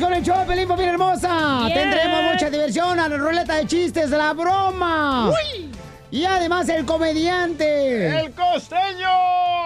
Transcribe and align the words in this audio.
Con 0.00 0.12
el 0.12 0.22
show, 0.22 0.44
Pelín, 0.46 0.68
familia 0.68 0.92
hermosa. 0.92 1.68
Yeah. 1.68 1.74
Tendremos 1.74 2.32
mucha 2.32 2.50
diversión 2.50 2.98
a 2.98 3.08
la 3.08 3.16
ruleta 3.16 3.54
de 3.54 3.66
chistes, 3.66 4.10
la 4.10 4.32
broma. 4.32 5.32
Y 6.10 6.24
además 6.24 6.68
el 6.68 6.84
comediante. 6.84 8.20
¡El 8.20 8.32
costeño! 8.32 9.08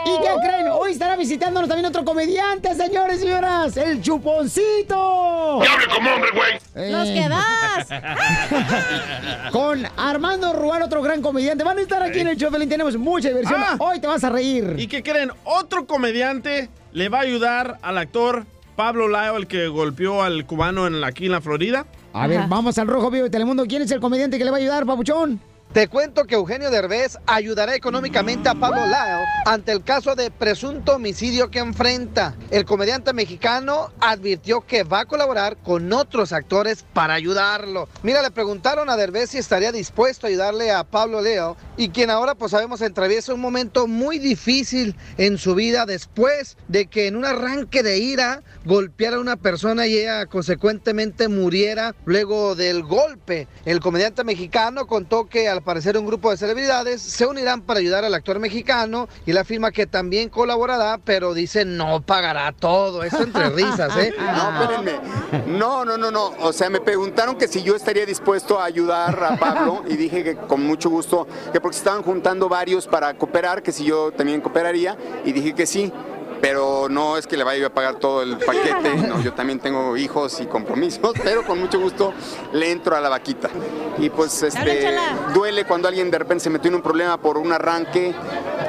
¿Y 0.07 0.23
qué 0.23 0.29
creen? 0.43 0.69
Hoy 0.73 0.93
estará 0.93 1.17
visitándonos 1.17 1.69
también 1.69 1.87
otro 1.87 2.05
comediante, 2.05 2.75
señores 2.75 3.19
y 3.19 3.23
señoras. 3.25 3.77
El 3.77 4.01
chuponcito. 4.01 5.61
¡Y 5.63 5.67
hable 5.67 5.87
como 5.95 6.11
hombre, 6.11 6.31
güey! 6.35 6.91
Los 6.91 7.09
que 7.09 7.29
das. 7.29 7.89
Con 9.53 9.87
Armando 9.97 10.53
Rual, 10.53 10.83
otro 10.83 11.03
gran 11.03 11.21
comediante. 11.21 11.65
Van 11.65 11.79
a 11.79 11.83
estar 11.83 12.03
aquí 12.03 12.21
en 12.21 12.29
el 12.29 12.37
show. 12.37 12.51
Tenemos 12.51 12.97
mucha 12.97 13.29
diversión. 13.29 13.61
Ah. 13.63 13.77
Hoy 13.79 14.01
te 14.01 14.07
vas 14.07 14.25
a 14.25 14.31
reír. 14.31 14.77
¿Y 14.79 14.87
qué 14.87 15.03
creen? 15.03 15.33
Otro 15.45 15.87
comediante 15.87 16.71
le 16.93 17.09
va 17.09 17.19
a 17.19 17.23
ayudar 17.23 17.79
al 17.83 17.99
actor 17.99 18.47
Pablo 18.81 19.09
Lao, 19.09 19.37
el 19.37 19.47
que 19.47 19.69
golpeó 19.69 20.23
al 20.23 20.47
cubano 20.47 20.87
en 20.87 21.03
la, 21.03 21.09
aquí 21.09 21.27
en 21.27 21.33
la 21.33 21.43
Florida. 21.43 21.85
A 22.15 22.27
ver, 22.27 22.47
vamos 22.49 22.79
al 22.79 22.89
Rojo 22.89 23.11
Vivo 23.11 23.25
de 23.25 23.31
Telemundo. 23.31 23.67
¿Quién 23.67 23.83
es 23.83 23.91
el 23.91 24.01
comediante 24.01 24.39
que 24.39 24.45
le 24.45 24.51
va 24.51 24.57
a 24.57 24.61
ayudar, 24.61 24.87
papuchón? 24.87 25.39
Te 25.73 25.87
cuento 25.87 26.25
que 26.25 26.35
Eugenio 26.35 26.69
Derbez 26.69 27.17
ayudará 27.27 27.77
económicamente 27.77 28.49
a 28.49 28.57
Pablo 28.57 28.85
Lao 28.87 29.21
ante 29.47 29.71
el 29.71 29.85
caso 29.85 30.17
de 30.17 30.33
presunto 30.33 30.97
homicidio 30.97 31.49
que 31.49 31.61
enfrenta. 31.61 32.35
El 32.51 32.65
comediante 32.65 33.13
mexicano 33.13 33.93
advirtió 34.01 34.63
que 34.63 34.83
va 34.83 35.01
a 35.01 35.05
colaborar 35.05 35.57
con 35.59 35.93
otros 35.93 36.33
actores 36.33 36.85
para 36.93 37.15
ayudarlo. 37.15 37.89
Mira, 38.03 38.21
le 38.21 38.33
preguntaron 38.33 38.91
a 38.91 38.97
Derbez 38.97 39.31
si 39.31 39.39
estaría 39.39 39.71
dispuesto 39.71 40.27
a 40.27 40.31
ayudarle 40.31 40.73
a 40.73 40.83
Pablo 40.83 41.21
Leo 41.21 41.57
y 41.77 41.91
quien 41.91 42.11
ahora 42.11 42.35
pues 42.35 42.51
sabemos 42.51 42.83
atraviesa 42.83 43.33
un 43.33 43.41
momento 43.41 43.87
muy 43.87 44.19
difícil 44.19 44.97
en 45.19 45.39
su 45.39 45.55
vida 45.55 45.87
después 45.87 46.57
de 46.67 46.87
que 46.87 47.07
en 47.07 47.15
un 47.15 47.25
arranque 47.25 47.85
de 47.85 47.99
ira 47.99 48.43
golpeara 48.65 49.19
a 49.19 49.21
una 49.21 49.37
persona 49.37 49.87
y 49.87 49.99
ella 49.99 50.27
consecuentemente 50.27 51.29
muriera 51.29 51.95
luego 52.07 52.57
del 52.57 52.83
golpe. 52.83 53.47
El 53.65 53.79
comediante 53.79 54.25
mexicano 54.25 54.89
contó 54.89 55.29
que 55.29 55.49
al 55.49 55.60
parecer 55.61 55.97
un 55.99 56.07
grupo 56.07 56.31
de 56.31 56.37
celebridades 56.37 57.01
se 57.03 57.27
unirán 57.27 57.63
para 57.63 57.81
ayudar 57.81 58.05
al 58.05 58.15
actor 58.15 58.39
mexicano 58.39 59.09
y 59.27 59.33
la 59.33 59.43
afirma 59.43 59.71
que 59.71 59.87
también 59.87 60.29
colaborará, 60.29 60.99
pero 61.05 61.35
dice 61.35 61.65
no 61.65 62.01
pagará 62.03 62.53
todo. 62.53 63.03
Eso 63.03 63.23
entre 63.23 63.51
risas, 63.51 63.97
¿eh? 63.97 64.15
No, 64.19 64.61
espérenme. 64.61 65.01
No, 65.47 65.85
no, 65.85 65.97
no, 65.97 66.11
no. 66.11 66.33
O 66.41 66.53
sea, 66.53 66.71
me 66.71 66.81
preguntaron 66.81 67.37
que 67.37 67.49
si 67.49 67.63
yo 67.63 67.75
estaría 67.77 68.07
dispuesto 68.07 68.61
a 68.61 68.65
ayudar 68.65 69.23
a 69.23 69.37
Pablo 69.37 69.85
y 69.89 69.97
dije 69.97 70.25
que 70.25 70.37
con 70.37 70.65
mucho 70.65 70.91
gusto, 70.91 71.27
que 71.53 71.61
porque 71.61 71.75
se 71.75 71.81
estaban 71.81 72.03
juntando 72.03 72.49
varios 72.49 72.87
para 72.87 73.15
cooperar, 73.15 73.63
que 73.63 73.73
si 73.73 73.85
yo 73.85 74.13
también 74.13 74.41
cooperaría 74.41 74.97
y 75.25 75.33
dije 75.33 75.55
que 75.55 75.67
sí. 75.67 75.93
Pero 76.41 76.89
no 76.89 77.17
es 77.17 77.27
que 77.27 77.37
le 77.37 77.45
vaya 77.45 77.67
a 77.67 77.71
pagar 77.71 77.97
todo 77.97 78.23
el 78.23 78.39
paquete, 78.39 78.95
no, 79.09 79.23
yo 79.23 79.33
también 79.35 79.59
tengo 79.59 79.97
hijos 79.97 80.41
y 80.41 80.47
compromisos, 80.47 81.13
pero 81.23 81.45
con 81.45 81.61
mucho 81.61 81.79
gusto 81.79 82.15
le 82.53 82.71
entro 82.71 82.97
a 82.97 83.01
la 83.01 83.09
vaquita. 83.09 83.51
Y 83.99 84.11
pues 84.11 84.43
este 84.43 84.97
duele 85.35 85.65
cuando 85.65 85.89
alguien 85.89 86.11
de 86.11 86.19
repente 86.19 86.45
se 86.45 86.51
metió 86.51 86.69
en 86.69 86.77
un 86.77 86.83
problema 86.83 87.21
por 87.21 87.37
un 87.37 87.53
arranque, 87.53 88.15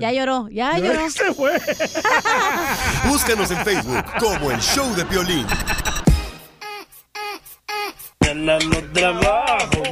ya 0.00 0.12
lloró, 0.12 0.48
ya 0.48 0.78
lloró. 0.78 1.10
Se 1.10 1.34
fue. 1.34 1.60
Búscanos 3.06 3.50
en 3.50 3.58
Facebook 3.58 4.04
como 4.18 4.50
el 4.50 4.60
Show 4.60 4.94
de 4.94 5.04
Piolín. 5.04 5.46
Mañana 8.20 8.58
no 8.64 8.92
trabajo, 8.92 9.82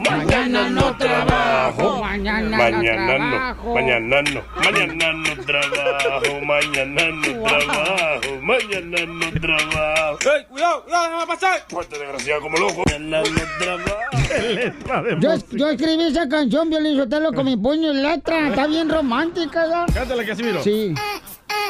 mañana 0.59 0.81
no 0.81 0.97
trabajo, 0.97 2.03
mañana 2.03 2.57
mañana 2.57 3.19
no, 3.19 3.75
mañana 3.75 4.23
no, 4.23 4.43
mañana 4.57 5.13
no 5.13 5.45
trabajo, 5.45 6.41
mañana 6.45 7.11
no 7.11 7.43
trabajo, 7.43 8.43
mañana 8.43 9.07
no 9.07 9.41
trabajo. 9.41 10.19
¡Ey, 10.37 10.45
cuidado, 10.49 10.85
cuidado, 10.85 11.05
déjame 11.05 11.27
pasar! 11.27 11.65
Fuerte 11.69 11.99
desgraciado 11.99 12.41
como 12.43 12.59
loco. 12.59 12.83
Mañana 12.87 13.23
no 13.23 13.65
trabajo. 13.65 14.09
Yo, 15.21 15.35
yo 15.53 15.69
escribí 15.71 16.05
esa 16.05 16.29
canción, 16.29 16.69
Violín 16.69 16.97
Sotelo, 16.97 17.33
con 17.33 17.47
mi 17.47 17.57
puño 17.57 17.93
y 17.93 17.97
letra. 17.97 18.49
Está 18.49 18.67
bien 18.67 18.89
romántica, 18.89 19.67
¿ya? 19.67 19.87
Cántala, 19.93 20.25
Casimiro. 20.25 20.63
Sí. 20.63 20.95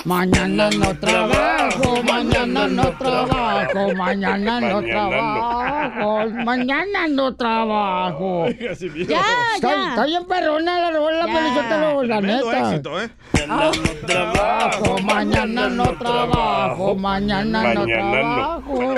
Mañana 0.04 0.70
no 0.70 0.94
trabajo, 0.98 2.02
mañana 2.04 2.66
no 2.68 2.96
trabajo, 2.98 3.94
mañana 3.94 4.60
no 4.60 4.80
trabajo, 4.82 6.26
mañana 6.44 7.08
no 7.08 7.34
trabajo. 7.36 8.46
Ya, 8.48 8.70
Está, 8.72 9.68
ya. 9.74 9.88
está 9.90 10.06
bien 10.06 10.24
perrona 10.26 10.80
la 10.80 10.90
rola, 10.92 11.26
Sotelo, 11.54 12.02
la 12.04 12.20
neta. 12.20 12.70
éxito, 12.70 13.00
¿eh? 13.02 13.10
Mañana 13.48 13.70
no 13.72 14.06
Trabajo, 14.06 14.98
mañana 15.02 15.68
no 15.68 15.84
trabajo, 15.98 16.94
mañana 16.94 17.74
no 17.74 17.84
trabajo. 17.86 18.94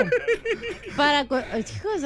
Para. 0.95 1.23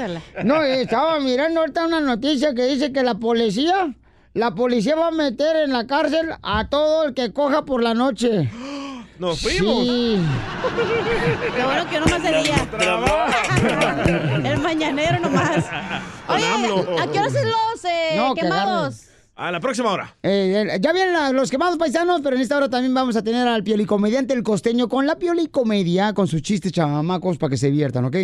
la- 0.07 0.43
No, 0.43 0.61
estaba 0.63 1.19
mirando 1.19 1.59
ahorita 1.61 1.85
una 1.85 1.99
noticia 1.99 2.53
que 2.53 2.63
dice 2.65 2.91
que 2.93 3.03
la 3.03 3.15
policía, 3.15 3.93
la 4.35 4.53
policía 4.53 4.95
va 4.95 5.07
a 5.07 5.11
meter 5.11 5.55
en 5.55 5.71
la 5.71 5.87
cárcel 5.87 6.33
a 6.43 6.67
todo 6.67 7.05
el 7.05 7.13
que 7.13 7.31
coja 7.31 7.63
por 7.63 7.81
la 7.81 7.93
noche. 7.93 8.51
Nos 9.17 9.39
fuimos. 9.39 9.85
Sí. 9.85 10.21
Lo 11.57 11.63
bueno 11.63 11.87
que 11.87 11.95
yo 11.95 11.99
nomás 12.01 12.21
de 12.21 12.43
día. 12.43 12.67
El 14.51 14.59
mañanero 14.59 15.19
nomás. 15.19 15.65
Oye. 16.27 16.45
¿a 16.45 17.07
qué 17.07 17.19
hora 17.19 17.27
hacen 17.27 17.49
los 17.49 17.85
eh, 17.85 18.13
No, 18.17 18.35
que 18.35 18.41
quemados? 18.41 19.05
A 19.37 19.51
la 19.51 19.59
próxima 19.59 19.91
hora. 19.91 20.15
Eh, 20.23 20.65
eh, 20.65 20.77
ya 20.79 20.93
vienen 20.93 21.11
la- 21.11 21.31
los 21.33 21.51
quemados 21.51 21.77
paisanos, 21.77 22.21
pero 22.23 22.37
en 22.37 22.41
esta 22.41 22.55
hora 22.55 22.69
también 22.69 22.93
vamos 22.93 23.17
a 23.17 23.21
tener 23.21 23.45
al 23.45 23.65
piolicomediante 23.65 24.33
El 24.33 24.43
Costeño 24.43 24.87
con 24.87 25.05
la 25.05 25.17
piolicomedia, 25.17 26.13
con 26.13 26.27
sus 26.27 26.41
chistes 26.41 26.71
chamacos 26.71 27.37
para 27.37 27.49
que 27.49 27.57
se 27.57 27.67
diviertan, 27.69 28.05
¿ok? 28.05 28.15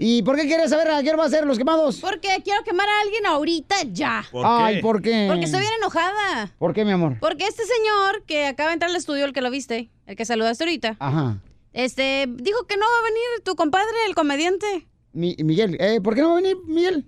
¿Y 0.00 0.22
por 0.24 0.34
qué 0.34 0.46
quieres 0.48 0.70
saber 0.70 0.90
a 0.90 1.00
qué 1.04 1.10
hora 1.10 1.18
va 1.18 1.24
a 1.26 1.30
ser 1.30 1.46
los 1.46 1.56
quemados? 1.56 2.00
Porque 2.00 2.28
quiero 2.42 2.64
quemar 2.64 2.88
a 2.88 3.00
alguien 3.04 3.26
ahorita 3.26 3.76
ya. 3.92 4.24
¿Por 4.32 4.44
Ay, 4.44 4.76
qué? 4.76 4.80
¿por 4.82 5.00
qué? 5.02 5.26
Porque 5.28 5.44
estoy 5.44 5.60
bien 5.60 5.72
enojada. 5.78 6.50
¿Por 6.58 6.74
qué, 6.74 6.84
mi 6.84 6.90
amor? 6.90 7.16
Porque 7.20 7.44
este 7.46 7.62
señor 7.64 8.24
que 8.26 8.46
acaba 8.46 8.70
de 8.70 8.74
entrar 8.74 8.90
al 8.90 8.96
estudio, 8.96 9.26
el 9.26 9.32
que 9.32 9.42
lo 9.42 9.52
viste, 9.52 9.90
el 10.06 10.16
que 10.16 10.24
saludaste 10.24 10.64
ahorita, 10.64 10.96
Ajá. 10.98 11.38
este, 11.74 12.26
dijo 12.28 12.66
que 12.66 12.76
no 12.76 12.86
va 12.86 12.98
a 12.98 13.04
venir 13.04 13.44
tu 13.44 13.54
compadre, 13.54 13.86
el 14.08 14.16
comediante. 14.16 14.88
Mi- 15.12 15.36
Miguel, 15.44 15.76
eh, 15.80 16.00
¿por 16.00 16.16
qué 16.16 16.22
no 16.22 16.28
va 16.30 16.38
a 16.38 16.40
venir 16.40 16.56
Miguel? 16.66 17.04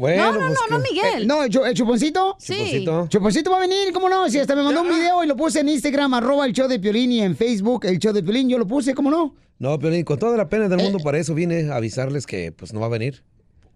Bueno, 0.00 0.32
no, 0.32 0.40
no, 0.40 0.46
pues 0.46 0.58
no, 0.70 0.78
no, 0.78 0.82
Miguel. 0.82 1.22
Eh, 1.22 1.26
no, 1.26 1.42
el, 1.44 1.50
chu- 1.50 1.64
el 1.66 1.74
chuponcito. 1.74 2.36
sí. 2.38 2.54
Chuponcito. 2.54 3.06
Chuponcito 3.08 3.50
va 3.50 3.58
a 3.58 3.60
venir, 3.60 3.92
¿cómo 3.92 4.08
no? 4.08 4.28
Si 4.30 4.38
hasta 4.38 4.56
me 4.56 4.62
mandó 4.62 4.80
un 4.80 4.88
video 4.88 5.22
y 5.22 5.26
lo 5.26 5.36
puse 5.36 5.60
en 5.60 5.68
Instagram, 5.68 6.14
arroba 6.14 6.46
el 6.46 6.52
show 6.54 6.66
de 6.68 6.78
Piolín 6.78 7.12
y 7.12 7.20
en 7.20 7.36
Facebook, 7.36 7.84
el 7.84 7.98
show 7.98 8.12
de 8.14 8.22
Piolín, 8.22 8.48
yo 8.48 8.56
lo 8.58 8.66
puse, 8.66 8.94
¿cómo 8.94 9.10
no? 9.10 9.34
No, 9.58 9.78
pero 9.78 10.02
con 10.06 10.18
toda 10.18 10.38
la 10.38 10.48
pena 10.48 10.68
del 10.68 10.78
mundo 10.78 10.98
Eh. 10.98 11.02
para 11.04 11.18
eso 11.18 11.34
vine 11.34 11.70
a 11.70 11.76
avisarles 11.76 12.26
que 12.26 12.50
pues 12.50 12.72
no 12.72 12.80
va 12.80 12.86
a 12.86 12.88
venir. 12.88 13.22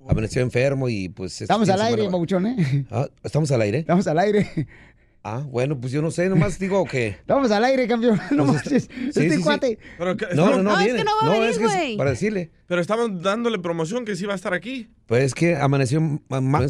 Amaneció 0.09 0.41
enfermo 0.43 0.89
y 0.89 1.09
pues... 1.11 1.41
Estamos 1.43 1.69
al 1.69 1.81
aire, 1.83 2.09
Mauchón, 2.11 2.47
¿eh? 2.47 2.87
Ah, 2.91 3.07
¿Estamos 3.23 3.51
al 3.53 3.61
aire? 3.63 3.79
Estamos 3.81 4.07
al 4.07 4.19
aire. 4.19 4.49
Ah, 5.27 5.43
bueno, 5.51 5.81
pues 5.81 5.91
yo 5.91 6.03
no 6.03 6.11
sé, 6.11 6.29
nomás 6.29 6.59
digo 6.59 6.85
que... 6.85 7.07
Estamos 7.21 7.51
al 7.51 7.65
aire, 7.65 7.89
campeón. 7.89 8.21
No 8.31 8.45
Pues 8.47 8.61
sí, 8.63 8.77
Este 8.77 9.31
sí, 9.31 9.43
sí. 9.43 9.79
Pero, 9.99 10.17
que- 10.19 10.27
No, 10.35 10.51
no, 10.51 10.57
no, 10.59 10.63
No, 10.65 10.79
es 10.79 10.85
viene. 10.85 10.99
que 10.99 11.05
no 11.05 11.11
va 11.23 11.29
a 11.29 11.33
venir, 11.33 11.49
es 11.49 11.59
que 11.59 11.65
es 11.65 11.73
güey. 11.73 11.97
para 11.97 12.11
decirle. 12.11 12.51
pero 12.67 12.81
estaban 12.83 13.23
dándole 13.23 13.59
promoción 13.59 14.05
que 14.05 14.17
sí 14.17 14.27
va 14.27 14.35
a 14.35 14.37
estar 14.37 14.53
aquí. 14.53 14.89
Pues 15.07 15.25
es 15.25 15.35
que 15.35 15.57
amaneció 15.57 16.01
ma- 16.29 16.41
ma- 16.41 16.67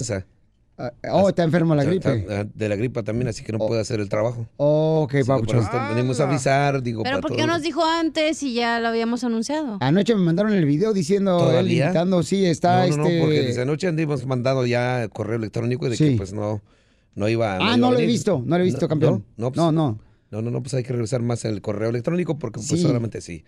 Ah, 0.77 0.91
oh, 1.13 1.29
está 1.29 1.45
enfermo 1.45 1.73
la 1.77 1.85
gripe. 1.85 2.13
está- 2.17 2.43
de 2.45 2.69
la 2.69 2.75
gripa 2.75 3.05
también, 3.05 3.29
así 3.29 3.45
que 3.45 3.53
no 3.53 3.59
puede 3.59 3.81
hacer 3.81 4.01
el 4.01 4.09
trabajo. 4.09 4.49
Oh, 4.57 5.03
ok, 5.05 5.11
que 5.13 5.25
papuchón. 5.25 5.65
venimos 5.95 6.19
a 6.19 6.29
avisar, 6.29 6.83
digo, 6.83 7.05
Pero 7.05 7.21
¿por 7.21 7.35
qué 7.37 7.47
nos 7.47 7.63
dijo 7.63 7.85
antes 7.85 8.43
y 8.43 8.55
ya 8.55 8.81
lo 8.81 8.89
habíamos 8.89 9.23
anunciado? 9.23 9.79
Anoche 9.81 10.17
me 10.17 10.23
mandaron 10.23 10.53
el 10.53 10.65
video 10.65 10.93
diciendo, 10.93 11.39
¿Todavía? 11.39 11.85
invitando, 11.87 12.25
sí, 12.25 12.45
está 12.47 12.89
no, 12.89 12.97
no, 12.97 13.05
este... 13.07 13.19
no, 13.19 13.25
porque 13.25 13.41
desde 13.43 13.63
anoche 13.63 13.87
hemos 13.87 14.27
mandado 14.27 14.67
ya 14.67 15.07
correo 15.13 15.37
electrónico 15.37 15.89
de 15.89 15.97
Sí. 15.97 16.11
que 16.11 16.17
pues 16.17 16.33
no, 16.33 16.61
no 17.15 17.29
iba 17.29 17.55
Ah, 17.57 17.59
iba 17.61 17.77
no 17.77 17.89
a 17.89 17.93
lo 17.93 17.99
he 17.99 18.07
visto, 18.07 18.43
no 18.45 18.57
lo 18.59 18.63
he 18.63 18.67
visto, 18.67 18.89
campeón. 18.89 19.25
No, 19.37 19.51
pues, 19.53 19.57
No, 19.57 19.73
no. 19.73 19.99
No, 20.31 20.43
no, 20.43 20.51
no, 20.51 20.63
pues 20.63 20.75
hay 20.75 20.83
que 20.83 20.93
revisar 20.93 21.23
más 21.23 21.45
el 21.45 21.61
correo 21.61 21.91
electrónico 21.91 22.39
porque 22.39 22.59
pues 22.59 22.69
Sí. 22.69 22.79
solamente 22.83 23.21
sí. 23.21 23.45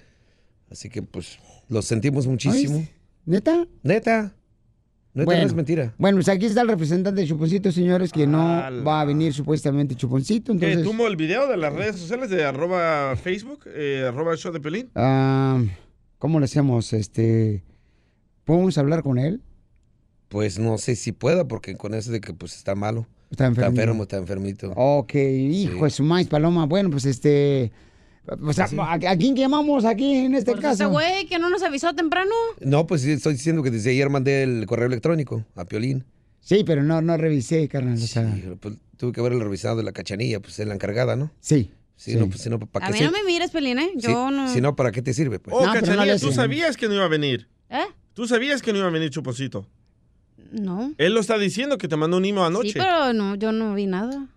Así 0.71 0.89
que 0.89 1.03
pues 1.03 1.39
lo 1.69 1.83
sentimos 1.83 2.27
muchísimo. 2.27 2.77
Ay, 2.79 2.89
¿Neta? 3.25 3.67
Neta. 3.83 4.35
Neta, 5.15 5.25
Bueno. 5.25 5.41
no 5.41 5.47
es 5.49 5.55
mentira. 5.55 5.95
Bueno, 5.99 6.19
pues 6.19 6.29
aquí 6.29 6.45
está 6.47 6.61
el 6.61 6.69
representante 6.69 7.23
de 7.23 7.27
Chuponcito, 7.27 7.73
señores, 7.73 8.13
que 8.13 8.27
no 8.27 8.39
va 8.87 9.01
a 9.01 9.05
venir 9.07 9.33
supuestamente 9.33 9.95
Chuponcito, 9.97 10.53
¿Qué, 10.59 10.67
entonces... 10.73 10.85
¿Tumo 10.85 11.07
el 11.07 11.17
video 11.17 11.49
de 11.49 11.57
las 11.57 11.73
redes 11.73 11.97
sociales 11.97 12.29
de 12.31 12.45
arroba 12.45 13.17
Facebook, 13.17 13.61
eh, 13.67 14.05
arroba 14.07 14.33
el 14.33 14.39
show 14.39 14.53
de 14.53 14.61
Pelín? 14.61 14.91
Ah, 14.95 15.61
¿Cómo 16.19 16.39
le 16.39 16.45
hacemos? 16.45 16.93
Este... 16.93 17.65
¿Podemos 18.45 18.77
hablar 18.79 19.03
con 19.03 19.19
él? 19.19 19.41
Pues 20.29 20.59
no 20.59 20.77
sé 20.79 20.95
si 20.97 21.13
pueda 21.13 21.49
porque 21.49 21.77
con 21.77 21.95
eso 21.95 22.13
de 22.13 22.21
que 22.21 22.33
pues 22.35 22.55
está 22.57 22.75
malo. 22.75 23.07
Está 23.31 23.47
enfermo. 23.47 23.69
Está 23.71 23.83
enfermo, 23.83 24.03
está 24.05 24.17
enfermito. 24.19 24.73
Ok, 24.77 25.15
hijo 25.15 25.85
de 25.85 25.91
su 25.91 26.03
maíz, 26.03 26.29
Paloma. 26.29 26.67
Bueno, 26.67 26.91
pues 26.91 27.05
este... 27.05 27.73
Pues, 28.41 28.59
a, 28.59 28.65
a- 28.65 28.95
¿a 28.95 29.17
quién 29.17 29.37
llamamos 29.37 29.85
aquí 29.85 30.15
en 30.17 30.35
este 30.35 30.51
Pues 30.53 30.65
ese 30.65 30.79
caso? 30.79 30.91
güey 30.91 31.27
que 31.27 31.39
no 31.39 31.49
nos 31.49 31.63
avisó 31.63 31.95
temprano. 31.95 32.33
No, 32.61 32.87
pues 32.87 33.03
sí, 33.03 33.13
estoy 33.13 33.35
diciendo 33.35 33.63
que 33.63 33.71
desde 33.71 33.91
ayer 33.91 34.11
mandé 34.11 34.43
el 34.43 34.67
correo 34.67 34.87
electrónico 34.87 35.45
a 35.55 35.65
Piolín. 35.65 36.05
Sí, 36.41 36.63
pero 36.65 36.83
no, 36.83 37.01
no 37.03 37.17
revisé, 37.17 37.69
carnal. 37.69 37.95
O 37.95 37.99
sea, 37.99 38.23
Híjole, 38.37 38.57
pues, 38.57 38.75
tuve 38.97 39.13
que 39.13 39.21
haberlo 39.21 39.39
revisado 39.45 39.77
de 39.77 39.83
la 39.85 39.93
cachanilla, 39.93 40.41
pues 40.41 40.59
es 40.59 40.67
la 40.67 40.75
encargada, 40.75 41.15
¿no? 41.17 41.31
sí. 41.41 41.71
Sí, 41.99 42.13
sí. 42.13 42.19
no, 42.19 42.27
pues 42.29 42.43
si 42.43 42.51
no, 42.51 42.59
¿para 42.61 42.89
A 42.89 42.93
qué 42.93 42.99
mí 42.99 43.05
no 43.07 43.11
me 43.11 43.25
mires, 43.25 43.51
Pelín, 43.51 43.79
¿eh? 43.79 43.91
si- 43.99 44.03
Yo 44.09 44.31
no... 44.31 44.53
Si 44.53 44.61
no, 44.61 44.77
¿para 44.77 44.93
qué 44.93 45.01
te 45.01 45.15
sirve? 45.15 45.39
Pues? 45.39 45.57
Oh, 45.57 45.65
No, 45.65 45.73
pero 45.73 45.87
no 45.87 45.93
Cachanilla, 45.93 46.19
tú 46.19 46.31
sabías 46.31 46.77
que 46.77 46.89
no 46.89 46.95
iba 46.95 47.05
a 47.05 47.09
venir. 47.09 47.49
¿Eh? 47.71 47.87
Tú 48.13 48.27
sabías 48.29 48.61
que 48.61 48.71
no 48.73 48.79
iba 48.81 48.89
a 48.89 48.91
venir 48.91 49.09
Chuponcito. 49.09 49.67
No. 50.53 50.93
Él 50.99 51.15
lo 51.15 51.21
está 51.21 51.39
diciendo 51.39 51.79
que 51.79 51.89
te 51.89 51.97
mandó 51.97 52.17
un 52.17 52.25
email 52.25 52.47
anoche. 52.47 52.69
Sí, 52.71 52.79
pero 52.79 53.13
no, 53.13 53.35
yo 53.35 53.53
no 53.53 53.75
vi 53.75 53.87
nada. 53.87 54.29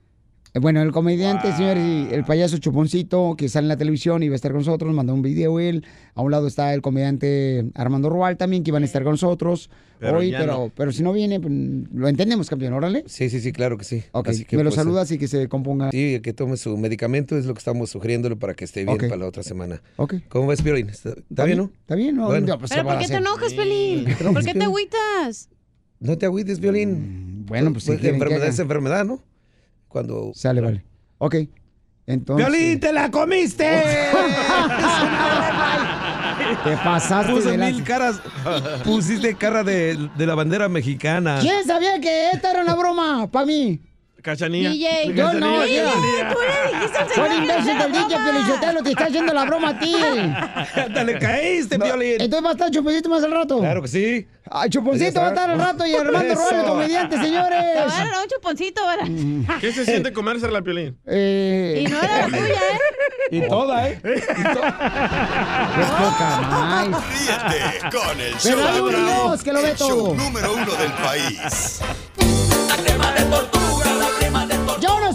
Eh, 0.54 0.60
Bueno, 0.60 0.82
el 0.82 0.92
comediante, 0.92 1.52
señores, 1.56 1.84
y 1.84 2.14
el 2.14 2.24
payaso 2.26 2.58
Chuponcito, 2.58 3.36
que 3.38 3.48
sale 3.50 3.66
en 3.66 3.70
la 3.70 3.78
televisión 3.78 4.24
y 4.24 4.30
va 4.30 4.34
a 4.34 4.36
estar 4.36 4.52
con 4.52 4.60
nosotros, 4.62 4.92
mandó 4.94 5.14
un 5.14 5.22
video 5.22 5.60
él. 5.60 5.86
A 6.16 6.22
un 6.22 6.32
lado 6.32 6.48
está 6.48 6.74
el 6.74 6.82
comediante 6.82 7.66
Armando 7.76 8.10
Rual 8.10 8.38
también, 8.38 8.64
que 8.64 8.72
iban 8.72 8.82
a 8.82 8.86
estar 8.88 9.04
con 9.04 9.12
nosotros 9.12 9.70
Pero 10.00 10.18
hoy, 10.18 10.32
pero, 10.32 10.54
no. 10.54 10.72
pero 10.76 10.92
si 10.92 11.04
no 11.04 11.14
viene, 11.14 11.40
pues, 11.40 11.54
lo 11.94 12.08
entendemos, 12.08 12.50
campeón, 12.50 12.74
órale. 12.74 13.04
Sí, 13.06 13.30
sí, 13.30 13.40
sí, 13.40 13.52
claro 13.52 13.78
que 13.78 13.84
sí. 13.84 14.04
Ok, 14.12 14.30
Así 14.30 14.46
que, 14.46 14.58
me 14.58 14.64
lo 14.64 14.70
pues, 14.70 14.76
saludas 14.78 15.12
y 15.12 15.20
que 15.20 15.28
se 15.28 15.48
componga. 15.48 15.92
Sí, 15.92 16.20
que 16.24 16.34
tome 16.34 16.58
su 16.58 16.76
medicamento, 16.78 17.38
es 17.38 17.46
lo 17.46 17.54
que 17.54 17.60
estamos 17.60 17.92
sugiriéndole 17.92 18.36
para 18.36 18.56
que 18.56 18.66
esté 18.66 18.86
bien 18.86 18.98
para 18.98 19.18
la 19.18 19.28
otra 19.28 19.44
semana. 19.44 19.82
Ok. 19.98 20.16
¿Cómo 20.30 20.48
ves, 20.48 20.64
Piolín? 20.64 20.90
¿Está, 20.90 21.10
está 21.12 21.46
bien, 21.46 21.60
no? 21.60 21.72
¿Está 21.82 21.94
bien? 21.96 22.16
No, 22.16 22.26
Bueno. 22.26 22.48
No, 22.48 22.58
pues, 22.58 22.72
¿Pero 22.72 22.82
¿qué 22.82 22.88
va 22.88 22.94
por 22.96 23.02
qué 23.04 23.08
te 23.08 23.18
enojas, 23.18 23.54
Pelín? 23.54 24.06
¿Por 24.34 24.44
¿qué? 24.44 24.54
te 24.54 24.64
agüitas? 24.64 25.50
No 26.00 26.18
te 26.18 26.26
agüites, 26.26 26.60
Violín. 26.60 27.46
Bueno, 27.46 27.72
pues 27.72 27.84
si 27.84 27.92
Pues, 27.92 28.02
que 28.02 28.10
enfermedad 28.10 28.48
es 28.48 28.60
enfermedad, 28.60 29.06
¿no? 29.06 29.22
Cuando... 29.88 30.32
Sale, 30.34 30.62
vale. 30.62 30.84
Ok. 31.18 31.36
Entonces. 32.06 32.48
¡Violín, 32.48 32.80
te 32.80 32.94
la 32.94 33.12
comiste! 33.12 33.66
Te 36.64 36.76
pasaste 36.78 37.32
Puso 37.32 37.50
de 37.52 37.58
mil 37.58 37.84
caras. 37.84 38.20
Pusiste 38.84 39.36
cara 39.36 39.64
de, 39.64 40.10
de 40.18 40.26
la 40.26 40.34
bandera 40.36 40.68
mexicana. 40.68 41.38
¿Quién 41.42 41.64
sabía 41.66 42.00
que 42.00 42.32
esta 42.32 42.52
era 42.52 42.62
una 42.64 42.74
broma 42.76 43.30
para 43.30 43.46
mí? 43.46 43.80
Cachanilla. 44.22 44.70
DJ, 44.72 45.14
Yo 45.14 45.34
no, 45.34 45.64
señor 45.64 45.64
el 45.64 45.70
que 45.70 47.36
imbécil 47.36 47.78
del 47.78 47.92
DJ 47.92 48.06
broma. 48.08 48.26
Pelichotelo, 48.32 48.84
te 48.84 48.90
está 48.92 49.06
haciendo 49.06 49.34
la 49.34 49.46
broma 49.46 49.70
a 49.70 49.80
ti. 49.80 49.96
¡Te 50.94 51.04
le 51.04 51.20
caíste, 51.20 51.78
No, 51.78 51.86
Violín! 51.86 52.16
Entonces 52.20 52.46
va 52.46 52.50
a 52.50 52.54
estar 52.54 52.72
Chuponcito 52.72 53.10
más 53.10 53.24
al 53.24 53.32
rato. 53.32 53.60
Claro 53.60 53.82
que 53.82 53.88
sí. 53.88 54.28
Ay, 54.52 54.70
Chuponcito 54.70 55.20
va 55.20 55.28
a 55.28 55.30
estar 55.30 55.50
al 55.50 55.60
rato 55.60 55.86
y 55.86 55.94
Armando 55.96 56.34
el 56.34 56.66
comediante, 56.66 57.18
Te 57.18 57.24
señores. 57.24 57.60
va 57.78 57.84
a 57.84 58.06
dar 58.06 58.08
un 58.24 58.28
chuponcito, 58.28 58.82
¿verdad? 58.86 59.58
¿Qué 59.60 59.72
se 59.72 59.86
siente 59.86 60.12
comerse 60.12 60.50
la 60.50 60.62
Piolín? 60.62 60.98
Eh, 61.06 61.84
Y 61.86 61.90
no 61.90 62.02
era 62.02 62.18
la 62.22 62.26
tuya, 62.28 62.40
¿eh? 62.42 63.30
Y 63.32 63.48
toda, 63.48 63.88
¿eh? 63.90 64.00
qué 64.04 64.22
poca 66.00 66.42
madre. 66.50 66.96
Ríete 67.10 67.98
con 67.98 68.20
el 68.20 68.34
Pero 68.42 68.58
show 68.58 68.58
de 68.58 68.92
Piolín, 68.92 69.06
Dios 69.06 69.44
que 69.44 69.54
lo 69.54 69.62
ve 69.62 69.72
el 69.72 69.78
show 69.78 69.90
todo. 69.90 70.16
número 70.16 70.54
uno 70.54 70.74
del 70.76 70.92
país. 70.94 71.80
Yo 72.88 73.28
no 73.30 73.59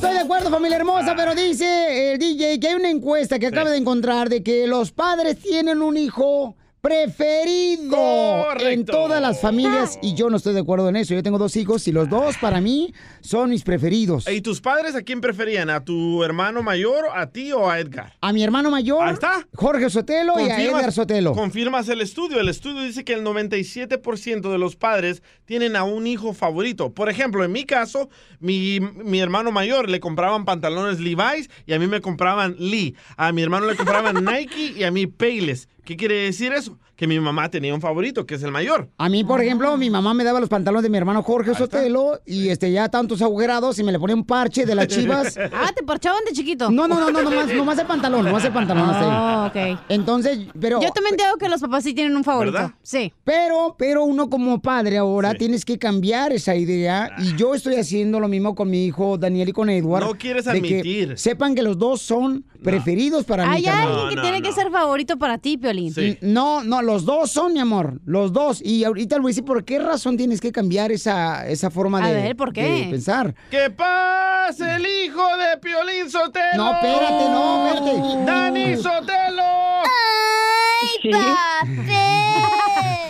estoy 0.04 0.18
de 0.18 0.24
acuerdo, 0.24 0.50
familia 0.50 0.76
hermosa, 0.76 1.14
pero 1.16 1.34
dice 1.34 2.12
el 2.12 2.18
DJ 2.18 2.60
que 2.60 2.68
hay 2.68 2.74
una 2.74 2.90
encuesta 2.90 3.38
que 3.38 3.46
acaba 3.46 3.70
de 3.70 3.78
encontrar 3.78 4.28
de 4.28 4.42
que 4.42 4.66
los 4.66 4.92
padres 4.92 5.38
tienen 5.38 5.80
un 5.80 5.96
hijo 5.96 6.56
preferido 6.84 7.96
Correcto. 7.96 8.68
en 8.68 8.84
todas 8.84 9.22
las 9.22 9.40
familias 9.40 9.98
y 10.02 10.14
yo 10.14 10.28
no 10.28 10.36
estoy 10.36 10.52
de 10.52 10.60
acuerdo 10.60 10.90
en 10.90 10.96
eso. 10.96 11.14
Yo 11.14 11.22
tengo 11.22 11.38
dos 11.38 11.56
hijos 11.56 11.88
y 11.88 11.92
los 11.92 12.10
dos 12.10 12.36
para 12.36 12.60
mí 12.60 12.92
son 13.22 13.48
mis 13.48 13.62
preferidos. 13.62 14.28
¿Y 14.28 14.42
tus 14.42 14.60
padres 14.60 14.94
a 14.94 15.00
quién 15.00 15.22
preferían? 15.22 15.70
¿A 15.70 15.82
tu 15.82 16.22
hermano 16.22 16.62
mayor, 16.62 17.06
a 17.14 17.30
ti 17.30 17.52
o 17.52 17.70
a 17.70 17.80
Edgar? 17.80 18.12
A 18.20 18.34
mi 18.34 18.44
hermano 18.44 18.70
mayor, 18.70 19.02
Ahí 19.02 19.14
está. 19.14 19.48
Jorge 19.54 19.88
Sotelo 19.88 20.38
y 20.38 20.50
a 20.50 20.62
Edgar 20.62 20.92
Sotelo. 20.92 21.32
confirmas 21.32 21.88
el 21.88 22.02
estudio. 22.02 22.38
El 22.38 22.50
estudio 22.50 22.82
dice 22.82 23.02
que 23.02 23.14
el 23.14 23.24
97% 23.24 24.52
de 24.52 24.58
los 24.58 24.76
padres 24.76 25.22
tienen 25.46 25.76
a 25.76 25.84
un 25.84 26.06
hijo 26.06 26.34
favorito. 26.34 26.92
Por 26.92 27.08
ejemplo, 27.08 27.44
en 27.44 27.52
mi 27.52 27.64
caso, 27.64 28.10
mi, 28.40 28.80
mi 28.80 29.20
hermano 29.20 29.52
mayor 29.52 29.88
le 29.88 30.00
compraban 30.00 30.44
pantalones 30.44 31.00
Levi's 31.00 31.48
y 31.64 31.72
a 31.72 31.78
mí 31.78 31.86
me 31.86 32.02
compraban 32.02 32.56
Lee. 32.58 32.94
A 33.16 33.32
mi 33.32 33.40
hermano 33.40 33.64
le 33.66 33.74
compraban 33.74 34.22
Nike 34.26 34.74
y 34.76 34.84
a 34.84 34.90
mí 34.90 35.06
Payless. 35.06 35.66
¿Qué 35.84 35.96
quiere 35.96 36.14
decir 36.24 36.52
eso? 36.52 36.78
Que 36.96 37.06
mi 37.06 37.18
mamá 37.18 37.50
tenía 37.50 37.74
un 37.74 37.80
favorito, 37.80 38.24
que 38.26 38.36
es 38.36 38.42
el 38.42 38.50
mayor. 38.52 38.88
A 38.98 39.08
mí, 39.08 39.24
por 39.24 39.40
ejemplo, 39.42 39.76
mi 39.76 39.90
mamá 39.90 40.14
me 40.14 40.22
daba 40.24 40.38
los 40.40 40.48
pantalones 40.48 40.82
de 40.84 40.90
mi 40.90 40.96
hermano 40.98 41.22
Jorge 41.22 41.54
Sotelo 41.54 42.20
y 42.24 42.50
este 42.50 42.70
ya 42.70 42.88
tantos 42.88 43.20
agujerados 43.22 43.78
y 43.78 43.82
me 43.84 43.90
le 43.92 43.98
ponía 43.98 44.14
un 44.14 44.24
parche 44.24 44.64
de 44.66 44.74
las 44.74 44.86
chivas. 44.88 45.38
Ah, 45.52 45.72
¿te 45.74 45.82
parchaban 45.82 46.24
de 46.26 46.32
chiquito? 46.32 46.70
No, 46.70 46.86
no, 46.88 46.98
no, 46.98 47.10
no, 47.10 47.22
nomás, 47.22 47.52
nomás 47.54 47.78
el 47.78 47.86
pantalón, 47.86 48.24
nomás 48.24 48.44
el 48.44 48.52
pantalón. 48.52 48.88
hasta 48.90 49.50
ahí. 49.50 49.72
Oh, 49.74 49.74
ok. 49.74 49.80
Entonces, 49.88 50.38
pero... 50.60 50.80
Yo 50.82 50.90
también 50.90 51.16
tengo 51.16 51.36
que 51.36 51.48
los 51.48 51.60
papás 51.60 51.84
sí 51.84 51.94
tienen 51.94 52.16
un 52.16 52.24
favorito. 52.24 52.52
¿Verdad? 52.54 52.72
Sí. 52.82 53.12
Pero, 53.24 53.74
pero 53.78 54.04
uno 54.04 54.28
como 54.30 54.60
padre 54.60 54.98
ahora 54.98 55.32
Sí. 55.32 55.38
tienes 55.38 55.64
que 55.64 55.78
cambiar 55.78 56.32
esa 56.32 56.54
idea 56.56 57.10
y 57.18 57.34
yo 57.36 57.54
estoy 57.54 57.76
haciendo 57.76 58.20
lo 58.20 58.28
mismo 58.28 58.54
con 58.54 58.68
mi 58.70 58.84
hijo 58.84 59.16
Daniel 59.18 59.48
y 59.48 59.52
con 59.52 59.70
Edward. 59.70 60.04
No 60.04 60.14
quieres 60.14 60.44
que 60.44 60.50
admitir. 60.50 61.18
sepan 61.18 61.54
que 61.54 61.62
los 61.62 61.78
dos 61.78 62.00
son 62.02 62.44
preferidos 62.62 63.24
para 63.24 63.46
mí. 63.46 63.56
Hay 63.56 63.66
alguien 63.66 64.08
que 64.10 64.16
No, 64.16 64.22
tiene 64.22 64.38
no, 64.38 64.42
que 64.42 64.50
no. 64.50 64.54
ser 64.54 64.70
favorito 64.70 65.18
para 65.18 65.38
ti, 65.38 65.56
Piolín. 65.56 65.92
Sí. 65.94 66.18
No, 66.20 66.62
no, 66.64 66.82
los 66.84 67.04
dos 67.04 67.30
son, 67.32 67.52
mi 67.52 67.60
amor, 67.60 68.00
los 68.04 68.32
dos. 68.32 68.60
Y 68.62 68.84
ahorita 68.84 69.16
le 69.16 69.22
voy 69.22 69.30
a 69.30 69.32
decir 69.32 69.44
por 69.44 69.64
qué 69.64 69.78
razón 69.78 70.16
tienes 70.16 70.40
que 70.40 70.52
cambiar 70.52 70.92
esa, 70.92 71.48
esa 71.48 71.70
forma 71.70 72.04
A 72.04 72.08
de, 72.08 72.14
ver, 72.14 72.36
¿por 72.36 72.52
qué? 72.52 72.62
de 72.62 72.84
pensar. 72.90 73.34
¡Que 73.50 73.70
pase 73.70 74.76
el 74.76 74.86
hijo 74.86 75.22
de 75.36 75.58
Piolín 75.58 76.10
Sotelo! 76.10 76.56
No, 76.56 76.72
espérate, 76.74 77.24
no, 77.30 77.66
espérate. 77.74 78.24
¡Dani 78.24 78.76
Sotelo! 78.76 79.42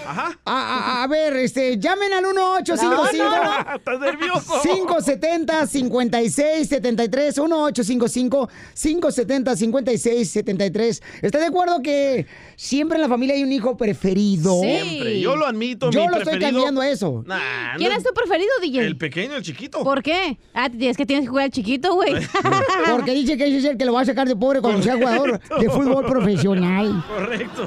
Ajá. 0.07 0.39
A, 0.47 0.53
a- 1.01 1.03
a 1.03 1.07
ver, 1.07 1.35
este, 1.37 1.79
llamen 1.79 2.13
al 2.13 2.23
1855 2.23 3.25
¡Estás 3.77 3.99
nervioso! 4.01 4.61
570 4.63 5.67
56 5.67 6.69
73 6.69 7.39
1855 7.39 8.49
570 8.75 9.57
56 9.57 10.31
73 10.31 11.03
¿Está 11.23 11.39
de 11.39 11.47
acuerdo 11.47 11.81
que 11.81 12.27
siempre 12.57 12.97
en 12.97 13.03
la 13.03 13.09
familia 13.09 13.35
hay 13.37 13.43
un 13.43 13.53
hijo 13.53 13.77
preferido? 13.79 14.61
Siempre. 14.61 15.19
Yo 15.21 15.35
lo 15.35 15.47
admito, 15.47 15.91
Yo 15.91 16.03
mi 16.03 16.09
lo 16.09 16.17
estoy 16.19 16.39
cambiando 16.39 16.83
a 16.83 16.89
eso. 16.91 17.25
Nah, 17.27 17.77
¿Quién 17.79 17.91
no- 17.91 17.97
es 17.97 18.05
tu 18.05 18.13
preferido, 18.13 18.51
DJ? 18.61 18.85
El 18.85 18.99
pequeño, 18.99 19.37
el 19.37 19.43
chiquito. 19.43 19.83
¿Por 19.83 20.03
qué? 20.03 20.37
Ah, 20.53 20.69
es 20.79 20.97
que 20.99 21.07
tienes 21.07 21.25
que 21.25 21.29
jugar 21.31 21.45
al 21.45 21.51
chiquito, 21.53 21.95
güey. 21.95 22.15
Porque 22.91 23.13
dice 23.13 23.39
que 23.39 23.47
ese 23.47 23.59
es 23.59 23.65
el 23.65 23.79
que 23.79 23.87
lo 23.87 23.95
va 23.95 24.03
a 24.03 24.05
sacar 24.05 24.29
de 24.29 24.37
pobre 24.37 24.61
cuando 24.61 24.83
sea 24.83 24.97
jugador 24.97 25.41
de 25.59 25.71
fútbol 25.71 26.05
profesional. 26.05 27.03
Correcto. 27.09 27.67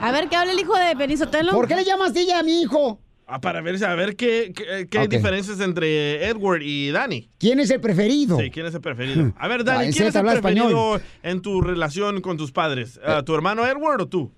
A 0.00 0.12
ver, 0.12 0.28
¿qué 0.28 0.36
habla 0.36 0.52
el 0.52 0.60
hijo 0.60 0.74
de 0.76 1.16
Sotelo? 1.16 1.52
¿Por 1.52 1.68
qué 1.68 1.76
le 1.76 1.84
llamas 1.84 2.01
pastilla 2.02 2.40
a 2.40 2.42
mi 2.42 2.62
hijo. 2.62 3.00
Ah, 3.26 3.40
para 3.40 3.60
ver, 3.62 3.78
saber 3.78 4.16
qué, 4.16 4.52
qué, 4.54 4.86
eh, 4.90 5.08
diferencias 5.08 5.60
entre 5.60 6.26
Edward 6.26 6.60
y 6.62 6.90
Dani. 6.90 7.30
¿Quién 7.38 7.60
es 7.60 7.70
el 7.70 7.80
preferido? 7.80 8.36
Sí, 8.38 8.50
¿quién 8.50 8.66
es 8.66 8.74
el 8.74 8.80
preferido? 8.80 9.32
A 9.38 9.48
ver, 9.48 9.64
Dani, 9.64 9.90
¿quién 9.92 10.08
es 10.08 10.14
el 10.14 10.22
preferido 10.22 10.96
español? 10.96 11.02
en 11.22 11.40
tu 11.40 11.60
relación 11.60 12.20
con 12.20 12.36
tus 12.36 12.52
padres? 12.52 13.00
Eh. 13.02 13.22
¿Tu 13.24 13.34
hermano 13.34 13.64
Edward 13.66 14.02
o 14.02 14.06
tú? 14.06 14.30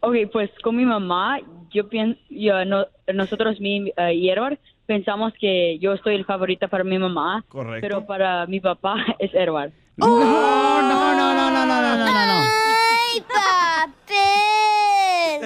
Ok, 0.00 0.14
pues 0.30 0.50
con 0.62 0.76
mi 0.76 0.84
mamá, 0.84 1.40
yo 1.72 1.88
pienso, 1.88 2.20
yo, 2.30 2.64
no, 2.64 2.86
nosotros, 3.12 3.58
mi 3.60 3.90
eh, 3.96 4.14
y 4.14 4.30
Edward, 4.30 4.58
pensamos 4.86 5.32
que 5.40 5.78
yo 5.80 5.96
soy 5.96 6.14
el 6.14 6.24
favorito 6.24 6.68
para 6.68 6.84
mi 6.84 6.98
mamá. 6.98 7.44
Correcto. 7.48 7.80
Pero 7.80 8.06
para 8.06 8.46
mi 8.46 8.60
papá 8.60 8.96
es 9.18 9.34
Edward. 9.34 9.72
No, 9.96 10.06
no, 10.06 10.82
no, 10.82 11.14
no, 11.16 11.34
no, 11.34 11.66
no, 11.66 11.66
no. 11.66 12.06
no. 12.06 12.66
¡Ay, 13.16 13.96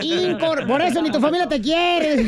papel! 0.01 0.37
incor- 0.37 0.67
Por 0.67 0.81
eso 0.83 1.03
ni 1.03 1.11
tu 1.11 1.21
familia 1.21 1.49
te 1.49 1.61
quiere. 1.61 2.27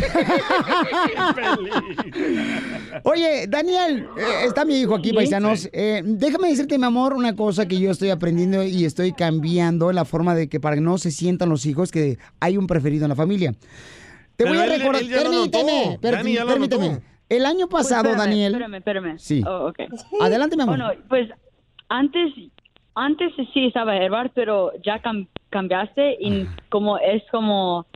Oye, 3.04 3.46
Daniel, 3.48 4.06
eh, 4.16 4.44
está 4.46 4.64
mi 4.64 4.80
hijo 4.80 4.94
aquí, 4.94 5.10
Sí. 5.10 5.14
paisanos. 5.14 5.68
Eh, 5.72 6.02
déjame 6.04 6.48
decirte, 6.48 6.78
mi 6.78 6.84
amor, 6.84 7.14
una 7.14 7.34
cosa 7.34 7.66
que 7.66 7.78
yo 7.78 7.90
estoy 7.90 8.10
aprendiendo 8.10 8.62
y 8.62 8.84
estoy 8.84 9.12
cambiando 9.12 9.92
la 9.92 10.04
forma 10.04 10.34
de 10.34 10.48
que 10.48 10.60
para 10.60 10.76
que 10.76 10.80
no 10.82 10.98
se 10.98 11.10
sientan 11.10 11.48
los 11.48 11.66
hijos 11.66 11.90
que 11.90 12.18
hay 12.40 12.56
un 12.56 12.66
preferido 12.66 13.04
en 13.04 13.10
la 13.10 13.16
familia. 13.16 13.52
Te 14.36 14.44
Pero 14.44 14.50
voy 14.50 14.58
a 14.58 14.66
recordar. 14.66 15.02
él 15.02 15.10
Permíteme, 15.10 15.98
per- 16.00 16.12
Dani 16.16 16.36
permíteme. 16.36 17.00
El 17.28 17.46
año 17.46 17.68
Pues, 17.68 17.84
pasado, 17.84 18.10
espérame, 18.10 18.18
Daniel. 18.28 18.52
Espérame, 18.54 18.74
espérame. 18.76 19.18
Sí. 19.18 19.42
Oh, 19.46 19.68
ok. 19.68 19.78
Adelante, 20.20 20.56
mi 20.56 20.62
amor. 20.62 20.76
Bueno, 20.78 20.92
pues 21.08 21.28
antes, 21.88 22.30
antes 22.94 23.32
sí 23.54 23.66
estaba 23.66 23.96
Edward, 23.96 24.30
pero 24.34 24.72
ya 24.84 25.00
cam- 25.02 25.26
cambiaste 25.50 26.16
y 26.20 26.46
como 26.68 26.98
es 26.98 27.22
como 27.30 27.86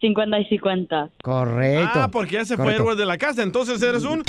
50 0.00 0.40
y 0.40 0.44
50. 0.46 1.10
Correcto. 1.22 1.90
Ah, 1.94 2.08
porque 2.10 2.32
ya 2.34 2.44
se 2.44 2.56
fue. 2.56 2.74
Edward 2.76 2.96
de 2.96 3.06
la 3.06 3.18
casa, 3.18 3.42
entonces 3.42 3.82
eres 3.82 4.04
un... 4.04 4.22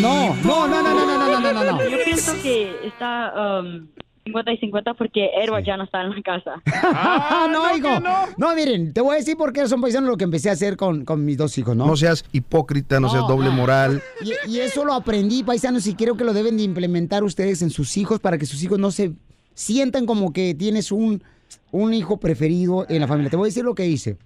No, 0.00 0.34
no, 0.36 0.66
no, 0.66 0.82
no, 0.82 0.94
no, 0.94 1.06
no, 1.06 1.18
no, 1.18 1.40
no, 1.40 1.52
no, 1.52 1.64
no. 1.64 1.88
Yo 1.88 1.98
pienso 2.04 2.32
que 2.42 2.74
está 2.86 3.60
um, 3.62 3.86
50 4.24 4.52
y 4.52 4.56
50 4.58 4.94
porque 4.94 5.30
Edward 5.42 5.64
ya 5.64 5.76
no 5.76 5.84
está 5.84 6.00
en 6.02 6.10
la 6.10 6.22
casa. 6.22 6.62
Ah, 6.82 7.46
no, 7.52 7.76
hijo. 7.76 7.88
No. 8.38 8.54
miren, 8.54 8.92
te 8.94 9.00
voy 9.00 9.14
a 9.14 9.18
decir 9.18 9.36
por 9.36 9.52
qué 9.52 9.66
son 9.68 9.80
paisanos 9.80 10.08
lo 10.08 10.16
que 10.16 10.24
empecé 10.24 10.48
a 10.48 10.52
hacer 10.52 10.76
con, 10.76 11.04
con 11.04 11.24
mis 11.24 11.36
dos 11.36 11.56
hijos, 11.58 11.76
¿no? 11.76 11.86
No 11.86 11.96
seas 11.96 12.24
hipócrita, 12.32 12.98
no, 13.00 13.10
seas 13.10 13.26
doble 13.28 13.50
moral. 13.50 14.02
Y, 14.22 14.50
y 14.50 14.60
eso 14.60 14.84
lo 14.84 14.94
aprendí, 14.94 15.42
paisanos, 15.44 15.86
y 15.86 15.94
creo 15.94 16.16
que 16.16 16.24
lo 16.24 16.32
deben 16.32 16.56
de 16.56 16.62
implementar 16.62 17.22
ustedes 17.22 17.60
en 17.62 17.70
sus 17.70 17.96
hijos 17.96 18.18
para 18.18 18.38
que 18.38 18.46
sus 18.46 18.62
hijos 18.62 18.78
no 18.78 18.90
se 18.90 19.12
sientan 19.54 20.06
como 20.06 20.32
que 20.32 20.54
tienes 20.54 20.92
un, 20.92 21.22
un 21.70 21.94
hijo 21.94 22.18
preferido 22.18 22.86
en 22.88 23.00
la 23.00 23.08
familia. 23.08 23.30
Te 23.30 23.36
voy 23.36 23.46
a 23.46 23.48
decir 23.48 23.64
lo 23.64 23.74
que 23.74 23.86
hice. 23.86 24.16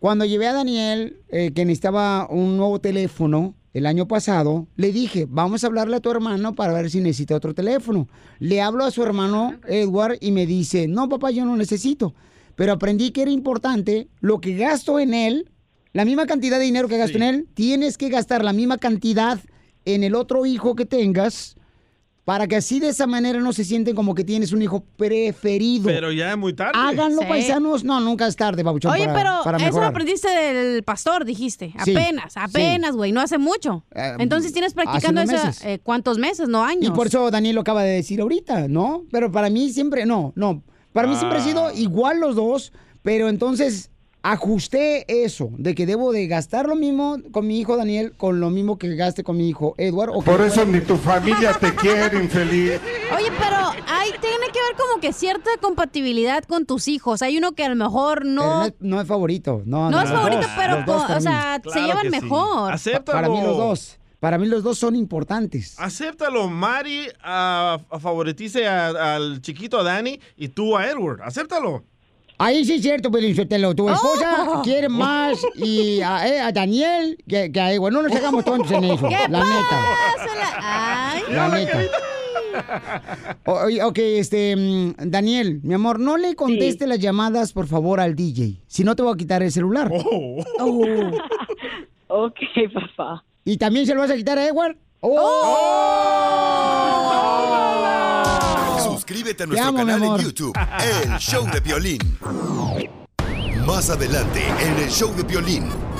Cuando 0.00 0.24
llevé 0.24 0.48
a 0.48 0.52
Daniel, 0.52 1.18
eh, 1.28 1.52
que 1.54 1.64
necesitaba 1.64 2.26
un 2.28 2.56
nuevo 2.56 2.80
teléfono 2.80 3.54
el 3.72 3.86
año 3.86 4.08
pasado, 4.08 4.66
le 4.76 4.92
dije, 4.92 5.26
vamos 5.28 5.62
a 5.62 5.68
hablarle 5.68 5.96
a 5.96 6.00
tu 6.00 6.10
hermano 6.10 6.54
para 6.54 6.72
ver 6.72 6.90
si 6.90 7.00
necesita 7.00 7.36
otro 7.36 7.54
teléfono. 7.54 8.08
Le 8.40 8.60
hablo 8.60 8.84
a 8.84 8.90
su 8.90 9.02
hermano 9.02 9.54
Edward 9.68 10.18
y 10.20 10.32
me 10.32 10.44
dice, 10.44 10.88
no, 10.88 11.08
papá, 11.08 11.30
yo 11.30 11.44
no 11.44 11.56
necesito. 11.56 12.14
Pero 12.56 12.72
aprendí 12.72 13.12
que 13.12 13.22
era 13.22 13.30
importante 13.30 14.08
lo 14.20 14.40
que 14.40 14.56
gasto 14.56 14.98
en 14.98 15.14
él, 15.14 15.50
la 15.92 16.04
misma 16.04 16.26
cantidad 16.26 16.58
de 16.58 16.64
dinero 16.64 16.88
que 16.88 16.98
gasto 16.98 17.16
en 17.16 17.22
él, 17.22 17.48
tienes 17.54 17.96
que 17.96 18.08
gastar 18.08 18.44
la 18.44 18.52
misma 18.52 18.78
cantidad 18.78 19.38
en 19.84 20.02
el 20.02 20.14
otro 20.14 20.46
hijo 20.46 20.74
que 20.74 20.84
tengas 20.84 21.56
para 22.24 22.46
que 22.46 22.54
así 22.56 22.78
de 22.78 22.88
esa 22.88 23.06
manera 23.06 23.40
no 23.40 23.52
se 23.52 23.64
sienten 23.64 23.96
como 23.96 24.14
que 24.14 24.22
tienes 24.24 24.52
un 24.52 24.62
hijo 24.62 24.84
preferido. 24.96 25.86
Pero 25.86 26.12
ya 26.12 26.30
es 26.32 26.38
muy 26.38 26.52
tarde. 26.52 26.72
Háganlo, 26.74 27.22
Sí. 27.22 27.26
paisanos. 27.28 27.84
No, 27.84 28.00
nunca 28.00 28.26
es 28.26 28.36
tarde, 28.36 28.62
babuchón. 28.62 28.92
Oye, 28.92 29.06
para- 29.06 29.14
pero 29.14 29.40
para 29.44 29.58
eso 29.68 29.80
lo 29.80 29.86
aprendiste 29.86 30.28
del 30.28 30.82
pastor, 30.84 31.24
dijiste. 31.24 31.74
Apenas, 31.78 32.32
sí. 32.34 32.38
apenas, 32.40 32.94
güey, 32.96 33.12
no 33.12 33.20
hace 33.20 33.38
mucho. 33.38 33.84
Eh, 33.94 34.14
Entonces 34.18 34.52
tienes 34.52 34.74
practicando 34.74 35.20
eso, 35.20 35.32
meses. 35.32 35.64
eh, 35.64 35.80
¿cuántos 35.82 36.18
meses? 36.18 36.48
No 36.48 36.64
años. 36.64 36.86
Y 36.86 36.90
por 36.90 37.06
eso 37.08 37.30
Daniel 37.30 37.54
lo 37.56 37.60
acaba 37.62 37.82
de 37.82 37.92
decir 37.94 38.20
ahorita, 38.20 38.68
¿no? 38.68 39.04
Pero 39.10 39.30
para 39.32 39.50
mí 39.50 39.70
siempre, 39.72 40.06
no, 40.06 40.32
no. 40.36 40.62
Para 40.92 41.08
mí 41.08 41.16
siempre 41.16 41.38
ha 41.38 41.42
sido 41.42 41.66
Ah. 41.68 41.72
igual 41.74 42.20
los 42.20 42.36
dos, 42.36 42.72
pero 43.02 43.28
entonces 43.28 43.90
ajusté 44.22 45.24
eso, 45.24 45.50
de 45.58 45.74
que 45.74 45.84
debo 45.86 46.12
de 46.12 46.26
gastar 46.26 46.66
lo 46.66 46.76
mismo 46.76 47.18
con 47.32 47.46
mi 47.46 47.58
hijo 47.60 47.76
Daniel, 47.76 48.12
con 48.16 48.40
lo 48.40 48.50
mismo 48.50 48.78
que 48.78 48.94
gaste 48.94 49.24
con 49.24 49.36
mi 49.36 49.48
hijo 49.48 49.74
Edward. 49.78 50.10
o 50.14 50.20
que 50.22 50.30
Por 50.30 50.40
eso 50.40 50.64
ni 50.64 50.80
tu 50.80 50.96
familia 50.96 51.52
te 51.54 51.74
quiere, 51.74 52.22
infeliz. 52.22 52.80
Oye, 53.16 53.30
pero 53.38 53.56
hay, 53.88 54.10
tiene 54.20 54.46
que 54.52 54.60
ver 54.60 54.76
como 54.78 55.00
que 55.00 55.12
cierta 55.12 55.50
compatibilidad 55.60 56.44
con 56.44 56.66
tus 56.66 56.88
hijos. 56.88 57.22
Hay 57.22 57.36
uno 57.38 57.52
que 57.52 57.64
a 57.64 57.68
lo 57.68 57.76
mejor 57.76 58.20
Pero 58.20 58.30
no... 58.30 58.44
no, 58.60 58.64
es, 58.66 58.74
no 58.80 59.00
es 59.00 59.06
favorito, 59.08 59.62
no. 59.66 59.90
No 59.90 60.00
es 60.00 60.08
favorito, 60.10 60.42
dos, 60.42 60.50
pero 60.56 61.16
o 61.16 61.20
sea, 61.20 61.60
se 61.72 61.80
llevan 61.80 62.02
sí. 62.04 62.10
mejor. 62.10 62.72
Acéptalo. 62.72 63.18
Para 63.20 63.28
mí 63.28 63.40
los 63.42 63.56
dos, 63.56 63.98
para 64.20 64.38
mí 64.38 64.46
los 64.46 64.62
dos 64.62 64.78
son 64.78 64.94
importantes. 64.94 65.74
Acéptalo, 65.78 66.48
Mari 66.48 67.08
a- 67.24 67.78
favoritice 68.00 68.66
a- 68.68 69.14
al 69.16 69.40
chiquito 69.42 69.82
Dani 69.82 70.20
y 70.36 70.48
tú 70.48 70.76
a 70.76 70.86
Edward. 70.88 71.22
Acéptalo. 71.22 71.84
Ahí 72.42 72.64
sí 72.64 72.74
es 72.74 72.82
cierto, 72.82 73.10
Pelinchotelo. 73.10 73.74
Tu 73.74 73.88
esposa 73.88 74.46
Oh. 74.48 74.62
quiere 74.62 74.88
más 74.88 75.38
y 75.54 76.00
a, 76.00 76.26
eh, 76.26 76.40
a 76.40 76.50
Daniel 76.52 77.16
que, 77.28 77.52
que 77.52 77.60
a 77.60 77.72
Edward. 77.72 77.92
No 77.92 78.02
nos 78.02 78.12
hagamos 78.12 78.44
tontos 78.44 78.70
en 78.72 78.84
eso, 78.84 79.08
¿Qué 79.08 79.16
la 79.28 79.44
neta. 79.44 79.80
pasa? 80.16 80.58
Ay. 80.60 81.22
La 81.30 81.48
neta. 81.48 81.80
O- 83.46 83.88
ok, 83.88 83.98
este, 83.98 84.54
mm, 84.56 84.94
Daniel, 85.10 85.60
mi 85.62 85.74
amor, 85.74 85.98
no 86.00 86.16
le 86.16 86.34
conteste 86.34 86.86
las 86.86 86.98
llamadas, 86.98 87.52
por 87.52 87.66
favor, 87.66 88.00
al 88.00 88.14
DJ. 88.14 88.60
Si 88.66 88.84
no, 88.84 88.94
te 88.96 89.02
voy 89.02 89.14
a 89.14 89.16
quitar 89.16 89.42
el 89.42 89.50
celular. 89.52 89.90
Oh. 90.58 91.10
Ok, 92.08 92.36
papá. 92.74 93.24
¿Y 93.44 93.56
también 93.56 93.86
se 93.86 93.94
lo 93.94 94.00
vas 94.00 94.10
a 94.10 94.16
quitar 94.16 94.38
a 94.38 94.46
Edward? 94.46 94.76
Suscríbete 99.02 99.42
a 99.42 99.46
nuestro 99.46 99.68
amo, 99.68 99.78
canal 99.78 100.00
en. 100.00 100.22
YouTube, 100.22 100.56
El 101.02 101.18
Show 101.18 101.44
de 101.50 101.58
Violín. 101.58 101.98
Más 103.66 103.90
adelante, 103.90 104.46
en 104.46 104.78
el 104.78 104.88
Show 104.90 105.12
de 105.16 105.24
Violín. 105.24 105.91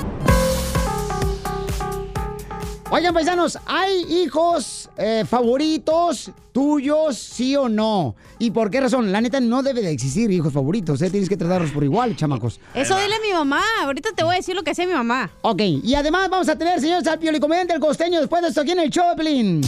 Oigan, 2.95 3.11
paisanos, 3.11 3.57
¿hay 3.65 4.03
hijos 4.21 4.87
eh, 4.97 5.25
favoritos 5.27 6.29
tuyos, 6.51 7.17
sí 7.17 7.55
o 7.55 7.67
no? 7.67 8.15
¿Y 8.37 8.51
por 8.51 8.69
qué 8.69 8.81
razón? 8.81 9.11
La 9.11 9.19
neta, 9.19 9.39
no 9.39 9.63
debe 9.63 9.81
de 9.81 9.89
existir 9.89 10.29
hijos 10.29 10.53
favoritos, 10.53 11.01
¿eh? 11.01 11.09
Tienes 11.09 11.27
que 11.27 11.35
tratarlos 11.35 11.71
por 11.71 11.83
igual, 11.83 12.15
chamacos. 12.15 12.59
Eso 12.75 12.95
dile 12.99 13.15
a 13.15 13.19
mi 13.19 13.33
mamá. 13.33 13.63
Ahorita 13.81 14.11
te 14.15 14.23
voy 14.23 14.35
a 14.35 14.37
decir 14.37 14.53
lo 14.53 14.61
que 14.61 14.69
hacía 14.69 14.85
mi 14.85 14.93
mamá. 14.93 15.31
Ok, 15.41 15.61
y 15.83 15.95
además 15.95 16.29
vamos 16.29 16.47
a 16.49 16.55
tener, 16.55 16.79
señores, 16.79 17.07
al 17.07 17.17
piolicomediante 17.17 17.73
El 17.73 17.79
Costeño 17.79 18.19
después 18.19 18.43
de 18.43 18.49
esto 18.49 18.61
aquí 18.61 18.73
en 18.73 18.79
el 18.81 18.91
Choplin. 18.91 19.63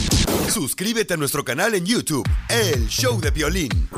Suscríbete 0.47 1.15
a 1.15 1.17
nuestro 1.17 1.43
canal 1.43 1.73
en 1.73 1.83
YouTube, 1.83 2.29
El 2.47 2.87
Show 2.89 3.19
de 3.19 3.31
Violín. 3.31 3.89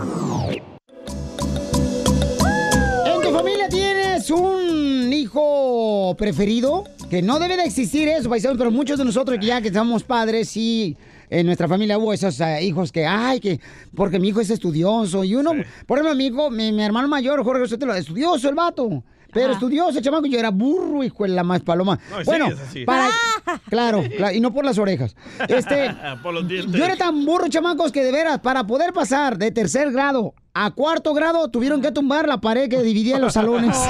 ¿En 3.05 3.21
tu 3.21 3.31
familia 3.33 3.67
tienes 3.67 4.31
un 4.31 5.11
hijo 5.11 6.15
preferido? 6.17 6.85
Que 7.09 7.21
no 7.21 7.39
debe 7.39 7.55
de 7.55 7.63
existir 7.63 8.07
eso, 8.09 8.29
paisanos, 8.29 8.57
pero 8.57 8.69
muchos 8.69 8.97
de 8.97 9.05
nosotros 9.05 9.37
que 9.39 9.45
ya 9.45 9.61
que 9.61 9.71
somos 9.71 10.03
padres, 10.03 10.49
sí, 10.49 10.97
en 11.29 11.45
nuestra 11.45 11.67
familia 11.67 11.97
hubo 11.97 12.11
esos 12.11 12.39
eh, 12.41 12.63
hijos 12.63 12.91
que, 12.91 13.05
ay, 13.05 13.39
que, 13.39 13.61
porque 13.95 14.19
mi 14.19 14.27
hijo 14.27 14.41
es 14.41 14.49
estudioso. 14.49 15.23
Y 15.23 15.35
uno, 15.35 15.51
por 15.85 15.97
ejemplo, 15.97 16.15
mi 16.15 16.25
hijo, 16.25 16.49
mi, 16.49 16.73
mi 16.73 16.83
hermano 16.83 17.07
mayor, 17.07 17.43
Jorge 17.45 17.67
Sotelo, 17.67 17.93
estudioso 17.93 18.49
el 18.49 18.55
vato. 18.55 19.03
Pero 19.33 19.53
estudioso, 19.53 20.01
chamaco, 20.01 20.25
yo 20.25 20.39
era 20.39 20.49
burro, 20.49 21.03
hijo 21.03 21.23
de 21.23 21.29
la 21.29 21.43
más 21.43 21.61
paloma. 21.61 21.99
No, 22.09 22.23
bueno, 22.25 22.47
para, 22.85 23.09
claro, 23.69 24.03
claro, 24.15 24.35
y 24.35 24.39
no 24.39 24.53
por 24.53 24.65
las 24.65 24.77
orejas. 24.77 25.15
Este, 25.47 25.93
Por 26.23 26.33
los 26.33 26.47
dientes. 26.47 26.73
yo 26.73 26.83
era 26.83 26.95
tan 26.95 27.23
burro, 27.25 27.47
chamacos, 27.47 27.91
que 27.91 28.03
de 28.03 28.11
veras, 28.11 28.39
para 28.39 28.65
poder 28.65 28.93
pasar 28.93 29.37
de 29.37 29.51
tercer 29.51 29.91
grado 29.91 30.33
a 30.53 30.71
cuarto 30.71 31.13
grado, 31.13 31.49
tuvieron 31.49 31.81
que 31.81 31.91
tumbar 31.91 32.27
la 32.27 32.41
pared 32.41 32.67
que 32.67 32.81
dividía 32.81 33.19
los 33.19 33.33
salones. 33.33 33.77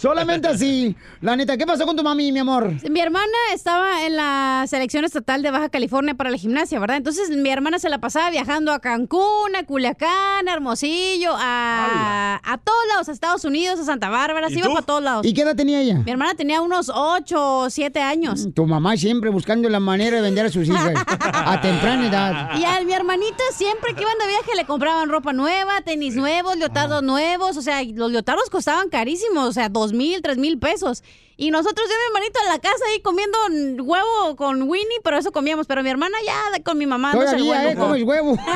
Solamente 0.00 0.48
así. 0.54 0.96
La 1.20 1.36
neta, 1.36 1.56
¿qué 1.56 1.66
pasó 1.66 1.84
con 1.84 1.96
tu 1.96 2.02
mami, 2.02 2.32
mi 2.32 2.38
amor? 2.38 2.72
Mi 2.88 3.00
hermana 3.00 3.26
estaba 3.54 4.06
en 4.06 4.16
la 4.16 4.64
selección 4.66 5.04
estatal 5.04 5.42
de 5.42 5.50
Baja 5.50 5.68
California 5.68 6.14
para 6.14 6.30
la 6.30 6.38
gimnasia, 6.38 6.78
¿verdad? 6.78 6.96
Entonces 6.96 7.30
mi 7.30 7.50
hermana 7.50 7.78
se 7.78 7.88
la 7.90 7.98
pasaba 7.98 8.30
viajando 8.30 8.72
a 8.72 8.80
Cancún, 8.80 9.54
a 9.58 9.64
Culiacán, 9.64 10.48
a 10.48 10.52
Hermosillo, 10.52 11.32
a, 11.36 12.40
a 12.42 12.58
todos 12.58 12.78
lados, 12.88 13.08
a 13.08 13.12
Estados 13.12 13.44
Unidos, 13.44 13.78
a 13.80 13.84
Santa 13.84 14.08
Bárbara, 14.08 14.48
se 14.48 14.54
¿Y 14.54 14.58
iba 14.58 14.68
para 14.68 14.86
todos 14.86 15.02
lados. 15.02 15.26
¿Y 15.26 15.34
qué 15.34 15.42
edad 15.42 15.54
tenía 15.54 15.80
ella? 15.80 15.98
Mi 16.04 16.10
hermana 16.10 16.34
tenía 16.34 16.62
unos 16.62 16.90
8 16.92 17.58
o 17.58 17.70
7 17.70 18.00
años. 18.00 18.48
Tu 18.54 18.66
mamá 18.66 18.96
siempre 18.96 19.28
buscando 19.30 19.68
la 19.68 19.80
manera 19.80 20.16
de 20.16 20.22
vender 20.22 20.46
a 20.46 20.48
sus 20.48 20.66
hijas 20.66 20.94
a 21.06 21.60
temprana 21.60 22.08
edad. 22.08 22.58
Y 22.58 22.64
a 22.64 22.80
mi 22.82 22.92
hermanita 22.92 23.44
siempre 23.52 23.94
que 23.94 24.02
iban 24.02 24.18
de 24.18 24.26
viaje 24.26 24.56
le 24.56 24.64
compraban 24.64 25.10
ropa 25.10 25.32
nueva, 25.34 25.82
tenis 25.82 26.16
nuevos, 26.16 26.56
leotardos 26.56 27.02
nuevos. 27.02 27.56
O 27.58 27.62
sea, 27.62 27.82
los 27.82 28.10
leotardos 28.10 28.48
costaban 28.48 28.88
carísimos, 28.88 29.48
o 29.48 29.52
sea, 29.52 29.68
dos 29.68 29.89
mil, 29.92 30.22
tres 30.22 30.38
mil 30.38 30.58
pesos. 30.58 31.02
Y 31.36 31.50
nosotros, 31.50 31.88
yo 31.88 31.94
y 31.94 31.96
mi 31.96 32.06
hermanito 32.18 32.38
en 32.44 32.48
la 32.50 32.58
casa 32.58 32.84
ahí 32.92 33.00
comiendo 33.00 33.38
huevo 33.82 34.36
con 34.36 34.62
Winnie, 34.68 34.98
pero 35.02 35.16
eso 35.16 35.32
comíamos. 35.32 35.66
Pero 35.66 35.82
mi 35.82 35.88
hermana 35.88 36.16
ya 36.26 36.38
de- 36.54 36.62
con 36.62 36.76
mi 36.76 36.84
mamá 36.84 37.14
no 37.14 37.20
Todavía, 37.20 37.72
¿eh? 37.72 37.76
Huevo. 38.04 38.36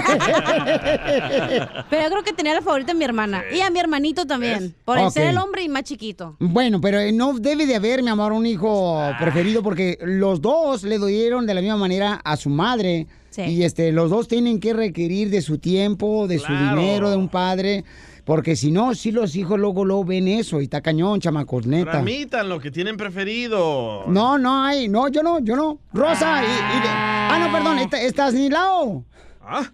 Pero 1.91 2.03
yo 2.03 2.11
creo 2.11 2.23
que 2.25 2.33
tenía 2.35 2.55
la 2.55 2.63
favorita 2.63 2.93
a 2.93 2.95
mi 2.95 3.05
hermana. 3.05 3.43
Y 3.55 3.61
a 3.61 3.71
mi 3.71 3.79
hermanito 3.79 4.27
también. 4.27 4.75
Por 4.85 4.99
el 4.99 5.11
ser 5.11 5.29
el 5.29 5.39
hombre 5.39 5.63
y 5.63 5.69
más 5.69 5.85
chiquito. 5.85 6.37
Bueno, 6.39 6.81
pero 6.81 7.01
eh, 7.01 7.13
no 7.13 7.33
debe 7.35 7.67
de 7.67 7.77
haber, 7.77 8.03
mi 8.03 8.11
amor, 8.11 8.33
un 8.33 8.45
hijo 8.47 9.01
preferido 9.19 9.63
porque 9.63 9.99
los 10.03 10.41
dos 10.41 10.83
le 10.83 10.99
dieron 10.99 11.47
de 11.47 11.55
la 11.55 11.61
misma 11.61 11.77
manera 11.77 12.21
a 12.25 12.37
su 12.37 12.51
madre. 12.51 13.07
Y 13.37 13.65
este, 13.65 13.91
los 13.93 14.11
dos 14.11 14.29
tienen 14.29 14.61
que 14.61 14.75
requerir 14.75 15.29
de 15.31 15.43
su 15.43 15.59
tiempo, 15.59 16.29
de 16.29 16.39
su 16.39 16.53
dinero, 16.53 17.11
de 17.11 17.17
un 17.17 17.29
padre. 17.29 17.85
Porque 18.25 18.57
si 18.57 18.71
no, 18.71 18.95
si 18.95 19.13
los 19.13 19.37
hijos 19.37 19.59
luego 19.59 19.85
lo 19.85 20.03
ven 20.03 20.29
eso 20.29 20.61
y 20.61 20.65
está 20.65 20.81
cañón, 20.81 21.21
chamacos, 21.21 21.67
neta. 21.67 21.91
Tramitan 21.93 22.49
lo 22.49 22.59
que 22.59 22.71
tienen 22.71 22.97
preferido. 22.97 24.05
No, 24.07 24.39
no 24.39 24.65
hay, 24.65 24.89
no, 24.89 25.09
yo 25.09 25.23
no, 25.23 25.41
yo 25.41 25.57
no. 25.57 25.79
Rosa, 25.93 26.43
y, 26.43 26.47
y- 26.47 26.83
ah, 26.87 27.37
no, 27.39 27.53
perdón, 27.53 27.79
está- 27.81 28.01
estás 28.01 28.33
ni 28.33 28.49
lao. 28.49 29.05
¿Ah? 29.43 29.65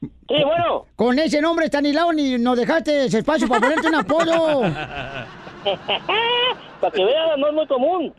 Sí, 0.00 0.08
bueno. 0.44 0.86
Con 0.96 1.18
ese 1.18 1.40
nombre, 1.40 1.66
Stanislao, 1.66 2.12
ni 2.12 2.36
nos 2.38 2.56
dejaste 2.56 3.04
ese 3.06 3.18
espacio 3.18 3.46
para 3.46 3.60
ponerte 3.60 3.88
un 3.88 3.94
apodo. 3.94 4.62
Para 6.80 6.92
que 6.94 7.04
veas, 7.04 7.36
no 7.36 7.48
es 7.48 7.52
muy 7.52 7.66
común. 7.66 8.14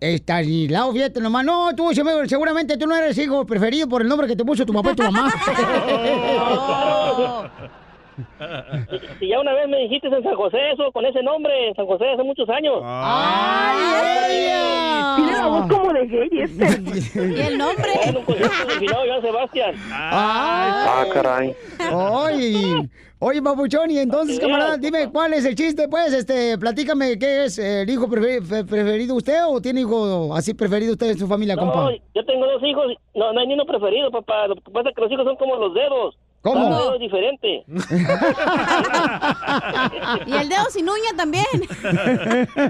Stanislao, 0.00 0.92
fíjate 0.92 1.20
nomás. 1.20 1.44
No, 1.44 1.72
tú 1.76 1.94
se- 1.94 2.02
seguramente 2.28 2.76
tú 2.76 2.88
no 2.88 2.96
eres 2.96 3.16
hijo 3.16 3.46
preferido 3.46 3.88
por 3.88 4.02
el 4.02 4.08
nombre 4.08 4.26
que 4.26 4.34
te 4.34 4.44
puso 4.44 4.66
tu 4.66 4.72
papá 4.72 4.90
y 4.90 4.96
tu 4.96 5.04
mamá. 5.04 5.32
Si 9.18 9.28
ya 9.28 9.40
una 9.40 9.52
vez 9.54 9.68
me 9.68 9.78
dijiste 9.78 10.08
en 10.08 10.22
San 10.22 10.34
José 10.34 10.58
eso, 10.72 10.90
con 10.92 11.04
ese 11.06 11.22
nombre, 11.22 11.68
en 11.68 11.74
San 11.74 11.86
José 11.86 12.08
hace 12.10 12.22
muchos 12.22 12.48
años. 12.48 12.80
¡Ay, 12.84 13.78
ella! 14.36 15.14
Tiene 15.16 15.32
la 15.32 15.46
voz 15.48 15.66
como 15.68 15.92
de 15.92 16.06
gay 16.06 16.28
¿Y 17.36 17.40
el 17.40 17.58
nombre? 17.58 17.90
En 18.04 18.16
un 18.16 18.24
concierto 18.24 18.68
final, 18.78 19.08
Joan 19.08 19.22
Sebastián. 19.22 19.74
Ah, 19.92 21.04
caray. 21.12 21.54
Oye, 21.92 22.88
oye, 23.18 23.42
papuchón, 23.42 23.90
y 23.90 23.98
entonces, 23.98 24.38
camarada, 24.40 24.76
dime, 24.76 25.10
¿cuál 25.10 25.34
es 25.34 25.44
el 25.44 25.54
chiste? 25.54 25.88
Pues, 25.88 26.12
este, 26.12 26.56
platícame, 26.58 27.18
¿qué 27.18 27.44
es 27.44 27.58
el 27.58 27.88
hijo 27.90 28.06
prefe- 28.08 28.42
fe- 28.44 28.64
preferido 28.64 29.14
usted 29.16 29.40
o 29.46 29.60
tiene 29.60 29.80
hijo 29.80 30.34
así 30.34 30.54
preferido 30.54 30.92
usted 30.92 31.10
en 31.10 31.18
su 31.18 31.26
familia, 31.26 31.56
No, 31.56 31.62
compa? 31.62 31.90
yo 32.14 32.24
tengo 32.24 32.46
dos 32.46 32.62
hijos, 32.62 32.86
no, 33.14 33.32
no 33.32 33.40
hay 33.40 33.46
ni 33.46 33.54
uno 33.54 33.66
preferido, 33.66 34.10
papá. 34.10 34.46
Lo 34.48 34.54
que 34.56 34.70
pasa 34.70 34.88
es 34.90 34.94
que 34.94 35.00
los 35.02 35.12
hijos 35.12 35.24
son 35.24 35.36
como 35.36 35.56
los 35.56 35.74
dedos. 35.74 36.16
¿Cómo? 36.42 36.64
Cada 36.70 36.78
dedo 36.78 36.94
es 36.94 37.00
diferente. 37.00 37.64
Y 40.26 40.32
el 40.32 40.48
dedo 40.48 40.64
sin 40.70 40.88
uña 40.88 41.10
también. 41.16 41.44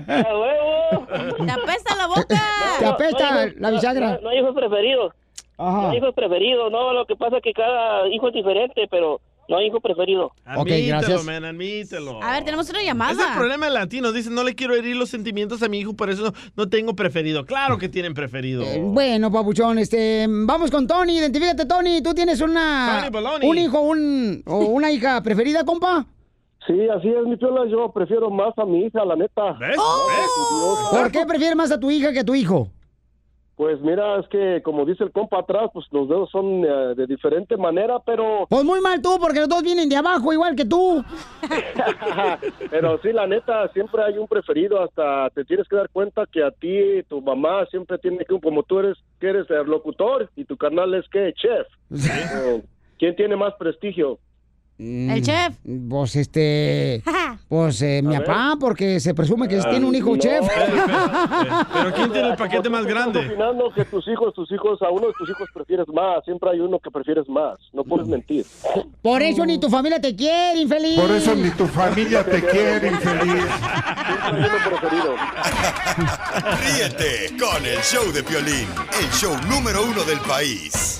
¡A 0.08 0.38
huevo! 0.38 1.06
Te 1.44 1.50
apesta 1.52 1.96
la 1.96 2.06
boca. 2.06 2.40
Te 2.78 2.86
apesta 2.86 3.30
no 3.30 3.42
hijos- 3.46 3.60
la 3.60 3.70
bisagra. 3.70 4.10
No, 4.14 4.20
no 4.22 4.28
hay 4.30 4.38
hijos 4.38 4.54
preferidos. 4.54 5.12
Ajá. 5.58 5.82
No 5.82 5.90
hay 5.90 5.98
hijos 5.98 6.14
preferidos, 6.14 6.72
no. 6.72 6.92
Lo 6.92 7.06
que 7.06 7.16
pasa 7.16 7.36
es 7.38 7.42
que 7.42 7.52
cada 7.52 8.08
hijo 8.08 8.28
es 8.28 8.34
diferente, 8.34 8.86
pero 8.90 9.20
no 9.50 9.58
hay 9.58 9.66
hijo 9.66 9.80
preferido. 9.80 10.32
Admítelo, 10.44 11.24
man, 11.24 11.44
admítelo. 11.44 12.22
A 12.22 12.32
ver, 12.34 12.44
tenemos 12.44 12.70
una 12.70 12.82
llamada. 12.82 13.12
Es 13.12 13.18
el 13.18 13.36
problema 13.36 13.66
de 13.66 13.72
latinos. 13.72 14.14
Dicen, 14.14 14.32
no 14.34 14.44
le 14.44 14.54
quiero 14.54 14.74
herir 14.76 14.94
los 14.96 15.10
sentimientos 15.10 15.62
a 15.62 15.68
mi 15.68 15.80
hijo, 15.80 15.92
por 15.92 16.08
eso 16.08 16.22
no, 16.22 16.32
no 16.56 16.68
tengo 16.68 16.94
preferido. 16.94 17.44
Claro 17.44 17.76
que 17.76 17.88
tienen 17.88 18.14
preferido. 18.14 18.62
Eh, 18.62 18.80
Bueno, 18.80 19.30
papuchón, 19.32 19.78
este, 19.80 20.26
vamos 20.28 20.70
con 20.70 20.86
Tony, 20.86 21.18
identifícate, 21.18 21.66
Tony, 21.66 22.00
¿tú 22.00 22.14
tienes 22.14 22.40
una, 22.40 23.10
un 23.42 23.58
hijo 23.58 23.80
un, 23.80 24.42
o 24.46 24.58
una 24.66 24.90
hija 24.92 25.20
preferida, 25.22 25.64
compa? 25.64 26.06
Sí, 26.66 26.74
así 26.96 27.08
es, 27.08 27.24
mi 27.26 27.36
piola. 27.36 27.66
Yo 27.68 27.90
prefiero 27.92 28.30
más 28.30 28.56
a 28.56 28.64
mi 28.64 28.84
hija, 28.84 29.04
la 29.04 29.16
neta. 29.16 29.54
¿Ves? 29.58 29.76
¿Por 30.90 31.10
qué 31.10 31.26
prefieres 31.26 31.56
más 31.56 31.72
a 31.72 31.80
tu 31.80 31.90
hija 31.90 32.12
que 32.12 32.20
a 32.20 32.24
tu 32.24 32.34
hijo? 32.34 32.68
Pues 33.60 33.78
mira, 33.82 34.18
es 34.18 34.26
que 34.28 34.62
como 34.62 34.86
dice 34.86 35.04
el 35.04 35.12
compa 35.12 35.40
atrás, 35.40 35.68
pues 35.74 35.84
los 35.90 36.08
dedos 36.08 36.30
son 36.30 36.64
eh, 36.64 36.94
de 36.96 37.06
diferente 37.06 37.58
manera, 37.58 37.98
pero 37.98 38.46
Pues 38.48 38.64
muy 38.64 38.80
mal 38.80 39.02
tú, 39.02 39.18
porque 39.20 39.40
los 39.40 39.50
dos 39.50 39.62
vienen 39.62 39.90
de 39.90 39.98
abajo, 39.98 40.32
igual 40.32 40.56
que 40.56 40.64
tú. 40.64 41.04
pero 42.70 42.98
sí, 43.02 43.12
la 43.12 43.26
neta, 43.26 43.68
siempre 43.74 44.02
hay 44.02 44.16
un 44.16 44.26
preferido. 44.26 44.82
Hasta 44.82 45.28
te 45.34 45.44
tienes 45.44 45.68
que 45.68 45.76
dar 45.76 45.90
cuenta 45.90 46.24
que 46.24 46.42
a 46.42 46.52
ti, 46.52 47.02
tu 47.06 47.20
mamá, 47.20 47.66
siempre 47.66 47.98
tiene 47.98 48.24
que, 48.24 48.40
como 48.40 48.62
tú 48.62 48.78
eres, 48.78 48.96
que 49.20 49.28
eres 49.28 49.50
el 49.50 49.66
locutor 49.66 50.30
y 50.36 50.46
tu 50.46 50.56
carnal 50.56 50.94
es 50.94 51.06
que 51.10 51.34
chef. 51.34 51.66
Eh, 51.92 52.62
¿Quién 52.98 53.14
tiene 53.14 53.36
más 53.36 53.52
prestigio? 53.58 54.18
El 54.80 55.22
chef. 55.22 55.56
Pues 55.90 56.16
este, 56.16 57.02
pues 57.48 57.82
eh, 57.82 58.00
mi 58.02 58.16
ver. 58.16 58.24
papá, 58.24 58.56
porque 58.58 58.98
se 58.98 59.12
presume 59.12 59.46
que 59.46 59.58
tiene 59.58 59.84
un 59.84 59.94
hijo 59.94 60.12
no. 60.12 60.16
chef. 60.16 60.40
Pero 61.72 61.94
¿quién 61.94 62.12
tiene 62.12 62.28
el 62.30 62.36
paquete 62.36 62.70
más 62.70 62.86
grande? 62.86 63.20
opinando 63.20 63.70
que 63.74 63.84
tus 63.84 64.08
hijos, 64.08 64.32
tus 64.32 64.50
hijos, 64.50 64.80
a 64.80 64.90
uno 64.90 65.08
de 65.08 65.12
tus 65.18 65.28
hijos 65.28 65.48
prefieres 65.52 65.86
más. 65.88 66.24
Siempre 66.24 66.50
hay 66.50 66.60
uno 66.60 66.78
que 66.78 66.90
prefieres 66.90 67.28
más. 67.28 67.58
No 67.74 67.84
puedes 67.84 68.08
mentir. 68.08 68.46
Por 69.02 69.20
eso 69.20 69.44
ni 69.44 69.58
tu 69.58 69.68
familia 69.68 70.00
te 70.00 70.16
quiere, 70.16 70.60
infeliz. 70.60 70.98
Por 70.98 71.10
eso 71.10 71.34
ni 71.34 71.50
tu 71.50 71.66
familia 71.66 72.24
te 72.24 72.42
quiere, 72.42 72.88
infeliz. 72.88 73.44
Ríete 76.62 77.36
con 77.38 77.66
el 77.66 77.78
show 77.82 78.10
de 78.12 78.22
Piolín, 78.22 78.68
el 78.98 79.10
show 79.10 79.36
número 79.48 79.84
uno 79.84 80.04
del 80.04 80.20
país. 80.20 80.98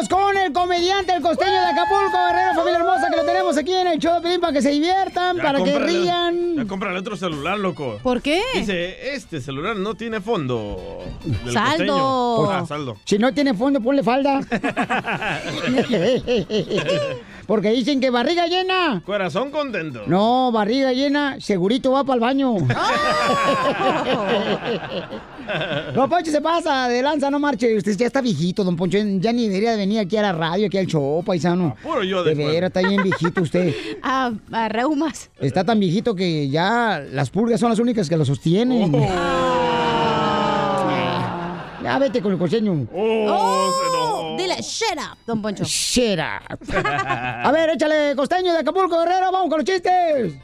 Vamos 0.00 0.08
con 0.08 0.34
el 0.38 0.50
comediante, 0.50 1.12
el 1.12 1.20
costeño 1.20 1.52
de 1.52 1.58
Acapulco, 1.58 2.16
Guerrero, 2.26 2.54
familia 2.54 2.78
hermosa, 2.78 3.10
que 3.10 3.16
lo 3.18 3.24
tenemos 3.26 3.58
aquí 3.58 3.74
en 3.74 3.86
el 3.86 3.98
show 3.98 4.18
de 4.22 4.38
para 4.38 4.54
que 4.54 4.62
se 4.62 4.70
diviertan, 4.70 5.36
Ya 5.36 5.42
para 5.42 5.62
que 5.62 5.78
rían. 5.78 6.56
Ya 6.56 6.64
cómprale 6.64 6.98
otro 6.98 7.18
celular, 7.18 7.58
loco. 7.58 7.98
¿Por 8.02 8.22
qué? 8.22 8.40
Dice, 8.54 9.14
este 9.14 9.42
celular 9.42 9.76
no 9.76 9.94
tiene 9.96 10.22
fondo. 10.22 11.02
del 11.44 11.52
Saldo. 11.52 12.36
costeño. 12.36 12.50
Ah, 12.50 12.66
saldo. 12.66 12.96
Si 13.04 13.18
no 13.18 13.34
tiene 13.34 13.52
fondo, 13.52 13.78
ponle 13.82 14.02
falda. 14.02 14.40
Porque 17.50 17.72
dicen 17.72 17.98
que 17.98 18.10
barriga 18.10 18.46
llena. 18.46 19.02
Corazón 19.04 19.50
contento. 19.50 20.02
No, 20.06 20.52
barriga 20.52 20.92
llena, 20.92 21.40
segurito 21.40 21.90
va 21.90 22.04
para 22.04 22.14
el 22.14 22.20
baño. 22.20 22.54
No, 25.96 26.08
Poncho 26.08 26.30
se 26.30 26.40
pasa 26.40 26.86
de 26.86 27.02
lanza, 27.02 27.28
no 27.28 27.40
marche. 27.40 27.76
Usted 27.76 27.96
ya 27.96 28.06
está 28.06 28.20
viejito, 28.20 28.62
don 28.62 28.76
Poncho. 28.76 28.98
Ya 29.18 29.32
ni 29.32 29.48
debería 29.48 29.72
de 29.72 29.78
venir 29.78 29.98
aquí 29.98 30.16
a 30.16 30.22
la 30.22 30.32
radio, 30.32 30.68
aquí 30.68 30.78
al 30.78 30.86
show, 30.86 31.24
paisano. 31.24 31.74
puro 31.82 32.04
yo 32.04 32.22
De 32.22 32.34
veras, 32.36 32.68
está 32.68 32.86
bien 32.88 33.02
viejito 33.02 33.42
usted. 33.42 33.74
A, 34.04 34.30
a 34.52 34.68
reumas. 34.68 35.28
Está 35.40 35.64
tan 35.64 35.80
viejito 35.80 36.14
que 36.14 36.48
ya 36.48 37.02
las 37.10 37.30
pulgas 37.30 37.58
son 37.58 37.70
las 37.70 37.80
únicas 37.80 38.08
que 38.08 38.16
lo 38.16 38.24
sostienen. 38.24 38.92
Ya 41.82 41.98
vete 41.98 42.22
con 42.22 42.30
el 42.30 42.38
costeño. 42.38 42.86
Oh, 42.94 44.09
dile, 44.36 44.62
shut 44.62 44.98
up, 44.98 45.18
don 45.26 45.40
Poncho. 45.42 45.64
Shut 45.64 46.18
up. 46.18 46.58
A 46.74 47.50
ver, 47.52 47.70
échale, 47.70 48.14
costeño 48.16 48.52
de 48.52 48.58
Acapulco, 48.60 48.98
Guerrero, 48.98 49.32
vamos 49.32 49.48
con 49.48 49.58
los 49.58 49.64
chistes. 49.64 50.34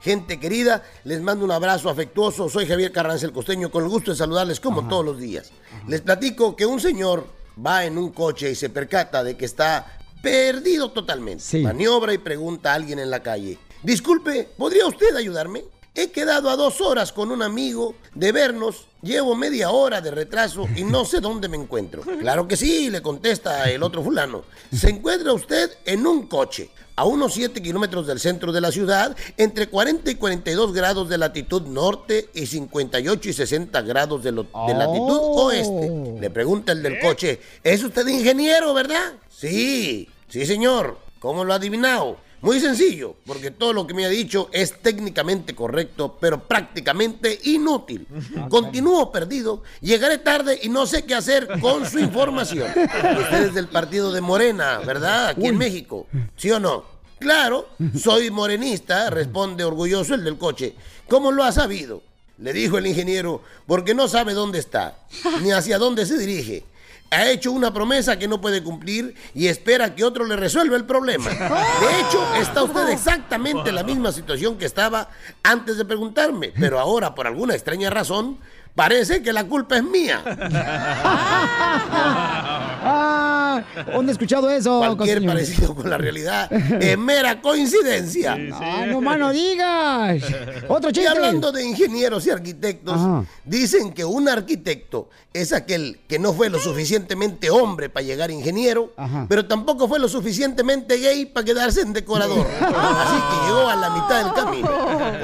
Gente 0.00 0.40
querida, 0.40 0.82
les 1.04 1.20
mando 1.20 1.44
un 1.44 1.50
abrazo 1.50 1.90
afectuoso. 1.90 2.48
Soy 2.48 2.66
Javier 2.66 2.90
Carranza 2.90 3.26
el 3.26 3.32
Costeño, 3.32 3.70
con 3.70 3.84
el 3.84 3.90
gusto 3.90 4.12
de 4.12 4.16
saludarles 4.16 4.58
como 4.58 4.88
todos 4.88 5.04
los 5.04 5.18
días. 5.18 5.52
Les 5.88 6.00
platico 6.00 6.56
que 6.56 6.64
un 6.64 6.80
señor 6.80 7.26
va 7.64 7.84
en 7.84 7.98
un 7.98 8.10
coche 8.10 8.50
y 8.50 8.54
se 8.54 8.70
percata 8.70 9.22
de 9.22 9.36
que 9.36 9.44
está 9.44 9.98
perdido 10.22 10.90
totalmente. 10.90 11.58
Maniobra 11.60 12.14
y 12.14 12.18
pregunta 12.18 12.72
a 12.72 12.74
alguien 12.76 12.98
en 12.98 13.10
la 13.10 13.22
calle. 13.22 13.58
Disculpe, 13.82 14.48
¿podría 14.56 14.86
usted 14.86 15.14
ayudarme? 15.14 15.64
He 15.94 16.10
quedado 16.10 16.48
a 16.50 16.56
dos 16.56 16.80
horas 16.80 17.12
con 17.12 17.30
un 17.32 17.42
amigo 17.42 17.94
de 18.14 18.30
vernos, 18.30 18.86
llevo 19.02 19.34
media 19.34 19.70
hora 19.70 20.00
de 20.00 20.10
retraso 20.12 20.68
y 20.76 20.84
no 20.84 21.04
sé 21.04 21.20
dónde 21.20 21.48
me 21.48 21.56
encuentro. 21.56 22.02
Claro 22.02 22.46
que 22.46 22.56
sí, 22.56 22.90
le 22.90 23.02
contesta 23.02 23.68
el 23.68 23.82
otro 23.82 24.02
fulano. 24.02 24.44
Se 24.72 24.88
encuentra 24.90 25.32
usted 25.32 25.68
en 25.84 26.06
un 26.06 26.28
coche, 26.28 26.70
a 26.94 27.04
unos 27.04 27.34
7 27.34 27.60
kilómetros 27.60 28.06
del 28.06 28.20
centro 28.20 28.52
de 28.52 28.60
la 28.60 28.70
ciudad, 28.70 29.16
entre 29.36 29.68
40 29.68 30.10
y 30.12 30.14
42 30.14 30.72
grados 30.72 31.08
de 31.08 31.18
latitud 31.18 31.62
norte 31.62 32.28
y 32.34 32.46
58 32.46 33.28
y 33.28 33.32
60 33.32 33.82
grados 33.82 34.22
de, 34.22 34.30
lo- 34.32 34.44
de 34.44 34.74
latitud 34.74 35.18
oeste. 35.20 36.20
Le 36.20 36.30
pregunta 36.30 36.70
el 36.72 36.82
del 36.84 37.00
coche, 37.00 37.40
¿es 37.64 37.82
usted 37.82 38.06
ingeniero, 38.06 38.72
verdad? 38.74 39.14
Sí, 39.28 40.08
sí 40.28 40.46
señor. 40.46 40.98
¿Cómo 41.18 41.44
lo 41.44 41.52
ha 41.52 41.56
adivinado? 41.56 42.16
Muy 42.42 42.58
sencillo, 42.58 43.16
porque 43.26 43.50
todo 43.50 43.72
lo 43.72 43.86
que 43.86 43.92
me 43.92 44.06
ha 44.06 44.08
dicho 44.08 44.48
es 44.52 44.80
técnicamente 44.80 45.54
correcto, 45.54 46.16
pero 46.20 46.48
prácticamente 46.48 47.38
inútil. 47.44 48.06
Continúo 48.48 49.12
perdido, 49.12 49.62
llegaré 49.80 50.18
tarde 50.18 50.58
y 50.62 50.70
no 50.70 50.86
sé 50.86 51.04
qué 51.04 51.14
hacer 51.14 51.48
con 51.60 51.88
su 51.88 51.98
información. 51.98 52.68
Usted 52.68 53.48
es 53.48 53.54
del 53.54 53.68
partido 53.68 54.10
de 54.10 54.22
Morena, 54.22 54.78
¿verdad? 54.78 55.28
Aquí 55.28 55.46
en 55.46 55.58
México. 55.58 56.06
¿Sí 56.36 56.50
o 56.50 56.58
no? 56.58 56.84
Claro, 57.18 57.68
soy 57.98 58.30
morenista, 58.30 59.10
responde 59.10 59.62
orgulloso 59.62 60.14
el 60.14 60.24
del 60.24 60.38
coche. 60.38 60.74
¿Cómo 61.08 61.32
lo 61.32 61.44
ha 61.44 61.52
sabido? 61.52 62.02
Le 62.38 62.54
dijo 62.54 62.78
el 62.78 62.86
ingeniero, 62.86 63.42
porque 63.66 63.94
no 63.94 64.08
sabe 64.08 64.32
dónde 64.32 64.58
está, 64.58 64.96
ni 65.42 65.52
hacia 65.52 65.76
dónde 65.76 66.06
se 66.06 66.16
dirige. 66.16 66.64
Ha 67.12 67.28
hecho 67.28 67.50
una 67.50 67.72
promesa 67.72 68.18
que 68.18 68.28
no 68.28 68.40
puede 68.40 68.62
cumplir 68.62 69.14
y 69.34 69.48
espera 69.48 69.94
que 69.94 70.04
otro 70.04 70.24
le 70.24 70.36
resuelva 70.36 70.76
el 70.76 70.84
problema. 70.84 71.28
De 71.28 72.00
hecho, 72.00 72.34
está 72.36 72.62
usted 72.62 72.88
exactamente 72.88 73.70
en 73.70 73.74
la 73.74 73.82
misma 73.82 74.12
situación 74.12 74.56
que 74.56 74.66
estaba 74.66 75.08
antes 75.42 75.76
de 75.76 75.84
preguntarme, 75.84 76.52
pero 76.58 76.78
ahora, 76.78 77.14
por 77.14 77.26
alguna 77.26 77.54
extraña 77.54 77.90
razón, 77.90 78.38
parece 78.76 79.22
que 79.22 79.32
la 79.32 79.44
culpa 79.44 79.76
es 79.76 79.82
mía. 79.82 80.22
Ah, 83.58 83.64
¿Dónde 83.94 84.10
he 84.10 84.14
escuchado 84.14 84.50
eso? 84.50 84.78
Cualquier 84.78 84.96
costeño? 85.18 85.28
parecido 85.32 85.74
con 85.74 85.88
la 85.90 85.98
realidad 85.98 86.52
es 86.52 86.96
mera 86.98 87.40
coincidencia. 87.40 88.36
Ah, 88.52 88.84
no 88.86 89.00
más 89.00 89.18
no 89.18 89.30
digas. 89.32 90.22
Otro 90.68 90.90
Y 90.90 90.92
chiste. 90.92 91.08
hablando 91.08 91.52
de 91.52 91.64
ingenieros 91.64 92.26
y 92.26 92.30
arquitectos, 92.30 92.94
Ajá. 92.94 93.24
dicen 93.44 93.92
que 93.92 94.04
un 94.04 94.28
arquitecto 94.28 95.08
es 95.32 95.52
aquel 95.52 96.00
que 96.08 96.18
no 96.18 96.32
fue 96.32 96.50
lo 96.50 96.58
suficientemente 96.58 97.50
hombre 97.50 97.88
para 97.88 98.04
llegar 98.04 98.30
ingeniero, 98.30 98.92
pero 99.28 99.46
tampoco 99.46 99.86
fue 99.88 99.98
lo 99.98 100.08
suficientemente 100.08 100.96
gay 100.98 101.26
para 101.26 101.44
quedarse 101.44 101.82
en 101.82 101.92
decorador. 101.92 102.46
Así 102.60 103.16
que 103.16 103.46
llegó 103.46 103.68
a 103.68 103.76
la 103.76 103.90
mitad 103.90 104.24
del 104.24 104.32
camino. 104.34 104.70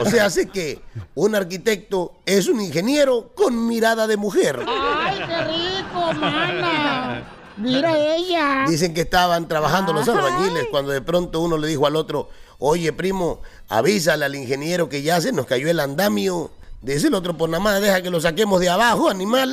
O 0.01 0.05
sea, 0.09 0.27
hace 0.27 0.47
que 0.49 0.81
un 1.15 1.35
arquitecto 1.35 2.12
es 2.25 2.49
un 2.49 2.61
ingeniero 2.61 3.31
con 3.35 3.67
mirada 3.67 4.07
de 4.07 4.17
mujer. 4.17 4.61
¡Ay, 4.67 5.19
qué 5.27 5.45
rico, 5.45 6.12
mana! 6.21 7.33
Mira 7.57 7.97
ella. 7.99 8.64
Dicen 8.69 8.92
que 8.95 9.03
estaban 9.03 9.49
trabajando 9.49 9.92
los 9.92 10.09
albañiles 10.09 10.66
cuando 10.71 10.92
de 10.92 11.01
pronto 11.01 11.40
uno 11.40 11.57
le 11.57 11.69
dijo 11.69 11.87
al 11.87 11.97
otro, 11.97 12.29
oye 12.59 12.92
primo, 12.92 13.40
avísale 13.69 14.25
al 14.25 14.35
ingeniero 14.35 14.88
que 14.88 15.03
ya 15.03 15.21
se 15.21 15.33
nos 15.33 15.47
cayó 15.47 15.71
el 15.71 15.81
andamio. 15.81 16.51
Dice 16.83 17.09
el 17.09 17.14
otro, 17.14 17.37
por 17.37 17.49
nada 17.49 17.62
más 17.62 17.81
deja 17.81 18.03
que 18.03 18.11
lo 18.11 18.21
saquemos 18.21 18.61
de 18.61 18.69
abajo, 18.69 19.09
animal. 19.09 19.53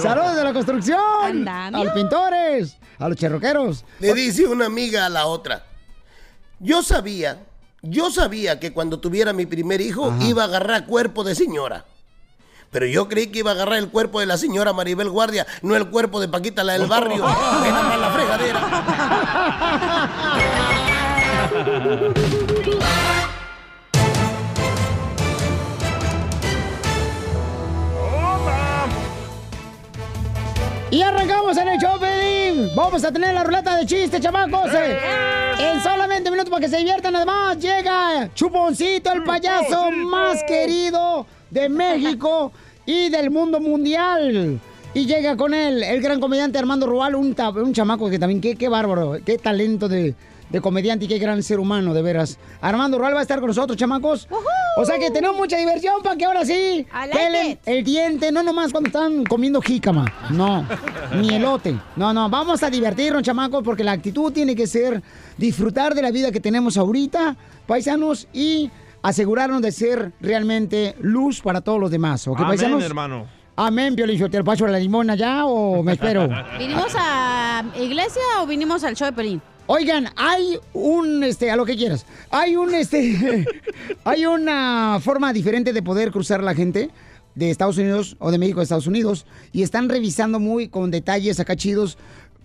Saludos 0.00 0.36
de 0.36 0.44
la 0.44 0.52
construcción. 0.52 1.48
A 1.48 1.70
los 1.70 1.92
pintores, 1.92 2.76
a 2.98 3.08
los 3.08 3.16
cherroqueros. 3.16 3.84
Le 4.00 4.12
dice 4.12 4.46
una 4.46 4.66
amiga 4.66 5.06
a 5.06 5.08
la 5.08 5.26
otra, 5.26 5.64
yo 6.58 6.82
sabía, 6.82 7.44
yo 7.82 8.10
sabía 8.10 8.58
que 8.58 8.72
cuando 8.72 8.98
tuviera 8.98 9.32
mi 9.32 9.46
primer 9.46 9.80
hijo 9.80 10.12
iba 10.20 10.42
a 10.42 10.46
agarrar 10.46 10.86
cuerpo 10.86 11.22
de 11.22 11.34
señora. 11.34 11.84
Pero 12.74 12.86
yo 12.86 13.08
creí 13.08 13.28
que 13.28 13.38
iba 13.38 13.52
a 13.52 13.54
agarrar 13.54 13.78
el 13.78 13.88
cuerpo 13.88 14.18
de 14.18 14.26
la 14.26 14.36
señora 14.36 14.72
Maribel 14.72 15.08
Guardia, 15.08 15.46
no 15.62 15.76
el 15.76 15.88
cuerpo 15.90 16.20
de 16.20 16.26
Paquita, 16.26 16.64
la 16.64 16.72
del 16.72 16.88
barrio. 16.88 17.24
Ve 17.24 17.70
nada 17.70 17.82
más 17.84 18.00
la 18.00 18.10
fregadera. 18.10 18.60
Y 30.90 31.02
arrancamos 31.02 31.56
en 31.56 31.68
el 31.68 31.78
shopping. 31.78 32.74
Vamos 32.76 33.04
a 33.04 33.10
tener 33.12 33.34
la 33.34 33.42
ruleta 33.42 33.76
de 33.76 33.86
chistes, 33.86 34.20
chamacos. 34.20 34.72
eh. 34.74 34.98
En 35.58 35.82
solamente 35.82 36.30
minutos 36.30 36.50
para 36.50 36.60
que 36.60 36.68
se 36.68 36.76
diviertan. 36.76 37.16
Además, 37.16 37.58
llega 37.58 38.28
Chuponcito, 38.34 39.12
el 39.12 39.24
payaso 39.24 39.90
más 39.90 40.42
querido 40.44 41.26
de 41.54 41.68
México 41.68 42.52
y 42.84 43.08
del 43.08 43.30
mundo 43.30 43.60
mundial. 43.60 44.60
Y 44.92 45.06
llega 45.06 45.36
con 45.36 45.54
él 45.54 45.82
el 45.82 46.00
gran 46.02 46.20
comediante 46.20 46.58
Armando 46.58 46.86
Rual, 46.86 47.14
un, 47.14 47.34
un 47.56 47.72
chamaco 47.72 48.10
que 48.10 48.18
también, 48.18 48.40
qué, 48.40 48.56
qué 48.56 48.68
bárbaro, 48.68 49.18
qué 49.24 49.38
talento 49.38 49.88
de, 49.88 50.14
de 50.50 50.60
comediante 50.60 51.04
y 51.04 51.08
qué 51.08 51.18
gran 51.18 51.42
ser 51.42 51.58
humano, 51.60 51.94
de 51.94 52.02
veras. 52.02 52.38
Armando 52.60 52.98
Rual 52.98 53.14
va 53.14 53.20
a 53.20 53.22
estar 53.22 53.38
con 53.38 53.48
nosotros, 53.48 53.76
chamacos. 53.76 54.28
O 54.76 54.84
sea 54.84 54.98
que 54.98 55.10
tenemos 55.10 55.36
mucha 55.36 55.56
diversión 55.56 56.02
para 56.02 56.16
que 56.16 56.24
ahora 56.24 56.44
sí 56.44 56.84
like 56.92 57.16
pelen 57.16 57.58
el 57.64 57.84
diente, 57.84 58.32
no 58.32 58.42
nomás 58.42 58.72
cuando 58.72 58.88
están 58.88 59.24
comiendo 59.24 59.62
jícama, 59.62 60.04
no, 60.30 60.66
ni 61.20 61.34
elote. 61.34 61.76
No, 61.94 62.12
no, 62.12 62.28
vamos 62.28 62.62
a 62.64 62.70
divertirnos, 62.70 63.22
chamacos, 63.22 63.62
porque 63.62 63.84
la 63.84 63.92
actitud 63.92 64.32
tiene 64.32 64.56
que 64.56 64.66
ser 64.66 65.00
disfrutar 65.36 65.94
de 65.94 66.02
la 66.02 66.10
vida 66.10 66.32
que 66.32 66.40
tenemos 66.40 66.76
ahorita, 66.76 67.36
paisanos, 67.66 68.26
y 68.32 68.70
asegurarnos 69.04 69.60
de 69.60 69.70
ser 69.70 70.12
realmente 70.18 70.96
luz 70.98 71.42
para 71.42 71.60
todos 71.60 71.78
los 71.78 71.90
demás, 71.90 72.26
¿ok, 72.26 72.38
Amén, 72.38 72.48
paisanos? 72.48 72.82
hermano. 72.82 73.26
Amén, 73.54 73.94
Piolín, 73.94 74.30
¿te 74.30 74.42
paso 74.42 74.64
a 74.64 74.70
la 74.70 74.78
limona 74.78 75.14
ya 75.14 75.44
o 75.44 75.82
me 75.82 75.92
espero? 75.92 76.26
¿Vinimos 76.58 76.94
a 76.98 77.62
iglesia 77.78 78.22
o 78.40 78.46
vinimos 78.46 78.82
al 78.82 78.96
show 78.96 79.06
de 79.06 79.12
Pelín? 79.12 79.42
Oigan, 79.66 80.08
hay 80.16 80.58
un, 80.72 81.22
este, 81.22 81.50
a 81.50 81.56
lo 81.56 81.66
que 81.66 81.76
quieras, 81.76 82.06
hay 82.30 82.56
un, 82.56 82.72
este, 82.74 83.44
hay 84.04 84.24
una 84.24 84.98
forma 85.02 85.34
diferente 85.34 85.74
de 85.74 85.82
poder 85.82 86.10
cruzar 86.10 86.42
la 86.42 86.54
gente 86.54 86.88
de 87.34 87.50
Estados 87.50 87.76
Unidos 87.76 88.16
o 88.20 88.30
de 88.30 88.38
México 88.38 88.60
a 88.60 88.62
Estados 88.62 88.86
Unidos 88.86 89.26
y 89.52 89.62
están 89.64 89.90
revisando 89.90 90.40
muy 90.40 90.68
con 90.68 90.90
detalles 90.90 91.38
acá 91.40 91.56
chidos, 91.56 91.98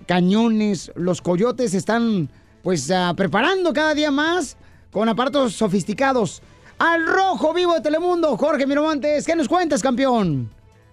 cañones, 0.08 0.92
los 0.96 1.22
coyotes 1.22 1.74
están, 1.74 2.30
pues, 2.64 2.92
ah, 2.92 3.14
preparando 3.16 3.72
cada 3.72 3.94
día 3.94 4.12
más 4.12 4.58
con 4.92 5.10
aparatos 5.10 5.54
sofisticados. 5.54 6.42
Al 6.78 7.06
rojo 7.06 7.54
vivo 7.54 7.74
de 7.74 7.82
Telemundo, 7.82 8.38
Jorge 8.38 8.66
Miramontes, 8.66 9.26
¿qué 9.26 9.36
nos 9.36 9.48
cuentas, 9.48 9.82
campeón? 9.82 10.50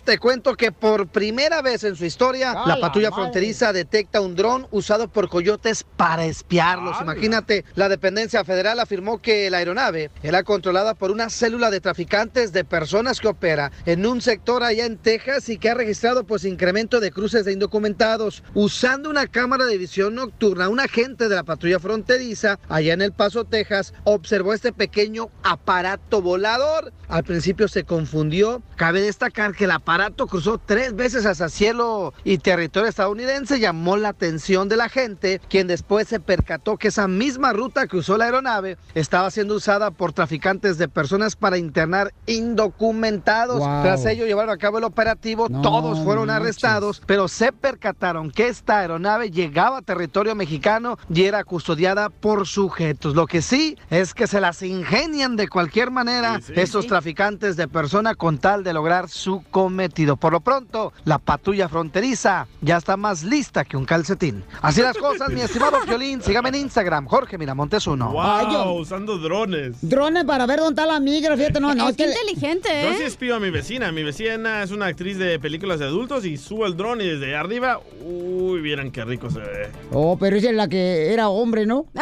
Te 0.07 0.19
cuento 0.19 0.55
que 0.55 0.71
por 0.71 1.09
primera 1.09 1.63
vez 1.63 1.83
en 1.83 1.97
su 1.97 2.05
historia, 2.05 2.53
¡A 2.53 2.69
la 2.69 2.77
la 2.77 2.81
patrulla 2.81 3.11
fronteriza 3.11 3.73
detecta 3.73 4.21
un 4.21 4.37
dron 4.37 4.69
usado 4.71 5.09
por 5.09 5.29
coyotes 5.29 5.83
para 5.83 6.27
espiarlos. 6.27 7.01
Imagínate, 7.01 7.65
la 7.75 7.89
dependencia 7.89 8.45
federal 8.45 8.79
afirmó 8.79 9.21
que 9.21 9.51
la 9.51 9.57
aeronave 9.59 10.13
era 10.23 10.45
controlada 10.45 10.95
por 10.95 11.11
una 11.11 11.29
célula 11.29 11.73
de 11.73 11.81
traficantes 11.81 12.53
de 12.53 12.65
personas 12.65 13.19
que 13.19 13.27
opera 13.27 13.73
en 13.85 14.07
un 14.07 14.21
sector 14.21 14.63
allá 14.63 14.87
en 14.87 14.97
Texas 14.97 15.49
y 15.49 15.59
que 15.59 15.71
ha 15.71 15.75
registrado 15.75 16.23
pues 16.23 16.45
incremento 16.45 17.01
de 17.01 17.11
cruces 17.11 17.45
de 17.45 17.55
indocumentados. 17.55 18.45
Usando 18.55 19.11
una 19.11 19.27
cámara 19.27 19.65
de 19.65 19.77
visión 19.77 20.15
nocturna, 20.15 20.69
un 20.69 20.79
agente 20.79 21.29
de 21.29 21.35
la 21.35 21.43
patrulla 21.43 21.81
fronteriza 21.81 22.61
allá 22.69 22.95
en 22.95 23.03
El 23.03 23.13
Paso, 23.13 23.45
Texas, 23.45 23.93
observó 24.05 24.55
este 24.55 24.73
pequeño 24.73 25.31
aparato 25.43 26.23
volador. 26.23 26.93
Al 27.09 27.25
principio 27.25 27.67
se 27.67 27.83
confundió. 27.83 28.63
Cabe 28.77 29.01
destacar 29.01 29.55
que 29.55 29.65
el 29.65 29.73
aparato 29.73 29.96
cruzó 30.29 30.59
tres 30.59 30.95
veces 30.95 31.25
hacia 31.27 31.49
cielo 31.49 32.13
y 32.25 32.39
territorio 32.39 32.89
estadounidense. 32.89 33.59
Llamó 33.61 33.97
la 33.97 34.11
atención 34.11 34.69
de 34.69 34.77
la 34.77 34.89
gente, 34.89 35.41
quien 35.49 35.67
después 35.67 36.09
se 36.09 36.21
percató 36.21 36.77
que 36.77 36.89
esa 36.89 37.09
misma 37.09 37.53
ruta 37.53 37.87
que 37.87 37.97
usó 37.97 38.17
la 38.17 38.27
aeronave 38.27 38.77
estaba 38.95 39.31
siendo 39.31 39.55
usada 39.55 39.91
por 39.91 40.13
traficantes 40.13 40.79
de 40.79 40.89
personas 40.89 41.37
para 41.37 41.59
internar 41.59 42.13
indocumentados. 42.27 43.59
Wow. 43.59 43.83
Tras 43.83 44.05
ello 44.07 44.27
llevaron 44.27 44.51
a 44.55 44.59
cabo 44.59 44.79
el 44.79 44.85
operativo. 44.85 45.49
No 45.49 45.63
Todos 45.63 45.99
fueron 46.05 46.27
manches. 46.27 46.43
arrestados, 46.43 47.03
pero 47.07 47.29
se 47.29 47.53
percataron 47.53 48.31
que 48.31 48.49
esta 48.49 48.79
aeronave 48.79 49.31
llegaba 49.31 49.79
a 49.79 49.83
territorio 49.83 50.35
mexicano 50.35 50.99
y 51.13 51.25
era 51.25 51.45
custodiada 51.45 52.11
por 52.11 52.47
sujetos. 52.47 53.15
Lo 53.15 53.27
que 53.27 53.43
sí 53.43 53.77
es 53.91 54.15
que 54.15 54.27
se 54.27 54.41
las 54.41 54.63
ingenian 54.63 55.37
de 55.37 55.49
cualquier 55.49 55.91
manera 55.91 56.37
Sí, 56.41 56.53
sí. 56.55 56.61
esos 56.61 56.83
Sí. 56.85 56.89
traficantes 56.89 57.57
de 57.57 57.69
persona 57.69 58.15
con 58.15 58.39
tal 58.39 58.63
de 58.63 58.73
lograr 58.73 59.09
su 59.09 59.43
cometido. 59.51 59.86
Por 60.17 60.33
lo 60.33 60.41
pronto, 60.41 60.93
la 61.05 61.19
patrulla 61.19 61.69
fronteriza 61.69 62.47
ya 62.61 62.77
está 62.77 62.97
más 62.97 63.23
lista 63.23 63.65
que 63.65 63.77
un 63.77 63.85
calcetín. 63.85 64.45
Así 64.61 64.83
las 64.83 64.97
cosas, 64.97 65.31
mi 65.31 65.41
estimado 65.41 65.79
Piolín. 65.87 66.21
Sígame 66.23 66.49
en 66.51 66.57
Instagram, 66.57 67.07
Jorge 67.07 67.39
Miramontes 67.39 67.87
1. 67.87 68.11
Wow, 68.13 68.79
usando 68.81 69.19
drones. 69.19 69.77
Drones 69.81 70.25
para 70.25 70.47
ver 70.47 70.59
dónde 70.59 70.81
está 70.81 70.93
la 70.93 71.01
migra, 71.01 71.37
fíjate, 71.37 71.61
no, 71.61 71.75
no. 71.75 71.89
Es 71.89 71.97
que 71.97 72.05
inteligente, 72.07 72.69
Yo 72.69 72.91
¿eh? 72.91 72.95
sí 72.99 73.03
espío 73.05 73.37
a 73.37 73.41
mi 73.41 73.51
vecina. 73.51 73.93
Mi 73.93 74.03
vecina 74.03 74.63
es 74.63 74.71
una 74.71 74.87
actriz 74.87 75.19
de 75.19 75.39
películas 75.39 75.79
de 75.79 75.87
adultos 75.87 76.25
y 76.25 76.37
subo 76.37 76.67
el 76.67 76.77
dron 76.77 77.01
y 77.01 77.07
desde 77.09 77.37
arriba, 77.37 77.81
uy, 78.05 78.61
vieran 78.61 78.91
qué 78.91 79.05
rico 79.05 79.31
se 79.31 79.39
ve. 79.39 79.71
Oh, 79.93 80.17
pero 80.19 80.37
esa 80.37 80.51
es 80.51 80.57
la 80.57 80.69
que 80.69 81.13
era 81.13 81.29
hombre, 81.29 81.65
¿no? 81.67 81.87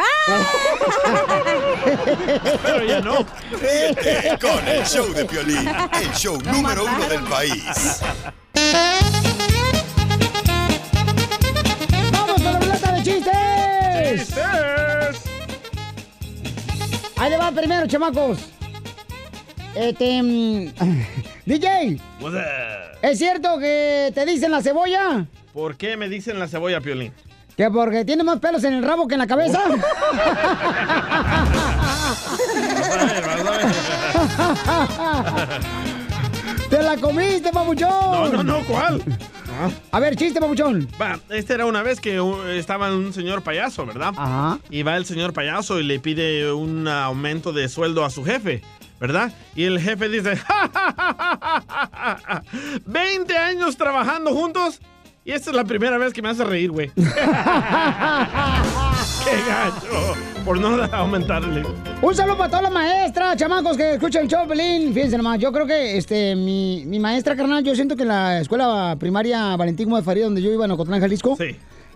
Pero 2.63 2.85
ya 2.85 2.99
no. 3.01 3.25
Ríete 3.61 4.37
con 4.41 4.67
el 4.67 4.83
show 4.85 5.11
de 5.13 5.25
Piolín, 5.25 5.67
el 5.67 6.11
show 6.13 6.37
número 6.41 6.83
uno 6.83 7.07
del 7.07 7.23
país. 7.23 7.63
¡Vamos 12.11 12.41
con 12.41 12.53
la 12.53 12.59
ruleta 12.59 12.91
de 12.91 13.03
chistes! 13.03 14.35
Ahí 17.17 17.29
le 17.29 17.37
va 17.37 17.51
primero, 17.51 17.87
chamacos. 17.87 18.39
Este. 19.75 20.21
mm, 20.23 20.73
DJ, 21.45 21.99
What's 22.21 22.35
up? 22.35 22.41
¿es 23.01 23.17
cierto 23.19 23.59
que 23.59 24.11
te 24.15 24.25
dicen 24.25 24.51
la 24.51 24.61
cebolla? 24.61 25.25
¿Por 25.53 25.75
qué 25.75 25.97
me 25.97 26.07
dicen 26.09 26.39
la 26.39 26.47
cebolla, 26.47 26.79
Piolín? 26.81 27.13
¿Que 27.57 27.69
porque 27.69 28.03
tiene 28.03 28.23
más 28.23 28.39
pelos 28.39 28.63
en 28.63 28.73
el 28.73 28.83
rabo 28.83 29.07
que 29.07 29.15
en 29.15 29.19
la 29.19 29.27
cabeza? 29.27 29.59
¡Te 36.75 36.83
la 36.83 36.97
comiste, 36.97 37.51
papuchón! 37.53 37.89
No, 37.89 38.27
no, 38.27 38.43
no, 38.43 38.59
¿cuál? 38.65 39.01
A 39.93 39.99
ver, 40.01 40.17
chiste, 40.17 40.41
papuchón. 40.41 40.89
Va, 41.01 41.17
esta 41.29 41.53
era 41.53 41.65
una 41.67 41.81
vez 41.83 42.01
que 42.01 42.19
estaba 42.57 42.93
un 42.93 43.13
señor 43.13 43.43
payaso, 43.43 43.85
¿verdad? 43.85 44.11
Ajá. 44.17 44.59
Y 44.69 44.83
va 44.83 44.97
el 44.97 45.05
señor 45.05 45.31
payaso 45.31 45.79
y 45.79 45.83
le 45.83 46.01
pide 46.01 46.51
un 46.51 46.85
aumento 46.89 47.53
de 47.53 47.69
sueldo 47.69 48.03
a 48.03 48.09
su 48.09 48.25
jefe, 48.25 48.61
¿verdad? 48.99 49.31
Y 49.55 49.63
el 49.63 49.79
jefe 49.79 50.09
dice, 50.09 50.35
"Ja, 50.35 50.69
ja, 50.73 50.93
ja, 50.97 51.25
ja, 51.29 51.61
ja, 51.65 51.89
ja, 51.93 52.19
ja. 52.27 52.43
20 52.85 53.37
años 53.37 53.77
trabajando 53.77 54.31
juntos 54.31 54.81
y 55.23 55.31
esta 55.31 55.51
es 55.51 55.55
la 55.55 55.63
primera 55.63 55.97
vez 55.97 56.11
que 56.11 56.21
me 56.21 56.27
hace 56.27 56.43
reír, 56.43 56.71
güey. 56.71 56.91
¡Qué 59.25 59.37
gacho! 59.47 60.15
por 60.45 60.59
no 60.59 60.83
aumentarle. 60.93 61.63
Un 62.03 62.15
saludo 62.15 62.37
para 62.37 62.49
todas 62.49 62.63
las 62.65 62.71
maestras, 62.71 63.35
chamacos 63.35 63.75
que 63.75 63.93
escuchan 63.93 64.23
el 64.23 64.27
show, 64.29 64.47
Pelín. 64.47 64.93
Fíjense 64.93 65.17
nomás, 65.17 65.39
yo 65.39 65.51
creo 65.51 65.65
que 65.65 65.97
este, 65.97 66.35
mi, 66.35 66.83
mi 66.85 66.99
maestra, 66.99 67.35
carnal, 67.35 67.63
yo 67.63 67.73
siento 67.73 67.95
que 67.95 68.03
en 68.03 68.09
la 68.09 68.39
escuela 68.41 68.95
primaria 68.99 69.55
Valentín 69.55 69.89
de 69.91 70.03
Faría, 70.03 70.25
donde 70.25 70.43
yo 70.43 70.51
iba 70.51 70.65
en 70.65 70.71
Ocotlán, 70.71 71.01
Jalisco, 71.01 71.35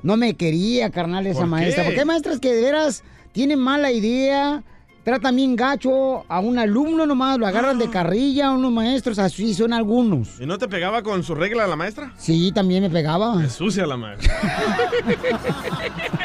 no 0.01 0.17
me 0.17 0.33
quería, 0.33 0.89
carnal, 0.89 1.27
esa 1.27 1.41
¿Por 1.41 1.49
maestra. 1.49 1.83
qué? 1.83 1.89
Porque 1.89 1.99
hay 1.99 2.05
maestras 2.07 2.39
que 2.39 2.51
de 2.51 2.61
veras 2.63 3.03
tienen 3.31 3.59
mala 3.59 3.91
idea, 3.91 4.63
tratan 5.03 5.35
bien 5.35 5.55
gacho 5.55 6.25
a 6.27 6.39
un 6.39 6.57
alumno 6.57 7.05
nomás, 7.05 7.37
lo 7.37 7.45
agarran 7.45 7.77
de 7.77 7.89
carrilla 7.89 8.47
a 8.47 8.51
unos 8.51 8.71
maestros, 8.71 9.19
así 9.19 9.53
son 9.53 9.73
algunos. 9.73 10.39
¿Y 10.39 10.47
no 10.47 10.57
te 10.57 10.67
pegaba 10.67 11.03
con 11.03 11.23
su 11.23 11.35
regla 11.35 11.67
la 11.67 11.75
maestra? 11.75 12.13
Sí, 12.17 12.51
también 12.51 12.81
me 12.81 12.89
pegaba. 12.89 13.43
Es 13.43 13.53
sucia 13.53 13.85
la 13.85 13.97
maestra. 13.97 14.33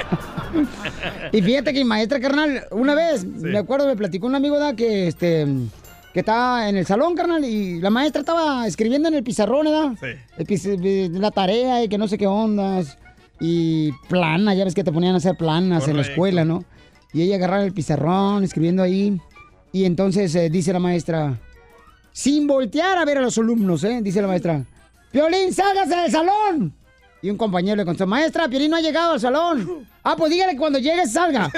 Y 1.35 1.43
fíjate 1.43 1.73
que 1.73 1.81
mi 1.81 1.85
maestra, 1.85 2.21
carnal, 2.21 2.65
una 2.71 2.95
vez, 2.95 3.25
me 3.25 3.59
acuerdo, 3.59 3.89
me 3.89 3.97
platicó 3.97 4.27
un 4.27 4.37
amigo 4.37 4.57
da 4.57 4.77
que 4.77 5.09
este 5.09 5.47
que 6.13 6.21
estaba 6.21 6.69
en 6.69 6.77
el 6.77 6.87
salón, 6.87 7.17
carnal, 7.17 7.45
y 7.45 7.81
la 7.81 7.91
maestra 7.91 8.21
estaba 8.21 8.69
escribiendo 8.69 9.09
en 9.09 9.15
el 9.15 9.25
pizarrón, 9.25 9.65
¿verdad? 9.65 9.97
Sí. 10.01 10.65
Eh, 10.65 11.09
la 11.11 11.33
tarea 11.33 11.83
y 11.83 11.89
que 11.89 11.99
no 11.99 12.07
sé 12.07 12.19
qué 12.19 12.29
ondas. 12.29 12.97
Y 13.41 13.91
plana, 14.09 14.55
ya 14.55 14.65
ves 14.65 14.77
que 14.77 14.85
te 14.85 14.93
ponían 14.93 15.15
a 15.15 15.17
hacer 15.17 15.37
planas 15.37 15.89
en 15.89 15.97
la 15.97 16.03
escuela, 16.03 16.45
¿no? 16.45 16.65
Y 17.13 17.23
ella 17.23 17.35
agarraba 17.35 17.65
el 17.65 17.73
pizarrón, 17.73 18.45
escribiendo 18.45 18.85
ahí. 18.85 19.21
Y 19.73 19.87
entonces 19.87 20.33
eh, 20.37 20.49
dice 20.51 20.73
la 20.73 20.79
maestra, 20.79 21.41
sin 22.13 22.47
voltear 22.47 22.97
a 22.97 23.05
ver 23.05 23.19
a 23.19 23.23
los 23.23 23.37
alumnos, 23.39 23.83
¿eh? 23.83 23.99
Dice 24.01 24.23
la 24.23 24.29
maestra, 24.29 24.65
Piolín, 25.11 25.53
sálgase 25.53 25.97
del 25.97 26.13
salón. 26.13 26.75
Y 27.25 27.31
un 27.31 27.39
compañero 27.39 27.77
le 27.77 27.87
contestó, 27.87 28.07
maestra, 28.07 28.49
Piolín 28.49 28.71
no 28.71 28.77
ha 28.77 28.83
llegado 28.83 29.13
al 29.13 29.21
salón. 29.21 29.87
Ah, 30.07 30.17
pues 30.19 30.31
dígale 30.31 30.53
que 30.53 30.59
cuando 30.59 30.79
llegue 30.79 31.07
salga. 31.07 31.51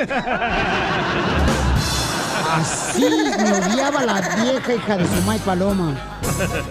Así 2.48 3.00
me 3.02 3.52
odiaba 3.52 4.04
la 4.04 4.20
vieja 4.20 4.74
hija 4.74 4.96
de 4.98 5.04
su 5.04 5.22
May 5.22 5.40
Paloma. 5.40 5.96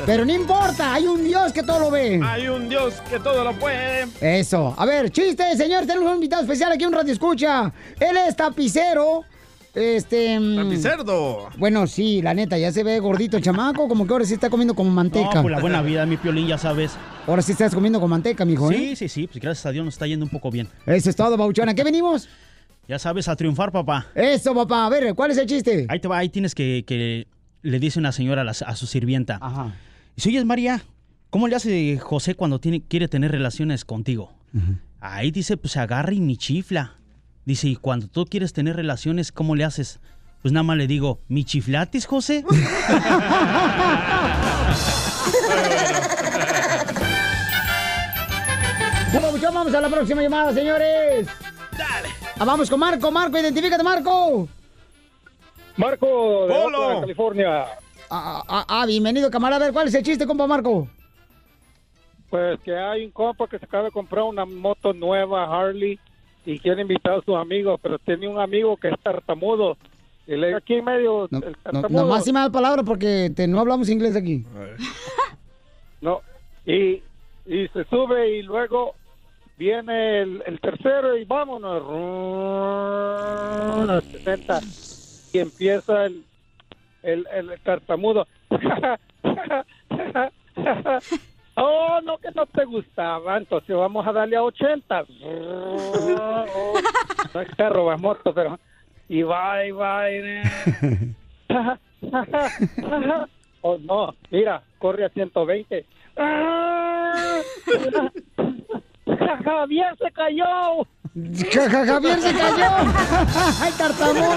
Pero 0.05 0.23
no 0.23 0.31
importa, 0.31 0.93
hay 0.93 1.05
un 1.05 1.25
Dios 1.25 1.51
que 1.51 1.63
todo 1.63 1.79
lo 1.79 1.91
ve. 1.91 2.21
Hay 2.23 2.47
un 2.47 2.69
Dios 2.69 2.93
que 3.09 3.19
todo 3.19 3.43
lo 3.43 3.51
puede. 3.59 4.07
Eso. 4.21 4.73
A 4.77 4.85
ver, 4.85 5.11
chiste, 5.11 5.57
señor. 5.57 5.85
Tenemos 5.85 6.07
un 6.07 6.15
invitado 6.15 6.43
especial 6.43 6.71
aquí, 6.71 6.85
un 6.85 6.93
radio 6.93 7.11
escucha. 7.11 7.73
Él 7.99 8.15
es 8.25 8.37
tapicero. 8.37 9.25
Este. 9.75 10.39
mm, 10.39 10.55
Tapicerdo. 10.55 11.49
Bueno, 11.57 11.85
sí, 11.87 12.21
la 12.21 12.33
neta, 12.33 12.57
ya 12.57 12.71
se 12.71 12.83
ve 12.83 12.99
gordito 12.99 13.37
el 13.37 13.43
chamaco, 13.43 13.87
como 13.87 14.07
que 14.07 14.13
ahora 14.13 14.25
sí 14.25 14.33
está 14.33 14.49
comiendo 14.49 14.73
como 14.73 14.89
manteca. 14.89 15.35
No, 15.35 15.41
pues 15.41 15.51
la 15.55 15.59
buena 15.61 15.81
vida, 15.81 16.05
mi 16.05 16.17
piolín, 16.17 16.47
ya 16.47 16.57
sabes. 16.57 16.93
Ahora 17.27 17.41
sí 17.41 17.51
estás 17.51 17.73
comiendo 17.73 17.99
con 17.99 18.09
manteca, 18.09 18.45
mijo, 18.45 18.71
¿eh? 18.71 18.77
Sí, 18.77 18.95
sí, 18.95 19.09
sí, 19.09 19.27
pues 19.27 19.41
gracias 19.41 19.65
a 19.65 19.71
Dios 19.71 19.83
nos 19.83 19.93
está 19.95 20.07
yendo 20.07 20.25
un 20.25 20.29
poco 20.31 20.49
bien. 20.49 20.69
Eso 20.85 21.09
es 21.09 21.15
todo, 21.15 21.35
Bauchona. 21.37 21.73
¿Qué 21.73 21.83
venimos? 21.83 22.29
Ya 22.87 22.99
sabes, 22.99 23.27
a 23.27 23.35
triunfar, 23.35 23.71
papá. 23.71 24.07
Eso, 24.15 24.53
papá. 24.55 24.85
A 24.85 24.89
ver, 24.89 25.13
¿cuál 25.15 25.31
es 25.31 25.37
el 25.39 25.47
chiste? 25.47 25.87
Ahí 25.89 25.99
te 25.99 26.07
va, 26.07 26.19
ahí 26.19 26.29
tienes 26.29 26.53
que, 26.55 26.83
que 26.87 27.27
le 27.63 27.79
dice 27.79 27.97
una 27.99 28.11
señora 28.11 28.41
a, 28.41 28.45
la- 28.45 28.51
a 28.51 28.75
su 28.75 28.85
sirvienta. 28.85 29.39
Ajá. 29.41 29.73
Dice, 30.15 30.29
oye, 30.29 30.45
María, 30.45 30.81
¿cómo 31.31 31.47
le 31.47 31.55
hace 31.55 31.97
José 31.97 32.35
cuando 32.35 32.59
tiene, 32.59 32.81
quiere 32.81 33.07
tener 33.07 33.31
relaciones 33.31 33.83
contigo? 33.85 34.31
Ahí 35.01 35.31
dice, 35.31 35.57
pues 35.57 35.73
se 35.73 35.79
agarra 35.79 36.13
y 36.13 36.21
mi 36.21 36.37
chifla. 36.37 36.93
Dice, 37.45 37.67
y 37.67 37.75
cuando 37.75 38.07
tú 38.07 38.25
quieres 38.25 38.53
tener 38.53 38.75
relaciones, 38.75 39.31
¿cómo 39.31 39.55
le 39.55 39.63
haces? 39.63 39.99
Pues 40.41 40.51
nada 40.51 40.63
más 40.63 40.77
le 40.77 40.87
digo, 40.87 41.19
¿mi 41.27 41.43
chiflatis, 41.43 42.05
José? 42.05 42.43
Bueno, 49.11 49.29
Bauchón, 49.29 49.53
vamos 49.53 49.73
a 49.73 49.79
la 49.79 49.87
próxima 49.87 50.21
llamada, 50.21 50.51
señores. 50.51 51.25
Dale. 51.77 52.09
vamos 52.37 52.69
con 52.69 52.77
Marco. 52.77 53.09
Marco, 53.11 53.37
identifícate, 53.37 53.81
Marco. 53.81 54.49
Marco, 55.77 56.47
de. 56.47 56.53
Oakland, 56.53 56.99
California. 56.99 57.65
Ah, 58.09 58.43
ah, 58.45 58.65
ah, 58.67 58.85
bienvenido, 58.85 59.31
camarada. 59.31 59.63
A 59.63 59.65
ver, 59.67 59.73
¿cuál 59.73 59.87
es 59.87 59.93
el 59.93 60.03
chiste, 60.03 60.27
compa 60.27 60.45
Marco? 60.47 60.89
Pues 62.29 62.59
que 62.59 62.75
hay 62.75 63.05
un 63.05 63.11
compa 63.11 63.47
que 63.47 63.57
se 63.57 63.63
acaba 63.63 63.85
de 63.85 63.91
comprar 63.91 64.25
una 64.25 64.45
moto 64.45 64.91
nueva, 64.91 65.45
Harley, 65.45 65.97
y 66.45 66.59
quiere 66.59 66.81
invitar 66.83 67.13
a 67.13 67.21
sus 67.21 67.35
amigos, 67.35 67.79
pero 67.81 67.97
tiene 67.99 68.27
un 68.27 68.39
amigo 68.39 68.77
que 68.77 68.89
es 68.89 68.99
tartamudo. 69.01 69.77
Y 70.27 70.35
le 70.35 70.53
aquí 70.55 70.75
en 70.75 70.85
medio, 70.85 71.23
el 71.25 71.29
No, 71.31 71.41
tartamudo. 71.63 72.03
nomás 72.03 72.23
sí 72.23 72.31
malas 72.33 72.51
palabras 72.51 72.85
porque 72.85 73.31
te- 73.35 73.47
no 73.47 73.59
hablamos 73.59 73.89
inglés 73.89 74.15
aquí. 74.15 74.45
No, 76.01 76.19
y, 76.65 77.01
y 77.47 77.67
se 77.73 77.83
sube 77.85 78.37
y 78.37 78.43
luego 78.43 78.93
viene 79.57 80.21
el, 80.21 80.43
el 80.45 80.59
tercero 80.59 81.17
y 81.17 81.23
vámonos. 81.25 81.81
Rrrr, 81.81 83.89
a 83.91 84.01
60. 84.01 84.59
Y 85.33 85.39
empieza 85.39 86.05
el, 86.05 86.23
el, 87.01 87.25
el 87.33 87.59
tartamudo. 87.61 88.27
oh, 91.55 91.99
no, 92.03 92.17
que 92.17 92.29
no 92.35 92.45
te 92.45 92.65
gustaba. 92.65 93.37
Entonces 93.37 93.75
vamos 93.75 94.05
a 94.07 94.11
darle 94.11 94.35
a 94.37 94.43
80. 94.43 95.01
Rrrr, 95.01 96.47
oh, 96.55 96.73
no 97.33 97.41
es 97.41 97.55
carro, 97.55 97.93
es 97.93 97.99
moto, 97.99 98.33
pero... 98.33 98.59
Y 99.07 99.21
va, 99.23 99.63
y 99.65 99.71
va, 99.71 100.09
y... 100.09 100.41
oh, 103.61 103.77
no, 103.79 104.15
mira, 104.31 104.61
corre 104.79 105.05
a 105.05 105.09
120. 105.09 105.85
Javier 109.43 109.95
se 109.97 110.11
cayó. 110.11 110.45
Ja- 111.53 111.69
ja- 111.69 111.85
Javier 111.85 112.19
se 112.19 112.33
cayó. 112.33 112.65
¡Ay, 113.61 113.71
tartamudo! 113.77 114.35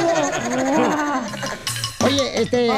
Oye, 2.04 2.40
este, 2.42 2.68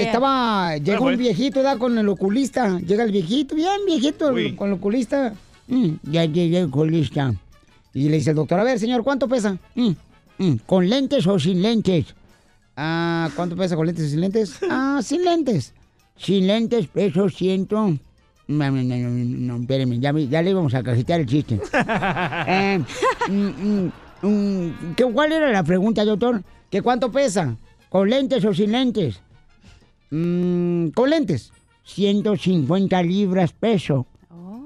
estaba, 0.00 0.76
llegó 0.78 1.04
un 1.04 1.18
viejito, 1.18 1.56
¿verdad? 1.60 1.78
Con 1.78 1.98
el 1.98 2.08
oculista. 2.08 2.78
Llega 2.80 3.04
el 3.04 3.12
viejito, 3.12 3.54
bien 3.54 3.80
viejito, 3.86 4.28
el- 4.30 4.56
con 4.56 4.68
el 4.68 4.74
oculista. 4.74 5.34
Mm, 5.68 5.90
ya 6.04 6.24
llegué 6.24 6.58
el 6.60 6.64
oculista. 6.66 7.34
Y 7.92 8.08
le 8.08 8.16
dice 8.16 8.30
el 8.30 8.36
doctor, 8.36 8.58
a 8.60 8.64
ver, 8.64 8.78
señor, 8.78 9.02
¿cuánto 9.02 9.28
pesa? 9.28 9.58
"Mm, 9.74 9.90
mm, 10.38 10.54
¿Con 10.66 10.88
lentes 10.88 11.26
o 11.26 11.38
sin 11.38 11.60
lentes? 11.60 12.06
Ah, 12.76 13.28
¿cuánto 13.36 13.56
pesa 13.56 13.76
con 13.76 13.86
lentes 13.86 14.06
o 14.06 14.08
sin 14.08 14.20
lentes? 14.20 14.58
Ah, 14.70 15.00
sin 15.02 15.24
lentes. 15.24 15.74
Sin 16.16 16.46
lentes 16.46 16.86
peso 16.86 17.28
ciento. 17.28 17.76
No, 18.48 18.70
no, 18.70 18.82
no, 18.82 18.96
no, 18.96 19.10
no, 19.56 19.60
espérenme, 19.60 20.00
ya, 20.00 20.12
ya 20.18 20.42
le 20.42 20.50
íbamos 20.50 20.74
a 20.74 20.82
cajetear 20.82 21.20
el 21.20 21.26
chiste. 21.26 21.60
Eh, 22.48 22.80
mm, 23.28 23.32
mm, 23.32 23.92
mm, 24.22 24.94
¿qué- 24.96 25.04
¿Cuál 25.04 25.32
era 25.32 25.50
la 25.52 25.62
pregunta, 25.62 26.04
doctor? 26.04 26.42
¿Que 26.70 26.82
cuánto 26.82 27.12
pesa? 27.12 27.56
¿Con 27.90 28.08
lentes 28.08 28.42
o 28.44 28.54
sin 28.54 28.72
lentes? 28.72 29.20
Mm, 30.10 30.88
con 30.90 31.10
lentes. 31.10 31.52
150 31.84 33.02
libras 33.02 33.52
peso. 33.52 34.06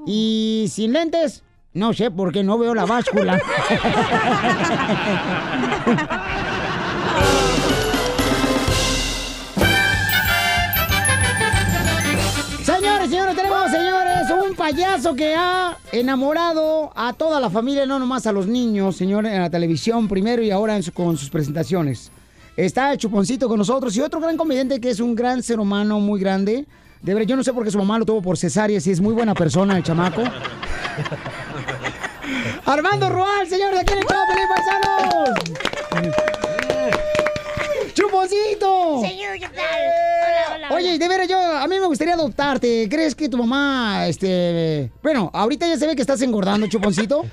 ¿Y 0.07 0.67
sin 0.71 0.93
lentes? 0.93 1.43
No 1.73 1.93
sé, 1.93 2.11
porque 2.11 2.45
no 2.45 2.59
veo 2.59 2.75
la 2.75 2.85
báscula. 2.85 3.41
Señores, 12.65 13.11
señores, 13.11 13.37
tenemos, 13.37 13.71
señores, 13.71 14.31
un 14.49 14.55
payaso 14.55 15.15
que 15.15 15.35
ha 15.35 15.77
enamorado 15.93 16.93
a 16.97 17.13
toda 17.13 17.39
la 17.39 17.51
familia, 17.51 17.85
no 17.85 17.99
nomás 17.99 18.27
a 18.27 18.33
los 18.33 18.47
niños, 18.47 18.97
señores, 18.97 19.33
en 19.33 19.41
la 19.43 19.51
televisión 19.51 20.09
primero 20.09 20.43
y 20.43 20.51
ahora 20.51 20.77
en 20.77 20.83
su- 20.83 20.93
con 20.93 21.17
sus 21.19 21.29
presentaciones. 21.29 22.11
Está 22.57 22.93
el 22.93 22.99
Chuponcito 22.99 23.49
con 23.49 23.59
nosotros 23.59 23.97
y 23.97 24.01
otro 24.01 24.21
gran 24.21 24.37
comediante 24.37 24.81
que 24.81 24.91
es 24.91 25.01
un 25.01 25.17
gran 25.17 25.43
ser 25.43 25.59
humano, 25.59 25.99
muy 25.99 26.21
grande. 26.21 26.67
De 27.03 27.13
verdad, 27.13 27.27
yo 27.29 27.35
no 27.37 27.43
sé 27.43 27.53
por 27.53 27.65
qué 27.65 27.73
su 27.73 27.79
mamá 27.79 27.99
lo 27.99 28.07
tuvo 28.07 28.23
por 28.23 28.39
cesárea, 28.39 28.81
si 28.81 28.93
es 28.93 29.01
muy 29.01 29.13
buena 29.13 29.35
persona 29.35 29.77
el 29.77 29.83
chamaco. 29.83 30.23
Armando 32.65 33.11
Rual, 33.11 33.49
señores, 33.49 33.81
aquí 33.81 33.93
en 33.93 33.99
el 33.99 34.07
Paisanos. 34.07 35.35
¡Chuponcito! 37.93 39.01
Señor, 39.03 39.35
¿qué 39.35 39.49
tal? 39.49 39.81
Hola, 40.25 40.55
hola. 40.55 40.69
Oye, 40.77 40.97
de 40.99 41.09
veras, 41.09 41.29
yo, 41.29 41.39
a 41.39 41.67
mí 41.67 41.81
me 41.81 41.87
gustaría 41.87 42.15
adoptarte. 42.15 42.89
¿Crees 42.89 43.17
que 43.17 43.29
tu 43.29 43.37
mamá, 43.37 44.07
este... 44.07 44.93
Bueno, 45.03 45.29
ahorita 45.35 45.67
ya 45.67 45.77
se 45.77 45.89
ve 45.89 45.97
que 45.97 46.03
estás 46.03 46.23
engordando, 46.23 46.69
Chuponcito. 46.69 47.25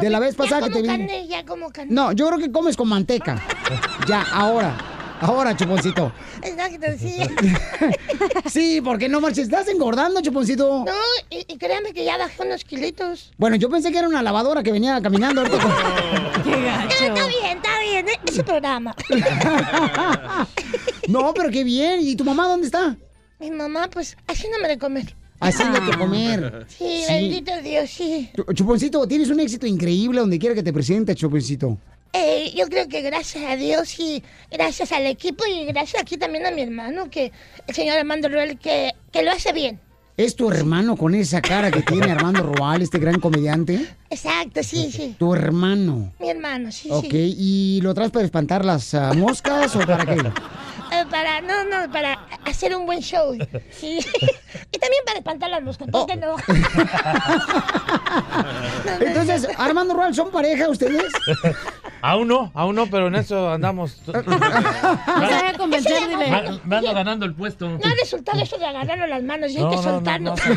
De 0.00 0.10
la 0.10 0.18
vez 0.20 0.34
pasada 0.34 0.66
que 0.68 0.74
te 0.74 0.82
vi... 0.82 0.88
carne, 0.88 1.26
ya 1.28 1.44
como 1.44 1.70
carne. 1.70 1.92
No, 1.94 2.12
yo 2.12 2.26
creo 2.28 2.38
que 2.38 2.50
comes 2.52 2.76
con 2.76 2.88
manteca. 2.88 3.42
Ya, 4.08 4.22
ahora. 4.32 4.74
Ahora, 5.20 5.54
Chuponcito. 5.56 6.12
Exacto, 6.42 6.86
sí. 6.98 7.18
Sí, 8.50 8.80
porque 8.80 9.08
no 9.08 9.20
marches. 9.20 9.44
Estás 9.44 9.68
engordando, 9.68 10.20
Chuponcito. 10.22 10.84
No, 10.86 10.92
y, 11.28 11.44
y 11.52 11.58
créanme 11.58 11.92
que 11.92 12.04
ya 12.04 12.16
bajé 12.16 12.42
unos 12.42 12.64
kilitos. 12.64 13.32
Bueno, 13.36 13.56
yo 13.56 13.68
pensé 13.68 13.90
que 13.92 13.98
era 13.98 14.08
una 14.08 14.22
lavadora 14.22 14.62
que 14.62 14.70
venía 14.72 15.00
caminando 15.02 15.40
ahorita. 15.42 15.58
con- 15.60 15.72
Está 16.88 17.26
bien, 17.26 17.56
está 17.58 17.80
bien, 17.82 18.08
¿eh? 18.08 18.20
ese 18.26 18.44
programa. 18.44 18.94
No, 21.08 21.32
pero 21.34 21.50
qué 21.50 21.64
bien. 21.64 22.00
¿Y 22.02 22.16
tu 22.16 22.24
mamá 22.24 22.46
dónde 22.48 22.66
está? 22.66 22.96
Mi 23.40 23.50
mamá, 23.50 23.88
pues, 23.90 24.16
haciéndome 24.26 24.68
de 24.68 24.78
comer. 24.78 25.14
Haciéndote 25.40 25.96
comer. 25.96 26.66
Sí, 26.68 27.02
bendito 27.08 27.52
Dios, 27.62 27.88
sí. 27.90 28.30
Chu- 28.34 28.52
Chuponcito, 28.54 29.06
tienes 29.06 29.30
un 29.30 29.40
éxito 29.40 29.66
increíble 29.66 30.20
donde 30.20 30.38
quiera 30.38 30.54
que 30.54 30.62
te 30.62 30.72
presentes, 30.72 31.16
Chuponcito. 31.16 31.78
eh, 32.12 32.52
yo 32.56 32.66
creo 32.66 32.88
que 32.88 33.02
gracias 33.02 33.44
a 33.44 33.54
Dios 33.56 33.98
y 34.00 34.22
gracias 34.50 34.90
al 34.92 35.06
equipo 35.06 35.44
y 35.46 35.64
gracias 35.66 36.02
aquí 36.02 36.16
también 36.16 36.46
a 36.46 36.50
mi 36.50 36.62
hermano, 36.62 37.08
que 37.10 37.30
el 37.66 37.74
señor 37.74 37.98
Armando 37.98 38.28
Ruel, 38.28 38.58
que, 38.58 38.94
que 39.12 39.22
lo 39.22 39.30
hace 39.30 39.52
bien. 39.52 39.78
¿Es 40.16 40.34
tu 40.34 40.50
hermano 40.50 40.96
con 40.96 41.14
esa 41.14 41.40
cara 41.40 41.70
que 41.70 41.82
tiene 41.82 42.10
Armando 42.10 42.42
Roal, 42.42 42.82
este 42.82 42.98
gran 42.98 43.20
comediante? 43.20 43.86
Exacto, 44.10 44.64
sí, 44.64 44.90
sí. 44.90 45.14
Tu 45.16 45.32
hermano. 45.32 46.12
Mi 46.18 46.30
hermano, 46.30 46.72
sí, 46.72 46.88
Ok, 46.90 47.06
sí. 47.12 47.34
¿y 47.38 47.80
lo 47.82 47.94
traes 47.94 48.10
para 48.10 48.24
espantar 48.24 48.64
las 48.64 48.94
ah, 48.94 49.12
moscas 49.14 49.76
o 49.76 49.78
para 49.80 50.04
qué? 50.04 50.16
Eh, 50.90 51.04
para, 51.10 51.40
no, 51.40 51.64
no, 51.64 51.90
para 51.92 52.18
hacer 52.44 52.74
un 52.74 52.86
buen 52.86 53.00
show. 53.00 53.36
Sí. 53.70 53.98
y 54.72 54.78
también 54.78 55.02
para 55.04 55.18
espantar 55.18 55.62
moscas, 55.62 55.88
¿por 55.88 56.06
qué 56.06 56.16
no? 56.16 56.36
Entonces, 59.00 59.48
Armando 59.56 59.94
Roal, 59.94 60.14
¿son 60.14 60.30
pareja 60.30 60.68
ustedes? 60.68 61.12
Aún 62.00 62.28
no, 62.28 62.50
aún 62.54 62.76
no, 62.76 62.86
pero 62.86 63.08
en 63.08 63.16
eso 63.16 63.50
andamos. 63.50 64.00
No 64.06 64.12
se 65.80 65.88
dile. 66.08 66.30
Me- 66.30 66.60
Me 66.64 66.76
ando 66.76 66.94
ganando 66.94 67.26
el 67.26 67.34
puesto. 67.34 67.68
No 67.68 67.76
ha 67.84 67.94
resultado 68.00 68.40
eso 68.40 68.56
de 68.58 68.66
agarrarnos 68.66 69.08
las 69.08 69.22
manos, 69.22 69.50
y 69.52 69.56
hay 69.56 69.62
No, 69.64 69.70
que 69.70 69.76
no, 69.76 69.82
no, 69.82 69.88
soltarnos. 69.90 70.40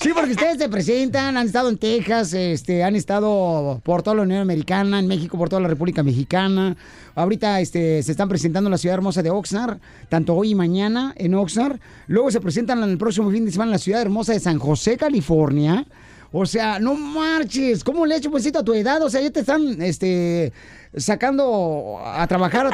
Sí, 0.00 0.10
porque 0.14 0.32
ustedes 0.32 0.58
se 0.58 0.68
presentan, 0.68 1.36
han 1.36 1.46
estado 1.46 1.68
en 1.68 1.78
Texas, 1.78 2.32
este, 2.32 2.82
han 2.82 2.96
estado 2.96 3.80
por 3.84 4.02
toda 4.02 4.16
la 4.16 4.22
Unión 4.22 4.40
Americana, 4.40 4.98
en 4.98 5.06
México, 5.06 5.38
por 5.38 5.48
toda 5.48 5.62
la 5.62 5.68
República 5.68 6.02
Mexicana. 6.02 6.76
Ahorita 7.14 7.60
este, 7.60 8.02
se 8.02 8.10
están 8.10 8.28
presentando 8.28 8.66
en 8.68 8.72
la 8.72 8.78
ciudad 8.78 8.94
hermosa 8.94 9.22
de 9.22 9.30
Oxnard, 9.30 9.78
tanto 10.08 10.34
hoy 10.34 10.50
y 10.50 10.54
mañana 10.56 11.12
en 11.16 11.34
Oxnard. 11.34 11.78
Luego 12.08 12.32
se 12.32 12.40
presentan 12.40 12.82
el 12.82 12.98
próximo 12.98 13.30
fin 13.30 13.44
de 13.44 13.52
semana 13.52 13.68
en 13.68 13.72
la 13.72 13.78
ciudad 13.78 14.00
hermosa 14.02 14.32
de 14.32 14.40
San 14.40 14.58
José, 14.58 14.96
California. 14.96 15.84
O 16.32 16.46
sea, 16.46 16.78
no 16.78 16.94
marches. 16.94 17.84
¿Cómo 17.84 18.06
le 18.06 18.14
he 18.14 18.18
hecho 18.18 18.30
besito 18.30 18.60
a 18.60 18.64
tu 18.64 18.72
edad? 18.72 19.02
O 19.02 19.10
sea, 19.10 19.20
ya 19.20 19.30
te 19.30 19.40
están 19.40 19.80
este, 19.82 20.52
sacando 20.96 22.00
a 22.02 22.26
trabajar. 22.26 22.70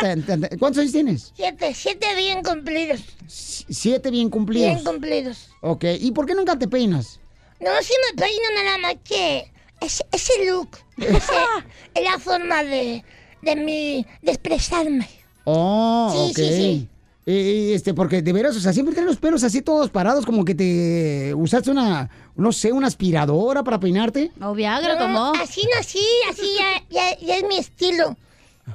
¿Cuántos 0.58 0.78
años 0.80 0.92
tienes? 0.92 1.32
Siete, 1.34 1.74
siete 1.74 2.06
bien 2.16 2.42
cumplidos. 2.42 3.00
Siete 3.26 4.10
bien 4.10 4.30
cumplidos. 4.30 4.68
Bien 4.74 4.84
cumplidos. 4.84 5.50
Ok, 5.60 5.84
¿y 6.00 6.12
por 6.12 6.26
qué 6.26 6.34
nunca 6.34 6.56
te 6.56 6.68
peinas? 6.68 7.20
No, 7.60 7.70
sí 7.82 7.92
me 8.06 8.22
peino 8.22 8.44
nada 8.54 8.78
más 8.78 8.94
que 9.02 9.50
ese, 9.80 10.04
ese 10.12 10.46
look. 10.46 10.78
es 10.98 12.04
la 12.04 12.18
forma 12.20 12.62
de, 12.62 13.04
de 13.42 13.56
mi, 13.56 14.06
de 14.22 14.30
expresarme. 14.30 15.08
Oh, 15.44 16.12
Sí, 16.12 16.34
sí, 16.34 16.52
sí. 16.52 16.88
Eh, 17.30 17.74
este, 17.74 17.92
porque 17.92 18.22
de 18.22 18.32
veras, 18.32 18.56
o 18.56 18.60
sea, 18.60 18.72
siempre 18.72 18.94
tienes 18.94 19.10
los 19.10 19.20
pelos 19.20 19.44
así 19.44 19.60
todos 19.60 19.90
parados, 19.90 20.24
como 20.24 20.46
que 20.46 20.54
te 20.54 21.34
usaste 21.34 21.70
una, 21.70 22.08
no 22.36 22.52
sé, 22.52 22.72
una 22.72 22.86
aspiradora 22.86 23.62
para 23.62 23.78
peinarte. 23.78 24.32
O 24.40 24.54
Viagra, 24.54 25.06
No. 25.08 25.32
Así 25.34 25.60
nací, 25.76 26.00
así 26.30 26.46
ya, 26.56 26.82
ya, 26.88 27.18
ya 27.18 27.36
es 27.36 27.44
mi 27.46 27.58
estilo. 27.58 28.16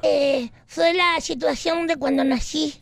Eh, 0.04 0.52
fue 0.68 0.94
la 0.94 1.20
situación 1.20 1.88
de 1.88 1.96
cuando 1.96 2.24
nací. 2.24 2.76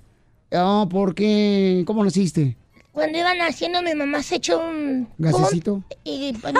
Oh, 0.51 0.89
¿por 0.91 1.15
qué? 1.15 1.83
¿Cómo 1.87 2.03
naciste? 2.03 2.57
Cuando 2.91 3.17
iba 3.17 3.33
naciendo 3.33 3.81
mi 3.81 3.95
mamá 3.95 4.21
se 4.23 4.35
echó 4.35 4.59
un... 4.59 5.07
¿Gasecito? 5.19 5.85
Y 6.03 6.33
me- 6.43 6.51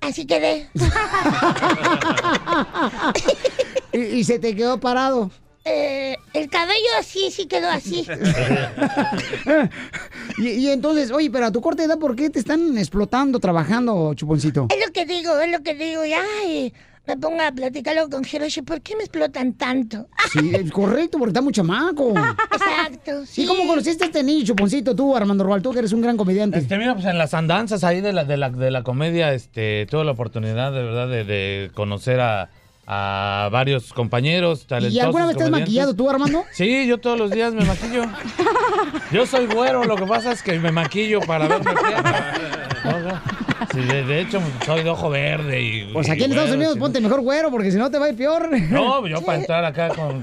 así 0.06 0.26
quedé. 0.26 0.68
y, 3.94 3.98
y 3.98 4.24
se 4.24 4.38
te 4.38 4.54
quedó 4.54 4.78
parado. 4.78 5.30
Eh, 5.64 6.16
el 6.32 6.48
cabello 6.48 6.88
así, 6.98 7.30
sí 7.30 7.46
quedó 7.46 7.68
así. 7.68 8.06
y, 10.38 10.48
y 10.48 10.70
entonces, 10.70 11.10
oye, 11.10 11.30
pero 11.30 11.46
a 11.46 11.52
tu 11.52 11.60
corta 11.60 11.84
edad, 11.84 11.98
¿por 11.98 12.16
qué 12.16 12.30
te 12.30 12.38
están 12.38 12.78
explotando, 12.78 13.38
trabajando, 13.38 14.14
chuponcito? 14.14 14.68
Es 14.70 14.86
lo 14.86 14.92
que 14.92 15.04
digo, 15.04 15.38
es 15.38 15.50
lo 15.50 15.62
que 15.62 15.74
digo. 15.74 16.04
Y 16.04 16.12
ay, 16.14 16.72
me 17.06 17.16
pongo 17.16 17.42
a 17.42 17.52
platicarlo 17.52 18.08
con 18.08 18.24
Hiroshi. 18.24 18.62
¿Por 18.62 18.80
qué 18.80 18.96
me 18.96 19.02
explotan 19.02 19.52
tanto? 19.54 20.08
Sí, 20.32 20.50
es 20.54 20.70
correcto, 20.70 21.18
porque 21.18 21.30
está 21.30 21.42
muy 21.42 21.52
chamaco. 21.52 22.10
Exacto. 22.10 23.24
¿Y 23.36 23.46
cómo 23.46 23.66
conociste 23.66 24.04
a 24.04 24.06
este 24.06 24.22
niño, 24.22 24.46
chuponcito, 24.46 24.96
tú, 24.96 25.14
Armando 25.14 25.44
Roal, 25.44 25.60
tú 25.60 25.72
que 25.72 25.80
eres 25.80 25.92
un 25.92 26.00
gran 26.00 26.16
comediante? 26.16 26.58
Este, 26.58 26.78
mira, 26.78 26.94
pues 26.94 27.06
en 27.06 27.18
las 27.18 27.34
andanzas 27.34 27.84
ahí 27.84 28.00
de 28.00 28.12
la, 28.12 28.24
de 28.24 28.36
la, 28.36 28.48
de 28.48 28.70
la 28.70 28.82
comedia, 28.82 29.34
este, 29.34 29.86
tuve 29.90 30.04
la 30.04 30.12
oportunidad 30.12 30.72
de 30.72 30.82
verdad 30.82 31.08
de, 31.08 31.24
de 31.24 31.70
conocer 31.74 32.20
a, 32.20 32.50
a 32.92 33.48
varios 33.52 33.92
compañeros 33.92 34.66
talentosos. 34.66 34.96
¿Y 34.96 34.98
alguna 34.98 35.26
vez 35.26 35.36
te 35.36 35.44
has 35.44 35.50
maquillado 35.50 35.94
tú, 35.94 36.10
Armando? 36.10 36.44
Sí, 36.52 36.88
yo 36.88 36.98
todos 36.98 37.16
los 37.16 37.30
días 37.30 37.54
me 37.54 37.64
maquillo. 37.64 38.02
Yo 39.12 39.24
soy 39.26 39.46
güero, 39.46 39.84
lo 39.84 39.94
que 39.94 40.06
pasa 40.06 40.32
es 40.32 40.42
que 40.42 40.58
me 40.58 40.72
maquillo 40.72 41.20
para 41.20 41.46
verme. 41.46 41.70
Sí, 43.72 43.80
de, 43.82 44.02
de 44.02 44.20
hecho, 44.22 44.40
soy 44.66 44.82
de 44.82 44.90
ojo 44.90 45.10
verde 45.10 45.62
y... 45.62 45.92
Pues 45.92 46.08
y 46.08 46.10
aquí 46.10 46.24
en 46.24 46.30
Estados 46.30 46.48
güero, 46.48 46.58
Unidos 46.58 46.78
ponte 46.78 47.00
mejor 47.00 47.20
güero, 47.20 47.50
porque 47.52 47.70
si 47.70 47.76
no 47.76 47.88
te 47.88 47.98
va 47.98 48.06
a 48.06 48.08
ir 48.08 48.16
peor. 48.16 48.50
No, 48.68 49.06
yo 49.06 49.22
para 49.24 49.38
entrar 49.38 49.64
acá 49.64 49.90
con... 49.90 50.20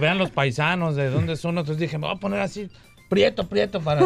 vean 0.00 0.18
los 0.18 0.30
paisanos 0.30 0.96
de 0.96 1.08
dónde 1.10 1.36
son, 1.36 1.58
entonces 1.58 1.78
dije, 1.78 1.96
me 1.96 2.08
voy 2.08 2.16
a 2.16 2.18
poner 2.18 2.40
así, 2.40 2.68
prieto, 3.08 3.46
prieto 3.46 3.80
para... 3.80 4.00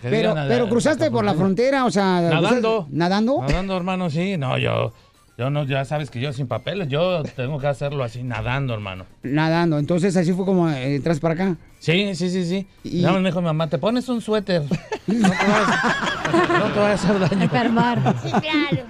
Pero, 0.00 0.30
digan 0.30 0.48
pero 0.48 0.68
cruzaste 0.70 1.10
por 1.10 1.24
la 1.24 1.34
frontera, 1.34 1.84
o 1.84 1.90
sea... 1.90 2.22
Nadando. 2.22 2.86
¿Nadando? 2.90 3.42
Nadando, 3.42 3.76
hermano, 3.76 4.08
sí. 4.08 4.38
No, 4.38 4.56
yo... 4.56 4.94
Yo 5.42 5.50
no, 5.50 5.64
ya 5.64 5.84
sabes 5.84 6.08
que 6.08 6.20
yo 6.20 6.32
sin 6.32 6.46
papeles, 6.46 6.86
yo 6.86 7.24
tengo 7.34 7.58
que 7.58 7.66
hacerlo 7.66 8.04
así, 8.04 8.22
nadando, 8.22 8.74
hermano. 8.74 9.06
Nadando. 9.24 9.76
Entonces 9.80 10.16
así 10.16 10.32
fue 10.32 10.44
como 10.44 10.70
eh, 10.70 10.94
entras 10.94 11.18
para 11.18 11.34
acá. 11.34 11.56
Sí, 11.80 12.14
sí, 12.14 12.30
sí, 12.30 12.44
sí. 12.44 12.66
Y- 12.84 13.00
Nada 13.00 13.14
más 13.14 13.22
me 13.22 13.28
dijo 13.30 13.40
mi 13.40 13.46
mamá, 13.46 13.68
te 13.68 13.76
pones 13.76 14.08
un 14.08 14.20
suéter. 14.20 14.62
No 15.08 15.18
te 15.18 15.18
vayas, 15.18 16.54
no 16.60 16.72
te 16.72 16.78
vayas 16.78 17.04
a 17.04 17.08
hacer 17.08 17.18
daño. 17.18 18.12
Sí, 18.22 18.30
claro. 18.30 18.86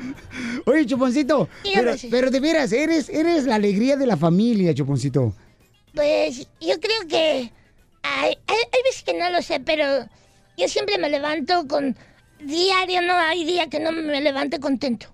Oye, 0.67 0.85
Chuponcito, 0.85 1.49
pero, 1.75 1.95
pero 2.11 2.31
de 2.31 2.41
veras, 2.41 2.71
eres, 2.73 3.09
eres 3.09 3.45
la 3.47 3.55
alegría 3.55 3.97
de 3.97 4.07
la 4.07 4.19
familia, 4.19 4.75
Chuponcito. 4.75 5.33
Pues 5.95 6.41
yo 6.61 6.75
creo 6.81 7.09
que 7.09 7.51
hay, 8.03 8.29
hay, 8.29 8.35
hay 8.47 8.83
veces 8.85 9.05
que 9.07 9.19
no 9.19 9.31
lo 9.31 9.41
sé, 9.41 9.59
pero 9.61 9.85
yo 10.59 10.69
siempre 10.69 10.99
me 10.99 11.09
levanto 11.09 11.67
con 11.67 11.97
diario, 12.45 13.01
no 13.01 13.15
hay 13.15 13.47
día 13.47 13.69
que 13.69 13.81
no 13.81 13.91
me 13.91 14.21
levante 14.21 14.61
contento. 14.61 15.07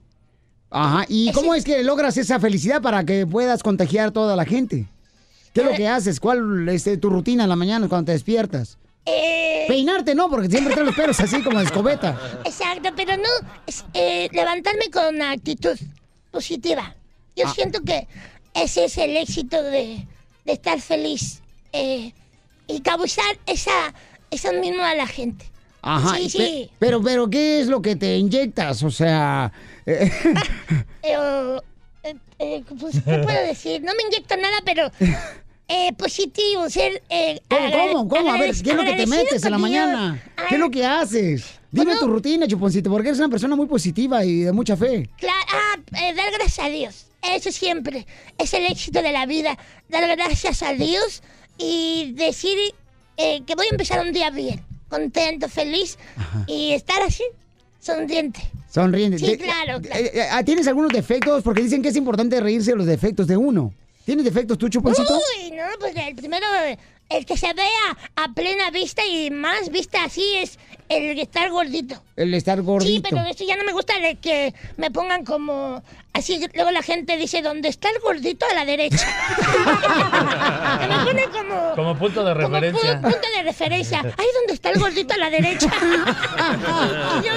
Ajá, 0.71 1.07
¿y 1.09 1.33
cómo 1.33 1.55
es 1.55 1.65
que 1.65 1.83
logras 1.83 2.17
esa 2.19 2.39
felicidad 2.39 2.83
para 2.83 3.05
que 3.05 3.27
puedas 3.27 3.63
contagiar 3.63 4.09
a 4.09 4.11
toda 4.13 4.37
la 4.37 4.45
gente? 4.45 4.87
¿Qué 5.55 5.63
es 5.63 5.67
lo 5.67 5.73
que 5.75 5.89
haces? 5.89 6.21
¿Cuál 6.21 6.69
es 6.69 6.87
eh, 6.87 6.97
tu 6.99 7.09
rutina 7.11 7.45
en 7.45 7.49
la 7.49 7.57
mañana 7.57 7.89
cuando 7.89 8.07
te 8.07 8.13
despiertas? 8.13 8.77
Eh, 9.07 9.65
Peinarte 9.67 10.15
no, 10.15 10.29
porque 10.29 10.49
siempre 10.51 10.75
traes 10.75 10.87
los 10.87 10.95
pelos 10.97 11.19
así 11.21 11.43
como 11.43 11.59
de 11.59 11.65
escobeta. 11.65 12.19
Exacto, 12.45 12.91
pero 12.95 13.17
no, 13.17 13.49
es, 13.67 13.85
eh, 13.95 14.29
levantarme 14.33 14.91
con 14.93 15.15
una 15.17 15.31
actitud 15.31 15.79
positiva. 16.31 16.95
Yo 17.35 17.47
Ah. 17.47 17.53
siento 17.55 17.81
que 17.83 18.07
ese 18.55 18.85
es 18.85 18.99
el 18.99 19.17
éxito 19.17 19.63
de, 19.63 20.07
de 20.45 20.53
estar 20.53 20.79
feliz 20.81 21.41
eh, 21.73 22.13
y 22.67 22.81
causar 22.81 23.39
esa, 23.47 23.95
eso 24.31 24.53
mismo 24.53 24.83
a 24.83 24.95
la 24.95 25.07
gente. 25.07 25.47
Ajá, 25.81 26.17
Sí, 26.17 26.29
sí. 26.29 26.39
pe- 26.39 26.71
pero, 26.79 27.01
pero, 27.03 27.31
¿qué 27.31 27.61
es 27.61 27.69
lo 27.69 27.81
que 27.81 27.97
te 27.97 28.17
inyectas? 28.19 28.83
O 28.83 28.91
sea, 28.91 29.53
eh, 31.03 31.59
Eh, 32.05 32.15
eh, 32.39 32.65
pues, 32.79 32.95
¿Qué 33.05 33.19
puedo 33.19 33.47
decir? 33.47 33.83
No 33.83 33.93
me 33.95 34.03
inyecto 34.05 34.37
nada, 34.37 34.59
pero 34.65 34.91
eh, 35.69 35.93
positivo, 35.95 36.71
ser... 36.71 37.03
Eh, 37.09 37.41
¿cómo, 37.49 37.71
cómo, 37.71 38.09
cómo? 38.09 38.33
A 38.33 38.39
ver, 38.39 38.55
¿qué 38.63 38.71
es 38.71 38.77
lo 38.77 38.85
que 38.85 38.95
te 38.95 39.07
metes 39.07 39.45
en 39.45 39.51
la 39.51 39.59
mañana? 39.59 40.23
¿Qué 40.49 40.55
es 40.55 40.61
lo 40.61 40.71
que 40.71 40.87
haces? 40.87 41.59
Dime 41.71 41.97
tu 41.97 42.07
rutina, 42.07 42.47
Chuponcito, 42.47 42.91
porque 42.91 43.09
eres 43.09 43.19
una 43.19 43.29
persona 43.29 43.55
muy 43.57 43.67
positiva 43.67 44.25
y 44.25 44.41
de 44.41 44.53
mucha 44.53 44.77
fe. 44.77 45.09
Claro, 45.19 45.47
ah, 45.53 45.77
eh, 46.01 46.15
dar 46.15 46.31
gracias 46.33 46.67
a 46.67 46.71
Dios. 46.71 47.07
Eso 47.21 47.53
siempre 47.53 48.07
es 48.39 48.55
el 48.55 48.65
éxito 48.67 49.03
de 49.03 49.13
la 49.13 49.27
vida. 49.27 49.59
Dar 49.89 50.07
gracias 50.17 50.63
a 50.63 50.73
Dios 50.73 51.23
y 51.59 52.13
decir 52.15 52.57
eh, 53.17 53.43
que 53.45 53.55
voy 53.55 53.67
a 53.67 53.71
empezar 53.71 54.01
un 54.01 54.13
día 54.13 54.31
bien, 54.31 54.65
contento, 54.89 55.49
feliz 55.49 55.99
y 56.47 56.73
estar 56.73 57.03
así, 57.03 57.25
sonriente. 57.81 58.41
Sonriente. 58.83 59.19
Sí, 59.19 59.37
claro, 59.37 59.81
claro. 59.81 60.01
eh, 60.01 60.13
eh, 60.15 60.45
¿Tienes 60.45 60.67
algunos 60.69 60.93
defectos? 60.93 61.43
Porque 61.43 61.63
dicen 61.63 61.83
que 61.83 61.89
es 61.89 61.97
importante 61.97 62.41
reírse 62.41 62.71
de 62.73 62.77
los 62.77 62.87
defectos 62.87 63.27
de 63.27 63.37
uno. 63.37 63.73
¿Tienes 64.05 64.25
defectos 64.25 64.57
tú, 64.57 64.69
Chuponcito? 64.69 65.15
Uy, 65.15 65.51
no, 65.51 65.65
pues 65.81 65.95
el 65.97 66.15
primero, 66.15 66.47
el 67.11 67.27
que 67.27 67.37
se 67.37 67.53
vea 67.53 67.97
a 68.17 68.33
plena 68.33 68.71
vista 68.71 69.05
y 69.05 69.31
más 69.31 69.71
vista 69.71 70.05
así 70.05 70.25
es 70.37 70.59
el 70.89 71.19
estar 71.19 71.51
gordito. 71.51 72.03
El 72.17 72.33
estar 72.33 72.63
gordito. 72.63 72.91
Sí, 72.91 73.03
pero 73.15 73.23
eso 73.29 73.45
ya 73.47 73.57
no 73.57 73.65
me 73.65 73.73
gusta 73.73 73.99
de 74.01 74.15
que 74.15 74.55
me 74.79 74.91
pongan 74.91 75.25
como 75.27 75.83
así. 76.15 76.41
Luego 76.55 76.71
la 76.71 76.81
gente 76.83 77.19
dice, 77.19 77.43
¿dónde 77.43 77.69
está 77.69 77.91
el 77.91 77.99
gordito 78.01 78.47
a 78.51 78.55
la 78.55 78.65
derecha? 78.65 79.07
que 80.81 80.87
me 80.89 81.05
ponen 81.05 81.31
como, 81.31 81.75
Como 81.75 81.99
punto 81.99 82.25
de 82.25 82.33
como 82.43 82.47
pu- 82.57 82.61
referencia. 82.61 83.01
punto 83.03 83.27
de 83.37 83.43
referencia. 83.43 84.01
Ay, 84.17 84.27
¿dónde 84.39 84.55
está 84.55 84.71
el 84.71 84.81
gordito 84.81 85.13
a 85.13 85.19
la 85.19 85.29
derecha? 85.31 85.71
y 87.23 87.27
yo, 87.27 87.33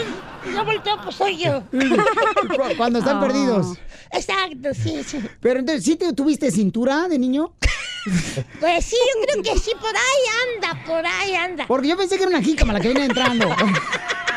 yo 0.53 0.65
volteo, 0.65 1.01
pues 1.03 1.15
soy 1.15 1.37
yo. 1.37 1.63
Cu- 1.71 1.77
Cuando 2.77 2.99
están 2.99 3.17
Ah. 3.17 3.21
perdidos. 3.21 3.77
Exacto, 4.11 4.73
sí, 4.73 5.03
sí. 5.05 5.19
Pero 5.39 5.59
entonces, 5.59 5.83
¿sí 5.85 5.95
te 5.95 6.11
tuviste 6.13 6.51
cintura 6.51 7.07
de 7.07 7.19
niño? 7.19 7.53
Pues 8.59 8.83
sí, 8.85 8.95
yo 9.13 9.21
creo 9.27 9.43
que 9.43 9.59
sí, 9.59 9.73
por 9.79 9.89
ahí 9.95 10.55
anda, 10.55 10.85
por 10.87 11.05
ahí 11.05 11.35
anda. 11.35 11.67
Porque 11.67 11.87
yo 11.87 11.95
pensé 11.95 12.15
que 12.17 12.23
era 12.23 12.31
una 12.31 12.41
jícama 12.41 12.73
la 12.73 12.79
que 12.79 12.87
viene 12.89 13.05
entrando. 13.05 13.47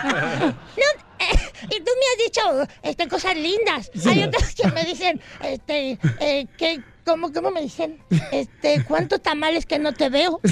No, 0.04 0.10
eh, 0.10 1.38
y 1.70 1.78
tú 1.80 1.90
me 1.98 2.06
has 2.12 2.18
dicho 2.26 2.68
este, 2.82 3.08
cosas 3.08 3.34
lindas. 3.36 3.90
Hay 4.06 4.22
otros 4.24 4.54
que 4.54 4.68
me 4.70 4.84
dicen, 4.84 5.18
este, 5.42 5.98
eh, 6.20 6.46
que, 6.58 6.82
¿cómo, 7.04 7.32
¿cómo 7.32 7.50
me 7.50 7.62
dicen? 7.62 7.98
Este, 8.32 8.84
¿cuántos 8.86 9.20
tamales 9.22 9.66
que 9.66 9.78
no 9.78 9.92
te 9.92 10.08
veo? 10.08 10.40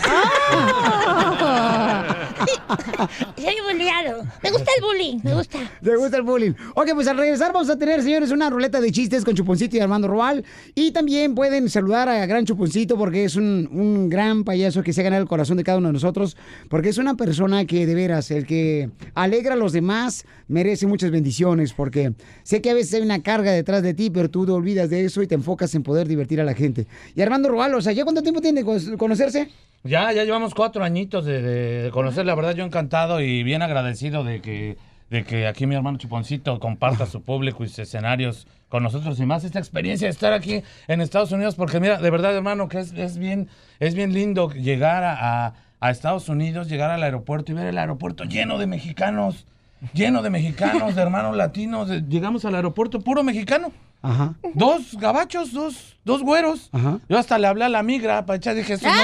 Soy 3.37 3.55
bulleado. 3.71 4.25
Me 4.43 4.51
gusta 4.51 4.71
el 4.77 4.85
bullying, 4.85 5.19
me 5.23 5.35
gusta. 5.35 5.59
¿Te 5.83 5.97
gusta 5.97 6.17
el 6.17 6.23
bullying? 6.23 6.53
Ok, 6.75 6.91
pues 6.95 7.09
al 7.09 7.19
regresar 7.19 7.53
vamos 7.53 7.71
a 7.71 7.79
tener, 7.79 8.03
señores, 8.03 8.31
una 8.31 8.51
ruleta 8.51 8.81
de 8.81 8.91
chistes 8.93 9.25
con 9.25 9.35
Chuponcito 9.35 9.77
y 9.77 9.81
Armando 9.81 10.09
Roal. 10.09 10.45
Y 10.75 10.93
también 10.93 11.35
pueden 11.35 11.69
saludar 11.69 12.09
a 12.09 12.25
Gran 12.27 12.45
Chuponcito 12.45 12.97
porque 12.97 13.25
es 13.25 13.37
un, 13.37 13.69
un 13.73 14.09
gran 14.09 14.45
payaso 14.45 14.83
que 14.83 14.93
se 14.93 15.01
ha 15.01 15.05
ganado 15.05 15.23
el 15.23 15.29
corazón 15.29 15.57
de 15.57 15.65
cada 15.65 15.79
uno 15.79 15.89
de 15.89 15.95
nosotros. 15.95 16.37
Porque 16.69 16.89
es 16.89 16.99
una 16.99 17.17
persona 17.17 17.65
que, 17.65 17.87
de 17.87 17.95
veras, 17.95 18.31
el 18.31 18.47
que 18.47 18.91
alegra 19.15 19.55
a 19.55 19.57
los 19.57 19.73
demás 19.73 20.25
merece 20.49 20.87
muchas 20.87 21.11
bendiciones. 21.11 21.73
Porque 21.73 22.13
sé 22.43 22.61
que 22.63 22.71
a 22.71 22.75
veces 22.75 22.95
hay 22.95 23.03
una 23.03 23.23
carga 23.23 23.53
detrás 23.53 23.83
de 23.83 23.95
ti, 23.95 24.11
pero 24.11 24.31
tú 24.31 24.47
te 24.47 24.53
olvidas 24.53 24.91
de 24.91 25.05
eso 25.05 25.23
y 25.23 25.27
te 25.27 25.35
enfocas 25.35 25.75
en 25.75 25.83
poder 25.83 26.09
divertir 26.09 26.41
a 26.41 26.42
la 26.45 26.55
gente. 26.55 26.87
Y 27.15 27.23
Armando 27.23 27.49
Roal, 27.49 27.75
o 27.75 27.81
sea, 27.81 27.93
¿ya 27.93 28.05
cuánto 28.05 28.23
tiempo 28.23 28.41
tiene 28.41 28.65
conocerse? 28.97 29.49
Ya, 29.85 30.13
ya 30.13 30.25
llevamos 30.25 30.55
cuatro 30.55 30.85
añitos 30.85 31.25
de, 31.25 31.43
de- 31.43 31.91
conocer, 31.91 32.25
la 32.27 32.35
verdad 32.35 32.55
yo 32.55 32.65
encantado 32.65 33.21
y 33.21 33.43
bien 33.43 33.63
agradecido 33.63 34.23
de 34.25 34.41
que, 34.41 34.77
de 35.11 35.25
que 35.25 35.47
aquí 35.47 35.67
mi 35.67 35.75
hermano 35.75 35.99
Chuponcito 35.99 36.59
comparta 36.61 37.07
su 37.07 37.23
público 37.23 37.65
y 37.65 37.69
sus 37.69 37.81
escenarios 37.81 38.47
con 38.69 38.83
nosotros 38.85 39.19
y 39.21 39.27
más 39.27 39.43
esta 39.45 39.59
experiencia 39.59 40.07
de 40.07 40.13
estar 40.13 40.33
aquí 40.33 40.63
en 40.89 41.01
Estados 41.01 41.33
Unidos, 41.33 41.57
porque 41.57 41.81
mira, 41.81 41.99
de 42.01 42.11
verdad 42.11 42.35
hermano, 42.37 42.69
que 42.69 42.79
es, 42.79 42.93
es 42.93 43.19
bien, 43.19 43.49
es 43.81 43.95
bien 43.95 44.13
lindo 44.13 44.51
llegar 44.53 45.03
a, 45.05 45.47
a- 45.47 45.55
a 45.81 45.91
Estados 45.91 46.29
Unidos, 46.29 46.69
llegar 46.69 46.91
al 46.93 47.03
aeropuerto 47.03 47.51
y 47.51 47.57
ver 47.57 47.67
el 47.67 47.77
aeropuerto 47.77 48.23
lleno 48.23 48.57
de 48.59 48.69
mexicanos, 48.69 49.47
lleno 49.95 50.23
de 50.23 50.31
mexicanos, 50.31 50.95
de 50.95 51.03
hermanos 51.03 51.37
latinos, 51.37 51.89
de- 51.89 52.03
llegamos 52.03 52.45
al 52.45 52.55
aeropuerto 52.55 53.01
puro 53.01 53.23
mexicano. 53.23 53.73
Ajá. 54.05 54.35
Dos 54.55 54.97
gabachos, 54.99 55.53
dos, 55.53 55.97
dos 56.05 56.23
güeros. 56.23 56.71
Yo 57.09 57.19
hasta 57.19 57.39
le 57.39 57.47
hablé 57.47 57.65
a 57.67 57.69
la 57.69 57.85
migra 57.85 58.27
para 58.27 58.37
echar, 58.39 58.57
dije, 58.57 58.73
esos 58.75 58.89
no, 58.93 59.03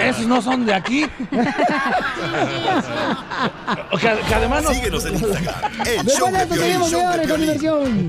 esos 0.04 0.26
no 0.26 0.42
son 0.42 0.66
de 0.66 0.74
aquí. 0.74 1.06
Que, 4.00 4.08
que 4.28 4.34
además 4.34 4.62
nos- 4.64 4.74
Síguenos 4.76 5.04
en 5.06 5.12
Instagram, 5.14 5.64
el 5.86 6.06
show 6.06 6.26
de 6.26 6.32
de 6.32 6.42
esto 6.42 6.54
Piolín, 6.54 6.58
seguimos, 6.64 6.90
show 6.90 7.00
de 7.00 7.06
señores, 7.06 7.28
con 7.28 7.36
Piolín. 7.40 8.08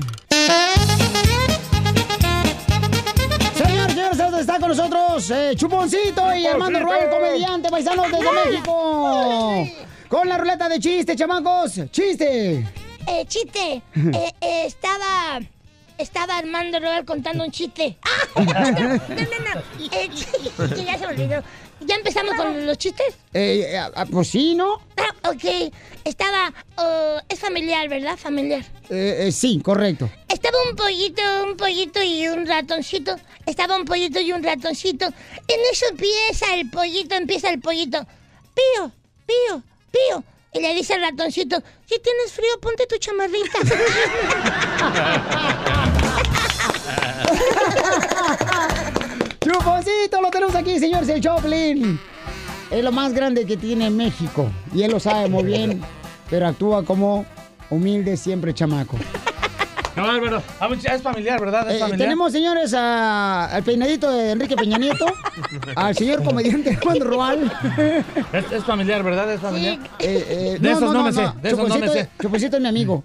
Señores, 3.54 3.92
señores, 3.94 4.18
¿dónde 4.18 4.40
está 4.40 4.58
con 4.58 4.68
nosotros 4.68 5.30
eh, 5.30 5.52
Chuponcito 5.56 6.34
y 6.34 6.46
Armando 6.46 6.80
Roel, 6.80 7.10
comediante, 7.10 7.68
paisanos 7.70 8.06
desde 8.10 8.32
México. 8.50 9.66
Con 10.12 10.28
la 10.28 10.36
ruleta 10.36 10.68
de 10.68 10.78
chiste, 10.78 11.16
chamacos. 11.16 11.80
¡Chiste! 11.90 12.66
Eh, 13.06 13.24
chiste. 13.26 13.80
Eh, 13.96 14.30
eh, 14.42 14.64
estaba. 14.66 15.40
Estaba 15.96 16.36
Armando 16.36 16.78
Roel 16.80 17.06
contando 17.06 17.42
un 17.42 17.50
chiste. 17.50 17.96
¡Ah! 18.02 18.42
No, 18.44 18.44
no, 18.44 18.90
no. 18.92 19.62
Eh, 19.90 20.10
que 20.10 20.84
ya 20.84 20.98
se 20.98 21.06
me 21.06 21.14
olvidó. 21.14 21.42
¿Ya 21.80 21.94
empezamos 21.94 22.34
con 22.34 22.66
los 22.66 22.76
chistes? 22.76 23.14
Eh, 23.32 23.64
eh, 23.70 23.78
ah, 23.78 24.04
pues 24.04 24.28
sí, 24.28 24.54
¿no? 24.54 24.82
Ah, 24.98 25.30
ok. 25.30 25.72
Estaba. 26.04 26.52
oh, 26.76 27.18
es 27.30 27.40
familiar, 27.40 27.88
¿verdad? 27.88 28.18
Familiar. 28.18 28.62
Eh, 28.90 29.30
sí, 29.32 29.62
correcto. 29.64 30.10
Estaba 30.28 30.58
un 30.68 30.76
pollito, 30.76 31.22
un 31.46 31.56
pollito 31.56 32.02
y 32.02 32.28
un 32.28 32.44
ratoncito. 32.44 33.16
Estaba 33.46 33.76
un 33.76 33.86
pollito 33.86 34.20
y 34.20 34.30
un 34.32 34.42
ratoncito. 34.42 35.06
En 35.06 35.60
eso 35.72 35.86
empieza 35.88 36.54
el 36.54 36.68
pollito, 36.68 37.14
empieza 37.14 37.48
el 37.48 37.60
pollito. 37.60 38.06
Pío, 38.54 38.92
pío, 39.24 39.62
pío. 39.92 40.24
Y 40.54 40.60
le 40.60 40.74
dice 40.74 40.92
al 40.94 41.02
ratoncito, 41.02 41.62
si 41.86 42.00
tienes 42.00 42.32
frío, 42.32 42.58
ponte 42.60 42.86
tu 42.86 42.96
chamarrita. 42.98 43.58
Chuponcito, 49.40 50.20
lo 50.20 50.30
tenemos 50.30 50.54
aquí, 50.54 50.78
señores, 50.78 51.08
el 51.08 51.22
Choplin. 51.22 51.98
Es 52.70 52.84
lo 52.84 52.92
más 52.92 53.14
grande 53.14 53.46
que 53.46 53.56
tiene 53.56 53.88
México. 53.90 54.50
Y 54.74 54.82
él 54.82 54.90
lo 54.92 55.00
sabe 55.00 55.28
muy 55.28 55.44
bien, 55.44 55.82
pero 56.28 56.48
actúa 56.48 56.84
como 56.84 57.24
humilde 57.70 58.14
siempre 58.16 58.52
chamaco. 58.52 58.98
Qué 59.94 60.00
bárbaro. 60.00 60.42
Ah, 60.58 60.68
Es 60.72 61.02
familiar, 61.02 61.38
¿verdad? 61.40 61.68
Es 61.70 61.76
Eh, 61.76 61.78
familiar. 61.80 61.98
tenemos, 62.06 62.32
señores, 62.32 62.72
a- 62.74 63.46
al 63.46 63.62
peinadito 63.62 64.10
de 64.10 64.30
Enrique 64.32 64.56
Peña 64.56 64.78
Nieto, 64.78 65.04
al 65.76 65.94
señor 65.94 66.22
comediante 66.24 66.76
Juan 66.76 67.00
Roal. 67.00 67.52
Es, 68.32 68.52
es 68.52 68.64
familiar, 68.64 69.02
¿verdad? 69.02 69.30
Es 69.32 69.40
familiar. 69.40 69.78
Eh, 69.98 70.26
eh, 70.28 70.58
De 70.60 70.70
esos 70.72 70.92
no 70.92 71.02
me 71.04 71.12
sé, 71.12 71.22
de 71.42 71.48
esos 71.50 71.68
no 71.68 71.78
me 71.78 71.88
sé. 71.88 72.08
Es 72.18 72.60
mi 72.60 72.68
amigo. 72.68 73.04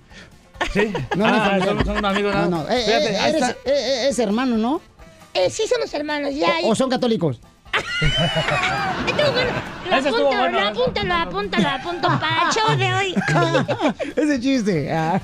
Sí. 0.73 0.91
No, 1.15 1.27
no 1.27 1.35
es 1.35 1.41
ah, 1.41 1.59
son, 1.65 1.85
son 1.85 2.05
amigos, 2.05 2.33
No, 2.33 2.41
¿no? 2.45 2.49
no. 2.63 2.69
Eh, 2.69 2.83
Fíjate, 2.85 3.11
eh, 3.13 3.29
eres- 3.29 3.49
eh, 3.49 3.55
eh, 3.65 4.07
es 4.09 4.19
hermano, 4.19 4.57
¿no? 4.57 4.81
Eh, 5.33 5.49
sí 5.51 5.63
somos 5.67 5.93
hermanos, 5.93 6.33
ya. 6.33 6.47
O, 6.63 6.69
o 6.71 6.75
son 6.75 6.89
católicos. 6.89 7.39
Lo 9.89 9.95
Ese 9.97 10.09
estuvo 10.09 10.27
apunto, 10.27 10.37
bueno, 10.39 10.59
lo 10.59 10.67
apunto, 10.67 11.03
lo 11.03 11.13
apunto, 11.13 11.57
lo 11.61 11.69
apunto 11.69 12.07
para 12.19 12.47
el 12.47 12.53
show 12.53 12.77
de 12.77 12.93
hoy. 12.93 13.15
Ese 14.15 14.39
chiste. 14.39 14.91
Ah. 14.93 15.19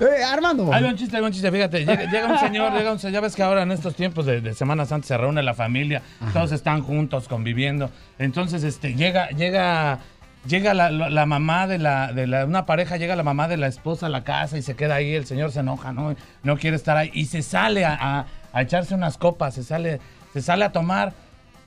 Eh, 0.00 0.24
Armando. 0.24 0.72
Hay 0.72 0.84
un 0.84 0.96
chiste, 0.96 1.16
hay 1.16 1.22
un 1.22 1.32
chiste, 1.32 1.50
fíjate, 1.50 1.80
llega, 1.84 2.04
llega 2.10 2.26
un 2.26 2.38
señor, 2.38 2.72
llega 2.72 2.92
un 2.92 2.98
señor, 2.98 3.14
ya 3.14 3.20
ves 3.20 3.34
que 3.36 3.42
ahora 3.42 3.62
en 3.62 3.72
estos 3.72 3.94
tiempos 3.94 4.26
de, 4.26 4.40
de 4.40 4.54
Semana 4.54 4.84
Santa 4.86 5.06
se 5.08 5.16
reúne 5.16 5.42
la 5.42 5.54
familia, 5.54 6.02
todos 6.32 6.52
están 6.52 6.82
juntos, 6.82 7.28
conviviendo, 7.28 7.90
entonces 8.18 8.62
este, 8.62 8.94
llega, 8.94 9.28
llega, 9.30 9.98
llega 10.46 10.74
la, 10.74 10.90
la- 10.90 11.08
la 11.10 11.26
mamá 11.26 11.66
de 11.66 11.78
la, 11.78 12.12
de 12.12 12.26
la, 12.26 12.44
una 12.44 12.66
pareja, 12.66 12.96
llega 12.98 13.16
la 13.16 13.22
mamá 13.22 13.48
de 13.48 13.56
la 13.56 13.66
esposa 13.68 14.06
a 14.06 14.08
la 14.10 14.22
casa 14.24 14.58
y 14.58 14.62
se 14.62 14.74
queda 14.76 14.96
ahí, 14.96 15.14
el 15.14 15.26
señor 15.26 15.50
se 15.52 15.60
enoja, 15.60 15.92
no, 15.92 16.14
no 16.42 16.56
quiere 16.58 16.76
estar 16.76 16.96
ahí, 16.96 17.10
y 17.14 17.26
se 17.26 17.42
sale 17.42 17.84
a, 17.84 17.94
a- 18.00 18.26
a 18.52 18.62
echarse 18.62 18.94
unas 18.94 19.16
copas, 19.18 19.54
se 19.54 19.62
sale, 19.64 20.00
se 20.32 20.40
sale 20.42 20.64
a 20.64 20.72
tomar, 20.72 21.12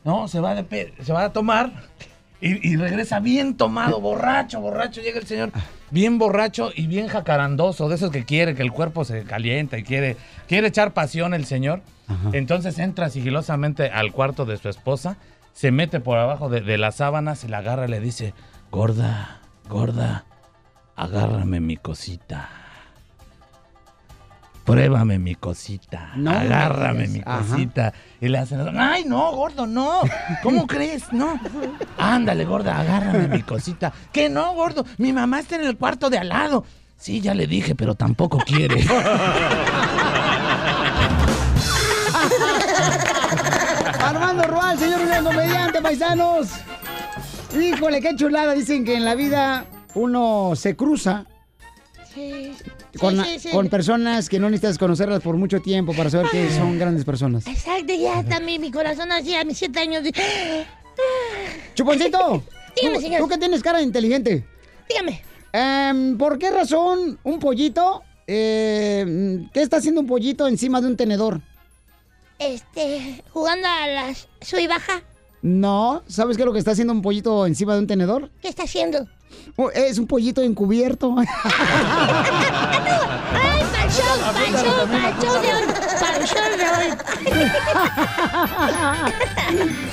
no, 0.03 0.27
se 0.27 0.39
va, 0.39 0.55
de 0.55 0.93
se 1.01 1.13
va 1.13 1.25
a 1.25 1.33
tomar 1.33 1.71
y, 2.41 2.69
y 2.69 2.75
regresa 2.77 3.19
bien 3.19 3.55
tomado, 3.55 3.99
borracho, 3.99 4.61
borracho. 4.61 5.01
Llega 5.01 5.19
el 5.19 5.27
señor 5.27 5.51
bien 5.91 6.17
borracho 6.17 6.71
y 6.75 6.87
bien 6.87 7.07
jacarandoso, 7.07 7.89
de 7.89 7.95
esos 7.95 8.11
que 8.11 8.25
quiere 8.25 8.55
que 8.55 8.61
el 8.61 8.71
cuerpo 8.71 9.05
se 9.05 9.23
calienta 9.23 9.77
y 9.77 9.83
quiere, 9.83 10.17
quiere 10.47 10.67
echar 10.67 10.93
pasión 10.93 11.33
el 11.33 11.45
señor. 11.45 11.81
Entonces 12.33 12.79
entra 12.79 13.09
sigilosamente 13.09 13.91
al 13.91 14.11
cuarto 14.11 14.45
de 14.45 14.57
su 14.57 14.67
esposa, 14.67 15.17
se 15.53 15.71
mete 15.71 15.99
por 15.99 16.17
abajo 16.17 16.49
de, 16.49 16.61
de 16.61 16.79
las 16.79 16.95
sábanas 16.95 17.43
y 17.43 17.47
la 17.47 17.59
agarra 17.59 17.85
y 17.85 17.89
le 17.89 17.99
dice, 17.99 18.33
gorda, 18.71 19.41
gorda, 19.69 20.25
agárrame 20.95 21.59
mi 21.59 21.77
cosita. 21.77 22.58
Pruébame 24.71 25.17
mi 25.19 25.35
cosita. 25.35 26.11
No 26.15 26.31
me 26.31 26.37
agárrame 26.37 27.07
mi 27.07 27.21
Ajá. 27.25 27.39
cosita. 27.41 27.93
Y 28.21 28.27
le 28.27 28.37
hacen, 28.37 28.77
ay, 28.77 29.03
no, 29.05 29.31
gordo, 29.31 29.65
no. 29.65 30.01
¿Cómo 30.43 30.67
crees? 30.73 31.11
No. 31.11 31.39
Ándale, 31.97 32.45
gorda, 32.45 32.79
agárrame 32.79 33.27
mi 33.27 33.41
cosita. 33.43 33.91
¿Qué 34.11 34.29
no, 34.29 34.53
gordo? 34.53 34.85
Mi 34.97 35.11
mamá 35.13 35.39
está 35.39 35.55
en 35.55 35.63
el 35.65 35.77
cuarto 35.77 36.09
de 36.09 36.17
al 36.19 36.29
lado. 36.29 36.65
Sí, 36.97 37.21
ya 37.21 37.33
le 37.33 37.47
dije, 37.47 37.75
pero 37.75 37.95
tampoco 37.95 38.37
quiere. 38.39 38.83
Armando 44.01 44.43
Rual, 44.43 44.77
señor 44.77 45.05
gran 45.05 45.23
comediante, 45.23 45.81
paisanos. 45.81 46.49
Híjole, 47.59 48.01
qué 48.01 48.15
chulada. 48.15 48.53
Dicen 48.53 48.85
que 48.85 48.95
en 48.95 49.05
la 49.05 49.15
vida 49.15 49.65
uno 49.95 50.51
se 50.55 50.75
cruza 50.75 51.25
Sí, 52.13 52.53
con, 52.99 53.23
sí, 53.23 53.39
sí. 53.39 53.49
con 53.49 53.67
personas 53.69 54.29
que 54.29 54.39
no 54.39 54.49
necesitas 54.49 54.77
conocerlas 54.77 55.21
por 55.21 55.35
mucho 55.37 55.59
tiempo 55.61 55.93
para 55.93 56.09
saber 56.09 56.27
que 56.31 56.49
son 56.51 56.79
grandes 56.79 57.05
personas. 57.05 57.45
Exacto, 57.47 57.93
ya 57.93 58.23
también 58.23 58.61
mi 58.61 58.71
corazón 58.71 59.11
así 59.11 59.35
a 59.35 59.43
mis 59.43 59.57
siete 59.57 59.79
años. 59.79 60.03
de- 60.03 60.13
Chuponcito, 61.75 62.43
Dígame, 62.75 62.95
tú, 62.97 63.01
señor. 63.01 63.21
tú 63.21 63.27
que 63.27 63.37
tienes 63.37 63.61
cara 63.61 63.77
de 63.79 63.83
inteligente. 63.85 64.45
Dígame. 64.89 65.21
Em, 65.53 66.17
¿Por 66.17 66.37
qué 66.37 66.51
razón 66.51 67.19
un 67.23 67.39
pollito, 67.39 68.03
eh, 68.27 69.45
qué 69.53 69.61
está 69.61 69.77
haciendo 69.77 70.01
un 70.01 70.07
pollito 70.07 70.47
encima 70.47 70.81
de 70.81 70.87
un 70.87 70.97
tenedor? 70.97 71.41
Este, 72.37 73.23
jugando 73.31 73.67
a 73.67 73.87
las 73.87 74.27
sub 74.41 74.59
y 74.59 74.67
baja. 74.67 75.01
No, 75.41 76.03
¿sabes 76.07 76.35
qué 76.37 76.43
es 76.43 76.45
lo 76.45 76.53
que 76.53 76.59
está 76.59 76.71
haciendo 76.71 76.93
un 76.93 77.01
pollito 77.01 77.45
encima 77.47 77.73
de 77.73 77.79
un 77.79 77.87
tenedor? 77.87 78.29
¿Qué 78.41 78.47
está 78.49 78.63
haciendo? 78.63 79.07
Oh, 79.55 79.69
es 79.71 79.97
un 79.97 80.07
pollito 80.07 80.41
encubierto. 80.41 81.15
¡Ay, 83.91 84.19
para 84.21 84.45
el 84.45 84.53
show! 84.53 84.87
¡Para 84.87 85.09
el 85.09 85.15
de 85.41 85.53
hoy! 85.53 85.63
¡Para 85.99 86.17
el 86.17 86.25
show 86.27 86.45
de 86.57 86.67
hoy! 86.69 86.87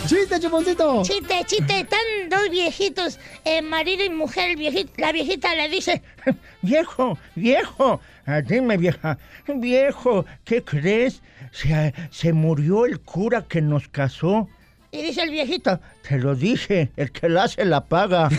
¡Chiste, 0.07 0.39
chuponcito! 0.41 1.03
Chiste, 1.03 1.45
chiste, 1.47 1.81
están 1.81 2.01
dos 2.29 2.51
viejitos, 2.51 3.19
eh, 3.45 3.63
marido 3.63 4.05
y 4.05 4.11
mujer, 4.11 4.51
el 4.51 4.57
viejito, 4.57 4.93
la 4.99 5.13
viejita 5.13 5.55
le 5.55 5.69
dice, 5.71 6.03
Viejo, 6.63 7.19
viejo, 7.35 8.01
ah, 8.27 8.41
dime 8.43 8.77
vieja, 8.77 9.19
viejo, 9.47 10.27
¿qué 10.45 10.63
crees? 10.63 11.23
Se, 11.53 11.95
se 12.11 12.33
murió 12.35 12.85
el 12.85 13.01
cura 13.01 13.47
que 13.49 13.63
nos 13.63 13.89
casó. 13.89 14.49
y 14.91 15.01
dice 15.03 15.23
el 15.23 15.31
viejito, 15.31 15.81
Te 16.07 16.19
lo 16.19 16.35
dije, 16.35 16.91
el 16.97 17.11
que 17.13 17.29
la 17.31 17.45
hace 17.45 17.65
la 17.65 17.83
paga. 17.85 18.29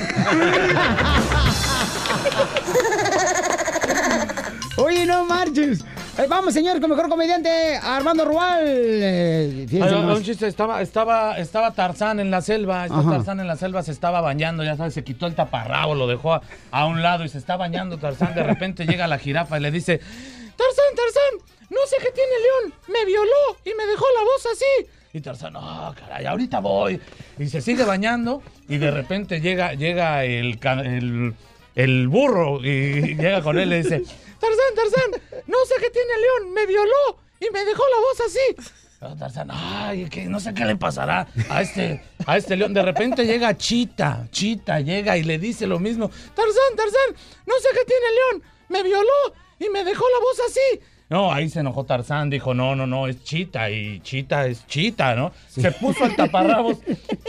Oye, 4.78 5.06
no 5.08 5.26
marches. 5.26 5.84
Eh, 6.20 6.26
vamos, 6.30 6.54
señor, 6.54 6.80
con 6.80 6.90
mejor 6.92 7.10
comediante, 7.10 7.50
Armando 7.82 8.26
Rual. 8.26 8.64
Eh, 8.66 9.66
Ay, 9.72 9.94
un 9.94 10.24
chiste, 10.24 10.48
estaba, 10.48 10.82
estaba, 10.82 11.38
estaba 11.40 11.72
Tarzán 11.72 12.20
en 12.20 12.30
la 12.30 12.42
selva, 12.42 12.86
está 12.86 13.00
Ajá. 13.00 13.10
Tarzán 13.12 13.40
en 13.40 13.48
la 13.48 13.56
selva, 13.56 13.82
se 13.82 13.92
estaba 13.92 14.22
bañando, 14.22 14.64
ya 14.64 14.78
sabes, 14.78 14.94
se 14.94 15.04
quitó 15.04 15.26
el 15.26 15.34
taparrabo, 15.34 15.96
lo 15.96 16.06
dejó 16.08 16.34
a, 16.36 16.42
a 16.72 16.86
un 16.86 17.02
lado 17.02 17.24
y 17.26 17.30
se 17.30 17.40
está 17.40 17.58
bañando 17.58 17.98
Tarzán, 17.98 18.36
de 18.36 18.44
repente 18.44 18.86
llega 18.86 19.08
la 19.08 19.18
jirafa 19.18 19.58
y 19.58 19.62
le 19.62 19.72
dice, 19.72 19.98
Tarzán, 19.98 20.96
Tarzán, 20.96 21.48
no 21.72 21.80
sé 21.88 21.96
qué 22.00 22.12
tiene 22.12 22.32
León, 22.40 22.74
me 22.88 23.04
violó 23.06 23.58
y 23.66 23.70
me 23.76 23.86
dejó 23.88 24.06
la 24.16 24.24
voz 24.24 24.46
así. 24.54 24.90
Y 25.14 25.22
Tarzán, 25.22 25.54
no, 25.54 25.96
caray, 26.00 26.26
ahorita 26.28 26.60
voy. 26.60 27.00
Y 27.40 27.48
se 27.48 27.62
sigue 27.62 27.84
bañando 27.84 28.44
y 28.70 28.78
de 28.78 28.92
repente 28.92 29.42
llega, 29.42 29.74
llega 29.74 30.24
el, 30.24 30.60
el, 30.64 31.34
el 31.76 32.08
burro 32.08 32.64
y 32.64 33.16
llega 33.16 33.42
con 33.42 33.58
él 33.58 33.68
y 33.68 33.70
le 33.70 33.78
dice, 33.84 34.04
Tarzán, 34.40 34.76
Tarzán, 34.76 35.44
no 35.48 35.58
sé 35.66 35.76
qué 35.80 35.90
tiene 35.90 36.14
León, 36.18 36.54
me 36.54 36.66
violó 36.66 37.20
y 37.40 37.50
me 37.52 37.66
dejó 37.66 37.84
la 37.90 37.98
voz 38.00 38.22
así. 38.22 38.74
Ah, 39.00 39.16
Tarzán, 39.18 39.50
ay, 39.52 40.10
que 40.10 40.26
no 40.26 40.40
sé 40.40 40.54
qué 40.56 40.66
le 40.66 40.76
pasará 40.76 41.28
a 41.50 41.62
este, 41.62 42.04
a 42.26 42.36
este 42.36 42.56
león. 42.56 42.74
De 42.74 42.82
repente 42.82 43.28
llega 43.28 43.56
Chita, 43.56 44.28
Chita 44.32 44.80
llega 44.80 45.16
y 45.18 45.24
le 45.24 45.38
dice 45.38 45.68
lo 45.68 45.78
mismo. 45.78 46.10
Tarzán, 46.10 46.76
Tarzán, 46.76 47.16
no 47.46 47.54
sé 47.60 47.68
qué 47.74 47.86
tiene 47.86 48.06
león, 48.12 48.44
me 48.70 48.82
violó 48.82 49.36
y 49.60 49.70
me 49.70 49.84
dejó 49.84 50.04
la 50.10 50.20
voz 50.20 50.40
así. 50.50 50.82
No, 51.10 51.32
ahí 51.32 51.48
se 51.48 51.62
enojó 51.62 51.86
Tarzán, 51.86 52.30
dijo, 52.30 52.54
no, 52.54 52.76
no, 52.76 52.86
no, 52.86 53.08
es 53.08 53.24
Chita 53.24 53.70
y 53.70 54.02
Chita 54.02 54.46
es 54.46 54.68
Chita, 54.68 55.16
¿no? 55.16 55.32
Se 55.48 55.72
puso 55.72 56.04
al 56.04 56.18
taparrabos, 56.18 56.80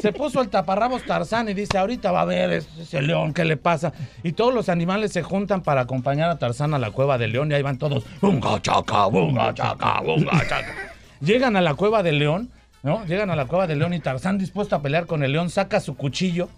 se 0.01 0.12
puso 0.12 0.41
al 0.41 0.49
taparrabos 0.49 1.05
Tarzán 1.05 1.49
y 1.49 1.55
dice, 1.55 1.79
ahorita 1.79 2.11
va 2.11 2.22
a 2.22 2.24
ver 2.24 2.51
ese, 2.51 2.68
ese 2.83 3.03
león, 3.03 3.33
¿qué 3.33 3.45
le 3.45 3.57
pasa? 3.57 3.93
Y 4.24 4.33
todos 4.33 4.53
los 4.53 4.68
animales 4.68 5.12
se 5.12 5.22
juntan 5.22 5.62
para 5.62 5.83
acompañar 5.83 6.29
a 6.29 6.39
Tarzán 6.39 6.74
a 6.74 6.79
la 6.81 6.91
cueva 6.91 7.18
del 7.18 7.33
león 7.33 7.53
y 7.53 7.55
ahí 7.55 7.62
van 7.62 7.79
todos, 7.79 8.05
bunga 8.20 8.61
chaca, 8.61 9.07
bunga 9.07 9.55
chaca, 9.55 10.01
bunga 10.01 10.41
chaca. 10.49 10.74
Llegan 11.20 11.55
a 11.55 11.61
la 11.61 11.74
cueva 11.74 12.03
del 12.03 12.18
león, 12.18 12.51
¿no? 12.83 13.05
Llegan 13.07 13.31
a 13.31 13.37
la 13.37 13.47
cueva 13.47 13.68
del 13.68 13.79
león 13.79 13.95
y 13.95 14.01
Tarzán 14.01 14.39
dispuesto 14.39 14.74
a 14.74 14.83
pelear 14.83 15.07
con 15.07 15.22
el 15.22 15.31
león 15.31 15.51
saca 15.51 15.79
su 15.79 15.97
cuchillo, 15.97 16.49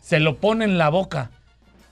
se 0.00 0.20
lo 0.20 0.36
pone 0.36 0.64
en 0.64 0.78
la 0.78 0.90
boca, 0.90 1.30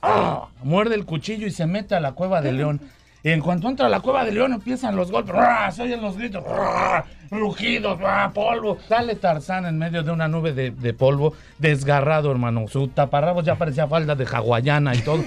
¡Ah! 0.01 0.47
muerde 0.63 0.95
el 0.95 1.05
cuchillo 1.07 1.49
y 1.49 1.51
se 1.51 1.67
mete 1.67 1.97
a 1.97 2.01
la 2.01 2.13
cueva 2.13 2.41
del 2.41 2.59
león. 2.59 2.81
Y 3.27 3.31
en 3.33 3.41
cuanto 3.41 3.69
entra 3.69 3.87
a 3.87 3.89
la 3.89 3.99
cueva 3.99 4.25
del 4.25 4.37
león 4.37 4.53
empiezan 4.53 4.95
los 4.95 5.11
golpes, 5.11 5.35
¡ah! 5.37 5.69
se 5.73 5.83
oyen 5.83 6.01
los 6.01 6.17
gritos, 6.17 6.45
¡ah! 6.49 7.05
rugidos, 7.29 7.99
¡ah! 8.05 8.31
polvo. 8.33 8.79
Sale 8.89 9.17
Tarzán 9.17 9.67
en 9.67 9.77
medio 9.77 10.05
de 10.05 10.13
una 10.13 10.29
nube 10.29 10.53
de, 10.53 10.71
de 10.71 10.95
polvo, 10.95 11.35
desgarrado, 11.59 12.31
hermano. 12.31 12.69
Su 12.69 12.87
taparrabos 12.87 13.45
ya 13.45 13.57
parecía 13.57 13.89
falda 13.89 14.15
de 14.15 14.27
hawaiana 14.27 14.95
y 14.95 15.01
todo. 15.01 15.25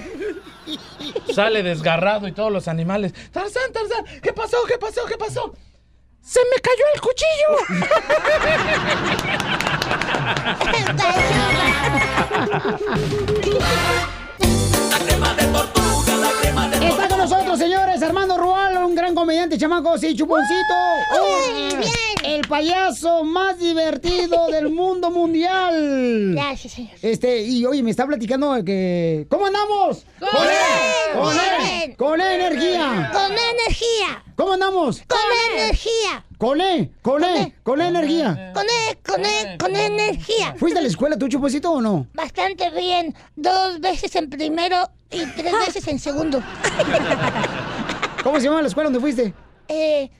Sale 1.34 1.62
desgarrado 1.62 2.26
y 2.26 2.32
todos 2.32 2.50
los 2.50 2.68
animales. 2.68 3.12
Tarzán, 3.30 3.70
Tarzán, 3.70 4.06
¿qué 4.22 4.32
pasó? 4.32 4.56
¿Qué 4.66 4.78
pasó? 4.78 5.02
¿Qué 5.06 5.18
pasó? 5.18 5.54
¡Se 6.22 6.40
me 6.40 6.56
cayó 6.62 6.84
el 6.94 7.00
cuchillo! 7.02 7.50
comediante, 19.40 19.58
chamacos, 19.58 20.02
y 20.04 20.14
Chuponcito. 20.14 20.74
Muy 21.12 21.18
¡Oh! 21.18 22.24
El 22.24 22.42
payaso 22.42 23.24
más 23.24 23.58
divertido 23.58 24.48
del 24.52 24.68
mundo 24.70 25.10
mundial. 25.10 26.32
Gracias, 26.34 26.74
señor. 26.74 26.92
Este, 27.00 27.42
y 27.42 27.64
oye, 27.64 27.82
me 27.82 27.90
está 27.90 28.06
platicando 28.06 28.62
que. 28.64 29.26
¿Cómo 29.30 29.46
andamos? 29.46 30.04
¡Con 30.18 30.28
¡Con 30.28 30.42
él! 30.42 31.14
¡Con 31.14 31.22
¡Con 31.22 31.38
él! 31.38 31.96
¡Con 31.96 32.20
él, 32.20 32.40
energía! 32.40 33.10
Con 33.12 33.32
energía. 33.32 34.24
¿Cómo 34.36 34.52
andamos? 34.52 35.02
Con 35.06 35.18
energía. 35.54 36.24
¡Con 36.36 36.60
él! 36.60 36.90
¡Con 37.02 37.24
él! 37.24 37.54
¡Con 37.62 37.80
él, 37.80 37.96
energía! 37.96 38.52
Con 38.54 38.64
él, 38.64 38.98
con 39.06 39.24
él, 39.24 39.58
con 39.58 39.76
energía. 39.76 40.54
¿Fuiste 40.58 40.78
a 40.78 40.82
la 40.82 40.88
escuela 40.88 41.16
tú, 41.18 41.28
Chuponcito, 41.28 41.72
o 41.72 41.80
no? 41.80 42.06
Bastante 42.14 42.70
bien. 42.70 43.14
Dos 43.36 43.80
veces 43.80 44.14
en 44.16 44.28
primero 44.28 44.88
y 45.10 45.24
tres 45.26 45.52
veces 45.66 45.88
en 45.88 45.98
segundo. 45.98 46.42
¿Cómo 48.22 48.38
se 48.38 48.44
llama 48.46 48.62
la 48.62 48.68
escuela 48.68 48.90
donde 48.90 49.00
fuiste? 49.00 49.34
Eh, 49.68 50.10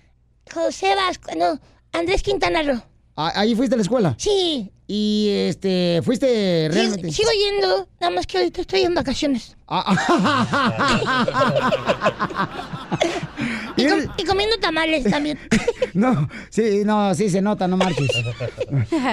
José 0.53 0.95
Vasco, 0.95 1.31
no, 1.37 1.61
Andrés 1.93 2.23
Quintana 2.23 2.63
Roo. 2.63 2.83
Ah, 3.17 3.33
¿Ahí 3.35 3.55
fuiste 3.55 3.75
a 3.75 3.77
la 3.77 3.83
escuela? 3.83 4.15
Sí. 4.19 4.71
Y 4.87 5.29
este, 5.31 6.01
fuiste 6.03 6.69
realmente. 6.73 7.13
Sigo 7.13 7.31
yendo, 7.31 7.87
nada 8.01 8.13
más 8.13 8.27
que 8.27 8.39
ahorita 8.39 8.63
estoy 8.63 8.81
en 8.83 8.95
vacaciones. 8.95 9.57
Y, 13.81 13.87
com- 13.89 14.15
y 14.19 14.25
comiendo 14.25 14.57
tamales 14.59 15.05
también. 15.05 15.39
No, 15.93 16.29
sí, 16.51 16.83
no, 16.85 17.13
sí 17.17 17.29
se 17.29 17.43
nota, 17.43 17.67
no 17.67 17.77
marches. 17.77 18.09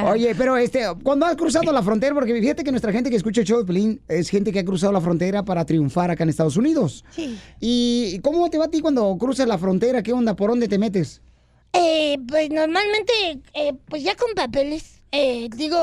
Oye, 0.05 0.35
pero 0.35 0.57
este, 0.57 0.81
cuando 1.01 1.25
has 1.25 1.35
cruzado 1.35 1.71
la 1.71 1.81
frontera, 1.81 2.13
porque 2.13 2.39
fíjate 2.39 2.63
que 2.63 2.69
nuestra 2.69 2.91
gente 2.91 3.09
que 3.09 3.15
escucha 3.15 3.41
el 3.41 3.47
show 3.47 3.57
de 3.57 3.65
Pelín 3.65 3.99
es 4.07 4.29
gente 4.29 4.51
que 4.53 4.59
ha 4.59 4.63
cruzado 4.65 4.93
la 4.93 5.01
frontera 5.01 5.43
para 5.43 5.65
triunfar 5.65 6.11
acá 6.11 6.23
en 6.23 6.29
Estados 6.29 6.55
Unidos. 6.55 7.03
Sí. 7.09 7.35
¿Y 7.59 8.19
cómo 8.19 8.47
te 8.51 8.59
va 8.59 8.65
a 8.65 8.69
ti 8.69 8.79
cuando 8.81 9.17
cruzas 9.17 9.47
la 9.47 9.57
frontera? 9.57 10.03
¿Qué 10.03 10.13
onda? 10.13 10.35
¿Por 10.35 10.51
dónde 10.51 10.67
te 10.67 10.77
metes? 10.77 11.21
Eh, 11.73 12.19
pues 12.27 12.49
normalmente, 12.51 13.11
eh, 13.55 13.73
pues 13.89 14.03
ya 14.03 14.15
con 14.15 14.29
papeles, 14.35 15.01
eh, 15.11 15.49
digo, 15.55 15.77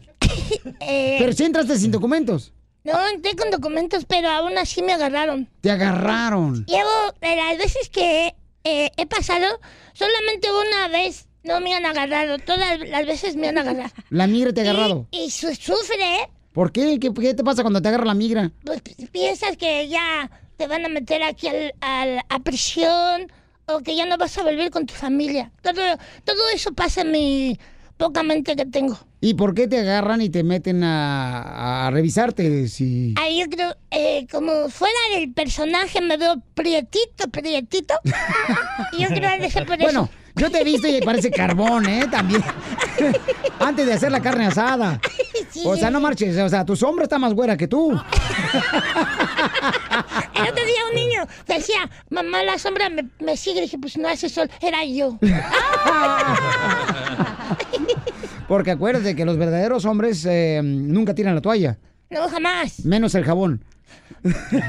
eh, 0.80 1.16
Pero 1.18 1.32
si 1.34 1.44
entraste 1.44 1.76
sin 1.78 1.90
documentos. 1.90 2.52
No 2.84 3.08
entré 3.08 3.34
con 3.36 3.50
documentos, 3.50 4.04
pero 4.06 4.28
aún 4.30 4.56
así 4.58 4.82
me 4.82 4.92
agarraron. 4.92 5.48
Te 5.60 5.70
agarraron. 5.70 6.64
Llevo, 6.66 6.88
las 7.20 7.58
veces 7.58 7.88
que 7.90 8.34
eh, 8.64 8.90
he 8.96 9.06
pasado, 9.06 9.46
solamente 9.92 10.48
una 10.50 10.88
vez 10.88 11.26
no 11.42 11.60
me 11.60 11.74
han 11.74 11.86
agarrado, 11.86 12.38
todas 12.38 12.78
las 12.80 13.06
veces 13.06 13.36
me 13.36 13.48
han 13.48 13.58
agarrado. 13.58 13.90
La 14.10 14.26
migra 14.26 14.52
te 14.52 14.60
ha 14.60 14.64
agarrado. 14.64 15.06
Y 15.10 15.30
su- 15.30 15.54
sufre, 15.54 16.16
¿eh? 16.22 16.28
¿Por 16.52 16.72
qué? 16.72 16.98
¿Qué, 16.98 17.12
qué 17.14 17.34
te 17.34 17.44
pasa 17.44 17.62
cuando 17.62 17.80
te 17.80 17.88
agarra 17.88 18.04
la 18.04 18.14
migra? 18.14 18.50
Pues 18.64 18.82
pi- 18.82 18.94
piensas 19.06 19.56
que 19.56 19.88
ya 19.88 20.30
te 20.56 20.66
van 20.66 20.84
a 20.84 20.88
meter 20.88 21.22
aquí 21.22 21.48
al- 21.48 21.74
al- 21.80 22.20
a 22.28 22.38
prisión 22.40 23.30
o 23.66 23.80
que 23.80 23.94
ya 23.94 24.04
no 24.04 24.18
vas 24.18 24.36
a 24.36 24.42
volver 24.42 24.70
con 24.70 24.84
tu 24.86 24.94
familia. 24.94 25.52
Todo, 25.62 25.80
todo 26.24 26.42
eso 26.52 26.72
pasa 26.72 27.02
en 27.02 27.12
mi 27.12 27.58
poca 27.96 28.22
mente 28.22 28.56
que 28.56 28.66
tengo. 28.66 28.98
¿Y 29.22 29.34
por 29.34 29.54
qué 29.54 29.68
te 29.68 29.78
agarran 29.80 30.22
y 30.22 30.30
te 30.30 30.42
meten 30.42 30.82
a, 30.82 31.86
a 31.86 31.90
revisarte? 31.90 32.68
Si... 32.68 33.14
Ahí 33.18 33.40
yo 33.40 33.46
creo, 33.50 33.76
eh, 33.90 34.26
como 34.30 34.70
fuera 34.70 34.96
del 35.14 35.30
personaje 35.32 36.00
me 36.00 36.16
veo 36.16 36.36
prietito, 36.54 37.28
prietito. 37.30 37.94
y 38.92 39.02
yo 39.02 39.08
creo 39.08 39.30
que 39.38 39.50
por 39.66 39.78
Bueno, 39.78 40.04
eso. 40.04 40.10
yo 40.36 40.50
te 40.50 40.62
he 40.62 40.64
visto 40.64 40.88
y 40.88 41.02
parece 41.02 41.30
carbón, 41.30 41.86
¿eh? 41.86 42.06
También. 42.10 42.42
Antes 43.60 43.84
de 43.86 43.92
hacer 43.92 44.10
la 44.10 44.20
carne 44.22 44.46
asada. 44.46 44.98
O 45.66 45.76
sea, 45.76 45.90
no 45.90 46.00
marches. 46.00 46.38
O 46.38 46.48
sea, 46.48 46.64
tu 46.64 46.74
sombra 46.74 47.02
está 47.04 47.18
más 47.18 47.34
güera 47.34 47.58
que 47.58 47.68
tú. 47.68 47.90
El 47.92 47.98
otro 50.48 50.64
día 50.64 50.80
un 50.88 50.94
niño 50.96 51.26
decía, 51.46 51.90
mamá, 52.08 52.42
la 52.42 52.58
sombra 52.58 52.88
me, 52.88 53.06
me 53.20 53.36
sigue. 53.36 53.60
dije, 53.60 53.76
pues 53.78 53.98
no 53.98 54.08
hace 54.08 54.30
sol, 54.30 54.50
era 54.62 54.82
yo. 54.84 55.18
Porque 58.50 58.72
acuérdate 58.72 59.14
que 59.14 59.24
los 59.24 59.36
verdaderos 59.36 59.84
hombres 59.84 60.26
eh, 60.28 60.60
nunca 60.64 61.14
tiran 61.14 61.36
la 61.36 61.40
toalla. 61.40 61.78
No, 62.10 62.28
jamás. 62.28 62.84
Menos 62.84 63.14
el 63.14 63.22
jabón. 63.22 63.64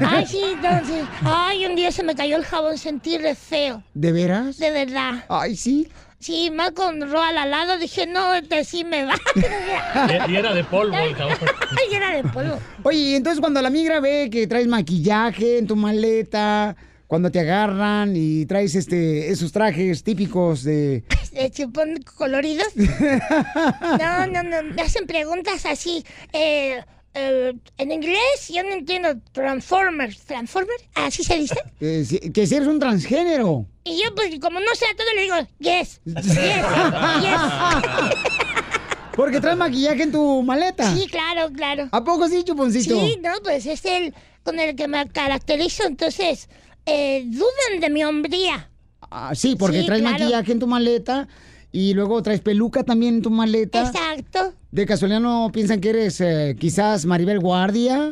Ay, 0.06 0.24
sí, 0.24 0.40
entonces. 0.52 1.04
Ay, 1.24 1.66
un 1.66 1.74
día 1.74 1.90
se 1.90 2.04
me 2.04 2.14
cayó 2.14 2.36
el 2.36 2.44
jabón, 2.44 2.78
sentí 2.78 3.18
re 3.18 3.34
feo. 3.34 3.82
¿De 3.92 4.12
veras? 4.12 4.58
De 4.58 4.70
verdad. 4.70 5.24
Ay, 5.28 5.56
sí. 5.56 5.88
Sí, 6.20 6.52
más 6.52 6.70
con 6.70 7.10
Roal 7.10 7.36
al 7.36 7.50
lado, 7.50 7.76
dije, 7.76 8.06
no, 8.06 8.32
este 8.34 8.62
sí 8.62 8.84
me 8.84 9.04
va. 9.04 9.14
Y, 9.34 10.32
y 10.32 10.36
era 10.36 10.54
de 10.54 10.62
polvo 10.62 10.96
el 10.96 11.16
jabón. 11.16 11.34
Ay, 11.70 11.96
era 11.96 12.14
de 12.14 12.22
polvo. 12.22 12.60
Oye, 12.84 12.98
y 12.98 13.14
entonces 13.16 13.40
cuando 13.40 13.60
la 13.60 13.70
migra 13.70 13.98
ve 13.98 14.28
que 14.30 14.46
traes 14.46 14.68
maquillaje 14.68 15.58
en 15.58 15.66
tu 15.66 15.74
maleta, 15.74 16.76
cuando 17.08 17.30
te 17.30 17.40
agarran 17.40 18.14
y 18.14 18.46
traes 18.46 18.76
este 18.76 19.30
esos 19.30 19.50
trajes 19.52 20.02
típicos 20.02 20.62
de... 20.62 21.04
¿De 21.32 21.50
chupón 21.50 22.02
coloridos? 22.16 22.68
No, 22.76 24.26
no, 24.26 24.42
no, 24.42 24.62
me 24.62 24.82
hacen 24.82 25.06
preguntas 25.06 25.64
así. 25.66 26.04
Eh, 26.32 26.82
eh, 27.14 27.52
en 27.78 27.92
inglés 27.92 28.48
yo 28.48 28.62
no 28.62 28.70
entiendo 28.70 29.14
Transformers. 29.32 30.18
¿Transformers? 30.24 30.84
¿Así 30.94 31.24
se 31.24 31.38
dice? 31.38 31.56
eh, 31.80 32.04
si- 32.06 32.18
que 32.32 32.46
si 32.46 32.54
eres 32.56 32.68
un 32.68 32.78
transgénero. 32.78 33.66
Y 33.84 34.00
yo, 34.02 34.14
pues, 34.14 34.38
como 34.40 34.60
no 34.60 34.74
sé 34.74 34.84
a 34.86 34.96
todo, 34.96 35.06
le 35.14 35.22
digo, 35.22 35.34
yes, 35.58 36.00
yes, 36.04 36.24
yes. 36.26 37.40
Porque 39.16 39.40
traes 39.40 39.58
maquillaje 39.58 40.04
en 40.04 40.12
tu 40.12 40.42
maleta. 40.42 40.94
Sí, 40.94 41.06
claro, 41.08 41.52
claro. 41.52 41.88
¿A 41.92 42.02
poco 42.02 42.28
sí, 42.28 42.44
chuponcito? 42.44 42.94
Sí, 42.94 43.18
no, 43.22 43.32
pues 43.42 43.66
es 43.66 43.84
el 43.84 44.14
con 44.42 44.58
el 44.58 44.74
que 44.74 44.88
me 44.88 45.06
caracterizo, 45.10 45.84
entonces 45.84 46.48
eh, 46.86 47.22
dudan 47.26 47.80
de 47.80 47.90
mi 47.90 48.04
hombría. 48.04 48.70
Ah, 49.10 49.32
sí, 49.34 49.56
porque 49.56 49.80
Sí, 49.80 49.86
traes 49.86 50.02
claro. 50.02 50.18
maquillaje 50.18 50.52
en 50.52 50.58
tu 50.58 50.66
maleta 50.66 51.28
y 51.70 51.94
luego 51.94 52.22
traes 52.22 52.40
peluca 52.40 52.82
también 52.84 53.16
en 53.16 53.22
tu 53.22 53.30
maleta. 53.30 53.80
Exacto. 53.86 54.54
¿De 54.70 54.86
casualidad 54.86 55.20
no 55.20 55.50
piensan 55.52 55.80
que 55.80 55.90
eres 55.90 56.20
eh, 56.20 56.56
quizás 56.58 57.04
Maribel 57.04 57.38
Guardia? 57.40 58.10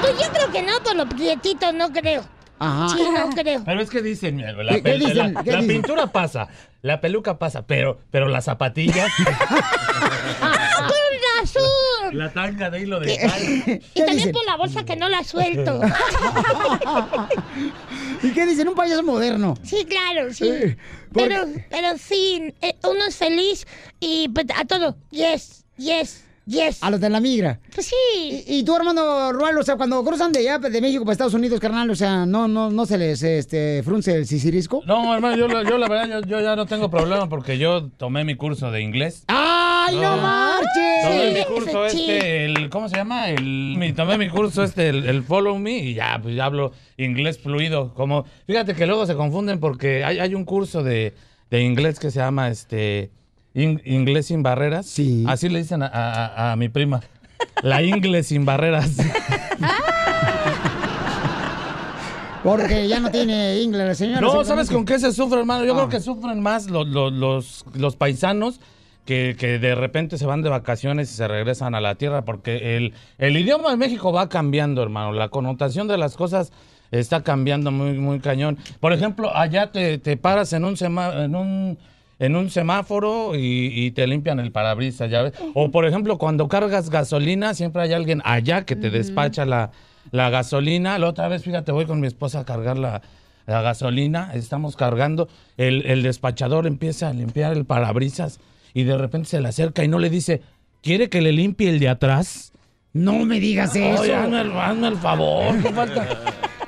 Pues 0.00 0.12
yo 0.18 0.32
creo 0.32 0.50
que 0.50 0.62
no, 0.62 0.72
por 0.82 0.96
lo 0.96 1.06
prietito 1.08 1.72
no 1.72 1.90
creo. 1.92 2.24
Ajá. 2.58 2.88
Sí, 2.96 3.02
no 3.12 3.30
creo. 3.30 3.62
Pero 3.64 3.80
es 3.80 3.90
que 3.90 4.00
dicen, 4.00 4.40
la, 4.40 4.80
¿Qué- 4.80 4.98
la- 4.98 5.06
dicen? 5.06 5.34
¿Qué 5.44 5.50
la 5.52 5.60
dicen? 5.60 5.66
pintura 5.82 6.06
pasa, 6.06 6.48
la 6.82 7.00
peluca 7.00 7.38
pasa, 7.38 7.66
pero, 7.66 7.98
pero 8.10 8.28
las 8.28 8.44
zapatillas. 8.44 9.10
la 12.14 12.32
tanga 12.32 12.70
de 12.70 12.80
hilo 12.80 13.00
de. 13.00 13.80
Y 13.94 14.00
también 14.00 14.32
por 14.32 14.44
la 14.46 14.56
bolsa 14.56 14.84
que 14.84 14.96
no 14.96 15.08
la 15.08 15.24
suelto. 15.24 15.80
¿Y 18.22 18.30
qué 18.30 18.46
dicen? 18.46 18.68
Un 18.68 18.74
payaso 18.74 19.02
moderno. 19.02 19.54
Sí, 19.62 19.84
claro, 19.84 20.32
sí. 20.32 20.48
Eh, 20.48 20.76
¿por 21.12 21.28
Pero, 21.28 21.46
pero 21.70 21.98
sí, 21.98 22.54
eh, 22.62 22.74
uno 22.84 23.06
es 23.08 23.16
feliz 23.16 23.66
y 24.00 24.28
pues, 24.28 24.46
a 24.56 24.64
todo, 24.64 24.96
yes, 25.10 25.64
yes, 25.76 26.23
yes. 26.46 26.82
A 26.82 26.90
los 26.90 27.00
de 27.00 27.10
la 27.10 27.20
migra. 27.20 27.58
Pues 27.74 27.86
sí. 27.86 28.44
Y, 28.46 28.58
y 28.58 28.64
tú, 28.64 28.74
Armando 28.74 29.32
Rual, 29.32 29.56
o 29.58 29.62
sea, 29.62 29.76
cuando 29.76 30.02
cruzan 30.04 30.32
de 30.32 30.40
allá, 30.40 30.58
de 30.58 30.80
México 30.80 31.04
para 31.04 31.12
Estados 31.12 31.34
Unidos, 31.34 31.60
carnal, 31.60 31.90
o 31.90 31.94
sea, 31.94 32.26
no, 32.26 32.48
no, 32.48 32.70
no 32.70 32.86
se 32.86 32.98
les 32.98 33.22
este, 33.22 33.82
frunce 33.82 34.14
el 34.14 34.26
sisirisco. 34.26 34.82
No, 34.86 35.14
hermano, 35.14 35.36
yo, 35.36 35.48
la- 35.48 35.62
yo 35.68 35.78
la 35.78 35.88
verdad, 35.88 36.20
yo, 36.22 36.28
yo 36.28 36.40
ya 36.40 36.56
no 36.56 36.66
tengo 36.66 36.90
problema 36.90 37.28
porque 37.28 37.58
yo 37.58 37.88
tomé 37.96 38.24
mi 38.24 38.34
curso 38.34 38.70
de 38.70 38.80
inglés. 38.82 39.24
¡Ay, 39.28 39.96
no, 39.96 40.16
No. 40.16 40.22
marches! 40.22 41.02
Tomé 41.02 41.30
mi 41.32 41.44
curso 41.44 41.86
este, 41.86 42.44
el, 42.46 42.70
¿cómo 42.70 42.88
se 42.88 42.96
llama? 42.96 43.28
El, 43.30 43.76
mi- 43.78 43.92
tomé 43.92 44.16
mi 44.18 44.28
curso 44.28 44.62
este, 44.64 44.88
el, 44.88 45.06
el 45.06 45.22
Follow 45.22 45.58
Me, 45.58 45.78
y 45.78 45.94
ya, 45.94 46.18
pues 46.22 46.34
ya 46.36 46.46
hablo 46.46 46.72
inglés 46.96 47.38
fluido. 47.38 47.92
Como, 47.94 48.24
fíjate 48.46 48.74
que 48.74 48.86
luego 48.86 49.06
se 49.06 49.14
confunden 49.14 49.60
porque 49.60 50.04
hay, 50.04 50.18
hay 50.18 50.34
un 50.34 50.44
curso 50.44 50.82
de, 50.82 51.14
de 51.50 51.60
inglés 51.62 51.98
que 51.98 52.10
se 52.10 52.20
llama 52.20 52.48
este 52.48 53.10
In- 53.54 53.80
Inglés 53.84 54.26
sin 54.26 54.42
barreras. 54.42 54.86
Sí. 54.86 55.24
Así 55.28 55.48
le 55.48 55.60
dicen 55.60 55.82
a, 55.82 55.86
a- 55.88 56.52
a 56.52 56.56
mi 56.56 56.68
prima. 56.68 57.00
La 57.62 57.82
inglés 57.82 58.26
sin 58.28 58.44
barreras. 58.44 58.90
Porque 62.42 62.86
ya 62.88 63.00
no 63.00 63.10
tiene 63.10 63.60
inglés 63.62 63.86
la 63.88 63.94
señora. 63.94 64.20
No, 64.20 64.44
¿sabes 64.44 64.68
con 64.70 64.84
qué 64.84 64.98
se 64.98 65.12
sufre, 65.12 65.38
hermano? 65.40 65.64
Yo 65.64 65.72
Ah. 65.72 65.76
creo 65.76 65.88
que 65.88 66.00
sufren 66.00 66.40
más 66.40 66.68
los, 66.68 66.86
los, 66.88 67.10
los, 67.12 67.64
los 67.74 67.96
paisanos 67.96 68.60
que, 69.06 69.34
que 69.38 69.58
de 69.58 69.74
repente 69.74 70.18
se 70.18 70.26
van 70.26 70.42
de 70.42 70.50
vacaciones 70.50 71.10
y 71.10 71.14
se 71.14 71.26
regresan 71.26 71.74
a 71.74 71.80
la 71.80 71.94
tierra, 71.94 72.22
porque 72.26 72.76
el, 72.76 72.92
el 73.18 73.36
idioma 73.38 73.70
de 73.70 73.76
México 73.78 74.12
va 74.12 74.28
cambiando, 74.28 74.82
hermano. 74.82 75.12
La 75.12 75.28
connotación 75.30 75.88
de 75.88 75.96
las 75.96 76.16
cosas 76.16 76.52
está 76.90 77.22
cambiando 77.22 77.70
muy, 77.70 77.94
muy 77.94 78.20
cañón. 78.20 78.58
Por 78.78 78.92
ejemplo, 78.92 79.34
allá 79.34 79.72
te, 79.72 79.96
te 79.98 80.16
paras 80.18 80.52
en 80.52 80.64
un, 80.66 80.76
sema- 80.76 81.24
en 81.24 81.34
un 81.34 81.78
en 82.18 82.36
un 82.36 82.50
semáforo 82.50 83.34
y, 83.34 83.70
y 83.74 83.90
te 83.90 84.06
limpian 84.06 84.38
el 84.40 84.52
parabrisas, 84.52 85.10
¿ya 85.10 85.22
ves? 85.22 85.32
O 85.54 85.70
por 85.70 85.86
ejemplo, 85.86 86.18
cuando 86.18 86.48
cargas 86.48 86.90
gasolina, 86.90 87.54
siempre 87.54 87.82
hay 87.82 87.92
alguien 87.92 88.22
allá 88.24 88.64
que 88.64 88.76
te 88.76 88.90
despacha 88.90 89.44
la, 89.44 89.70
la 90.10 90.30
gasolina. 90.30 90.98
La 90.98 91.08
otra 91.08 91.28
vez, 91.28 91.42
fíjate, 91.42 91.72
voy 91.72 91.86
con 91.86 92.00
mi 92.00 92.06
esposa 92.06 92.40
a 92.40 92.44
cargar 92.44 92.78
la, 92.78 93.02
la 93.46 93.62
gasolina, 93.62 94.30
estamos 94.34 94.76
cargando, 94.76 95.28
el, 95.56 95.84
el 95.86 96.02
despachador 96.02 96.66
empieza 96.66 97.08
a 97.08 97.12
limpiar 97.12 97.52
el 97.52 97.64
parabrisas 97.64 98.40
y 98.72 98.84
de 98.84 98.96
repente 98.96 99.28
se 99.28 99.40
le 99.40 99.48
acerca 99.48 99.84
y 99.84 99.88
no 99.88 99.98
le 99.98 100.08
dice, 100.10 100.40
¿quiere 100.82 101.08
que 101.08 101.20
le 101.20 101.32
limpie 101.32 101.68
el 101.68 101.78
de 101.78 101.88
atrás? 101.88 102.52
No 102.92 103.24
me 103.24 103.40
digas 103.40 103.74
eso. 103.74 104.02
Oye, 104.02 104.14
hazme, 104.14 104.40
el- 104.40 104.52
hazme 104.52 104.88
el 104.88 104.96
favor, 104.96 105.60
qué 105.62 105.70
falta, 105.72 106.08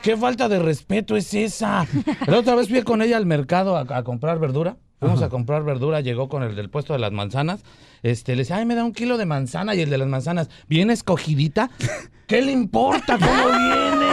qué 0.03 0.17
falta 0.17 0.49
de 0.49 0.59
respeto 0.59 1.17
es 1.17 1.33
esa. 1.35 1.87
La 2.27 2.39
otra 2.41 2.57
vez 2.57 2.69
fui 2.69 2.83
con 2.83 3.01
ella 3.01 3.17
al 3.17 3.27
mercado 3.27 3.77
a, 3.77 3.87
a 3.89 4.03
comprar 4.03 4.39
verdura. 4.41 4.77
Fuimos 4.99 5.21
a 5.23 5.29
comprar 5.29 5.63
verdura, 5.63 6.01
llegó 6.01 6.29
con 6.29 6.43
el 6.43 6.57
del 6.57 6.71
puesto 6.71 6.93
de 6.95 6.99
las 6.99 7.13
manzanas. 7.13 7.63
Este, 8.03 8.33
le 8.35 8.43
decía, 8.43 8.57
ay, 8.57 8.65
me 8.67 8.75
da 8.75 8.85
un 8.85 8.93
kilo 8.93 9.19
de 9.19 9.27
manzana. 9.27 9.75
Y 9.75 9.81
el 9.83 9.91
de 9.91 9.99
las 9.99 10.09
manzanas, 10.09 10.49
¿bien 10.69 10.91
escogidita? 10.91 11.71
¿Qué 12.27 12.41
le 12.43 12.53
importa 12.53 13.19
cómo 13.19 13.47
viene? 13.47 14.07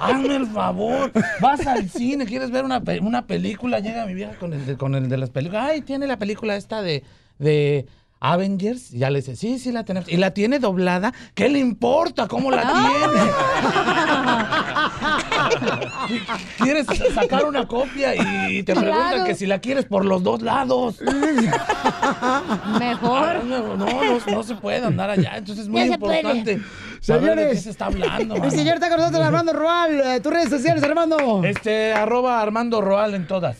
Hazme 0.00 0.36
el 0.36 0.46
favor. 0.46 1.12
Vas 1.40 1.66
al 1.66 1.88
cine, 1.88 2.26
quieres 2.26 2.50
ver 2.50 2.64
una, 2.64 2.80
pe- 2.80 3.00
una 3.00 3.26
película. 3.26 3.80
Llega 3.80 4.06
mi 4.06 4.14
vieja 4.14 4.34
con 4.38 4.52
el, 4.52 4.66
de, 4.66 4.76
con 4.76 4.94
el 4.94 5.08
de 5.08 5.16
las 5.16 5.30
películas. 5.30 5.68
Ay, 5.70 5.82
tiene 5.82 6.06
la 6.06 6.18
película 6.18 6.56
esta 6.56 6.82
de, 6.82 7.04
de 7.38 7.86
Avengers. 8.24 8.90
Ya 8.90 9.10
le 9.10 9.18
dice, 9.18 9.34
sí, 9.34 9.58
sí 9.58 9.72
la 9.72 9.84
tenemos. 9.84 10.08
Y 10.08 10.16
la 10.16 10.30
tiene 10.32 10.60
doblada. 10.60 11.12
¿Qué 11.34 11.48
le 11.48 11.58
importa 11.58 12.28
cómo 12.28 12.50
la 12.52 12.62
tiene? 12.62 12.82
Quieres 16.62 16.86
sacar 17.14 17.44
una 17.46 17.66
copia 17.66 18.14
y 18.50 18.62
te 18.62 18.74
preguntan 18.74 19.08
Claro. 19.10 19.24
que 19.24 19.34
si 19.34 19.46
la 19.46 19.58
quieres 19.58 19.84
por 19.86 20.04
los 20.04 20.22
dos 20.22 20.40
lados. 20.42 21.00
Mejor. 22.78 23.44
No, 23.44 23.76
no, 23.76 23.86
no, 23.86 24.18
no 24.26 24.42
se 24.42 24.54
puede 24.54 24.84
andar 24.86 25.10
allá. 25.10 25.36
Entonces 25.36 25.64
es 25.64 25.68
muy 25.70 25.80
Ya 25.86 25.92
se 25.94 25.98
puede. 25.98 26.18
importante. 26.20 26.60
saber 27.00 27.22
de 27.22 27.28
Señores. 27.36 27.56
qué 27.58 27.62
se 27.64 27.70
está 27.70 27.86
hablando. 27.86 28.36
El 28.36 28.50
señor 28.50 28.74
está 28.74 28.88
con 28.88 28.98
nosotros, 28.98 29.24
Armando 29.24 29.52
Rual. 29.52 30.00
Eh, 30.04 30.20
Tus 30.20 30.32
redes 30.32 30.48
sociales, 30.50 30.82
Armando. 30.84 31.42
Este, 31.44 31.92
arroba 31.92 32.40
Armando 32.40 32.80
Roal 32.80 33.14
en 33.14 33.26
todas. 33.26 33.56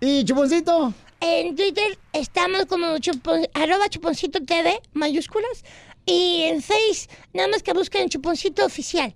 ¿Y 0.00 0.24
Chuponcito? 0.24 0.92
En 1.22 1.54
Twitter 1.54 1.98
estamos 2.12 2.66
como 2.66 2.96
chupon- 2.98 3.48
arroba 3.54 3.88
chuponcito 3.88 4.40
TV, 4.44 4.80
mayúsculas. 4.92 5.64
Y 6.04 6.42
en 6.42 6.60
Face, 6.62 7.08
nada 7.32 7.48
más 7.48 7.62
que 7.62 7.72
busquen 7.72 8.08
chuponcito 8.08 8.64
oficial. 8.66 9.14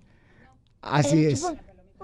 Así 0.83 1.27
es. 1.27 1.43
chupon- 1.43 1.59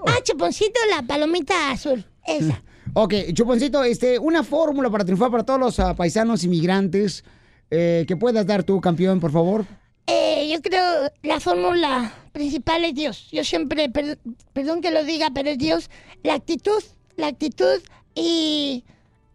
Ah, 0.05 0.17
chuponcito, 0.23 0.79
la 0.89 1.01
palomita 1.03 1.71
azul. 1.71 2.05
Esa. 2.25 2.61
Ok, 2.95 3.13
Chuponcito, 3.33 3.83
este, 3.83 4.19
una 4.19 4.43
fórmula 4.43 4.87
para 4.91 5.03
triunfar 5.03 5.31
para 5.31 5.43
todos 5.43 5.59
los 5.59 5.79
ah, 5.79 5.95
paisanos 5.95 6.43
inmigrantes 6.43 7.23
eh, 7.71 8.05
que 8.07 8.15
puedas 8.15 8.45
dar 8.45 8.63
tú, 8.63 8.79
campeón, 8.81 9.19
por 9.19 9.31
favor. 9.31 9.65
Eh, 10.05 10.47
yo 10.53 10.61
creo 10.61 11.09
la 11.23 11.39
fórmula 11.39 12.13
principal 12.33 12.83
es 12.85 12.93
Dios. 12.93 13.29
Yo 13.31 13.43
siempre, 13.43 13.89
per- 13.89 14.19
perdón 14.51 14.81
que 14.81 14.91
lo 14.91 15.03
diga, 15.03 15.31
pero 15.33 15.49
es 15.49 15.57
Dios. 15.57 15.89
La 16.21 16.35
actitud, 16.35 16.83
la 17.15 17.27
actitud 17.27 17.81
y 18.13 18.83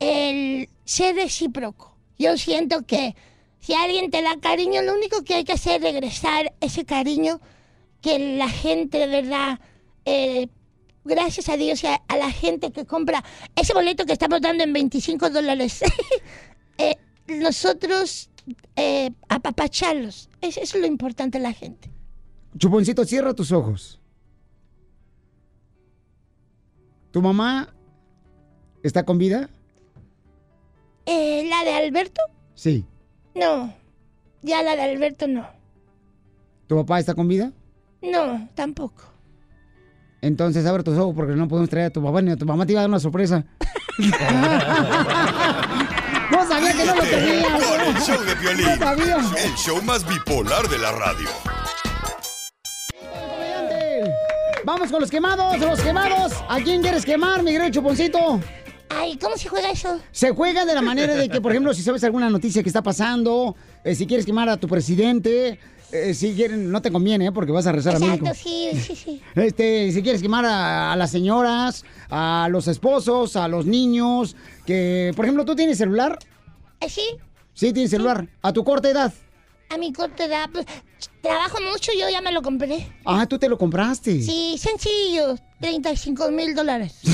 el 0.01 0.69
ser 0.85 1.17
recíproco. 1.17 1.97
Yo 2.19 2.37
siento 2.37 2.85
que 2.87 3.15
si 3.61 3.75
alguien 3.75 4.11
te 4.11 4.23
da 4.23 4.39
cariño, 4.41 4.83
lo 4.83 4.95
único 4.95 5.23
que 5.25 5.35
hay 5.35 5.45
que 5.45 5.53
hacer 5.53 5.77
es 5.85 5.93
regresar 5.93 6.55
ese 6.61 6.85
cariño 6.85 7.41
que 8.01 8.37
la 8.37 8.49
gente 8.49 8.99
de 8.99 9.07
verdad, 9.07 9.61
eh, 10.05 10.49
gracias 11.05 11.49
a 11.49 11.57
Dios 11.57 11.83
y 11.83 11.89
a, 11.89 12.01
la 12.17 12.31
gente 12.31 12.71
que 12.73 12.85
compra 12.87 13.25
ese 13.57 13.75
boleto 13.75 14.07
que 14.07 14.13
estamos 14.13 14.41
dando 14.41 14.63
en 14.65 14.73
25 14.73 15.31
dólares, 15.31 15.81
eh, 16.79 16.97
nosotros 17.27 18.31
eh, 18.77 19.11
apapacharlos. 19.29 20.29
Es- 20.41 20.57
Eso 20.57 20.77
es 20.77 20.81
lo 20.81 20.87
importante 20.87 21.39
la 21.41 21.53
gente. 21.53 21.91
Chuponcito, 22.57 23.05
cierra 23.05 23.35
tus 23.35 23.53
ojos. 23.53 24.01
¿Tu 27.11 27.21
mamá 27.23 27.75
está 28.83 29.05
con 29.05 29.19
vida? 29.19 29.51
Eh, 31.11 31.49
¿La 31.49 31.65
de 31.65 31.75
Alberto? 31.75 32.21
Sí. 32.55 32.85
No. 33.35 33.73
Ya 34.43 34.63
la 34.63 34.77
de 34.77 34.83
Alberto 34.83 35.27
no. 35.27 35.49
¿Tu 36.67 36.77
papá 36.77 36.99
está 37.01 37.15
con 37.15 37.27
vida? 37.27 37.51
No, 38.03 38.47
tampoco. 38.55 39.05
Entonces 40.21 40.67
abre 40.67 40.83
tus 40.83 40.99
ojos 40.99 41.15
porque 41.17 41.33
no 41.33 41.49
podemos 41.49 41.71
traer 41.71 41.87
a 41.87 41.91
tu 41.91 42.03
papá 42.03 42.21
ni 42.21 42.31
a 42.33 42.37
tu 42.37 42.45
mamá 42.45 42.67
te 42.67 42.73
iba 42.73 42.81
a 42.81 42.83
dar 42.83 42.91
una 42.91 43.01
sorpresa. 43.01 43.43
no 46.31 46.47
sabía 46.47 46.73
que 46.75 46.85
no 46.85 46.95
lo 46.95 47.03
tenía. 47.03 47.59
Con 47.59 47.81
el 47.81 48.03
show 48.03 48.23
de 48.23 48.35
violín. 48.35 48.67
No 48.67 48.77
sabía. 48.77 49.17
El 49.17 49.55
show 49.55 49.81
más 49.83 50.07
bipolar 50.07 50.69
de 50.69 50.79
la 50.79 50.93
radio. 50.93 51.29
Vamos 54.63 54.91
con 54.91 55.01
los 55.01 55.11
quemados, 55.11 55.59
los 55.59 55.81
quemados. 55.81 56.35
¿A 56.51 56.61
quién 56.61 56.83
quieres 56.83 57.07
quemar, 57.07 57.43
mi 57.43 57.53
querido 57.53 57.71
Chuponcito? 57.71 58.41
Ay, 58.91 59.19
¿cómo 59.19 59.37
se 59.37 59.49
juega 59.49 59.71
eso? 59.71 60.01
Se 60.13 60.31
juega 60.31 60.65
de 60.65 60.75
la 60.75 60.83
manera 60.83 61.15
de 61.15 61.29
que, 61.29 61.41
por 61.41 61.53
ejemplo, 61.53 61.75
si 61.75 61.83
sabes 61.83 62.03
alguna 62.05 62.31
noticia 62.31 62.63
que 62.63 62.69
está 62.69 62.83
pasando, 62.83 63.55
eh, 63.85 63.95
si 63.95 64.07
quieres 64.07 64.25
quemar 64.25 64.49
a 64.49 64.57
tu 64.57 64.67
presidente, 64.69 65.59
eh, 65.93 66.15
si 66.15 66.35
quieren, 66.35 66.71
no 66.71 66.83
te 66.83 66.91
conviene, 66.91 67.27
¿eh? 67.27 67.33
porque 67.33 67.53
vas 67.53 67.67
a 67.67 67.73
rezar 67.73 67.97
a 67.97 67.99
México. 67.99 68.27
Exacto, 68.27 68.41
sí, 68.49 68.71
sí, 68.81 68.97
sí. 68.97 69.23
Este, 69.35 69.93
si 69.93 70.03
quieres 70.03 70.23
quemar 70.23 70.45
a, 70.45 70.93
a 70.93 70.97
las 70.97 71.11
señoras, 71.11 71.85
a 72.11 72.49
los 72.51 72.69
esposos, 72.69 73.37
a 73.37 73.49
los 73.49 73.67
niños, 73.67 74.37
que, 74.67 75.13
por 75.17 75.25
ejemplo, 75.25 75.45
¿tú 75.45 75.55
tienes 75.55 75.79
celular? 75.79 76.19
¿Eh, 76.81 76.89
¿Sí? 76.89 77.03
Sí, 77.55 77.73
tienes 77.73 77.91
celular. 77.91 78.29
¿A 78.43 78.53
tu 78.53 78.65
corta 78.65 78.89
edad? 78.91 79.13
A 79.71 79.77
mi 79.77 79.93
corta 79.93 80.25
edad, 80.25 80.49
pues, 80.51 80.65
trabajo 81.21 81.59
mucho, 81.61 81.93
yo 81.99 82.09
ya 82.09 82.23
me 82.23 82.33
lo 82.33 82.41
compré. 82.41 82.87
Ah, 83.05 83.27
tú 83.27 83.39
te 83.39 83.51
lo 83.51 83.59
compraste. 83.59 84.23
Sí, 84.23 84.57
sencillo, 84.59 85.37
35 85.61 86.31
mil 86.31 86.55
dólares. 86.55 87.01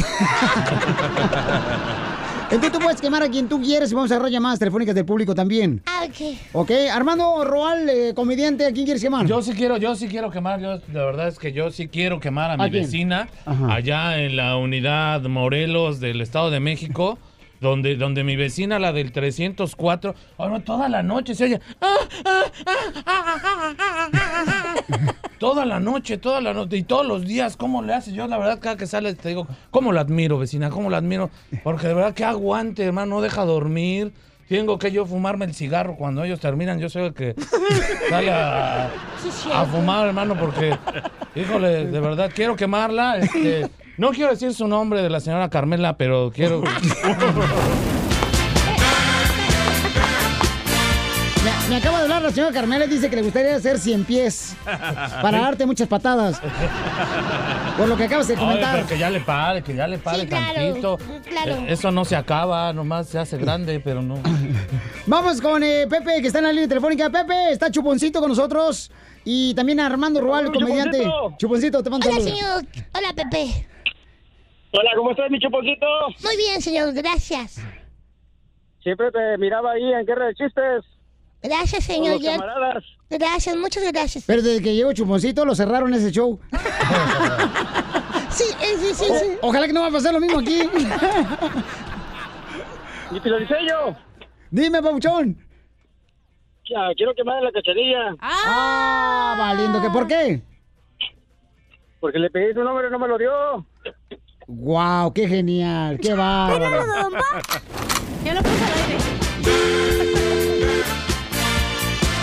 Entonces 2.50 2.72
tú 2.72 2.78
puedes 2.78 3.00
quemar 3.00 3.22
a 3.22 3.28
quien 3.28 3.48
tú 3.48 3.60
quieres 3.60 3.90
y 3.90 3.94
vamos 3.94 4.12
a 4.12 4.14
agarrar 4.14 4.30
llamadas 4.30 4.58
telefónicas 4.60 4.94
del 4.94 5.04
público 5.04 5.34
también. 5.34 5.82
Ah, 5.86 6.04
ok. 6.06 6.36
Ok, 6.52 6.70
Armando 6.92 7.44
Roal, 7.44 7.88
eh, 7.88 8.12
comediante, 8.14 8.66
¿a 8.66 8.70
quién 8.70 8.84
quieres 8.84 9.02
quemar? 9.02 9.26
Yo 9.26 9.42
sí 9.42 9.52
quiero, 9.54 9.76
yo 9.78 9.96
sí 9.96 10.06
quiero 10.06 10.30
quemar, 10.30 10.60
yo, 10.60 10.78
la 10.92 11.04
verdad 11.04 11.26
es 11.28 11.38
que 11.38 11.52
yo 11.52 11.72
sí 11.72 11.88
quiero 11.88 12.20
quemar 12.20 12.52
a 12.52 12.56
mi 12.56 12.70
vecina 12.70 13.28
Ajá. 13.46 13.74
allá 13.74 14.20
en 14.20 14.36
la 14.36 14.56
unidad 14.56 15.22
Morelos 15.22 15.98
del 15.98 16.20
Estado 16.20 16.50
de 16.50 16.60
México. 16.60 17.18
Donde, 17.60 17.96
donde 17.96 18.24
mi 18.24 18.36
vecina, 18.36 18.78
la 18.78 18.92
del 18.92 19.12
304, 19.12 20.14
oh, 20.36 20.48
no, 20.48 20.60
toda 20.62 20.88
la 20.88 21.02
noche 21.02 21.34
se 21.34 21.44
oye. 21.44 21.60
"Ah, 21.80 21.94
ah, 22.24 22.42
ah, 22.66 22.82
ah, 23.06 23.36
ah, 23.44 23.74
ah, 23.78 24.10
ah, 24.12 24.44
ah". 24.48 25.14
Toda 25.38 25.64
la 25.66 25.80
noche, 25.80 26.16
toda 26.18 26.40
la 26.40 26.54
noche 26.54 26.76
y 26.78 26.82
todos 26.84 27.06
los 27.06 27.26
días, 27.26 27.56
¿cómo 27.56 27.82
le 27.82 27.92
hace? 27.94 28.12
Yo, 28.12 28.26
la 28.26 28.38
verdad, 28.38 28.58
cada 28.60 28.76
que 28.76 28.86
sale 28.86 29.14
te 29.14 29.28
digo, 29.30 29.46
¿cómo 29.70 29.92
la 29.92 30.00
admiro, 30.02 30.38
vecina? 30.38 30.70
¿Cómo 30.70 30.88
la 30.90 30.98
admiro? 30.98 31.30
Porque 31.62 31.88
de 31.88 31.94
verdad 31.94 32.14
que 32.14 32.24
aguante, 32.24 32.84
hermano, 32.84 33.16
no 33.16 33.20
deja 33.20 33.44
dormir. 33.44 34.12
Tengo 34.48 34.78
que 34.78 34.92
yo 34.92 35.06
fumarme 35.06 35.46
el 35.46 35.54
cigarro 35.54 35.96
cuando 35.96 36.22
ellos 36.22 36.38
terminan. 36.38 36.78
Yo 36.78 36.88
soy 36.88 37.04
el 37.06 37.14
que 37.14 37.34
sale 38.10 38.30
a, 38.30 38.86
a 39.54 39.64
fumar, 39.66 40.06
hermano, 40.06 40.36
porque, 40.38 40.76
híjole, 41.34 41.86
de 41.86 42.00
verdad, 42.00 42.30
quiero 42.34 42.54
quemarla. 42.54 43.18
este, 43.18 43.68
no 43.98 44.10
quiero 44.10 44.30
decir 44.30 44.52
su 44.54 44.66
nombre 44.66 45.02
de 45.02 45.10
la 45.10 45.20
señora 45.20 45.48
Carmela, 45.50 45.96
pero 45.96 46.30
quiero... 46.34 46.62
Me, 51.44 51.68
me 51.68 51.76
acaba 51.76 51.98
de 51.98 52.04
hablar 52.04 52.22
la 52.22 52.30
señora 52.30 52.52
Carmela 52.52 52.86
y 52.86 52.88
dice 52.88 53.10
que 53.10 53.16
le 53.16 53.22
gustaría 53.22 53.54
hacer 53.54 53.78
100 53.78 54.04
pies 54.04 54.56
para 55.20 55.40
darte 55.40 55.66
muchas 55.66 55.86
patadas. 55.88 56.40
Por 57.76 57.86
lo 57.86 57.98
que 57.98 58.04
acabas 58.04 58.28
de 58.28 58.34
Ay, 58.34 58.40
comentar. 58.40 58.74
pero 58.76 58.86
que 58.86 58.98
ya 58.98 59.10
le 59.10 59.20
pare, 59.20 59.62
que 59.62 59.74
ya 59.74 59.86
le 59.86 59.98
pare 59.98 60.20
Sí, 60.22 60.26
claro, 60.26 60.54
tantito. 60.54 60.98
claro. 61.28 61.52
Eh, 61.56 61.66
Eso 61.68 61.90
no 61.90 62.06
se 62.06 62.16
acaba, 62.16 62.72
nomás 62.72 63.08
se 63.08 63.18
hace 63.18 63.36
grande, 63.36 63.78
pero 63.80 64.00
no. 64.00 64.14
Vamos 65.06 65.42
con 65.42 65.62
eh, 65.62 65.86
Pepe, 65.86 66.22
que 66.22 66.28
está 66.28 66.38
en 66.38 66.44
la 66.44 66.52
línea 66.52 66.68
telefónica. 66.68 67.10
Pepe, 67.10 67.50
está 67.52 67.70
Chuponcito 67.70 68.20
con 68.20 68.30
nosotros. 68.30 68.90
Y 69.26 69.52
también 69.54 69.80
Armando 69.80 70.22
Rual, 70.22 70.50
comediante. 70.50 71.06
Chuponcito, 71.38 71.82
te 71.82 71.90
mando 71.90 72.08
Hola, 72.08 72.20
señor. 72.20 72.64
Hola, 72.94 73.12
Pepe. 73.14 73.66
Hola, 74.76 74.90
¿cómo 74.96 75.12
estás, 75.12 75.30
mi 75.30 75.38
chuponcito? 75.38 75.86
Muy 76.24 76.36
bien, 76.36 76.60
señor. 76.60 76.92
Gracias. 76.92 77.62
Siempre 78.82 79.10
te 79.12 79.38
miraba 79.38 79.70
ahí 79.72 79.92
en 79.92 80.04
Guerra 80.04 80.26
de 80.26 80.34
Chistes. 80.34 80.84
Gracias, 81.42 81.86
Con 81.86 81.94
señor. 81.96 82.20
los 82.20 82.24
camaradas. 82.24 82.84
Gracias, 83.08 83.56
muchas 83.56 83.92
gracias. 83.92 84.24
Pero 84.26 84.42
desde 84.42 84.62
que 84.62 84.74
llegó 84.74 84.92
Chuponcito 84.92 85.44
lo 85.44 85.54
cerraron 85.54 85.94
ese 85.94 86.10
show. 86.10 86.40
Sí, 88.30 88.42
eh, 88.60 88.74
sí, 88.78 88.94
sí, 88.94 89.04
sí. 89.04 89.38
Ojalá 89.42 89.64
que 89.68 89.72
no 89.72 89.82
va 89.82 89.86
a 89.86 89.92
pasar 89.92 90.12
lo 90.12 90.18
mismo 90.18 90.40
aquí. 90.40 90.58
¿Y 93.12 93.20
Piloricello? 93.20 93.94
Dime, 94.50 94.82
Pabuchón. 94.82 95.38
Ya, 96.68 96.92
quiero 96.96 97.14
que 97.14 97.22
me 97.22 97.30
hagan 97.30 97.44
la 97.44 97.52
cacharilla. 97.52 98.16
Ah, 98.18 99.36
valiendo, 99.38 99.80
¿que 99.80 99.88
por 99.88 100.08
qué? 100.08 100.42
Porque 102.00 102.18
le 102.18 102.28
pedí 102.28 102.54
su 102.54 102.64
número 102.64 102.88
y 102.88 102.90
no 102.90 102.98
me 102.98 103.06
lo 103.06 103.16
dio. 103.18 103.64
Wow, 104.46 105.12
qué 105.12 105.26
genial, 105.28 105.98
qué 106.00 106.12
bárbaro. 106.14 107.10
Ya 108.24 108.34
lo 108.34 108.42
puse 108.42 108.64
al 108.64 108.72
aire. 108.90 108.98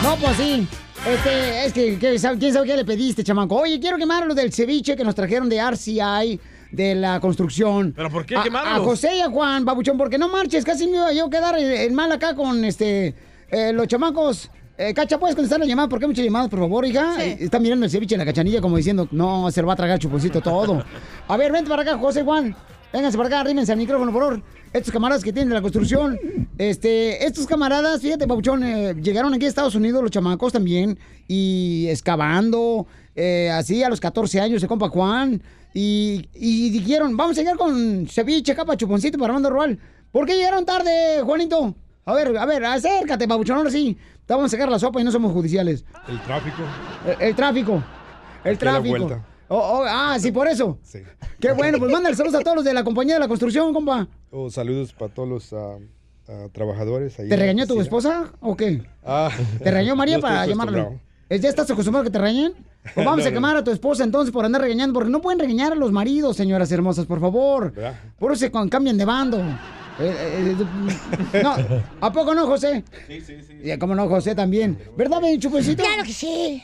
No, 0.03 0.15
pues 0.17 0.37
sí. 0.37 0.67
Este, 1.07 1.65
es 1.65 1.73
que, 1.73 1.97
¿quién 1.97 2.19
sabe 2.19 2.67
qué 2.67 2.75
le 2.77 2.85
pediste, 2.85 3.23
chamaco? 3.23 3.55
Oye, 3.55 3.79
quiero 3.79 3.97
quemar 3.97 4.27
lo 4.27 4.35
del 4.35 4.53
ceviche 4.53 4.95
que 4.95 5.03
nos 5.03 5.15
trajeron 5.15 5.49
de 5.49 5.57
RCI, 5.57 6.39
de 6.71 6.93
la 6.95 7.19
construcción. 7.19 7.93
¿Pero 7.95 8.09
por 8.11 8.23
qué 8.25 8.35
A- 8.37 8.43
quemarlos? 8.43 8.81
A, 8.81 8.83
José 8.83 9.17
y 9.17 9.21
a 9.21 9.29
Juan, 9.29 9.65
babuchón, 9.65 9.97
porque 9.97 10.19
no 10.19 10.27
marches, 10.29 10.63
casi 10.63 10.85
me 10.87 10.97
iba 10.97 11.11
yo 11.11 11.25
a 11.25 11.29
quedar 11.29 11.57
en 11.57 11.71
en 11.71 11.95
mal 11.95 12.11
acá 12.11 12.35
con 12.35 12.63
este 12.63 13.15
eh, 13.49 13.73
los 13.73 13.87
chamacos. 13.87 14.51
Eh, 14.81 14.95
Cacha, 14.95 15.19
¿puedes 15.19 15.35
contestar 15.35 15.59
la 15.59 15.67
llamada? 15.67 15.87
¿Por 15.87 15.99
qué 15.99 16.07
muchas 16.07 16.25
llamadas, 16.25 16.49
por 16.49 16.57
favor, 16.57 16.83
hija? 16.87 17.23
Eh, 17.23 17.37
Está 17.39 17.59
mirando 17.59 17.85
el 17.85 17.91
ceviche 17.91 18.15
en 18.15 18.19
la 18.19 18.25
cachanilla 18.25 18.61
como 18.61 18.77
diciendo, 18.77 19.07
no, 19.11 19.51
se 19.51 19.61
lo 19.61 19.67
va 19.67 19.73
a 19.73 19.75
tragar 19.75 19.99
chuponcito 19.99 20.41
todo. 20.41 20.83
A 21.27 21.37
ver, 21.37 21.51
vente 21.51 21.69
para 21.69 21.83
acá, 21.83 21.99
José 21.99 22.23
Juan. 22.23 22.55
Vénganse 22.91 23.15
para 23.15 23.27
acá, 23.27 23.39
arrímense 23.41 23.71
al 23.71 23.77
micrófono, 23.77 24.11
por 24.11 24.23
favor. 24.23 24.43
Estos 24.73 24.91
camaradas 24.91 25.23
que 25.23 25.31
tienen 25.31 25.49
de 25.49 25.53
la 25.55 25.61
construcción. 25.61 26.17
Este, 26.57 27.23
estos 27.27 27.45
camaradas, 27.45 28.01
fíjate, 28.01 28.25
Pabuchón, 28.27 28.63
eh, 28.63 28.95
llegaron 28.95 29.31
aquí 29.35 29.45
a 29.45 29.49
Estados 29.49 29.75
Unidos, 29.75 30.01
los 30.01 30.09
chamacos 30.09 30.51
también, 30.51 30.97
y 31.27 31.85
excavando, 31.87 32.87
eh, 33.15 33.51
así 33.53 33.83
a 33.83 33.89
los 33.89 33.99
14 33.99 34.39
años, 34.41 34.61
se 34.61 34.67
compa 34.67 34.89
Juan, 34.89 35.43
y, 35.75 36.27
y 36.33 36.71
dijeron, 36.71 37.15
vamos 37.15 37.37
a 37.37 37.41
llegar 37.41 37.55
con 37.55 38.07
ceviche, 38.07 38.55
capa, 38.55 38.75
chuponcito 38.75 39.19
para 39.19 39.27
Armando 39.29 39.51
Rual. 39.51 39.77
¿Por 40.11 40.25
qué 40.25 40.35
llegaron 40.37 40.65
tarde, 40.65 41.21
Juanito? 41.23 41.75
A 42.03 42.13
ver, 42.15 42.35
a 42.35 42.45
ver, 42.47 42.65
acércate, 42.65 43.27
Pabuchón, 43.27 43.57
ahora 43.57 43.69
sí. 43.69 43.95
Te 44.31 44.35
vamos 44.35 44.49
a 44.53 44.55
sacar 44.55 44.69
la 44.71 44.79
sopa 44.79 45.01
y 45.01 45.03
no 45.03 45.11
somos 45.11 45.33
judiciales. 45.33 45.83
El 46.07 46.21
tráfico. 46.21 46.63
El, 47.05 47.21
el 47.27 47.35
tráfico. 47.35 47.83
El 48.45 48.53
la 48.53 48.57
tráfico. 48.59 49.19
Oh, 49.49 49.57
oh, 49.57 49.85
ah, 49.85 50.15
sí, 50.21 50.31
por 50.31 50.47
eso. 50.47 50.79
Sí. 50.83 50.99
Qué 51.37 51.51
bueno, 51.51 51.77
pues 51.79 51.91
mándale 51.91 52.15
saludos 52.15 52.39
a 52.39 52.41
todos 52.41 52.55
los 52.55 52.63
de 52.63 52.73
la 52.73 52.85
compañía 52.85 53.15
de 53.15 53.19
la 53.19 53.27
construcción, 53.27 53.73
compa. 53.73 54.07
Oh, 54.31 54.49
saludos 54.49 54.93
para 54.93 55.13
todos 55.13 55.27
los 55.27 55.51
ah, 55.51 55.75
ah, 56.29 56.47
trabajadores. 56.53 57.19
ahí 57.19 57.27
¿Te 57.27 57.35
regañó 57.35 57.67
tu 57.67 57.81
esposa 57.81 58.31
o 58.39 58.55
qué? 58.55 58.81
Ah, 59.03 59.29
¿Te 59.61 59.69
regañó 59.69 59.97
María 59.97 60.15
no 60.15 60.21
para 60.21 60.45
llamarlo? 60.45 60.77
acostumbrado. 60.79 61.11
¿Es- 61.27 61.41
¿Ya 61.41 61.49
estás 61.49 61.69
acostumbrado 61.69 62.03
a 62.03 62.05
que 62.05 62.11
te 62.11 62.19
regañen? 62.19 62.53
Pues 62.93 63.05
vamos 63.05 63.17
No, 63.17 63.23
a 63.25 63.29
no. 63.31 63.33
quemar 63.33 63.57
a 63.57 63.63
tu 63.65 63.71
esposa 63.71 64.05
entonces 64.05 64.31
por 64.31 64.45
andar 64.45 64.61
regañando, 64.61 64.93
porque 64.93 65.09
no 65.09 65.19
pueden 65.19 65.39
regañar 65.39 65.73
a 65.73 65.75
los 65.75 65.91
maridos, 65.91 66.37
señoras 66.37 66.71
hermosas, 66.71 67.05
por 67.05 67.19
favor. 67.19 67.73
¿Verdad? 67.73 67.99
Por 68.17 68.31
eso 68.31 68.45
se 68.45 68.51
cambian 68.69 68.97
de 68.97 69.03
bando. 69.03 69.43
Eh, 69.99 70.55
eh, 71.33 71.41
no, 71.43 71.55
¿a 71.99 72.11
poco 72.11 72.33
no, 72.33 72.47
José? 72.47 72.83
Sí, 73.07 73.21
sí, 73.21 73.35
sí. 73.45 73.77
¿Cómo 73.79 73.93
no, 73.93 74.07
José 74.07 74.33
también? 74.35 74.77
¿Verdad, 74.97 75.21
mi 75.21 75.37
chuponcito? 75.37 75.83
Claro 75.83 76.03
que 76.03 76.13
sí. 76.13 76.63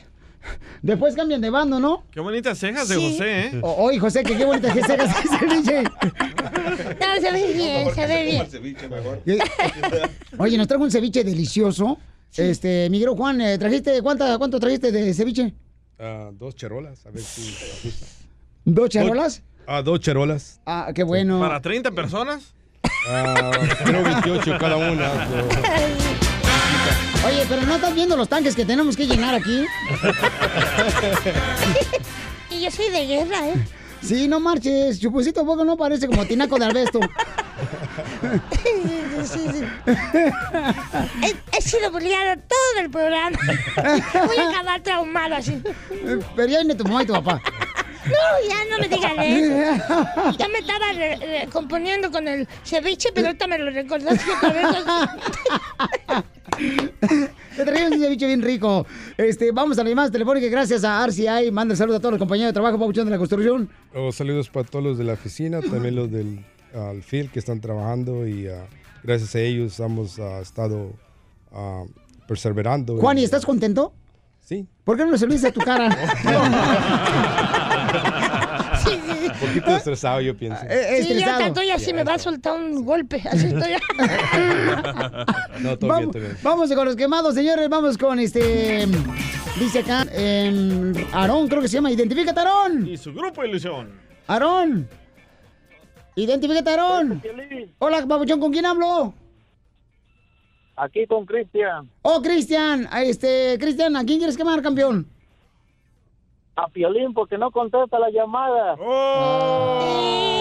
Después 0.81 1.13
cambian 1.15 1.41
de 1.41 1.49
bando, 1.49 1.79
¿no? 1.79 2.03
Qué 2.09 2.19
bonitas 2.21 2.57
cejas 2.57 2.87
de 2.87 2.95
Sí. 2.95 3.11
José, 3.11 3.39
¿eh? 3.47 3.59
O- 3.61 3.83
Oye, 3.85 3.99
José, 3.99 4.23
que 4.23 4.37
qué 4.37 4.45
bonita 4.45 4.71
que 4.73 4.81
cejas 4.81 5.09
dice 5.23 5.35
el 5.45 5.49
DJ. 5.63 5.83
No, 5.83 7.21
se 7.21 7.31
ve 7.31 7.53
bien, 7.53 7.93
se 7.95 8.07
ve 8.07 8.23
bien. 8.23 8.47
Eh, 9.25 9.39
Oye, 10.37 10.57
nos 10.57 10.67
trajo 10.67 10.83
un 10.83 10.91
ceviche 10.91 11.23
delicioso. 11.23 11.97
Este, 12.35 12.89
Miguel 12.89 13.09
Juan, 13.09 13.41
eh, 13.41 13.57
¿trajiste 13.57 14.01
cuánta, 14.01 14.37
cuánto 14.37 14.59
trajiste 14.59 14.91
de 14.91 15.13
ceviche? 15.13 15.53
Ah, 15.99 16.29
dos 16.33 16.55
cherolas, 16.55 17.05
a 17.05 17.09
ver 17.11 17.21
si 17.23 17.41
te 17.51 17.87
gusta. 17.87 18.05
¿Dos 18.63 18.89
charolas? 18.89 19.41
Ah, 19.65 19.81
dos 19.81 19.99
cherolas. 19.99 20.61
Ah, 20.65 20.91
qué 20.93 21.03
bueno. 21.03 21.39
¿Para 21.39 21.59
30 21.61 21.91
personas? 21.91 22.53
Ah, 23.09 23.51
creo 23.85 24.03
28 24.03 24.57
cada 24.59 24.77
una. 24.77 25.11
Oye, 27.25 27.45
pero 27.49 27.61
no 27.63 27.75
estás 27.75 27.93
viendo 27.95 28.15
los 28.15 28.29
tanques 28.29 28.55
que 28.55 28.65
tenemos 28.65 28.95
que 28.95 29.05
llenar 29.07 29.35
aquí. 29.35 29.65
Y 32.49 32.61
yo 32.61 32.71
soy 32.71 32.89
de 32.89 33.05
guerra, 33.05 33.49
¿eh? 33.49 33.53
Sí, 34.01 34.27
no 34.27 34.39
marches. 34.39 34.99
Chuponcito 34.99 35.45
poco 35.45 35.63
no 35.65 35.75
parece 35.77 36.07
como 36.07 36.25
tinaco 36.25 36.57
de 36.57 36.65
albesto. 36.65 36.99
Sí, 39.23 39.39
sí. 39.51 39.63
He, 41.23 41.57
he 41.57 41.61
sido 41.61 41.91
bulliada 41.91 42.35
todo 42.35 42.81
el 42.81 42.89
programa. 42.89 43.37
Voy 44.27 44.37
a 44.37 44.49
acabar 44.49 44.81
traumado 44.81 45.35
así. 45.35 45.61
Pero 46.35 46.47
ya 46.47 46.59
viene 46.59 46.75
tu 46.75 46.83
mamá 46.83 47.03
y 47.03 47.07
tu 47.07 47.13
papá. 47.13 47.41
No, 48.07 48.49
ya 48.49 48.65
no 48.69 48.79
me 48.79 48.87
digan 48.87 49.19
eso. 49.19 50.35
Ya 50.37 50.47
me 50.47 50.59
estaba 50.59 50.93
re- 50.93 51.15
re- 51.17 51.47
componiendo 51.51 52.11
con 52.11 52.27
el 52.27 52.47
ceviche, 52.63 53.09
pero 53.13 53.27
ahorita 53.27 53.47
me 53.47 53.57
lo 53.57 53.71
recordaste 53.71 54.23
otra 54.31 54.53
vez. 54.53 54.67
Te 57.55 57.65
traía 57.65 57.87
un 57.87 57.99
ceviche 57.99 58.25
bien 58.27 58.41
rico. 58.41 58.85
Este, 59.17 59.51
vamos 59.51 59.77
a 59.77 59.83
las 59.83 59.89
llamadas 59.89 60.11
telefónicas 60.11 60.49
gracias 60.49 60.83
a 60.83 61.03
RCI. 61.05 61.51
Manda 61.51 61.75
saludos 61.75 61.99
a 61.99 62.01
todos 62.01 62.13
los 62.13 62.19
compañeros 62.19 62.49
de 62.49 62.53
trabajo, 62.53 62.79
Pabuchón 62.79 63.05
de 63.05 63.11
la 63.11 63.17
construcción. 63.17 63.69
Oh, 63.93 64.11
saludos 64.11 64.49
para 64.49 64.67
todos 64.67 64.83
los 64.83 64.97
de 64.97 65.03
la 65.03 65.13
oficina, 65.13 65.61
también 65.61 65.95
los 65.95 66.11
del 66.11 66.45
al 66.73 67.01
field 67.01 67.31
que 67.31 67.39
están 67.39 67.59
trabajando 67.61 68.27
y 68.27 68.47
ah, 68.47 68.65
gracias 69.03 69.33
a 69.35 69.39
ellos 69.39 69.79
hemos 69.79 70.19
ah, 70.19 70.39
estado 70.41 70.93
ah, 71.51 71.83
perseverando. 72.27 72.97
Juan, 72.97 73.17
¿y 73.17 73.23
estás 73.23 73.45
contento? 73.45 73.93
Sí. 74.41 74.67
¿Por 74.83 74.97
qué 74.97 75.05
no 75.05 75.11
lo 75.11 75.17
saludiste 75.17 75.47
a 75.47 75.51
tu 75.51 75.59
cara? 75.61 75.89
Poquito 79.59 79.77
estresado, 79.77 80.21
yo 80.21 80.35
pienso. 80.37 80.61
Eh, 80.69 81.03
Sí, 81.03 81.19
ya 81.19 81.47
estoy 81.47 81.69
así, 81.71 81.93
me 81.93 82.03
va 82.03 82.13
a 82.15 82.19
soltar 82.19 82.53
un 82.59 82.83
golpe. 82.85 83.21
Así 83.29 83.47
estoy. 83.47 83.71
No, 85.61 85.77
todo 85.77 85.89
bien, 85.89 85.89
Vamos, 85.89 86.11
todo 86.11 86.21
bien. 86.21 86.37
vamos 86.43 86.71
con 86.73 86.85
los 86.85 86.95
quemados, 86.95 87.33
señores. 87.35 87.67
Vamos 87.69 87.97
con 87.97 88.19
este. 88.19 88.87
Dice 89.59 89.79
acá, 89.79 90.05
em, 90.11 90.93
Aarón, 91.13 91.47
creo 91.47 91.61
que 91.61 91.67
se 91.67 91.75
llama. 91.77 91.91
Identifícate, 91.91 92.39
Aarón. 92.39 92.87
Y 92.87 92.95
su 92.97 93.11
grupo 93.13 93.43
Ilusión. 93.43 93.91
Aarón. 94.27 94.87
Identifícate, 96.15 96.69
Aarón. 96.69 97.21
Hola, 97.79 98.05
Pabuchón, 98.05 98.39
¿con 98.39 98.51
quién 98.51 98.65
hablo? 98.65 99.13
Aquí 100.75 101.07
con 101.07 101.25
Cristian. 101.25 101.89
Oh, 102.03 102.21
Cristian. 102.21 102.87
Este, 103.03 103.57
Cristian, 103.59 103.95
¿a 103.95 104.03
quién 104.05 104.19
quieres 104.19 104.37
quemar, 104.37 104.61
campeón? 104.61 105.07
A 106.59 106.67
Piolín 106.69 107.13
porque 107.13 107.37
no 107.37 107.51
contesta 107.51 107.99
la 107.99 108.09
llamada. 108.09 108.73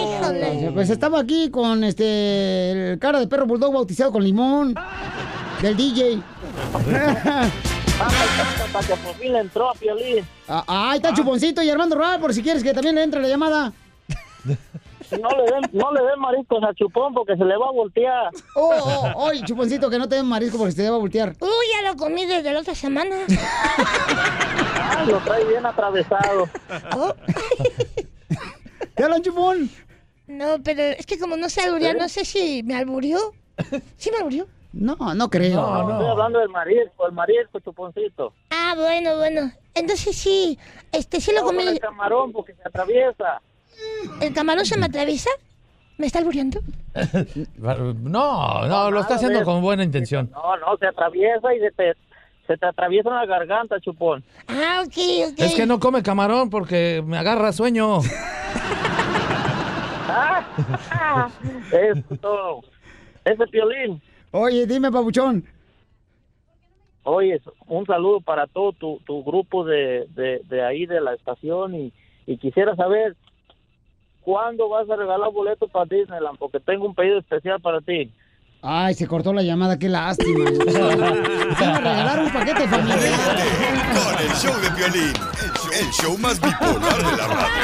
Híjole. 0.03 0.71
Pues 0.73 0.89
estaba 0.89 1.19
aquí 1.19 1.51
con 1.51 1.83
este 1.83 2.93
el 2.93 2.99
cara 2.99 3.19
de 3.19 3.27
perro 3.27 3.45
bulldog 3.45 3.71
bautizado 3.71 4.11
con 4.11 4.23
limón 4.23 4.73
del 5.61 5.77
DJ. 5.77 6.19
Hasta 7.99 8.79
que 8.79 8.95
por 8.99 9.13
fin 9.13 9.33
le 9.33 9.39
entró 9.41 9.69
a 9.69 9.73
Piolín. 9.75 10.25
Ah, 10.47 10.63
ahí 10.89 10.97
está 10.97 11.13
Chuponcito 11.13 11.61
y 11.61 11.69
Armando 11.69 11.95
Rual, 11.95 12.19
por 12.19 12.33
si 12.33 12.41
quieres 12.41 12.63
que 12.63 12.73
también 12.73 12.95
le 12.95 13.03
entre 13.03 13.21
la 13.21 13.27
llamada. 13.27 13.71
No 15.11 15.29
le 15.29 15.43
den, 15.51 15.61
no 15.73 15.91
le 15.93 16.01
den 16.03 16.19
mariscos 16.19 16.63
a 16.63 16.73
Chupón 16.73 17.13
porque 17.13 17.35
se 17.37 17.45
le 17.45 17.55
va 17.57 17.67
a 17.67 17.71
voltear. 17.71 18.29
Oh, 18.55 18.73
oh, 19.15 19.25
oye, 19.27 19.41
chuponcito, 19.45 19.89
que 19.89 19.97
no 19.97 20.07
te 20.09 20.15
den 20.15 20.25
marisco 20.25 20.57
porque 20.57 20.71
se 20.73 20.83
te 20.83 20.89
va 20.89 20.95
a 20.95 20.99
voltear. 20.99 21.29
Uy, 21.39 21.49
ya 21.81 21.89
lo 21.91 21.97
comí 21.97 22.25
desde 22.25 22.51
la 22.53 22.59
otra 22.59 22.75
semana. 22.75 23.15
Ah, 24.89 25.03
lo 25.05 25.19
trae 25.19 25.43
bien 25.45 25.63
atravesado. 25.65 26.47
¿Qué 28.95 29.03
hablan, 29.03 29.21
chupón? 29.21 29.69
No, 30.27 30.61
pero 30.63 30.81
es 30.81 31.05
que 31.05 31.19
como 31.19 31.35
no 31.37 31.49
sé 31.49 31.61
alburear, 31.61 31.95
¿Eh? 31.95 31.99
no 31.99 32.09
sé 32.09 32.25
si 32.25 32.63
me 32.63 32.75
alburió. 32.75 33.19
¿Sí 33.97 34.09
me 34.11 34.17
alburió? 34.17 34.47
No, 34.73 34.95
no 35.15 35.29
creo. 35.29 35.55
No, 35.61 35.91
estoy 35.91 36.07
hablando 36.09 36.39
del 36.39 36.49
marisco, 36.49 37.05
el 37.07 37.11
marisco, 37.13 37.59
Chuponcito. 37.59 38.33
Ah, 38.49 38.73
bueno, 38.75 39.17
bueno. 39.17 39.51
Entonces 39.75 40.15
sí, 40.15 40.57
este 40.91 41.19
sí 41.21 41.31
lo 41.31 41.41
No 41.41 41.45
con 41.47 41.55
comí. 41.57 41.67
el 41.67 41.79
camarón 41.79 42.31
porque 42.31 42.53
se 42.53 42.61
atraviesa. 42.67 43.41
¿El 44.21 44.33
camarón 44.33 44.65
se 44.65 44.77
me 44.77 44.85
atraviesa? 44.85 45.29
¿Me 45.97 46.07
está 46.07 46.19
albureando? 46.19 46.59
No, 47.57 48.67
no, 48.67 48.91
lo 48.91 48.99
está 49.01 49.15
haciendo 49.15 49.43
con 49.43 49.61
buena 49.61 49.83
intención. 49.83 50.29
No, 50.31 50.57
no, 50.57 50.77
se 50.77 50.87
atraviesa 50.87 51.53
y 51.55 51.59
se 51.59 51.71
te, 51.71 51.93
se 52.47 52.57
te 52.57 52.65
atraviesa 52.65 53.09
la 53.09 53.25
garganta, 53.25 53.79
Chupón. 53.79 54.23
Ah, 54.47 54.81
ok, 54.85 54.97
ok. 55.31 55.39
Es 55.39 55.55
que 55.55 55.65
no 55.65 55.79
come 55.79 56.01
camarón 56.03 56.49
porque 56.49 57.03
me 57.05 57.17
agarra 57.17 57.51
sueño. 57.51 57.99
Ah, 60.09 61.29
Esto, 61.71 62.61
ese 63.25 63.47
piolín. 63.47 64.01
Oye, 64.31 64.65
dime, 64.65 64.91
papuchón. 64.91 65.43
Oye, 67.03 67.39
un 67.67 67.85
saludo 67.85 68.21
para 68.21 68.47
todo 68.47 68.71
tu, 68.73 68.99
tu 69.05 69.23
grupo 69.23 69.63
de, 69.63 70.07
de, 70.15 70.41
de 70.45 70.63
ahí 70.65 70.85
de 70.85 71.01
la 71.01 71.13
estación 71.13 71.75
y, 71.75 71.93
y 72.25 72.37
quisiera 72.37 72.75
saber 72.75 73.15
cuándo 74.27 74.67
vas 74.67 74.89
a 74.89 74.95
regalar 74.97 75.31
boletos 75.31 75.71
para 75.71 75.85
Disneyland 75.85 76.37
porque 76.37 76.59
tengo 76.59 76.85
un 76.85 76.93
pedido 76.93 77.17
especial 77.17 77.61
para 77.61 77.79
ti. 77.79 78.11
Ay, 78.61 78.93
se 78.93 79.07
cortó 79.07 79.31
la 79.31 79.41
llamada, 79.41 79.79
qué 79.79 79.87
lástima. 79.87 80.43
Van 81.61 81.69
a 81.69 81.79
regalar 81.79 82.19
un 82.19 82.33
paquete 82.33 82.67
familiar. 82.67 82.99
Con 83.93 84.25
el 84.25 84.31
show 84.35 84.53
de 84.59 84.69
violín, 84.75 85.13
el 85.79 85.89
show 85.93 86.17
más 86.17 86.41
bipolar 86.41 86.97
de 86.97 87.17
la 87.17 87.27
radio. 87.27 87.63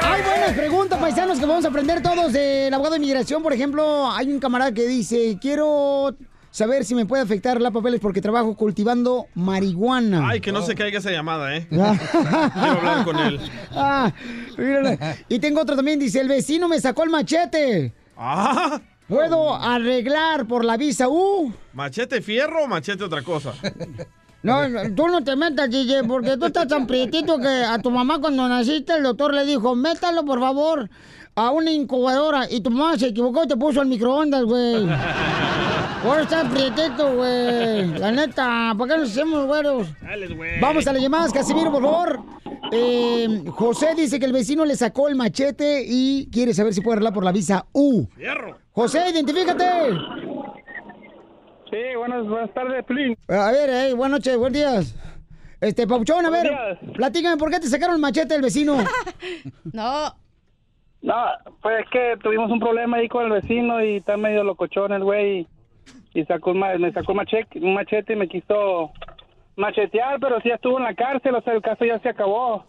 Hay 0.00 0.22
buenas 0.22 0.52
preguntas, 0.52 0.98
paisanos, 1.00 1.40
que 1.40 1.46
vamos 1.46 1.64
a 1.64 1.68
aprender 1.68 2.00
todos 2.02 2.32
del 2.32 2.72
abogado 2.72 2.94
de 2.94 2.98
inmigración. 2.98 3.42
Por 3.42 3.52
ejemplo, 3.52 4.08
hay 4.12 4.32
un 4.32 4.38
camarada 4.38 4.70
que 4.70 4.86
dice, 4.86 5.38
quiero 5.40 6.14
saber 6.54 6.84
si 6.84 6.94
me 6.94 7.04
puede 7.04 7.20
afectar 7.20 7.60
la 7.60 7.72
papeles 7.72 7.98
porque 7.98 8.20
trabajo 8.20 8.54
cultivando 8.54 9.26
marihuana. 9.34 10.28
Ay, 10.28 10.40
que 10.40 10.52
no 10.52 10.62
se 10.62 10.76
caiga 10.76 11.00
esa 11.00 11.10
llamada, 11.10 11.56
¿eh? 11.56 11.66
Quiero 11.68 11.84
hablar 11.84 13.04
con 13.04 13.18
él. 13.18 13.40
Ah. 13.72 14.12
Y 15.28 15.40
tengo 15.40 15.62
otro 15.62 15.74
también, 15.74 15.98
dice, 15.98 16.20
el 16.20 16.28
vecino 16.28 16.68
me 16.68 16.80
sacó 16.80 17.02
el 17.02 17.10
machete. 17.10 17.92
Ah. 18.16 18.80
¿Puedo 19.08 19.52
arreglar 19.56 20.46
por 20.46 20.64
la 20.64 20.76
visa 20.76 21.08
U? 21.08 21.52
¿Machete 21.72 22.22
fierro 22.22 22.62
o 22.62 22.68
machete 22.68 23.02
otra 23.02 23.22
cosa? 23.22 23.52
No, 24.44 24.68
no, 24.68 24.94
tú 24.94 25.08
no 25.08 25.24
te 25.24 25.34
metas, 25.34 25.68
DJ, 25.68 26.04
porque 26.04 26.36
tú 26.36 26.46
estás 26.46 26.68
tan 26.68 26.86
prietito 26.86 27.38
que 27.38 27.48
a 27.48 27.80
tu 27.80 27.90
mamá 27.90 28.20
cuando 28.20 28.48
naciste 28.48 28.92
el 28.92 29.02
doctor 29.02 29.34
le 29.34 29.44
dijo, 29.44 29.74
métalo 29.74 30.24
por 30.24 30.38
favor 30.38 30.88
a 31.36 31.50
una 31.50 31.70
incubadora 31.70 32.46
y 32.50 32.60
tu 32.60 32.70
mamá 32.70 32.96
se 32.96 33.08
equivocó 33.08 33.44
y 33.44 33.48
te 33.48 33.56
puso 33.56 33.80
al 33.80 33.88
microondas, 33.88 34.44
güey. 34.44 34.86
Por 36.04 36.20
estar 36.20 36.48
prietito, 36.50 37.16
güey. 37.16 37.98
La 37.98 38.12
neta, 38.12 38.74
¿por 38.76 38.86
qué 38.86 38.98
nos 38.98 39.10
hacemos 39.10 39.46
güeros? 39.46 39.88
Vamos 40.60 40.86
a 40.86 40.92
las 40.92 41.02
llamadas, 41.02 41.32
Casimiro, 41.32 41.72
por 41.72 41.82
favor. 41.82 42.20
Eh, 42.72 43.42
José 43.48 43.94
dice 43.94 44.20
que 44.20 44.26
el 44.26 44.32
vecino 44.32 44.66
le 44.66 44.76
sacó 44.76 45.08
el 45.08 45.14
machete 45.14 45.82
y 45.86 46.28
quiere 46.30 46.52
saber 46.52 46.74
si 46.74 46.82
puede 46.82 46.96
arreglar 46.96 47.14
por 47.14 47.24
la 47.24 47.32
visa 47.32 47.66
U. 47.72 48.06
¡Fierro! 48.16 48.58
José, 48.72 49.08
identifícate. 49.10 49.64
Sí, 51.70 51.96
buenas, 51.96 52.28
buenas 52.28 52.52
tardes, 52.52 52.84
Plin. 52.84 53.16
A 53.28 53.50
ver, 53.50 53.70
eh, 53.70 53.94
buenas 53.94 54.18
noches, 54.18 54.36
buenos 54.36 54.58
días. 54.58 54.94
Este, 55.58 55.86
Pauchón, 55.86 56.26
a 56.26 56.30
ver, 56.30 56.78
platícame, 56.94 57.38
¿por 57.38 57.50
qué 57.50 57.60
te 57.60 57.68
sacaron 57.68 57.94
el 57.94 58.00
machete 58.02 58.34
del 58.34 58.42
vecino? 58.42 58.76
no. 59.72 60.23
No, 61.04 61.14
pues 61.60 61.80
es 61.84 61.90
que 61.90 62.16
tuvimos 62.22 62.50
un 62.50 62.58
problema 62.60 62.96
ahí 62.96 63.08
con 63.08 63.26
el 63.26 63.32
vecino 63.32 63.84
y 63.84 63.96
está 63.96 64.16
medio 64.16 64.42
locochón 64.42 64.90
el 64.90 65.04
güey 65.04 65.46
y, 66.14 66.20
y 66.20 66.24
sacó 66.24 66.52
un 66.52 66.60
me 66.60 66.92
sacó 66.92 67.12
un 67.12 67.18
machete, 67.18 67.58
un 67.60 67.74
machete 67.74 68.14
y 68.14 68.16
me 68.16 68.26
quiso 68.26 68.90
machetear, 69.56 70.18
pero 70.18 70.40
sí 70.40 70.48
estuvo 70.50 70.78
en 70.78 70.84
la 70.84 70.94
cárcel, 70.94 71.34
o 71.34 71.42
sea, 71.42 71.52
el 71.52 71.60
caso 71.60 71.84
ya 71.84 71.98
se 71.98 72.08
acabó. 72.08 72.64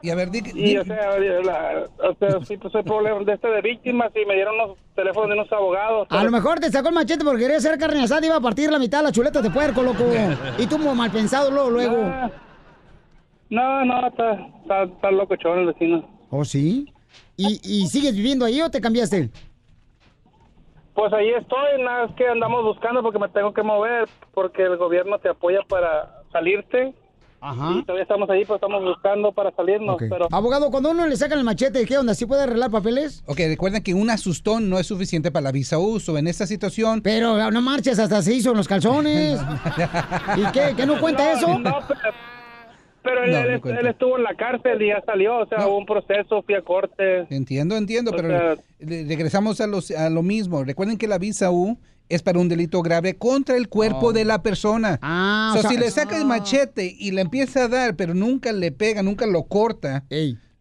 Y 0.00 0.08
a 0.08 0.14
ver, 0.14 0.30
di, 0.30 0.40
Y, 0.54 0.78
o 0.78 0.84
sea, 0.84 1.18
la- 1.18 1.84
o 2.08 2.14
sea, 2.14 2.40
sí, 2.46 2.56
pues 2.56 2.74
el 2.74 2.84
problema 2.84 3.20
de 3.20 3.34
este 3.34 3.48
de 3.48 3.60
víctimas 3.60 4.10
y 4.16 4.24
me 4.24 4.34
dieron 4.34 4.56
los 4.56 4.78
teléfonos 4.94 5.28
de 5.28 5.34
unos 5.34 5.52
abogados. 5.52 6.08
A 6.10 6.24
lo 6.24 6.30
mejor 6.30 6.60
te 6.60 6.70
sacó 6.70 6.88
el 6.88 6.94
machete 6.94 7.22
porque 7.22 7.42
quería 7.42 7.58
hacer 7.58 7.78
carne 7.78 8.02
asada 8.02 8.22
y 8.22 8.26
iba 8.28 8.36
a 8.36 8.40
partir 8.40 8.70
la 8.70 8.78
mitad 8.78 8.98
de 9.00 9.04
las 9.04 9.12
chuletas 9.12 9.42
de 9.42 9.50
puerco, 9.50 9.82
loco. 9.82 10.04
Y 10.58 10.66
tú 10.66 10.78
mal 10.78 11.10
pensado 11.10 11.50
luego, 11.50 11.68
luego. 11.70 11.96
No, 13.50 13.84
no, 13.84 14.06
está, 14.06 14.32
está, 14.62 14.82
está 14.84 15.10
locochón 15.10 15.58
el 15.58 15.66
vecino. 15.66 16.08
¿Oh, 16.30 16.44
sí? 16.46 16.86
¿Y, 17.36 17.60
¿Y 17.62 17.86
sigues 17.88 18.14
viviendo 18.14 18.44
ahí 18.44 18.60
o 18.60 18.70
te 18.70 18.80
cambiaste? 18.80 19.30
Pues 20.94 21.12
ahí 21.12 21.30
estoy, 21.30 21.82
nada, 21.82 22.06
es 22.06 22.14
que 22.14 22.28
andamos 22.28 22.62
buscando 22.62 23.02
porque 23.02 23.18
me 23.18 23.28
tengo 23.28 23.52
que 23.52 23.64
mover, 23.64 24.08
porque 24.32 24.62
el 24.62 24.76
gobierno 24.76 25.18
te 25.18 25.28
apoya 25.28 25.58
para 25.68 26.22
salirte. 26.30 26.94
Ajá. 27.40 27.72
Y 27.72 27.82
todavía 27.82 28.04
estamos 28.04 28.30
ahí, 28.30 28.44
pues 28.44 28.56
estamos 28.56 28.82
buscando 28.82 29.30
para 29.32 29.50
salirnos, 29.50 29.96
pero... 29.98 30.28
Abogado, 30.30 30.70
cuando 30.70 30.92
uno 30.92 31.06
le 31.06 31.16
sacan 31.16 31.38
el 31.38 31.44
machete, 31.44 31.84
¿qué 31.84 31.98
onda? 31.98 32.14
¿Sí 32.14 32.24
puede 32.24 32.44
arreglar 32.44 32.70
papeles? 32.70 33.22
Ok, 33.26 33.38
recuerden 33.48 33.82
que 33.82 33.92
un 33.92 34.08
asustón 34.08 34.70
no 34.70 34.78
es 34.78 34.86
suficiente 34.86 35.30
para 35.30 35.44
la 35.44 35.52
visa 35.52 35.78
uso. 35.78 36.16
En 36.16 36.26
esta 36.26 36.46
situación... 36.46 37.02
Pero 37.02 37.50
no 37.50 37.60
marches, 37.60 37.98
hasta 37.98 38.22
se 38.22 38.32
hizo 38.32 38.52
en 38.52 38.56
los 38.56 38.66
calzones. 38.66 39.38
¿Y 40.36 40.52
qué? 40.52 40.74
¿Que 40.74 40.86
no 40.86 40.98
cuenta 40.98 41.32
eso? 41.32 41.58
No, 41.58 41.80
pero, 41.86 42.14
pero 43.04 43.22
él, 43.22 43.30
No, 43.32 43.38
él- 43.38 43.52
no 43.52 43.60
cuenta. 43.60 43.80
él 43.80 43.86
estuvo 43.86 44.16
en 44.16 44.24
la 44.24 44.34
cárcel 44.34 44.82
y 44.82 44.88
ya 44.88 45.02
salió, 45.06 45.38
o 45.38 45.46
sea, 45.46 45.66
hubo 45.68 45.78
un 45.78 45.86
proceso, 45.86 46.42
fui 46.42 46.54
a 46.54 46.62
corte. 46.62 47.26
Entiendo, 47.30 47.76
entiendo, 47.76 48.10
O 48.10 48.16
pero 48.16 48.28
sea- 48.28 48.56
le- 48.80 49.04
regresamos 49.04 49.60
a, 49.60 49.66
los, 49.66 49.90
a 49.92 50.10
lo 50.10 50.22
mismo. 50.22 50.64
Recuerden 50.64 50.96
que 50.98 51.06
la 51.06 51.18
visa 51.18 51.50
U 51.52 51.78
es 52.08 52.22
para 52.22 52.38
un 52.38 52.48
delito 52.48 52.82
grave 52.82 53.14
contra 53.16 53.56
el 53.56 53.68
cuerpo 53.68 54.06
Oh. 54.08 54.12
de 54.12 54.24
la 54.24 54.42
persona. 54.42 54.98
Ah, 55.02 55.50
So, 55.54 55.58
o 55.58 55.62
sea- 55.62 55.70
si 55.70 55.76
le 55.76 55.90
saca 55.90 56.16
el 56.16 56.24
machete 56.24 56.94
y 56.98 57.12
le 57.12 57.20
empieza 57.22 57.64
a 57.64 57.68
dar, 57.68 57.94
pero 57.96 58.14
nunca 58.14 58.52
le 58.52 58.72
pega, 58.72 59.02
nunca 59.02 59.26
lo 59.26 59.44
corta, 59.44 60.04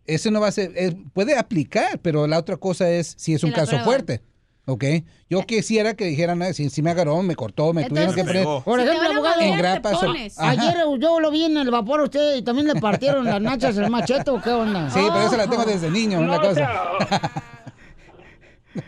ese 0.05 0.31
no 0.31 0.39
va 0.41 0.47
a 0.47 0.51
ser, 0.51 0.71
es- 0.75 0.95
puede 1.13 1.37
aplicar, 1.37 1.99
pero 2.01 2.27
la 2.27 2.37
otra 2.39 2.57
cosa 2.57 2.89
es 2.89 3.13
si 3.17 3.33
es 3.33 3.43
un 3.43 3.51
caso 3.51 3.67
prueban. 3.71 3.85
fuerte. 3.85 4.21
¿Ok? 4.65 4.83
Yo 5.29 5.41
quisiera 5.41 5.93
que 5.93 6.05
dijeran, 6.05 6.41
"Ah, 6.41 6.53
si, 6.53 6.69
si 6.69 6.81
me 6.81 6.91
agarró, 6.91 7.21
me 7.21 7.35
cortó, 7.35 7.73
me 7.73 7.83
tuvieron 7.83 8.15
que 8.15 8.23
poner 8.23 8.43
Por 8.63 8.79
Si 8.79 8.87
ejemplo, 8.87 9.11
abogado, 9.11 9.41
en 9.41 9.57
grapas. 9.57 9.99
ayer 10.37 10.75
yo 10.99 11.19
lo 11.19 11.31
vi 11.31 11.43
en 11.45 11.57
el 11.57 11.69
vapor 11.69 11.99
a 11.99 12.03
usted 12.03 12.35
y 12.37 12.43
también 12.43 12.67
le 12.67 12.75
partieron 12.79 13.25
las 13.25 13.41
nachas 13.41 13.77
el 13.77 13.89
machete 13.89 14.31
o 14.31 14.41
qué 14.41 14.51
onda. 14.51 14.89
Sí, 14.89 15.01
pero 15.11 15.25
esa 15.25 15.35
la 15.37 15.47
tengo 15.49 15.65
desde 15.65 15.89
niño, 15.89 16.19
No, 16.21 16.27
una 16.27 16.37
o 16.37 16.41
cosa. 16.41 16.53
sea, 16.55 16.81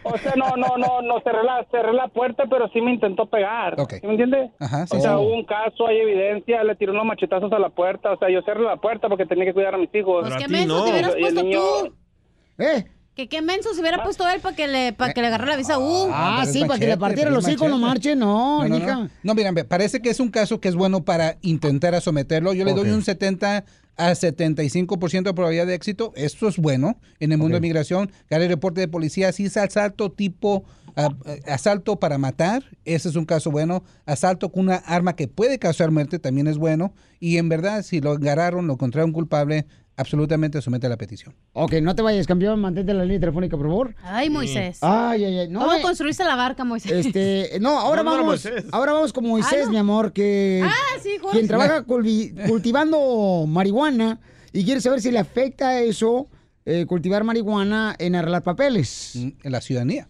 O 0.04 0.18
sea, 0.18 0.34
no, 0.36 0.56
no, 0.58 0.78
no, 0.78 1.02
no 1.04 1.20
cerré 1.22 1.44
la, 1.44 1.64
cerré 1.70 1.94
la 1.94 2.08
puerta, 2.08 2.46
pero 2.50 2.68
sí 2.70 2.82
me 2.82 2.92
intentó 2.94 3.28
pegar. 3.28 3.80
Ok. 3.80 3.94
¿Sí 4.02 4.08
me 4.08 4.12
entiende? 4.14 4.50
Ajá, 4.60 4.88
sí, 4.88 4.98
o 4.98 5.00
sea, 5.00 5.12
sí. 5.12 5.16
hubo 5.18 5.36
un 5.36 5.46
caso, 5.46 5.86
hay 5.88 5.98
evidencia, 5.98 6.64
le 6.64 6.76
tiró 6.76 6.92
unos 6.94 7.06
machetazos 7.06 7.52
a 7.52 7.60
la 7.60 7.70
puerta. 7.70 8.14
O 8.14 8.18
sea, 8.18 8.30
yo 8.32 8.42
cerré 8.42 8.64
la 8.64 8.78
puerta 8.78 9.08
porque 9.10 9.28
tenía 9.28 9.46
que 9.46 9.54
cuidar 9.54 9.76
a 9.76 9.78
mis 9.78 9.94
hijos. 9.94 10.26
Pues 10.28 10.38
qué 10.44 10.48
menso 10.48 10.86
te 10.86 10.90
hubieras 10.92 11.16
puesto 11.20 11.44
niño- 11.44 11.60
tú. 11.60 11.94
¿Eh? 12.64 12.86
Que 13.16 13.30
qué 13.30 13.42
menso 13.42 13.74
se 13.74 13.80
hubiera 13.80 14.04
puesto 14.04 14.28
él 14.28 14.42
para 14.42 14.56
que 14.56 14.68
le, 14.68 14.92
para 14.92 15.14
que 15.14 15.22
le 15.22 15.28
agarrara 15.28 15.52
la 15.52 15.58
visa 15.58 15.80
U. 15.80 16.10
Ah, 16.12 16.40
pero 16.40 16.50
es 16.50 16.54
sí, 16.54 16.66
para 16.66 16.80
que 16.80 16.88
le 16.88 16.98
partiera 16.98 17.32
los 17.32 17.48
hijos, 17.48 17.70
no 17.70 17.78
marche, 17.78 18.14
no, 18.14 18.62
No, 18.64 18.68
no, 18.68 18.78
hija. 18.78 18.96
no. 18.96 19.10
No, 19.24 19.34
miren, 19.34 19.56
ve, 19.56 19.64
parece 19.64 20.02
que 20.02 20.10
es 20.10 20.20
un 20.20 20.30
caso 20.30 20.60
que 20.60 20.68
es 20.68 20.76
bueno 20.76 21.06
para 21.06 21.38
intentar 21.42 21.96
a 21.96 22.02
someterlo. 22.02 22.54
Yo 22.54 22.66
le 22.66 22.74
doy 22.74 22.90
un 22.90 23.04
70 23.04 23.64
a 23.98 24.12
75% 24.12 25.24
de 25.24 25.34
probabilidad 25.34 25.66
de 25.68 25.76
éxito. 25.76 26.12
Esto 26.16 26.50
es 26.50 26.58
bueno 26.58 26.98
en 27.22 27.32
el 27.32 27.38
mundo 27.38 27.56
de 27.56 27.62
migración. 27.62 28.12
Cada 28.28 28.44
el 28.44 28.50
reporte 28.50 28.82
de 28.82 28.90
policía, 28.90 29.32
si 29.32 29.46
es 29.46 29.56
asalto 29.56 30.12
tipo 30.12 30.66
ah, 30.98 31.10
asalto 31.48 31.98
para 31.98 32.18
matar, 32.18 32.64
ese 32.84 33.08
es 33.08 33.16
un 33.16 33.26
caso 33.26 33.50
bueno. 33.50 33.84
Asalto 34.06 34.52
con 34.52 34.66
una 34.66 34.76
arma 34.76 35.16
que 35.16 35.30
puede 35.30 35.58
causar 35.60 35.92
muerte 35.92 36.20
también 36.20 36.48
es 36.48 36.58
bueno. 36.58 36.94
Y 37.22 37.38
en 37.38 37.48
verdad, 37.48 37.84
si 37.84 38.02
lo 38.02 38.12
agarraron, 38.12 38.68
lo 38.68 38.74
encontraron 38.74 39.14
culpable, 39.14 39.66
absolutamente 39.98 40.62
somete 40.62 40.88
a 40.88 40.90
la 40.90 40.98
petición. 40.98 41.34
Ok, 41.54 41.74
no 41.82 41.96
te 41.96 42.02
vayas, 42.02 42.28
campeón, 42.28 42.60
mantente 42.60 42.92
en 42.92 42.98
la 42.98 43.04
línea 43.06 43.20
telefónica, 43.22 43.56
por 43.58 43.68
favor. 43.68 43.96
Ay, 44.04 44.30
Moisés. 44.30 44.80
Ay, 44.82 45.24
ay, 45.24 45.38
ay. 45.40 45.48
No, 45.50 45.60
¿Cómo 45.62 45.74
eh, 45.74 45.82
construiste 45.82 46.24
la 46.24 46.36
barca, 46.36 46.64
Moisés? 46.64 47.06
Este, 47.06 47.58
no, 47.62 47.80
ahora 47.80 48.04
No, 48.04 48.10
no 48.12 48.16
era 48.16 48.22
vamos, 48.24 48.46
Moisés. 48.46 48.66
ahora 48.72 48.94
vamos 48.94 49.14
con 49.14 49.26
Moisés, 49.28 49.62
Ah, 49.64 49.66
no. 49.66 49.72
mi 49.72 49.78
amor, 49.78 50.12
que 50.14 50.62
Ah, 50.66 51.00
sí, 51.02 51.18
Jorge. 51.22 51.38
quien 51.38 51.48
trabaja 51.48 51.84
cultivando 52.48 53.46
marihuana 53.48 54.20
y 54.54 54.64
quiere 54.66 54.82
saber 54.82 55.02
si 55.02 55.12
le 55.12 55.20
afecta 55.20 55.80
eso 55.82 56.28
eh, 56.66 56.86
cultivar 56.86 57.24
marihuana 57.24 57.96
en 58.00 58.16
arreglar 58.16 58.44
papeles. 58.44 59.12
Mm, 59.16 59.30
En 59.44 59.52
la 59.52 59.62
ciudadanía. 59.62 60.08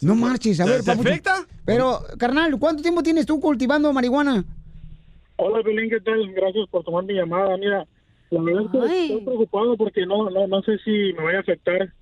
No 0.00 0.14
marches, 0.14 0.58
a 0.60 0.64
¿Te- 0.64 0.70
ver, 0.70 0.80
te 0.80 0.86
papucho. 0.86 1.08
afecta? 1.10 1.46
Pero, 1.64 2.00
carnal, 2.18 2.58
¿cuánto 2.58 2.82
tiempo 2.82 3.02
tienes 3.02 3.26
tú 3.26 3.38
cultivando 3.38 3.92
marihuana? 3.92 4.44
Hola, 5.36 5.62
Belén, 5.62 5.90
¿qué 5.90 6.00
tal? 6.00 6.32
Gracias 6.32 6.66
por 6.70 6.82
tomar 6.84 7.04
mi 7.04 7.14
llamada. 7.14 7.56
Mira, 7.58 7.86
la 8.30 8.42
verdad 8.42 8.62
es 8.64 8.70
que 8.70 9.02
estoy 9.04 9.24
preocupado 9.24 9.76
porque 9.76 10.06
no, 10.06 10.30
no, 10.30 10.46
no 10.46 10.62
sé 10.62 10.78
si 10.78 11.12
me 11.14 11.24
vaya 11.24 11.38
a 11.38 11.42
afectar 11.42 11.92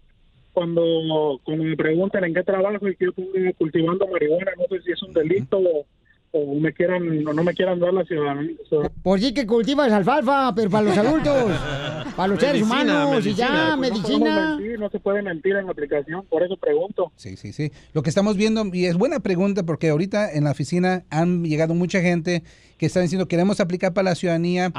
cuando, 0.52 1.40
cuando 1.44 1.64
me 1.64 1.76
preguntan 1.76 2.24
en 2.24 2.34
qué 2.34 2.42
trabajo 2.42 2.88
y 2.88 2.96
que 2.96 3.06
yo 3.06 3.12
ponga 3.12 3.52
cultivando 3.54 4.06
marihuana. 4.08 4.52
No 4.58 4.64
sé 4.68 4.82
si 4.82 4.92
es 4.92 5.02
un 5.02 5.12
delito 5.12 5.58
o, 5.58 5.86
o 6.32 6.54
me 6.54 6.72
quieran 6.72 7.26
o 7.26 7.32
no 7.32 7.42
me 7.42 7.54
quieran 7.54 7.80
dar 7.80 7.92
la 7.92 8.04
ciudadanía. 8.04 8.54
Por 9.02 9.20
sí 9.20 9.32
que 9.32 9.46
cultivas 9.46 9.90
alfalfa, 9.92 10.54
pero 10.54 10.70
para 10.70 10.84
los 10.84 10.98
adultos, 10.98 11.52
para 12.16 12.28
los 12.28 12.38
seres 12.38 12.62
Medicina, 12.66 13.06
humanos 13.06 13.26
y 13.26 13.34
ya, 13.34 13.74
Pues 13.78 13.90
no 13.90 13.96
medicina. 13.98 14.56
mentir, 14.56 14.78
no 14.78 14.90
se 14.90 15.00
puede 15.00 15.22
mentir 15.22 15.56
en 15.56 15.66
la 15.66 15.72
aplicación, 15.72 16.24
por 16.28 16.42
eso 16.42 16.56
pregunto. 16.56 17.12
Sí, 17.16 17.36
sí, 17.36 17.52
sí. 17.52 17.72
Lo 17.92 18.02
que 18.02 18.10
estamos 18.10 18.36
viendo, 18.36 18.64
y 18.72 18.86
es 18.86 18.96
buena 18.96 19.20
pregunta 19.20 19.62
porque 19.62 19.88
ahorita 19.88 20.32
en 20.32 20.44
la 20.44 20.50
oficina 20.50 21.04
han 21.10 21.44
llegado 21.44 21.74
mucha 21.74 22.00
gente 22.00 22.42
que 22.76 22.86
está 22.86 23.00
diciendo 23.00 23.26
queremos 23.26 23.58
aplicar 23.60 23.92
para 23.92 24.10
la 24.10 24.14
ciudadanía. 24.14 24.72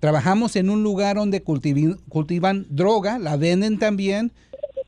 Trabajamos 0.00 0.56
en 0.56 0.70
un 0.70 0.82
lugar 0.82 1.16
donde 1.16 1.42
cultivan 1.42 2.66
droga, 2.68 3.18
la 3.18 3.36
venden 3.36 3.78
también. 3.78 4.32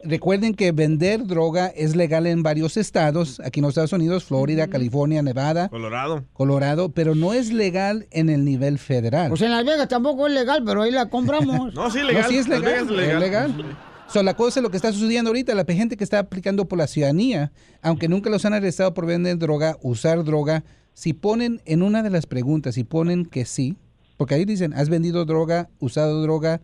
Recuerden 0.05 0.55
que 0.55 0.71
vender 0.71 1.27
droga 1.27 1.67
es 1.69 1.97
legal 1.97 2.27
en 2.29 2.45
varios 2.45 2.77
estados, 2.77 3.41
aquí 3.45 3.59
en 3.59 3.63
los 3.65 3.71
Estados 3.71 3.93
Unidos, 3.93 4.23
Florida, 4.25 4.69
California, 4.69 5.23
Nevada, 5.23 5.69
Colorado. 5.69 6.25
Colorado, 6.33 6.91
pero 6.93 7.17
no 7.17 7.33
es 7.33 7.53
legal 7.53 8.07
en 8.13 8.31
el 8.31 8.45
nivel 8.45 8.79
federal. 8.79 9.29
Pues 9.29 9.43
en 9.43 9.51
Las 9.51 9.65
Vegas 9.65 9.89
tampoco 9.89 10.29
es 10.29 10.33
legal, 10.35 10.63
pero 10.65 10.83
ahí 10.83 10.93
la 10.93 11.09
compramos. 11.11 11.75
No, 11.75 11.91
sí, 11.91 11.99
No, 11.99 12.05
legal. 12.07 12.27
sí 12.29 12.37
es 12.39 12.47
Las 12.49 12.61
legal. 12.61 12.87
Vegas 12.87 12.87
es 12.87 12.91
es 12.91 12.97
legal. 12.97 13.21
legal. 13.57 13.77
So, 14.09 14.23
la 14.23 14.35
cosa 14.35 14.61
es 14.61 14.63
lo 14.63 14.71
que 14.71 14.77
está 14.77 14.93
sucediendo 14.93 15.31
ahorita. 15.31 15.55
La 15.55 15.65
gente 15.65 15.97
que 15.97 16.05
está 16.05 16.21
aplicando 16.21 16.67
por 16.67 16.79
la 16.79 16.87
ciudadanía, 16.87 17.53
aunque 17.83 18.09
nunca 18.09 18.31
los 18.31 18.45
han 18.45 18.55
arrestado 18.55 18.95
por 18.95 19.05
vender 19.05 19.37
droga, 19.37 19.77
usar 19.83 20.23
droga, 20.25 20.65
si 20.95 21.13
ponen 21.13 21.61
en 21.67 21.83
una 21.83 22.03
de 22.03 22.11
las 22.11 22.25
preguntas, 22.27 22.77
si 22.77 22.85
ponen 22.85 23.27
que 23.27 23.45
sí, 23.45 23.77
porque 24.17 24.35
ahí 24.35 24.45
dicen, 24.45 24.73
¿has 24.75 24.89
vendido 24.89 25.25
droga, 25.25 25.69
usado 25.79 26.23
droga? 26.23 26.61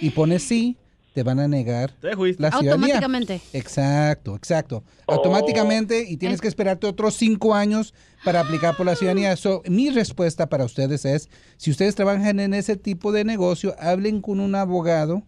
Y 0.00 0.10
pones 0.10 0.42
sí, 0.44 0.78
te 1.18 1.24
van 1.24 1.40
a 1.40 1.48
negar 1.48 1.90
Te 2.00 2.10
la 2.10 2.14
ciudadanía. 2.14 2.76
Automáticamente. 2.76 3.40
Exacto, 3.52 4.36
exacto. 4.36 4.84
Automáticamente 5.08 6.04
y 6.08 6.16
tienes 6.16 6.40
que 6.40 6.46
esperarte 6.46 6.86
otros 6.86 7.14
cinco 7.14 7.56
años 7.56 7.92
para 8.24 8.38
aplicar 8.38 8.76
por 8.76 8.86
la 8.86 8.94
ciudadanía. 8.94 9.34
So, 9.34 9.62
mi 9.66 9.90
respuesta 9.90 10.48
para 10.48 10.64
ustedes 10.64 11.04
es, 11.04 11.28
si 11.56 11.72
ustedes 11.72 11.96
trabajan 11.96 12.38
en 12.38 12.54
ese 12.54 12.76
tipo 12.76 13.10
de 13.10 13.24
negocio, 13.24 13.74
hablen 13.80 14.22
con 14.22 14.38
un 14.38 14.54
abogado 14.54 15.24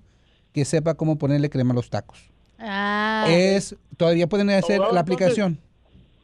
que 0.52 0.64
sepa 0.64 0.94
cómo 0.94 1.18
ponerle 1.18 1.50
crema 1.50 1.72
a 1.72 1.74
los 1.74 1.90
tacos. 1.90 2.30
Ah. 2.60 3.26
Es, 3.28 3.74
todavía 3.96 4.28
pueden 4.28 4.48
hacer 4.50 4.76
Abogado, 4.76 4.94
la 4.94 5.00
entonces- 5.00 5.16
aplicación. 5.26 5.58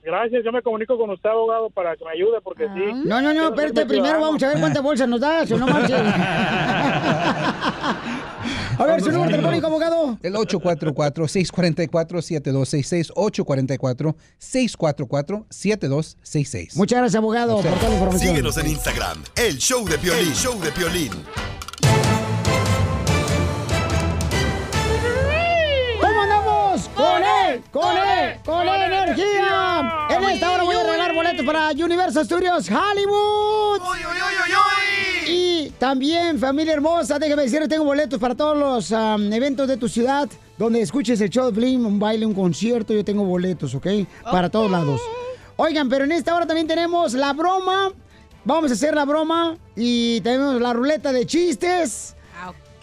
Gracias, 0.05 0.45
yo 0.45 0.53
me 0.53 0.63
comunico 0.63 0.97
con 0.97 1.11
usted, 1.11 1.29
abogado, 1.29 1.71
para 1.71 1.97
que 1.97 2.05
me 2.05 2.13
ayude, 2.13 2.41
porque 2.41 2.69
sí. 2.73 3.03
No, 3.05 3.21
no, 3.21 3.35
no, 3.35 3.49
espérate, 3.49 3.85
primero 3.87 4.21
vamos 4.21 4.41
a 4.41 4.51
ver 4.51 4.61
cuántas 4.61 4.81
bolsas 4.81 5.09
nos 5.09 5.21
das, 5.21 5.51
o 5.51 5.59
no 5.59 5.67
marches. 5.67 6.01
A 8.79 8.85
ver, 8.85 9.01
su 9.01 9.11
número 9.11 9.31
telefónico, 9.31 9.67
abogado. 9.67 10.19
El 10.23 10.35
844-644-7266, 10.35 13.11
844-644-7266. 14.41 16.77
Muchas 16.77 16.99
gracias, 16.99 17.15
abogado, 17.17 17.57
por 17.63 17.73
toda 17.73 17.89
la 17.89 17.95
información. 17.95 18.29
Síguenos 18.31 18.57
en 18.59 18.67
Instagram, 18.69 19.23
el 19.37 19.57
show 19.59 19.89
de 19.89 19.97
Piolín. 19.99 20.35
show 20.35 20.61
de 20.61 20.71
Piolín. 20.73 21.13
¿Cómo 26.01 26.23
andamos? 26.23 26.89
¡Con 26.95 27.23
él! 27.25 27.63
¡Con 27.73 27.97
él! 27.97 28.41
¡Con 28.45 28.69
él 28.69 28.83
energía! 28.83 30.07
En 30.11 30.23
esta 30.25 30.53
hora 30.53 30.65
voy 30.65 30.77
a 30.77 30.83
regalar 30.83 31.15
boletos 31.15 31.47
para 31.47 31.71
Universal 31.71 32.27
Studios 32.27 32.69
Hollywood. 32.69 33.81
Y 35.67 35.71
también, 35.71 36.39
familia 36.39 36.75
hermosa, 36.75 37.19
déjame 37.19 37.43
decirles, 37.43 37.69
tengo 37.69 37.85
boletos 37.85 38.21
para 38.21 38.37
todos 38.37 38.57
los 38.57 38.93
eventos 38.93 39.67
de 39.67 39.77
tu 39.77 39.89
ciudad, 39.89 40.29
donde 40.57 40.81
escuches 40.81 41.21
el 41.21 41.29
show 41.29 41.47
de 41.47 41.53
Blim, 41.53 41.85
un 41.85 41.99
baile, 41.99 42.25
un 42.25 42.35
concierto, 42.35 42.95
yo 42.95 43.05
tengo 43.05 43.25
boletos, 43.25 43.75
¿ok? 43.75 43.87
Para 44.31 44.49
todos 44.49 44.71
lados. 44.71 45.01
Oigan, 45.57 45.89
pero 45.89 46.05
en 46.05 46.13
esta 46.13 46.37
hora 46.37 46.47
también 46.47 46.69
tenemos 46.69 47.15
la 47.15 47.33
broma. 47.33 47.91
Vamos 48.45 48.71
a 48.71 48.75
hacer 48.75 48.95
la 48.95 49.05
broma 49.05 49.57
y 49.75 50.21
tenemos 50.21 50.61
la 50.61 50.73
ruleta 50.73 51.13
de 51.13 51.27
chistes. 51.27 52.15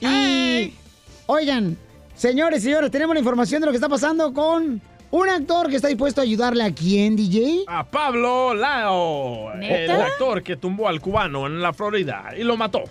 Y, 0.01 0.73
oigan, 1.27 1.77
señores 2.15 2.59
y 2.59 2.63
señores, 2.65 2.91
tenemos 2.91 3.15
la 3.15 3.19
información 3.19 3.61
de 3.61 3.67
lo 3.67 3.71
que 3.71 3.77
está 3.77 3.87
pasando 3.87 4.33
con 4.33 4.81
un 5.13 5.29
actor 5.29 5.69
que 5.69 5.75
está 5.75 5.89
dispuesto 5.89 6.21
a 6.21 6.23
ayudarle 6.23 6.63
a 6.63 6.73
quién, 6.73 7.15
DJ. 7.15 7.65
A 7.67 7.83
Pablo 7.83 8.55
Lao, 8.55 9.53
el 9.53 9.91
actor 9.91 10.41
que 10.41 10.55
tumbó 10.55 10.87
al 10.87 11.01
cubano 11.01 11.45
en 11.45 11.61
la 11.61 11.71
Florida 11.71 12.31
y 12.35 12.43
lo 12.43 12.57
mató. 12.57 12.81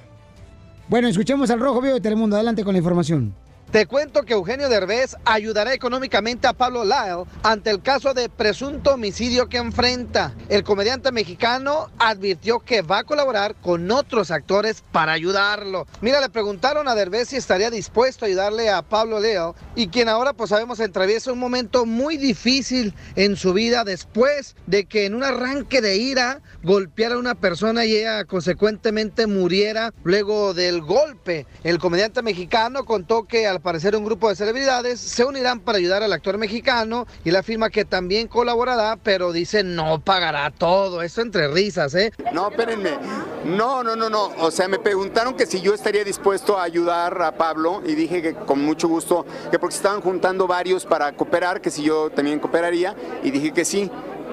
Bueno, 0.86 1.08
escuchemos 1.08 1.50
al 1.50 1.58
Rojo 1.58 1.80
Vivo 1.80 1.94
de 1.94 2.00
Telemundo. 2.00 2.36
Adelante 2.36 2.62
con 2.62 2.74
la 2.74 2.78
información. 2.78 3.34
Te 3.72 3.86
cuento 3.86 4.24
que 4.24 4.34
Eugenio 4.34 4.68
Derbez 4.68 5.16
ayudará 5.24 5.72
económicamente 5.72 6.46
a 6.46 6.52
Pablo 6.52 6.84
Lyle 6.84 7.24
ante 7.42 7.70
el 7.70 7.80
caso 7.80 8.12
de 8.12 8.28
presunto 8.28 8.92
homicidio 8.92 9.48
que 9.48 9.56
enfrenta. 9.56 10.34
El 10.50 10.62
comediante 10.62 11.10
mexicano 11.10 11.88
advirtió 11.98 12.58
que 12.58 12.82
va 12.82 12.98
a 12.98 13.04
colaborar 13.04 13.54
con 13.62 13.90
otros 13.90 14.30
actores 14.30 14.84
para 14.92 15.12
ayudarlo. 15.12 15.86
Mira, 16.02 16.20
le 16.20 16.28
preguntaron 16.28 16.86
a 16.86 16.94
Derbez 16.94 17.28
si 17.28 17.36
estaría 17.36 17.70
dispuesto 17.70 18.26
a 18.26 18.28
ayudarle 18.28 18.68
a 18.68 18.82
Pablo 18.82 19.20
Leo 19.20 19.54
y 19.74 19.88
quien 19.88 20.10
ahora 20.10 20.34
pues 20.34 20.50
sabemos 20.50 20.78
atraviesa 20.78 21.32
un 21.32 21.38
momento 21.38 21.86
muy 21.86 22.18
difícil 22.18 22.92
en 23.16 23.36
su 23.36 23.54
vida 23.54 23.84
después 23.84 24.54
de 24.66 24.84
que 24.84 25.06
en 25.06 25.14
un 25.14 25.24
arranque 25.24 25.80
de 25.80 25.96
ira 25.96 26.42
golpeara 26.62 27.14
a 27.14 27.18
una 27.18 27.36
persona 27.36 27.86
y 27.86 27.96
ella 27.96 28.26
consecuentemente 28.26 29.26
muriera 29.26 29.94
luego 30.04 30.52
del 30.52 30.82
golpe. 30.82 31.46
El 31.64 31.78
comediante 31.78 32.20
mexicano 32.20 32.84
contó 32.84 33.24
que 33.24 33.46
al 33.46 33.61
parecer 33.62 33.96
un 33.96 34.04
grupo 34.04 34.28
de 34.28 34.36
celebridades 34.36 35.00
se 35.00 35.24
unirán 35.24 35.60
para 35.60 35.78
ayudar 35.78 36.02
al 36.02 36.12
actor 36.12 36.36
mexicano 36.38 37.06
y 37.24 37.30
él 37.30 37.36
afirma 37.36 37.70
que 37.70 37.84
también 37.84 38.28
colaborará, 38.28 38.98
pero 39.02 39.32
dice 39.32 39.62
no 39.62 40.00
pagará 40.00 40.50
todo. 40.50 41.02
Eso 41.02 41.22
entre 41.22 41.48
risas, 41.48 41.94
¿eh? 41.94 42.12
No, 42.32 42.50
espérenme. 42.50 42.98
No, 43.44 43.82
no, 43.82 43.96
no, 43.96 44.10
no. 44.10 44.30
O 44.38 44.50
sea, 44.50 44.68
me 44.68 44.78
preguntaron 44.78 45.34
que 45.34 45.46
si 45.46 45.60
yo 45.60 45.74
estaría 45.74 46.04
dispuesto 46.04 46.58
a 46.58 46.64
ayudar 46.64 47.20
a 47.22 47.32
Pablo 47.32 47.82
y 47.86 47.94
dije 47.94 48.22
que 48.22 48.34
con 48.34 48.64
mucho 48.64 48.88
gusto, 48.88 49.24
que 49.50 49.58
porque 49.58 49.76
estaban 49.76 50.00
juntando 50.00 50.46
varios 50.46 50.84
para 50.84 51.12
cooperar, 51.12 51.60
que 51.60 51.70
si 51.70 51.82
yo 51.82 52.10
también 52.10 52.38
cooperaría 52.38 52.94
y 53.22 53.30
dije 53.30 53.52
que 53.52 53.64
sí. 53.64 53.90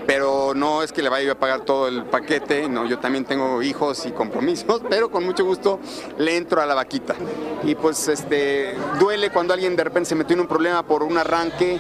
Pero 0.10 0.56
no 0.56 0.82
es 0.82 0.92
que 0.92 1.04
le 1.04 1.10
vaya 1.10 1.34
a 1.34 1.36
pagar 1.36 1.62
todo 1.62 1.88
el 1.88 2.04
paquete, 2.04 2.68
no, 2.68 2.88
yo 2.88 2.98
también 2.98 3.26
tengo 3.26 3.62
hijos 3.62 4.08
y 4.08 4.12
compromisos, 4.12 4.82
pero 4.90 5.12
con 5.12 5.24
mucho 5.24 5.46
gusto 5.46 5.80
le 6.18 6.36
entro 6.36 6.64
a 6.64 6.66
la 6.66 6.74
vaquita. 6.74 7.14
Y 7.64 7.76
pues 7.76 8.08
este 8.08 8.74
duele 9.00 9.30
cuando 9.30 9.54
alguien 9.54 9.76
de 9.76 9.84
repente 9.84 10.10
se 10.10 10.16
metió 10.16 10.34
en 10.34 10.40
un 10.40 10.48
problema 10.48 10.82
por 10.82 11.04
un 11.04 11.16
arranque, 11.16 11.80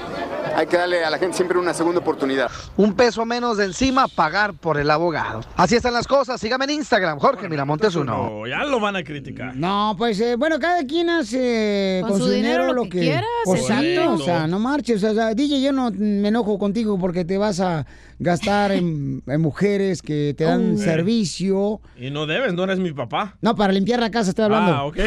hay 0.55 0.67
que 0.67 0.77
darle 0.77 1.03
a 1.03 1.09
la 1.09 1.17
gente 1.17 1.38
siempre 1.38 1.57
una 1.57 1.73
segunda 1.73 2.01
oportunidad. 2.01 2.51
Un 2.77 2.93
peso 2.93 3.25
menos 3.25 3.57
de 3.57 3.65
encima 3.65 4.07
pagar 4.07 4.53
por 4.53 4.77
el 4.77 4.91
abogado. 4.91 5.41
Así 5.55 5.75
están 5.75 5.93
las 5.93 6.05
cosas. 6.05 6.39
Sígame 6.39 6.65
en 6.65 6.71
Instagram, 6.71 7.17
Jorge 7.17 7.49
Miramontes 7.49 7.95
uno. 7.95 8.30
No, 8.30 8.47
ya 8.47 8.63
lo 8.63 8.80
van 8.80 8.95
a 8.95 9.03
criticar. 9.03 9.55
No, 9.55 9.95
pues 9.97 10.19
eh, 10.19 10.36
bueno, 10.36 10.59
cada 10.59 10.84
quien 10.86 11.09
hace 11.09 12.03
Con 12.07 12.19
su 12.19 12.30
dinero 12.30 12.73
lo 12.73 12.84
que 12.84 12.89
quiera, 12.89 13.25
señor. 13.45 13.57
exacto, 13.57 14.13
o 14.13 14.19
sea, 14.19 14.45
no 14.45 14.59
marches. 14.59 15.03
O 15.03 15.13
sea, 15.15 15.34
DJ, 15.34 15.61
yo 15.61 15.71
no 15.71 15.89
me 15.91 16.27
enojo 16.27 16.59
contigo 16.59 16.99
porque 16.99 17.25
te 17.25 17.39
vas 17.39 17.59
a 17.59 17.88
gastar 18.20 18.72
en, 18.74 19.24
en 19.26 19.41
mujeres 19.41 20.01
que 20.01 20.36
te 20.38 20.43
dan 20.43 20.78
servicio. 20.78 21.82
Y 21.97 22.11
no 22.11 22.26
debes, 22.28 22.53
no 22.53 22.63
eres 22.65 22.78
mi 22.80 22.91
papá. 22.91 23.38
No, 23.41 23.55
para 23.55 23.74
limpiar 23.74 23.99
la 23.99 24.11
casa 24.11 24.30
estoy 24.30 24.45
hablando. 24.45 24.74
Ah, 24.74 24.86
ok. 24.86 24.97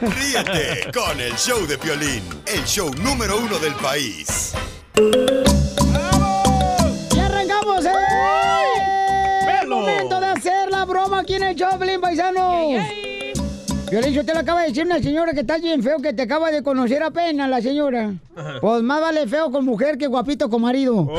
Ríete 0.00 0.90
con 0.92 1.20
el 1.20 1.34
show 1.36 1.66
de 1.66 1.78
Piolín, 1.78 2.22
el 2.46 2.64
show 2.64 2.90
número 3.02 3.38
uno 3.38 3.58
del 3.58 3.74
país. 3.74 4.52
¡Ya 7.14 7.26
arrancamos, 7.26 7.84
eh! 7.84 7.90
¡Es 9.62 9.68
momento 9.68 10.20
de 10.20 10.26
hacer 10.26 10.70
la 10.70 10.84
broma 10.84 11.20
aquí 11.20 11.34
en 11.34 11.44
el 11.44 11.56
Choplin, 11.56 12.00
paisanos! 12.00 12.82
Violín, 13.92 14.14
yo 14.14 14.24
te 14.24 14.32
lo 14.32 14.40
acaba 14.40 14.62
de 14.62 14.68
decir 14.68 14.86
una 14.86 15.02
señora 15.02 15.34
que 15.34 15.40
está 15.40 15.58
bien 15.58 15.82
feo, 15.82 15.98
que 15.98 16.14
te 16.14 16.22
acaba 16.22 16.50
de 16.50 16.62
conocer 16.62 17.02
apenas 17.02 17.50
la 17.50 17.60
señora. 17.60 18.14
Pues 18.62 18.82
más 18.82 19.02
vale 19.02 19.26
feo 19.26 19.50
con 19.50 19.66
mujer 19.66 19.98
que 19.98 20.06
guapito 20.06 20.48
con 20.48 20.62
marido. 20.62 21.04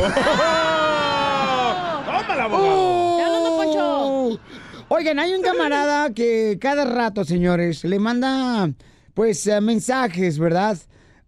¡Tómala, 2.05 2.45
abogado! 2.45 4.39
Oigan, 4.87 5.19
hay 5.19 5.35
un 5.35 5.43
camarada 5.43 6.15
que 6.15 6.57
cada 6.59 6.83
rato, 6.85 7.23
señores, 7.23 7.83
le 7.83 7.99
manda, 7.99 8.67
pues, 9.13 9.45
eh, 9.45 9.61
mensajes, 9.61 10.39
¿verdad? 10.39 10.75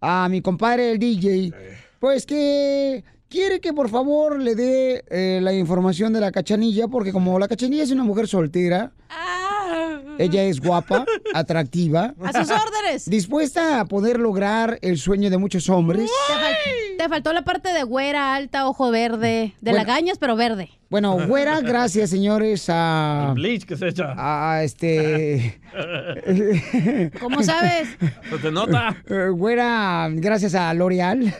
A 0.00 0.28
mi 0.28 0.42
compadre, 0.42 0.90
el 0.90 0.98
DJ. 0.98 1.52
Pues 2.00 2.26
que 2.26 3.04
quiere 3.28 3.60
que 3.60 3.72
por 3.72 3.88
favor 3.88 4.40
le 4.40 4.56
dé 4.56 5.04
eh, 5.10 5.38
la 5.40 5.52
información 5.52 6.12
de 6.12 6.18
la 6.18 6.32
cachanilla, 6.32 6.88
porque 6.88 7.12
como 7.12 7.38
la 7.38 7.46
cachanilla 7.46 7.84
es 7.84 7.92
una 7.92 8.02
mujer 8.02 8.26
soltera, 8.26 8.90
ella 10.18 10.42
es 10.44 10.60
guapa, 10.60 11.04
atractiva. 11.34 12.14
A 12.24 12.32
sus 12.32 12.50
órdenes. 12.50 13.08
Dispuesta 13.08 13.80
a 13.80 13.84
poder 13.86 14.18
lograr 14.18 14.78
el 14.82 14.98
sueño 14.98 15.30
de 15.30 15.38
muchos 15.38 15.68
hombres. 15.68 16.10
Te, 16.28 16.34
fal- 16.34 16.96
te 16.98 17.08
faltó 17.08 17.32
la 17.32 17.42
parte 17.44 17.72
de 17.72 17.82
güera, 17.82 18.34
alta, 18.34 18.68
ojo 18.68 18.90
verde, 18.90 19.54
de 19.60 19.70
Bueno. 19.70 19.78
lagañas, 19.78 20.18
pero 20.18 20.36
verde. 20.36 20.70
Bueno, 20.88 21.18
güera, 21.26 21.60
gracias, 21.62 22.10
señores, 22.10 22.66
a... 22.68 23.32
Bleach 23.34 23.64
que 23.64 23.76
se 23.76 23.88
echa. 23.88 24.14
A 24.16 24.62
este... 24.62 25.60
¿Cómo 27.20 27.42
sabes? 27.42 27.88
Se 28.30 28.38
te 28.38 28.50
nota. 28.52 28.96
Güera, 29.34 30.08
gracias 30.12 30.54
a 30.54 30.72
L'Oreal. 30.74 31.34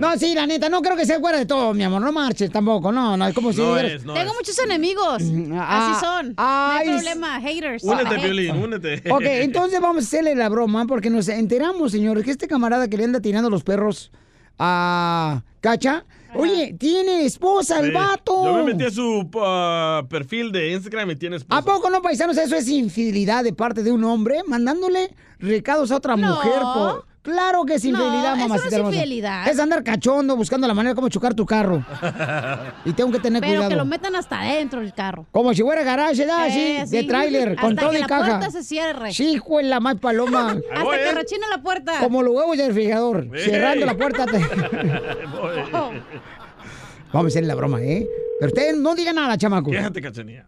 No, 0.00 0.16
sí, 0.18 0.34
la 0.34 0.46
neta, 0.46 0.68
no 0.68 0.82
creo 0.82 0.96
que 0.96 1.06
sea 1.06 1.18
güera 1.18 1.38
de 1.38 1.46
todo, 1.46 1.72
mi 1.72 1.82
amor. 1.84 2.02
No 2.02 2.12
marches 2.12 2.50
tampoco, 2.50 2.90
no, 2.92 3.16
no, 3.16 3.26
es 3.28 3.34
como 3.34 3.52
si... 3.52 3.60
No 3.60 3.74
dijeras- 3.76 3.92
es, 3.92 4.04
no 4.04 4.14
Tengo 4.14 4.30
es. 4.32 4.36
muchos 4.36 4.58
enemigos. 4.58 5.22
ah, 5.54 5.92
Así 5.94 6.04
son. 6.04 6.34
ay, 6.36 6.86
no 6.88 6.92
hay 6.92 6.98
problema. 6.98 7.40
Haters. 7.40 7.84
Únete, 7.84 8.14
Hate. 8.14 8.22
Piolín, 8.22 8.56
únete. 8.56 9.02
Ok, 9.10 9.22
entonces 9.24 9.80
vamos 9.80 10.04
a 10.04 10.06
hacerle 10.06 10.34
la 10.34 10.48
broma 10.48 10.84
porque 10.86 11.10
nos 11.10 11.28
enteramos, 11.28 11.92
señores, 11.92 12.24
que 12.24 12.30
este 12.32 12.48
camarada 12.48 12.88
que 12.88 12.96
le 12.96 13.04
anda 13.04 13.20
tirando 13.20 13.48
los 13.50 13.62
perros 13.64 14.10
a 14.58 15.42
Cacha, 15.60 16.04
oye, 16.34 16.74
tiene 16.78 17.24
esposa 17.24 17.80
el 17.80 17.86
Sí. 17.88 17.92
vato. 17.92 18.44
Yo 18.44 18.54
me 18.54 18.72
metí 18.72 18.84
a 18.84 18.90
su 18.90 19.28
ah, 19.36 20.02
perfil 20.08 20.52
de 20.52 20.72
Instagram 20.72 21.10
y 21.12 21.16
tiene 21.16 21.36
esposa. 21.36 21.58
¿A 21.58 21.62
poco 21.64 21.90
no, 21.90 22.02
paisanos? 22.02 22.36
Eso 22.36 22.56
es 22.56 22.68
infidelidad 22.68 23.44
de 23.44 23.52
parte 23.52 23.82
de 23.82 23.92
un 23.92 24.04
hombre 24.04 24.40
mandándole 24.46 25.14
recados 25.38 25.90
a 25.90 25.96
otra 25.96 26.16
No. 26.16 26.34
mujer. 26.36 26.60
por- 26.62 27.06
Claro 27.30 27.64
que 27.64 27.74
es 27.74 27.84
No, 27.84 27.90
infidelidad, 27.90 28.24
eso 28.32 28.36
no 28.36 28.42
mamacita 28.48 28.68
es 28.68 28.72
hermosa. 28.74 28.94
infidelidad. 28.96 29.48
Es 29.48 29.58
andar 29.58 29.84
cachondo 29.84 30.34
buscando 30.36 30.66
la 30.66 30.72
manera 30.74 30.94
como 30.94 31.08
chocar 31.10 31.34
tu 31.34 31.44
carro. 31.44 31.84
Y 32.84 32.92
tengo 32.94 33.10
que 33.12 33.18
tener 33.18 33.40
Pero 33.40 33.52
cuidado. 33.54 33.68
que 33.68 33.76
lo 33.76 33.84
metan 33.84 34.16
hasta 34.16 34.40
adentro 34.40 34.80
del 34.80 34.94
carro. 34.94 35.26
Como 35.30 35.52
si 35.52 35.62
fuera 35.62 35.82
garage, 35.82 36.20
¿verdad? 36.24 36.46
Eh, 36.48 36.84
sí, 36.86 36.96
de 36.96 37.04
tráiler, 37.04 37.56
con 37.56 37.70
Hasta 37.70 37.80
todo 37.82 37.90
que 37.90 37.98
y 37.98 38.00
la 38.00 38.06
caja. 38.06 38.26
puerta 38.38 38.50
se 38.50 38.62
cierre. 38.64 39.12
Sí, 39.12 39.32
hijo 39.32 39.58
de 39.58 39.64
la 39.64 39.80
más 39.80 39.96
paloma. 39.96 40.56
Hasta 40.74 40.96
que 40.96 41.12
rechine 41.12 41.46
la 41.54 41.62
puerta. 41.62 41.98
Como 42.00 42.22
los 42.22 42.34
huevos 42.34 42.56
del 42.56 42.68
refrigerador. 42.68 43.28
Cerrando 43.36 43.84
la 43.86 43.96
puerta. 43.96 44.26
te- 44.26 44.38
Vamos 47.12 47.24
a 47.24 47.28
hacer 47.28 47.44
la 47.44 47.54
broma, 47.54 47.80
¿eh? 47.82 48.06
Pero 48.40 48.48
ustedes 48.52 48.76
no 48.76 48.94
digan 48.94 49.16
nada, 49.16 49.36
chamacos. 49.36 49.72
Quéjate, 49.72 50.00
cachanía. 50.00 50.46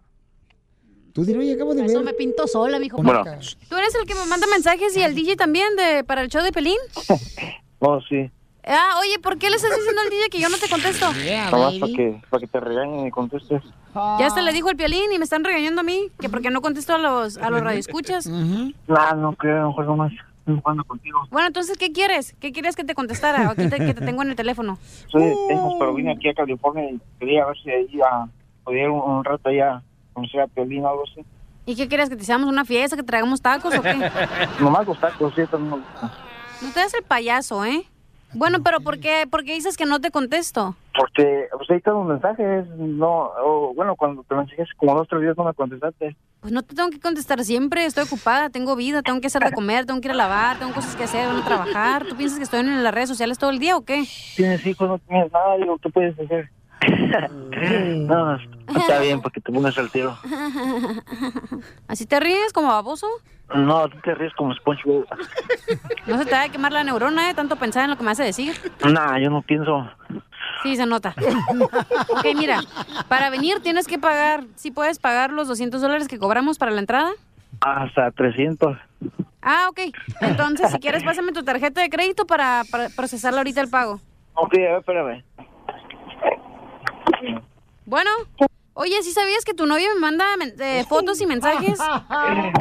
Tú 1.12 1.24
dirás, 1.24 1.40
oye, 1.42 1.54
acabo 1.54 1.74
de 1.74 1.84
Eso 1.84 1.96
ver. 1.96 2.04
me 2.04 2.12
pinto 2.12 2.46
sola, 2.46 2.78
mijo. 2.78 3.02
Bueno. 3.02 3.24
¿Tú 3.68 3.76
eres 3.76 3.94
el 3.94 4.06
que 4.06 4.14
me 4.14 4.26
manda 4.26 4.46
mensajes 4.46 4.96
y 4.96 5.02
el 5.02 5.14
DJ 5.14 5.36
también 5.36 5.74
de 5.76 6.04
para 6.04 6.22
el 6.22 6.28
show 6.28 6.42
de 6.42 6.52
Pelín? 6.52 6.78
Oh, 7.82 7.98
sí. 8.02 8.30
Ah, 8.62 8.98
oye, 9.00 9.18
¿por 9.18 9.38
qué 9.38 9.48
le 9.48 9.56
estás 9.56 9.74
diciendo 9.74 10.02
al 10.02 10.11
DJ 10.11 10.28
que 10.28 10.38
yo 10.38 10.50
no 10.50 10.58
te 10.58 10.68
contesto? 10.68 11.06
Nomás 11.50 11.74
para 11.76 11.92
que, 11.94 12.20
para 12.28 12.40
que 12.42 12.46
te 12.46 12.61
regañen 12.61 13.06
y 13.06 13.11
contestes. 13.11 13.62
Ya 13.94 14.26
hasta 14.26 14.42
le 14.42 14.52
dijo 14.52 14.68
el 14.68 14.76
Piolín 14.76 15.11
y 15.11 15.16
me 15.18 15.24
están 15.24 15.44
regañando 15.44 15.80
a 15.80 15.84
mí, 15.84 16.08
que 16.20 16.28
porque 16.28 16.50
no 16.50 16.61
contesto 16.61 16.94
a 16.94 16.98
los, 16.98 17.38
a 17.38 17.48
los 17.48 17.62
radioescuchas. 17.62 18.26
No, 18.26 18.70
no 19.16 19.32
creo, 19.32 19.62
no 19.62 19.72
juego 19.72 19.96
más. 19.96 20.12
Jugando 20.44 20.84
contigo. 20.84 21.20
Bueno, 21.30 21.46
entonces, 21.46 21.78
¿qué 21.78 21.90
quieres? 21.90 22.34
¿Qué 22.38 22.52
quieres 22.52 22.76
que 22.76 22.84
te 22.84 22.94
contestara? 22.94 23.50
¿O 23.50 23.54
que 23.54 23.68
te, 23.68 23.78
que 23.78 23.94
te 23.94 24.04
tengo 24.04 24.20
en 24.22 24.28
el 24.30 24.36
teléfono? 24.36 24.78
Soy 25.08 25.22
de 25.24 25.34
Texas, 25.48 25.72
pero 25.78 25.94
vine 25.94 26.12
aquí 26.12 26.28
a 26.28 26.34
California 26.34 26.90
y 26.90 27.00
quería 27.18 27.46
ver 27.46 27.56
si 27.62 27.70
ahí 27.70 28.00
a, 28.02 28.26
podía 28.64 28.82
ir 28.82 28.90
un, 28.90 29.00
un 29.00 29.24
rato 29.24 29.48
allá 29.48 29.82
conocer 30.20 30.40
a 30.40 30.46
Piolín 30.46 30.84
o 30.84 30.88
algo 30.88 31.04
así. 31.10 31.24
¿Y 31.66 31.76
qué 31.76 31.88
quieres? 31.88 32.08
¿Que 32.08 32.16
te 32.16 32.22
hiciéramos 32.22 32.48
una 32.48 32.64
fiesta? 32.64 32.96
¿Que 32.96 33.02
traigamos 33.02 33.40
tacos 33.40 33.76
o 33.76 33.82
qué? 33.82 33.94
Nomás 34.60 34.86
los 34.86 34.98
tacos, 34.98 35.32
sí, 35.34 35.42
no 35.52 35.58
me 35.58 35.76
gusta. 35.76 36.12
No 36.62 36.72
te 36.72 36.80
das 36.80 36.94
el 36.94 37.02
payaso, 37.02 37.64
¿eh? 37.64 37.84
Bueno, 38.32 38.58
pero 38.62 38.80
¿por 38.80 39.00
qué, 39.00 39.26
por 39.28 39.44
qué 39.44 39.54
dices 39.54 39.76
que 39.76 39.86
no 39.86 40.00
te 40.00 40.12
contesto? 40.12 40.76
Porque, 40.96 41.48
pues 41.56 41.68
ahí 41.70 41.78
están 41.78 41.94
los 41.94 42.06
mensajes, 42.06 42.66
no, 42.76 43.30
o, 43.42 43.74
bueno, 43.74 43.96
cuando 43.96 44.22
te 44.22 44.34
mensajes 44.36 44.68
como 44.76 44.94
dos, 44.94 45.08
tres 45.08 45.22
días 45.22 45.36
no 45.36 45.44
me 45.44 45.54
contestaste. 45.54 46.16
Pues 46.40 46.52
no 46.52 46.62
te 46.62 46.74
tengo 46.74 46.90
que 46.90 47.00
contestar 47.00 47.42
siempre, 47.44 47.84
estoy 47.84 48.04
ocupada, 48.04 48.48
tengo 48.50 48.76
vida, 48.76 49.02
tengo 49.02 49.20
que 49.20 49.26
hacer 49.26 49.42
de 49.42 49.52
comer, 49.52 49.84
tengo 49.84 50.00
que 50.00 50.08
ir 50.08 50.12
a 50.12 50.16
lavar, 50.16 50.58
tengo 50.58 50.72
cosas 50.72 50.94
que 50.94 51.04
hacer, 51.04 51.28
a 51.28 51.44
trabajar. 51.44 52.04
¿Tú 52.04 52.16
piensas 52.16 52.38
que 52.38 52.44
estoy 52.44 52.60
en 52.60 52.84
las 52.84 52.94
redes 52.94 53.08
sociales 53.08 53.36
todo 53.36 53.50
el 53.50 53.58
día 53.58 53.76
o 53.76 53.84
qué? 53.84 54.04
Tienes 54.36 54.64
hijos, 54.64 54.88
no 54.88 54.98
tienes 54.98 55.32
nada, 55.32 55.56
digo, 55.56 55.76
¿qué 55.78 55.90
puedes 55.90 56.18
hacer? 56.18 56.50
no, 58.06 58.36
está 58.36 59.00
bien, 59.00 59.20
porque 59.20 59.40
te 59.40 59.52
pongas 59.52 59.76
al 59.78 59.90
tiro. 59.90 60.16
¿Así 61.88 62.06
te 62.06 62.20
ríes 62.20 62.52
como 62.52 62.68
baboso? 62.68 63.06
No, 63.54 63.88
tú 63.88 63.98
te 64.02 64.14
ríes 64.14 64.32
como 64.34 64.54
SpongeBob. 64.54 65.06
No 66.06 66.18
se 66.18 66.24
te 66.24 66.32
va 66.32 66.42
a 66.42 66.48
quemar 66.48 66.72
la 66.72 66.82
neurona, 66.82 67.30
¿eh? 67.30 67.34
Tanto 67.34 67.56
pensar 67.56 67.84
en 67.84 67.90
lo 67.90 67.96
que 67.96 68.02
me 68.02 68.10
a 68.10 68.14
decir. 68.14 68.56
Nah, 68.84 69.18
yo 69.18 69.30
no 69.30 69.42
pienso. 69.42 69.88
Sí, 70.62 70.74
se 70.74 70.86
nota. 70.86 71.14
ok, 72.08 72.26
mira, 72.34 72.60
para 73.08 73.30
venir 73.30 73.60
tienes 73.60 73.86
que 73.86 73.98
pagar, 73.98 74.44
si 74.56 74.70
puedes 74.70 74.98
pagar 74.98 75.30
los 75.30 75.46
200 75.46 75.80
dólares 75.80 76.08
que 76.08 76.18
cobramos 76.18 76.58
para 76.58 76.72
la 76.72 76.80
entrada. 76.80 77.12
Hasta 77.60 78.10
300. 78.10 78.76
Ah, 79.42 79.68
ok. 79.70 79.94
Entonces, 80.22 80.70
si 80.70 80.78
quieres, 80.78 81.04
pásame 81.04 81.32
tu 81.32 81.44
tarjeta 81.44 81.80
de 81.80 81.90
crédito 81.90 82.26
para, 82.26 82.62
para 82.70 82.88
procesarla 82.88 83.40
ahorita 83.40 83.60
el 83.60 83.70
pago. 83.70 84.00
Ok, 84.34 84.54
a 84.54 84.58
ver, 84.58 84.78
espérame. 84.78 85.24
Bueno, 87.86 88.11
oye, 88.74 89.02
¿sí 89.02 89.12
sabías 89.12 89.44
que 89.44 89.54
tu 89.54 89.66
novio 89.66 89.88
me 89.94 90.00
manda 90.00 90.26
eh, 90.58 90.84
fotos 90.88 91.20
y 91.20 91.26
mensajes? 91.26 91.78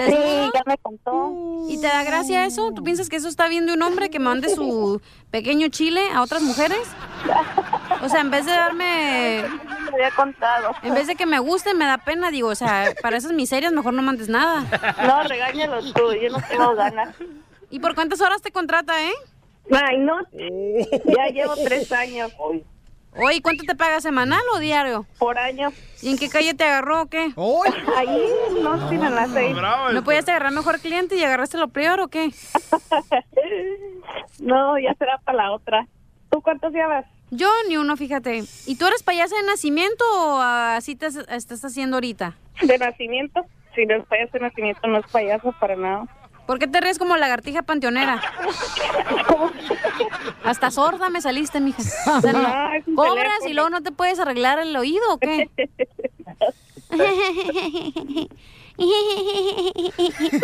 Sí, 0.06 0.50
ya 0.54 0.64
me 0.66 0.78
contó. 0.78 1.34
¿Y 1.68 1.80
te 1.80 1.88
da 1.88 2.04
gracia 2.04 2.46
eso? 2.46 2.72
¿Tú 2.72 2.84
piensas 2.84 3.10
que 3.10 3.18
eso 3.18 3.28
está 3.28 3.48
bien 3.48 3.66
de 3.66 3.74
un 3.74 3.82
hombre 3.82 4.10
que 4.10 4.20
mande 4.20 4.50
su 4.50 5.02
pequeño 5.30 5.68
chile 5.68 6.02
a 6.14 6.22
otras 6.22 6.42
mujeres? 6.42 6.80
O 8.02 8.10
sea, 8.10 8.22
en 8.22 8.32
vez 8.32 8.46
de 8.46 8.54
darme... 8.54 9.44
Me 9.84 9.96
había 9.96 10.12
contado. 10.16 10.72
En 10.84 10.94
vez 10.94 11.08
de 11.08 11.16
que 11.16 11.26
me 11.26 11.40
guste, 11.40 11.74
me 11.74 11.86
da 11.86 11.98
pena. 12.00 12.32
Digo, 12.32 12.48
o 12.50 12.56
sea, 12.56 12.94
para 13.02 13.18
esas 13.18 13.34
miserias 13.34 13.74
mejor 13.74 13.94
no 13.94 14.02
mandes 14.02 14.30
nada. 14.30 14.66
No, 15.06 15.24
regáñalo 15.24 15.82
tú, 15.94 16.14
yo 16.14 16.30
no 16.30 16.40
tengo 16.50 16.76
ganas. 16.76 17.16
¿Y 17.70 17.80
por 17.80 17.94
cuántas 17.96 18.22
horas 18.22 18.42
te 18.42 18.52
contrata, 18.52 19.04
eh? 19.04 19.14
Ay, 19.72 19.98
no. 20.00 20.18
Ya 21.06 21.28
llevo 21.28 21.54
tres 21.64 21.92
años. 21.92 22.32
Oye, 23.18 23.42
¿cuánto 23.42 23.64
te 23.64 23.76
paga 23.76 24.00
semanal 24.02 24.42
o 24.56 24.60
diario? 24.60 25.06
Por 25.18 25.38
año. 25.38 25.72
¿Y 26.02 26.12
en 26.12 26.18
qué 26.18 26.30
calle 26.30 26.54
te 26.54 26.64
agarró 26.64 27.02
o 27.04 27.06
qué? 27.08 27.34
Ahí 27.98 28.30
no 28.62 28.90
tienen 28.90 29.16
las 29.16 29.32
seis. 29.32 29.56
¿No 29.94 30.04
podías 30.04 30.28
agarrar 30.30 30.52
mejor 30.52 30.80
cliente 30.80 31.16
y 31.16 31.24
agarraste 31.24 31.58
lo 31.58 31.70
peor 31.70 32.00
o 32.02 32.08
qué? 32.08 32.32
No, 34.40 34.80
ya 34.80 34.94
será 34.96 35.20
para 35.20 35.38
la 35.38 35.52
otra. 35.52 35.88
¿Tú 36.32 36.42
cuántos 36.42 36.72
llevas? 36.72 37.06
Yo 37.30 37.48
ni 37.68 37.78
uno, 37.78 37.96
fíjate. 37.98 38.44
¿Y 38.66 38.76
tú 38.78 38.88
eres 38.88 39.04
payasa 39.04 39.36
de 39.36 39.44
nacimiento 39.44 40.04
o 40.16 40.40
así 40.40 40.96
te 40.96 41.08
estás 41.08 41.64
haciendo 41.64 41.98
ahorita? 41.98 42.36
De 42.62 42.78
nacimiento. 42.78 43.46
Si 43.76 43.86
no 43.86 43.96
es 43.98 44.06
payaso 44.06 44.32
de 44.34 44.40
nacimiento, 44.40 44.88
no 44.88 44.98
es 45.00 45.06
payaso 45.12 45.54
para 45.60 45.76
nada. 45.76 46.06
¿Por 46.50 46.58
qué 46.58 46.66
te 46.66 46.82
ríes 46.82 46.98
como 46.98 47.16
lagartija 47.16 47.62
panteonera? 47.62 48.20
Hasta 50.44 50.72
sorda 50.72 51.10
me 51.12 51.22
saliste, 51.22 51.60
mija. 51.60 51.80
O 52.18 52.22
sea, 52.22 52.34
no- 52.34 52.42
No, 52.42 52.74
es 52.74 52.88
un 52.88 52.96
¿Cobras 52.96 53.18
teléfono. 53.18 53.50
y 53.50 53.54
luego 53.54 53.70
no 53.70 53.84
te 53.84 53.92
puedes 53.92 54.18
arreglar 54.20 54.58
el 54.58 54.76
oído 54.76 55.04
o 55.14 55.20
qué? 55.20 55.48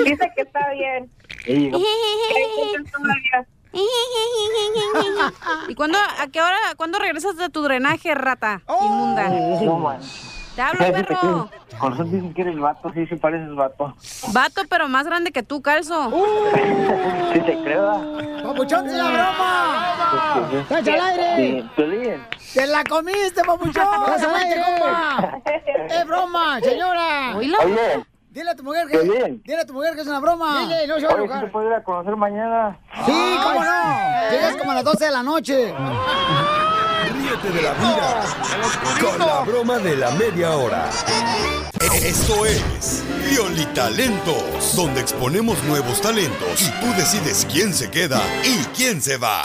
Dice 0.04 0.32
que 0.36 0.42
está 0.44 0.70
bien. 0.74 1.10
¿Y 5.68 5.76
cuándo, 5.76 5.98
a 5.98 6.28
qué 6.28 6.40
hora, 6.42 6.58
cuándo 6.78 7.00
regresas 7.00 7.36
de 7.38 7.50
tu 7.50 7.64
drenaje, 7.64 8.14
rata 8.14 8.62
inmunda? 8.80 9.30
No, 9.64 9.80
man. 9.80 10.00
Te 10.56 10.62
hablo, 10.62 10.80
perro. 10.80 11.50
Con 11.80 11.92
razón 11.92 12.12
dicen 12.12 12.34
que 12.34 12.42
eres 12.44 12.58
vato, 12.58 12.92
sí, 12.94 13.06
sí 13.08 13.16
pareces 13.16 13.54
vato. 13.54 13.94
Vato, 14.32 14.62
pero 14.70 14.88
más 14.88 15.06
grande 15.06 15.32
que 15.32 15.44
tú, 15.44 15.62
calzo. 15.62 16.12
Sí 17.34 17.42
te 17.42 17.62
creo. 17.64 18.18
¡Papuchón, 18.44 18.88
es 18.88 18.94
la 18.94 19.12
broma! 19.12 20.48
¡Estás 20.62 20.88
al 20.88 21.02
aire! 21.02 21.66
¡Te 22.54 22.68
la 22.68 22.84
comiste, 22.86 23.44
papuchón! 23.46 23.84
¡Estás 24.06 24.24
al 24.24 24.36
aire, 24.36 24.62
compa! 24.62 25.42
¡Es 25.90 26.08
broma, 26.08 26.60
señora! 26.62 27.36
Oye. 27.36 28.06
Dile 28.36 28.50
a 28.52 28.56
tu 28.56 28.64
mujer 28.64 28.86
que... 28.88 28.98
Piolín. 28.98 29.42
Dile 29.46 29.62
a 29.62 29.66
tu 29.66 29.72
mujer 29.72 29.96
que 29.96 30.02
es 30.02 30.08
una 30.08 30.20
broma. 30.20 30.60
Dile, 30.60 30.88
no 30.88 31.00
se 31.00 31.06
va 31.06 31.14
a 31.14 31.16
¿sí 31.16 31.24
enojar. 31.24 31.46
te 31.46 31.52
puedo 31.52 31.68
ir 31.68 31.74
a 31.74 31.84
conocer 31.86 32.16
mañana? 32.18 32.78
Sí, 33.06 33.38
cómo 33.42 33.64
no. 33.64 34.30
Llegas 34.30 34.56
como 34.58 34.72
a 34.72 34.76
las 34.76 34.84
12 34.84 35.06
de 35.06 35.12
la 35.12 35.24
noche. 35.24 35.74
Ríete 37.14 37.50
de 37.50 37.62
la 37.62 37.74
vida 37.76 38.24
con 39.00 39.20
la 39.20 39.40
broma 39.40 39.78
de 39.78 39.96
la 39.96 40.12
media 40.12 40.52
hora. 40.52 40.90
Esto 41.80 42.46
es 42.46 43.04
Talentos, 43.74 44.76
donde 44.76 45.02
exponemos 45.02 45.62
nuevos 45.64 46.02
talentos 46.02 46.62
y 46.62 46.72
tú 46.80 46.88
decides 46.98 47.46
quién 47.52 47.74
se 47.74 47.92
queda 47.92 48.22
y 48.44 48.64
quién 48.76 49.02
se 49.02 49.18
va. 49.18 49.44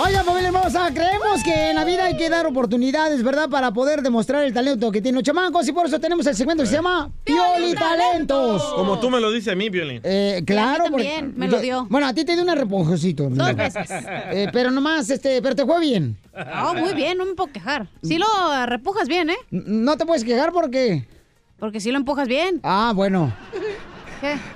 Oiga, 0.00 0.22
familia 0.22 0.48
hermosa, 0.48 0.90
creemos 0.94 1.42
que 1.42 1.70
en 1.70 1.74
la 1.76 1.84
vida 1.84 2.04
hay 2.04 2.16
que 2.16 2.30
dar 2.30 2.46
oportunidades, 2.46 3.22
¿verdad? 3.24 3.48
Para 3.50 3.72
poder 3.72 4.00
demostrar 4.00 4.44
el 4.44 4.54
talento 4.54 4.92
que 4.92 5.00
tienen 5.02 5.16
los 5.16 5.24
chamacos 5.24 5.66
y 5.68 5.72
por 5.72 5.86
eso 5.86 5.98
tenemos 5.98 6.24
el 6.26 6.36
segmento 6.36 6.62
que 6.62 6.68
se 6.68 6.76
llama 6.76 7.10
Pioli 7.24 7.74
Talentos. 7.74 8.62
Como 8.76 9.00
tú 9.00 9.10
me 9.10 9.18
lo 9.20 9.32
dices 9.32 9.52
a 9.52 9.56
mí, 9.56 9.68
Violín. 9.70 10.00
Eh, 10.04 10.42
claro, 10.46 10.84
a 10.84 10.90
mí 10.90 10.96
también, 10.96 11.24
porque- 11.26 11.38
me 11.40 11.48
lo 11.48 11.60
dio. 11.60 11.86
Bueno, 11.90 12.06
a 12.06 12.14
ti 12.14 12.24
te 12.24 12.34
dio 12.34 12.42
un 12.44 12.54
reponjocito. 12.56 13.28
Dos 13.28 13.56
veces. 13.56 13.90
Eh, 14.30 14.48
pero 14.52 14.70
nomás, 14.70 15.10
este, 15.10 15.42
pero 15.42 15.56
te 15.56 15.66
fue 15.66 15.80
bien. 15.80 16.16
Oh, 16.64 16.74
muy 16.74 16.92
bien, 16.94 17.18
no 17.18 17.24
me 17.24 17.34
puedo 17.34 17.52
quejar. 17.52 17.88
Sí 18.02 18.18
lo 18.18 18.26
repujas 18.66 19.08
bien, 19.08 19.30
¿eh? 19.30 19.36
No 19.50 19.96
te 19.96 20.06
puedes 20.06 20.22
quejar 20.22 20.52
porque. 20.52 21.06
Porque 21.58 21.80
sí 21.80 21.90
lo 21.90 21.96
empujas 21.98 22.28
bien. 22.28 22.60
Ah, 22.62 22.92
bueno. 22.94 23.32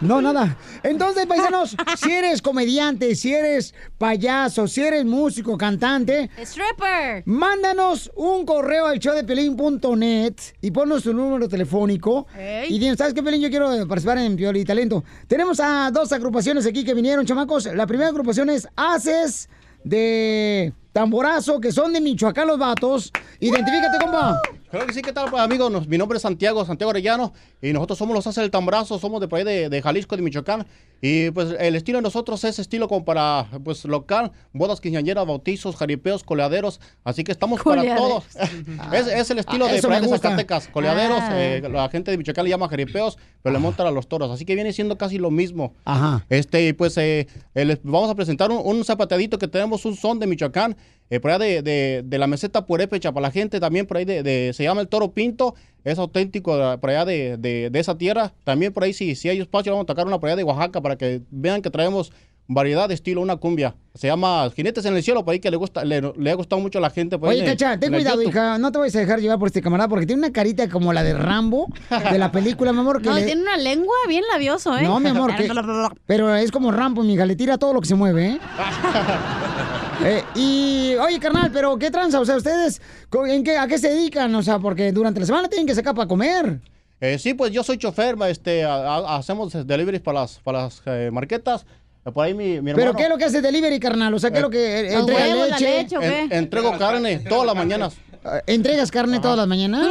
No, 0.00 0.20
nada. 0.20 0.56
Entonces, 0.82 1.26
paisanos, 1.26 1.76
si 1.96 2.10
eres 2.10 2.42
comediante, 2.42 3.14
si 3.14 3.32
eres 3.32 3.74
payaso, 3.98 4.66
si 4.66 4.82
eres 4.82 5.04
músico, 5.04 5.56
cantante, 5.56 6.30
Stripper. 6.38 7.22
mándanos 7.26 8.10
un 8.16 8.44
correo 8.44 8.86
al 8.86 8.98
showdepelín.net 8.98 10.34
y 10.60 10.70
ponnos 10.70 11.02
tu 11.02 11.12
número 11.14 11.48
telefónico. 11.48 12.26
Ey. 12.36 12.74
Y 12.74 12.78
dinos, 12.78 12.98
¿sabes 12.98 13.14
qué, 13.14 13.22
Pelín? 13.22 13.40
Yo 13.40 13.50
quiero 13.50 13.68
participar 13.86 14.18
en 14.18 14.36
Pioli 14.36 14.64
Talento. 14.64 15.04
Tenemos 15.26 15.60
a 15.60 15.90
dos 15.92 16.12
agrupaciones 16.12 16.66
aquí 16.66 16.84
que 16.84 16.94
vinieron, 16.94 17.24
chamacos. 17.26 17.66
La 17.66 17.86
primera 17.86 18.08
agrupación 18.10 18.50
es 18.50 18.68
Haces 18.76 19.48
de 19.84 20.72
Tamborazo, 20.92 21.60
que 21.60 21.72
son 21.72 21.92
de 21.92 22.00
Michoacán 22.00 22.46
los 22.48 22.58
vatos. 22.58 23.10
Identifícate, 23.40 23.98
compa. 23.98 24.40
Claro 24.70 24.86
que 24.86 24.94
sí, 24.94 25.02
¿qué 25.02 25.12
tal, 25.12 25.30
pues, 25.30 25.42
amigos? 25.42 25.70
Nos- 25.70 25.86
Mi 25.86 25.98
nombre 25.98 26.16
es 26.16 26.22
Santiago, 26.22 26.64
Santiago 26.64 26.90
Arellano, 26.90 27.32
y 27.60 27.72
nosotros 27.72 27.98
somos 27.98 28.14
los 28.14 28.26
Haces 28.26 28.42
del 28.42 28.50
Tambrazo, 28.50 28.98
somos 28.98 29.20
de 29.20 29.28
por 29.28 29.38
ahí 29.38 29.44
de, 29.44 29.68
de 29.68 29.82
Jalisco, 29.82 30.16
de 30.16 30.22
Michoacán, 30.22 30.66
y 31.02 31.30
pues 31.30 31.54
el 31.58 31.74
estilo 31.76 31.98
de 31.98 32.02
nosotros 32.02 32.42
es 32.44 32.58
estilo 32.58 32.88
como 32.88 33.04
para, 33.04 33.48
pues, 33.64 33.84
local, 33.84 34.32
bodas 34.54 34.80
quinceañeras, 34.80 35.26
bautizos, 35.26 35.76
jaripeos, 35.76 36.24
coleaderos, 36.24 36.80
así 37.04 37.22
que 37.24 37.32
estamos 37.32 37.60
para 37.62 37.96
todos. 37.96 38.24
es, 38.92 39.06
es 39.08 39.30
el 39.30 39.40
estilo 39.40 39.66
Ah, 39.66 39.72
de 39.72 39.82
por 39.82 39.92
ahí 39.92 40.00
de. 40.00 40.08
Zacatecas, 40.08 40.68
coleaderos, 40.68 41.18
Ah. 41.20 41.30
eh, 41.34 41.62
la 41.70 41.88
gente 41.90 42.10
de 42.10 42.16
Michoacán 42.18 42.44
le 42.44 42.50
llama 42.50 42.68
jaripeos, 42.68 43.18
pero 43.42 43.52
le 43.52 43.58
montan 43.58 43.86
a 43.86 43.90
los 43.90 44.08
toros, 44.08 44.30
así 44.30 44.44
que 44.46 44.54
viene 44.54 44.72
siendo 44.72 44.96
casi 44.96 45.18
lo 45.18 45.30
mismo. 45.30 45.74
Ajá. 45.84 46.24
Este, 46.30 46.68
y 46.68 46.72
pues 46.72 46.96
eh, 46.96 47.26
eh, 47.54 47.64
les 47.66 47.80
vamos 47.82 48.08
a 48.10 48.14
presentar 48.14 48.50
un, 48.50 48.60
un 48.64 48.84
zapateadito 48.84 49.38
que 49.38 49.48
tenemos, 49.48 49.84
un 49.84 49.96
son 49.96 50.18
de 50.18 50.26
Michoacán, 50.26 50.76
eh, 51.10 51.20
por 51.20 51.30
allá 51.30 51.38
de, 51.40 51.62
de- 51.62 52.02
de 52.04 52.18
la 52.18 52.26
meseta 52.26 52.64
purépecha, 52.66 53.12
para 53.12 53.26
la 53.28 53.30
gente 53.30 53.60
también 53.60 53.86
por 53.86 53.98
ahí 53.98 54.04
de, 54.04 54.22
de- 54.22 54.52
se 54.54 54.62
llama 54.64 54.80
el 54.80 54.88
toro 54.88 55.12
pinto, 55.12 55.54
es 55.84 55.98
auténtico 55.98 56.56
de- 56.56 56.78
por 56.78 56.90
allá 56.90 57.04
de, 57.04 57.36
de- 57.36 57.68
de 57.70 57.78
esa 57.80 57.98
tierra. 57.98 58.32
También 58.44 58.72
por 58.72 58.84
ahí, 58.84 58.92
si, 58.92 59.14
si 59.14 59.28
hay 59.28 59.40
espacio, 59.40 59.72
vamos 59.72 59.84
a 59.84 59.86
tocar 59.86 60.06
una 60.06 60.18
por 60.18 60.28
allá 60.28 60.36
de 60.36 60.44
Oaxaca 60.44 60.80
para 60.80 60.96
que 60.96 61.22
vean 61.30 61.60
que 61.62 61.70
traemos 61.70 62.12
variedad 62.48 62.88
de 62.88 62.94
estilo, 62.94 63.20
una 63.22 63.36
cumbia. 63.36 63.76
Se 63.94 64.08
llama 64.08 64.50
Jinetes 64.54 64.84
en 64.84 64.94
el 64.96 65.02
Cielo, 65.02 65.24
por 65.24 65.32
ahí 65.32 65.38
que 65.40 65.50
le 65.50 65.56
gusta, 65.56 65.84
le, 65.84 66.02
le 66.18 66.30
ha 66.30 66.34
gustado 66.34 66.60
mucho 66.60 66.78
a 66.78 66.80
la 66.82 66.90
gente. 66.90 67.16
por 67.18 67.30
ahí 67.30 67.38
Oye, 67.40 67.46
Cacha, 67.46 67.78
ten 67.78 67.92
cuidado, 67.92 68.16
YouTube. 68.16 68.30
hija. 68.30 68.58
No 68.58 68.72
te 68.72 68.78
vayas 68.78 68.96
a 68.96 68.98
dejar 68.98 69.20
llevar 69.20 69.38
por 69.38 69.46
este 69.48 69.62
camarada 69.62 69.88
porque 69.88 70.06
tiene 70.06 70.20
una 70.20 70.32
carita 70.32 70.68
como 70.68 70.92
la 70.92 71.02
de 71.02 71.14
Rambo 71.14 71.68
de 72.10 72.18
la 72.18 72.32
película, 72.32 72.72
mi 72.72 72.80
amor. 72.80 73.00
Que 73.00 73.08
No, 73.08 73.14
le- 73.14 73.24
tiene 73.24 73.42
una 73.42 73.56
lengua 73.56 73.94
bien 74.08 74.24
labioso, 74.32 74.76
¿eh? 74.76 74.82
No, 74.82 74.98
mi 75.00 75.08
amor, 75.10 75.34
que- 75.36 75.48
pero 76.06 76.34
es 76.34 76.50
como 76.50 76.72
Rambo, 76.72 77.02
mija, 77.04 77.24
le 77.26 77.36
tira 77.36 77.56
todo 77.58 77.72
lo 77.74 77.80
que 77.80 77.86
se 77.88 77.94
mueve, 77.94 78.26
¿eh? 78.32 78.38
Eh, 80.04 80.22
y, 80.34 80.94
oye, 80.96 81.18
carnal, 81.20 81.50
pero 81.52 81.78
¿qué 81.78 81.90
tranza? 81.90 82.20
O 82.20 82.24
sea, 82.24 82.36
¿ustedes 82.36 82.80
en 83.28 83.44
qué, 83.44 83.56
a 83.56 83.66
qué 83.66 83.78
se 83.78 83.88
dedican? 83.90 84.34
O 84.34 84.42
sea, 84.42 84.58
porque 84.58 84.90
durante 84.92 85.20
la 85.20 85.26
semana 85.26 85.48
tienen 85.48 85.66
que 85.66 85.74
sacar 85.74 85.94
para 85.94 86.08
comer. 86.08 86.58
Eh, 87.00 87.18
sí, 87.18 87.34
pues 87.34 87.50
yo 87.52 87.62
soy 87.62 87.78
chofer, 87.78 88.16
este, 88.28 88.64
a- 88.64 88.74
a- 88.96 89.16
hacemos 89.16 89.52
deliveries 89.66 90.02
para 90.02 90.20
las, 90.20 90.38
para 90.38 90.62
las 90.64 90.82
eh, 90.86 91.10
marquetas. 91.12 91.66
Eh, 92.06 92.10
Por 92.12 92.24
ahí 92.24 92.32
mi, 92.34 92.60
mi 92.60 92.70
hermano... 92.70 92.76
¿Pero 92.76 92.94
qué 92.94 93.02
es 93.04 93.08
lo 93.08 93.18
que 93.18 93.24
hace 93.24 93.40
delivery, 93.42 93.78
carnal? 93.80 94.14
O 94.14 94.18
sea, 94.18 94.30
¿qué 94.30 94.36
es 94.38 94.42
lo 94.42 94.50
que 94.50 94.80
eh, 94.80 94.94
entrega 94.94 95.20
huevos, 95.26 95.48
la 95.48 95.58
leche? 95.58 95.82
leche, 95.82 95.96
¿o 95.96 96.00
qué? 96.00 96.20
En- 96.20 96.32
entrego 96.32 96.78
carne 96.78 97.18
todas 97.20 97.46
las 97.46 97.54
mañanas. 97.62 97.94
Eh, 98.24 98.42
¿Entregas 98.46 98.90
carne 98.90 99.18
todas 99.18 99.36
las 99.36 99.48
mañanas? 99.48 99.86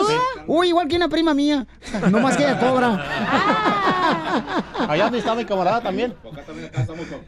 Uy, 0.48 0.70
igual 0.70 0.88
que 0.88 0.96
una 0.96 1.10
prima 1.10 1.34
mía. 1.34 1.68
No 2.10 2.20
más 2.20 2.38
que 2.38 2.44
ella 2.44 2.60
cobra. 2.60 3.06
Allá 4.88 5.04
donde 5.06 5.20
está 5.20 5.36
mi 5.36 5.46
camarada 5.46 5.82
también. 5.82 6.14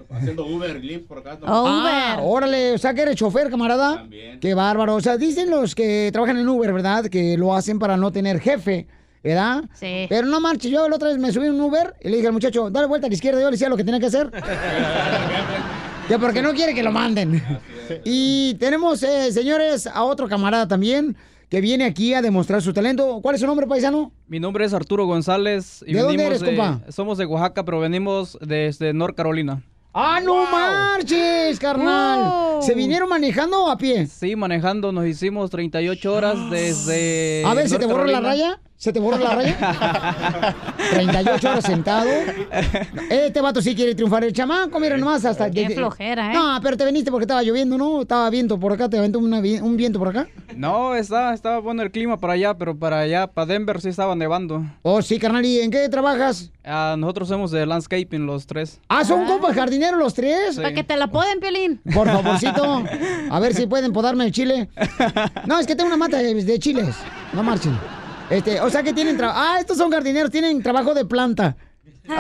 Haciendo 0.09 0.45
Uber, 0.45 0.75
Lyft 0.75 1.07
por 1.07 1.19
acá. 1.19 1.37
Ah, 1.45 2.19
órale, 2.21 2.73
o 2.73 2.77
sea 2.77 2.93
que 2.93 3.01
eres 3.01 3.15
chofer, 3.15 3.49
camarada. 3.49 4.07
Qué 4.39 4.53
bárbaro. 4.53 4.95
O 4.95 5.01
sea, 5.01 5.17
dicen 5.17 5.49
los 5.49 5.75
que 5.75 6.09
trabajan 6.13 6.37
en 6.37 6.47
Uber, 6.47 6.71
¿verdad? 6.71 7.05
Que 7.05 7.37
lo 7.37 7.53
hacen 7.53 7.79
para 7.79 7.97
no 7.97 8.11
tener 8.11 8.39
jefe, 8.39 8.87
¿verdad? 9.23 9.63
Sí. 9.73 10.05
Pero 10.07 10.27
no 10.27 10.39
manches, 10.39 10.71
yo 10.71 10.87
la 10.87 10.95
otra 10.95 11.09
vez 11.09 11.17
me 11.17 11.31
subí 11.33 11.47
en 11.47 11.55
un 11.55 11.61
Uber 11.61 11.95
y 12.01 12.09
le 12.09 12.15
dije 12.15 12.27
al 12.27 12.33
muchacho, 12.33 12.69
dale 12.69 12.87
vuelta 12.87 13.07
a 13.07 13.09
la 13.09 13.15
izquierda, 13.15 13.41
yo 13.41 13.47
le 13.47 13.51
decía 13.51 13.67
lo 13.67 13.77
que 13.77 13.83
tenía 13.83 13.99
que 13.99 14.05
hacer. 14.05 14.31
que 16.07 16.19
porque 16.19 16.41
no 16.41 16.53
quiere 16.53 16.73
que 16.73 16.83
lo 16.83 16.91
manden. 16.91 17.41
Y 18.03 18.55
tenemos, 18.55 19.03
eh, 19.03 19.31
señores, 19.31 19.87
a 19.87 20.03
otro 20.03 20.27
camarada 20.27 20.67
también 20.67 21.15
que 21.49 21.61
viene 21.61 21.85
aquí 21.85 22.13
a 22.13 22.21
demostrar 22.21 22.61
su 22.61 22.73
talento. 22.73 23.19
¿Cuál 23.21 23.35
es 23.35 23.41
su 23.41 23.47
nombre, 23.47 23.67
paisano? 23.67 24.11
Mi 24.27 24.39
nombre 24.39 24.65
es 24.65 24.73
Arturo 24.73 25.05
González. 25.05 25.83
¿De 25.85 25.99
dónde 25.99 26.25
eres, 26.25 26.43
compa? 26.43 26.81
Somos 26.89 27.17
de 27.17 27.25
Oaxaca, 27.25 27.63
pero 27.63 27.79
venimos 27.79 28.37
desde 28.41 28.93
North 28.93 29.15
Carolina. 29.15 29.61
¡Ah, 29.95 30.19
no 30.23 30.49
marches, 30.49 31.59
carnal! 31.59 32.63
¿Se 32.63 32.73
vinieron 32.73 33.07
manejando 33.07 33.65
o 33.65 33.69
a 33.69 33.77
pie? 33.77 34.07
Sí, 34.07 34.35
manejando 34.35 34.91
nos 34.91 35.05
hicimos 35.05 35.51
38 35.51 36.11
horas 36.11 36.49
desde. 36.49 37.43
A 37.45 37.53
ver, 37.53 37.69
¿se 37.69 37.77
te 37.77 37.85
North 37.85 37.99
borró 37.99 38.11
la 38.11 38.19
raya? 38.19 38.59
¿Se 38.83 38.91
te 38.91 38.99
borró 38.99 39.17
la 39.17 39.33
raya? 39.33 40.55
38 40.91 41.49
horas 41.49 41.63
sentado. 41.63 42.09
Este 43.09 43.39
vato 43.39 43.61
sí 43.61 43.75
quiere 43.75 43.95
triunfar. 43.95 44.25
El 44.25 44.33
chamaco, 44.33 44.77
mira 44.77 44.97
nomás 44.97 45.23
hasta... 45.23 45.49
Qué 45.49 45.69
flojera, 45.69 46.31
¿eh? 46.31 46.33
No, 46.33 46.59
pero 46.61 46.75
te 46.75 46.85
viniste 46.85 47.09
porque 47.09 47.23
estaba 47.23 47.41
lloviendo, 47.43 47.77
¿no? 47.77 48.01
Estaba 48.01 48.29
viento 48.29 48.59
por 48.59 48.73
acá, 48.73 48.89
te 48.89 48.97
aventó 48.97 49.19
una 49.19 49.39
un 49.39 49.77
viento 49.77 49.99
por 49.99 50.09
acá. 50.09 50.27
No, 50.57 50.95
está, 50.95 51.33
estaba 51.33 51.59
bueno 51.59 51.81
el 51.81 51.91
clima 51.91 52.17
para 52.17 52.33
allá, 52.33 52.55
pero 52.57 52.77
para 52.77 52.99
allá, 52.99 53.27
para 53.27 53.45
Denver 53.45 53.79
sí 53.79 53.87
estaba 53.87 54.17
nevando. 54.17 54.61
Oh, 54.81 55.01
sí, 55.01 55.17
carnal. 55.17 55.45
¿Y 55.45 55.61
en 55.61 55.71
qué 55.71 55.87
trabajas? 55.87 56.51
Ah, 56.65 56.97
nosotros 56.97 57.29
somos 57.29 57.51
de 57.51 57.65
landscaping 57.65 58.25
los 58.25 58.47
tres. 58.47 58.81
Ah, 58.89 59.05
¿son 59.05 59.23
compas 59.25 59.55
jardineros 59.55 59.97
los 59.97 60.13
tres? 60.13 60.57
Para 60.57 60.73
que 60.73 60.83
te 60.83 60.97
la 60.97 61.07
poden, 61.07 61.39
Piolín. 61.39 61.79
Por 61.93 62.09
favorcito. 62.09 62.83
A 63.31 63.39
ver 63.39 63.53
si 63.53 63.65
pueden 63.65 63.93
podarme 63.93 64.25
el 64.25 64.33
chile. 64.33 64.67
No, 65.47 65.59
es 65.59 65.67
que 65.67 65.75
tengo 65.75 65.87
una 65.87 65.97
mata 65.97 66.17
de, 66.17 66.33
de 66.33 66.59
chiles. 66.59 66.95
No 67.33 67.43
marchen. 67.43 67.77
Este, 68.33 68.59
o 68.59 68.69
sea 68.69 68.81
que 68.81 68.93
tienen 68.93 69.15
trabajo. 69.15 69.39
Ah, 69.39 69.57
estos 69.59 69.77
son 69.77 69.91
jardineros, 69.91 70.31
tienen 70.31 70.63
trabajo 70.63 70.95
de 70.95 71.05
planta. 71.05 71.55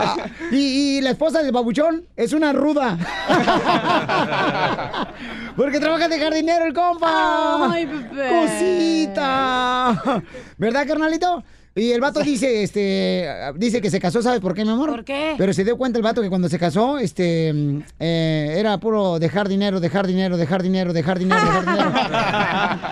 Ah, 0.00 0.16
y, 0.50 0.56
y 0.56 1.00
la 1.00 1.10
esposa 1.10 1.42
del 1.42 1.52
babuchón 1.52 2.06
es 2.16 2.32
una 2.32 2.52
ruda. 2.52 2.96
Porque 5.56 5.80
trabaja 5.80 6.08
de 6.08 6.18
jardinero 6.18 6.64
el 6.66 6.72
compa. 6.72 7.72
Ay, 7.72 7.86
bebé. 7.86 8.30
Cosita. 8.30 10.22
¿Verdad, 10.56 10.86
carnalito? 10.86 11.42
Y 11.78 11.92
el 11.92 12.00
vato 12.00 12.20
dice, 12.20 12.62
este, 12.62 13.28
dice 13.56 13.80
que 13.80 13.90
se 13.90 14.00
casó, 14.00 14.20
¿sabes 14.22 14.40
por 14.40 14.54
qué, 14.54 14.64
mi 14.64 14.70
amor? 14.72 14.90
¿Por 14.90 15.04
qué? 15.04 15.34
Pero 15.38 15.52
se 15.52 15.64
dio 15.64 15.76
cuenta 15.78 15.98
el 15.98 16.02
vato 16.02 16.20
que 16.20 16.28
cuando 16.28 16.48
se 16.48 16.58
casó, 16.58 16.98
este, 16.98 17.52
mm, 17.52 17.82
eh, 18.00 18.54
era 18.58 18.78
puro 18.78 19.18
dejar 19.18 19.48
dinero, 19.48 19.78
dejar 19.80 20.06
dinero, 20.06 20.36
dejar 20.36 20.62
dinero, 20.62 20.92
dejar 20.92 21.18
dinero, 21.18 21.40
dejar 21.40 21.64
dinero. 21.66 21.90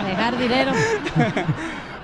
Dejar 0.07 0.39
dinero. 0.39 0.73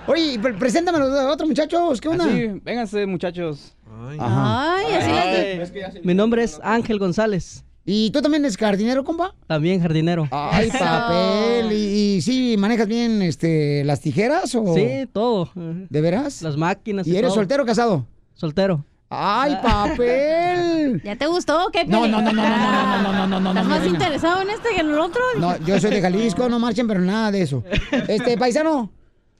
Oye, 0.06 0.38
pre- 0.40 0.54
preséntame 0.54 0.98
a 0.98 1.30
otros 1.30 1.48
muchachos, 1.48 2.00
¿qué 2.00 2.08
onda? 2.08 2.24
Sí, 2.24 2.48
vénganse, 2.64 3.06
muchachos. 3.06 3.76
Ay, 4.18 4.94
así 4.94 5.80
las 5.80 5.94
de- 5.94 6.00
Mi 6.02 6.14
nombre 6.14 6.42
es 6.42 6.58
Ángel 6.62 6.98
González. 6.98 7.64
¿Y 7.84 8.10
tú 8.10 8.22
también 8.22 8.44
eres 8.44 8.56
jardinero, 8.56 9.02
compa? 9.02 9.34
También 9.46 9.80
jardinero. 9.80 10.28
Ay, 10.30 10.70
papel. 10.70 11.72
¿Y, 11.72 12.16
y 12.16 12.20
sí 12.22 12.56
manejas 12.56 12.86
bien 12.86 13.22
este, 13.22 13.82
las 13.84 14.00
tijeras 14.00 14.54
o...? 14.54 14.74
Sí, 14.74 15.08
todo. 15.12 15.50
¿De 15.54 16.00
veras? 16.00 16.42
Las 16.42 16.56
máquinas. 16.56 17.06
¿Y 17.06 17.16
eres 17.16 17.30
todo. 17.30 17.40
soltero 17.40 17.64
o 17.64 17.66
casado? 17.66 18.06
Soltero. 18.34 18.84
¡Ay, 19.14 19.56
papel! 19.62 21.02
¿Ya 21.04 21.16
te 21.16 21.26
gustó 21.26 21.68
qué, 21.70 21.84
No, 21.84 22.06
no, 22.06 22.22
no, 22.22 22.32
no, 22.32 22.42
no, 22.42 22.42
no, 22.42 23.12
no, 23.12 23.26
no, 23.26 23.26
no, 23.26 23.40
no, 23.40 23.50
¿Estás 23.50 23.64
no, 23.64 23.70
más 23.70 23.80
no, 23.80 23.84
no. 23.84 23.92
interesado 23.92 24.40
en 24.40 24.50
este 24.50 24.68
que 24.74 24.80
en 24.80 24.88
el 24.88 24.98
otro? 24.98 25.20
No, 25.38 25.58
yo 25.66 25.78
soy 25.78 25.90
de 25.90 26.00
Jalisco, 26.00 26.48
no 26.48 26.58
marchen, 26.58 26.88
pero 26.88 27.00
nada 27.00 27.30
de 27.30 27.42
eso. 27.42 27.62
Este, 28.08 28.38
paisano. 28.38 28.90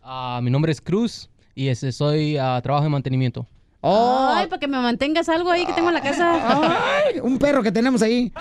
Ah, 0.03 0.41
mi 0.43 0.51
nombre 0.51 0.73
es 0.73 0.81
Cruz 0.83 1.31
y 1.55 1.69
este, 1.69 1.91
soy 1.93 2.37
ah, 2.37 2.61
trabajo 2.63 2.85
de 2.85 2.91
mantenimiento. 2.91 3.47
Ay, 3.83 4.47
para 4.47 4.61
que 4.61 4.69
me 4.69 4.79
mantengas 4.79 5.29
algo 5.29 5.51
ahí 5.51 5.67
que 5.67 5.73
tengo 5.73 5.89
en 5.89 5.95
la 5.95 6.01
casa. 6.01 7.05
Ay, 7.05 7.19
un 7.21 7.39
perro 7.39 7.63
que 7.63 7.73
tenemos 7.73 8.01
ahí. 8.01 8.33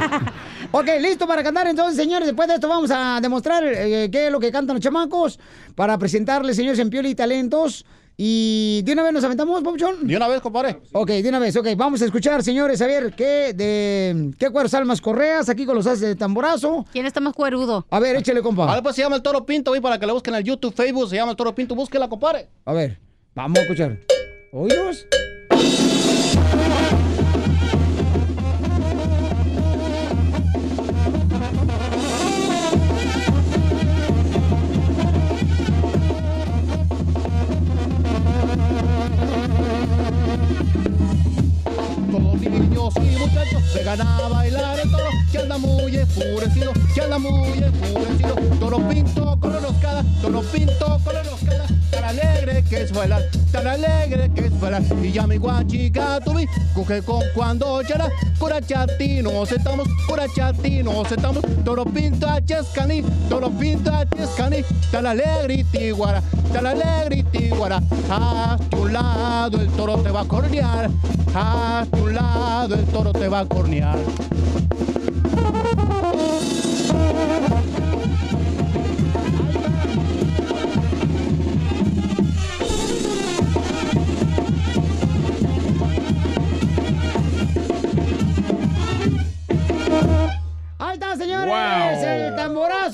ok, 0.72 0.88
listo 1.00 1.26
para 1.26 1.42
cantar 1.42 1.66
entonces, 1.66 1.96
señores. 1.96 2.26
Después 2.26 2.48
de 2.48 2.54
esto 2.54 2.66
vamos 2.66 2.90
a 2.90 3.20
demostrar 3.20 3.62
eh, 3.64 4.08
qué 4.10 4.26
es 4.26 4.32
lo 4.32 4.40
que 4.40 4.50
cantan 4.50 4.76
los 4.76 4.82
chamacos 4.82 5.38
para 5.74 5.98
presentarles, 5.98 6.56
señores, 6.56 6.78
en 6.78 6.88
Pioli 6.88 7.14
Talentos. 7.14 7.84
Y 8.22 8.82
de 8.84 8.92
una 8.92 9.02
vez 9.02 9.12
nos 9.12 9.24
aventamos, 9.24 9.62
Papuchón. 9.62 10.06
De 10.06 10.16
una 10.16 10.28
vez, 10.28 10.40
compadre. 10.40 10.80
Ok, 10.92 11.08
de 11.08 11.28
una 11.28 11.38
vez, 11.38 11.56
ok. 11.56 11.68
Vamos 11.76 12.00
a 12.02 12.04
escuchar, 12.06 12.42
señores, 12.42 12.80
a 12.82 12.86
ver 12.86 13.14
qué 13.14 13.52
de 13.54 14.32
qué 14.38 14.50
cueros 14.50 14.74
almas 14.74 15.00
correas 15.00 15.48
aquí 15.48 15.64
con 15.64 15.74
los 15.74 15.86
haces 15.86 16.00
de 16.00 16.16
tamborazo. 16.16 16.84
¿Quién 16.92 17.06
está 17.06 17.20
más 17.20 17.34
cuerudo? 17.34 17.86
A 17.90 17.98
ver, 17.98 18.16
échale, 18.16 18.42
compa. 18.42 18.76
Ah, 18.76 18.82
pues 18.82 18.96
se 18.96 19.02
llama 19.02 19.16
el 19.16 19.22
Toro 19.22 19.46
Pinto, 19.46 19.70
güey, 19.70 19.80
para 19.80 19.98
que 19.98 20.06
le 20.06 20.12
busquen 20.12 20.34
en 20.34 20.40
el 20.40 20.44
YouTube, 20.44 20.74
Facebook, 20.74 21.08
se 21.08 21.16
llama 21.16 21.30
el 21.30 21.36
Toro 21.36 21.54
Pinto, 21.54 21.74
búsquela, 21.74 22.08
compadre. 22.08 22.48
A 22.66 22.74
ver, 22.74 22.98
vamos 23.34 23.58
a 23.58 23.62
escuchar. 23.62 24.19
¿Oídos? 24.52 25.06
Y 42.96 43.18
muchachos 43.18 43.62
se 43.72 43.84
gana 43.84 44.18
a 44.18 44.28
bailar 44.28 44.80
el 44.80 44.90
toro, 44.90 45.04
que 45.30 45.38
anda 45.38 45.58
muy 45.58 45.96
enfurecido, 45.96 46.72
que 46.94 47.00
anda 47.00 47.18
muy 47.18 47.58
enfurecido. 47.58 48.34
Toro 48.58 48.88
Pinto 48.88 49.38
con 49.40 49.54
enroscada, 49.54 50.04
Toro 50.20 50.42
Pinto 50.42 51.00
con 51.04 51.16
enroscada, 51.16 51.66
tan 51.90 52.04
alegre 52.04 52.64
que 52.68 52.82
es 52.82 52.92
bailar, 52.92 53.22
tan 53.52 53.66
alegre 53.66 54.30
que 54.34 54.46
es 54.46 54.60
bailar. 54.60 54.82
Y 55.02 55.12
ya 55.12 55.26
mi 55.26 55.36
guachica 55.36 56.20
tuvi, 56.20 56.46
coge 56.74 57.02
con 57.02 57.22
cuando 57.34 57.82
chara, 57.82 58.08
cura 58.38 58.60
chatinos 58.60 59.52
estamos, 59.52 59.88
cura 60.06 60.24
chatinos 60.34 61.10
estamos, 61.10 61.42
toro 61.64 61.84
pinto 61.84 62.28
a 62.28 62.40
chescani, 62.44 63.02
toro 63.28 63.50
pinto 63.50 63.92
a 63.94 64.06
chescani, 64.08 64.62
tan 64.90 65.06
alegre 65.06 65.54
y 65.54 65.64
tiguara, 65.64 66.22
tan 66.52 66.66
alegre 66.66 67.18
y 67.18 67.22
tiguara. 67.22 67.80
A 68.10 68.58
tu 68.70 68.86
lado 68.86 69.60
el 69.60 69.68
toro 69.70 69.96
te 69.98 70.10
va 70.10 70.22
a 70.22 70.24
cornear, 70.24 70.90
a 71.34 71.86
tu 71.90 72.08
lado 72.08 72.74
el 72.74 72.79
toro 72.86 73.12
te 73.12 73.28
va 73.28 73.40
a 73.40 73.46
cornear. 73.46 73.98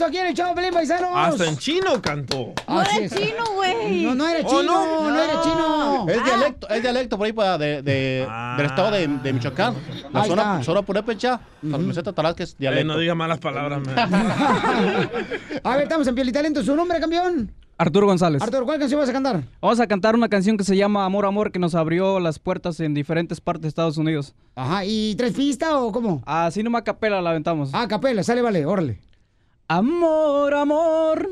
Aquí 0.06 0.18
en 0.18 0.26
el 0.28 0.34
show, 0.34 0.54
Pelín 0.54 0.70
Paisanos. 0.72 1.10
Hasta 1.14 1.46
en 1.46 1.56
chino 1.58 2.00
cantó. 2.00 2.52
Así 2.66 3.04
es. 3.04 3.12
No, 3.12 4.14
no 4.14 4.28
era 4.28 4.40
Oh, 4.46 4.50
chino, 4.60 4.62
no. 4.62 5.10
no, 5.10 5.20
era 5.22 5.42
chino. 5.42 6.06
Es 6.08 6.24
dialecto, 6.24 6.68
es 6.68 6.82
dialecto 6.82 7.18
por 7.18 7.26
ahí 7.26 7.32
para 7.32 7.58
de, 7.58 7.82
de- 7.82 8.26
del 8.56 8.66
estado 8.66 8.90
de, 8.92 9.06
de 9.08 9.32
Michoacán. 9.32 9.74
La 10.12 10.22
Ahí 10.22 10.28
zona, 10.28 10.42
está. 10.42 10.62
zona 10.64 10.82
purépecha, 10.82 11.40
la 11.62 11.78
meseta 11.78 12.12
Talasca 12.12 12.42
es 12.44 12.52
Eh, 12.52 12.56
dialecto. 12.58 12.86
no 12.92 12.98
diga 12.98 13.14
malas 13.14 13.38
palabras, 13.38 13.80
man. 13.84 13.94
A 15.64 15.70
ver, 15.76 15.82
estamos 15.82 16.06
en 16.06 16.14
Piel 16.14 16.28
y 16.28 16.32
Talento. 16.32 16.62
¿Su 16.62 16.74
nombre, 16.76 16.98
campeón? 17.00 17.52
Arturo 17.78 18.06
González. 18.06 18.40
Arturo, 18.40 18.64
¿cuál 18.64 18.78
canción 18.78 18.98
vas 19.00 19.10
a 19.10 19.12
cantar? 19.12 19.42
Vamos 19.60 19.80
a 19.80 19.86
cantar 19.86 20.14
una 20.14 20.30
canción 20.30 20.56
que 20.56 20.64
se 20.64 20.74
llama 20.76 21.04
Amor, 21.04 21.26
Amor, 21.26 21.52
que 21.52 21.58
nos 21.58 21.74
abrió 21.74 22.20
las 22.20 22.38
puertas 22.38 22.80
en 22.80 22.94
diferentes 22.94 23.38
partes 23.40 23.62
de 23.62 23.68
Estados 23.68 23.98
Unidos. 23.98 24.34
Ajá, 24.54 24.84
¿y 24.86 25.14
tres 25.16 25.34
pistas 25.34 25.70
o 25.74 25.92
cómo? 25.92 26.22
Así 26.24 26.62
nomás 26.62 26.82
capela 26.82 27.20
la 27.20 27.30
aventamos. 27.30 27.70
Ah, 27.74 27.86
capela, 27.86 28.22
sale, 28.22 28.40
vale, 28.40 28.64
órale. 28.64 28.98
Amor, 29.68 30.55
amor, 30.55 31.28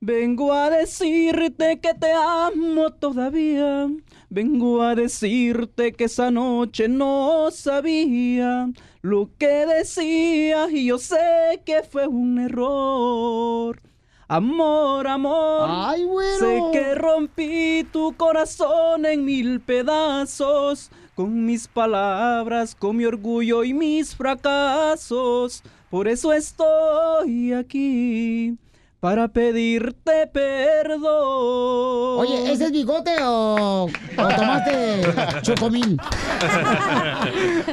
vengo 0.00 0.52
a 0.52 0.70
decirte 0.70 1.78
que 1.78 1.94
te 1.94 2.10
amo 2.12 2.90
todavía. 2.90 3.88
Vengo 4.28 4.82
a 4.82 4.96
decirte 4.96 5.92
que 5.92 6.04
esa 6.04 6.32
noche 6.32 6.88
no 6.88 7.48
sabía 7.52 8.68
lo 9.02 9.30
que 9.38 9.66
decía 9.66 10.68
y 10.68 10.86
yo 10.86 10.98
sé 10.98 11.62
que 11.64 11.84
fue 11.84 12.08
un 12.08 12.40
error. 12.40 13.80
Amor, 14.26 15.06
amor. 15.06 15.68
Ay, 15.70 16.04
bueno. 16.06 16.38
Sé 16.40 16.60
que 16.72 16.96
rompí 16.96 17.86
tu 17.92 18.16
corazón 18.16 19.06
en 19.06 19.24
mil 19.24 19.60
pedazos 19.60 20.90
con 21.14 21.46
mis 21.46 21.68
palabras, 21.68 22.74
con 22.74 22.96
mi 22.96 23.04
orgullo 23.04 23.62
y 23.62 23.72
mis 23.72 24.16
fracasos. 24.16 25.62
Por 25.90 26.08
eso 26.08 26.32
estoy 26.32 27.52
aquí 27.52 28.56
para 29.00 29.28
pedirte 29.28 30.26
perdón. 30.32 32.18
Oye, 32.18 32.52
¿ese 32.52 32.66
es 32.66 32.72
bigote 32.72 33.14
o, 33.22 33.84
o 33.84 34.28
tomaste 34.36 35.00
chocomil? 35.42 35.98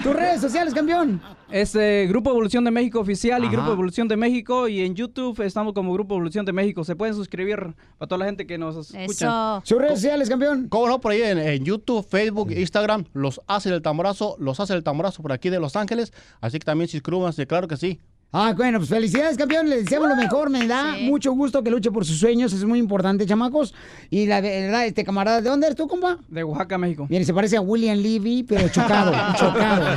Tus 0.03 0.13
redes 0.13 0.41
sociales, 0.41 0.73
campeón. 0.73 1.21
Este 1.49 2.07
Grupo 2.07 2.31
Evolución 2.31 2.63
de 2.63 2.71
México 2.71 2.99
oficial 2.99 3.43
y. 3.45 3.47
Grupo 3.47 3.71
Evolución 3.71 4.07
de 4.07 4.17
México 4.17 4.67
y 4.67 4.81
en 4.81 4.95
YouTube 4.95 5.39
estamos 5.41 5.73
como 5.73 5.93
Grupo 5.93 6.15
Evolución 6.15 6.45
de 6.45 6.51
México. 6.51 6.83
Se 6.83 6.95
pueden 6.95 7.13
suscribir 7.13 7.75
para 7.97 8.07
toda 8.07 8.19
la 8.19 8.25
gente 8.25 8.47
que 8.47 8.57
nos 8.57 8.93
escucha. 8.93 9.61
Sus 9.63 9.77
redes 9.77 10.01
sociales, 10.01 10.29
campeón. 10.29 10.67
¿Cómo 10.69 10.87
no? 10.87 10.99
Por 10.99 11.11
ahí 11.11 11.21
en, 11.21 11.37
en 11.37 11.63
YouTube, 11.63 12.05
Facebook, 12.07 12.51
Instagram, 12.51 13.05
los 13.13 13.39
hace 13.47 13.69
el 13.69 13.81
tamborazo, 13.81 14.35
los 14.39 14.59
hace 14.59 14.73
el 14.73 14.83
tamborazo 14.83 15.21
por 15.21 15.31
aquí 15.31 15.49
de 15.49 15.59
Los 15.59 15.75
Ángeles. 15.75 16.11
Así 16.41 16.57
que 16.59 16.65
también 16.65 16.89
suscríbanse, 16.89 17.45
claro 17.45 17.67
que 17.67 17.77
sí. 17.77 17.99
Ah, 18.35 18.51
bueno, 18.57 18.79
pues 18.79 18.89
felicidades, 18.89 19.37
campeón. 19.37 19.69
Le 19.69 19.83
deseamos 19.83 20.09
lo 20.09 20.15
mejor. 20.15 20.49
Me 20.49 20.65
da 20.65 20.95
mucho 20.99 21.31
gusto 21.33 21.63
que 21.63 21.69
luche 21.69 21.91
por 21.91 22.03
sus 22.03 22.17
sueños. 22.17 22.51
Es 22.51 22.63
muy 22.65 22.79
importante, 22.79 23.27
chamacos. 23.27 23.75
Y 24.09 24.25
la 24.25 24.41
verdad, 24.41 24.87
este 24.87 25.03
camarada, 25.03 25.39
¿de 25.39 25.49
dónde 25.49 25.67
eres 25.67 25.77
tú, 25.77 25.87
compa? 25.87 26.17
De 26.29 26.43
Oaxaca, 26.43 26.79
México. 26.79 27.05
Mire, 27.09 27.25
se 27.25 27.33
parece 27.33 27.57
a 27.57 27.61
William 27.61 27.95
Levy, 27.95 28.41
pero 28.41 28.67
chocado, 28.69 29.11
chocado. 29.37 29.85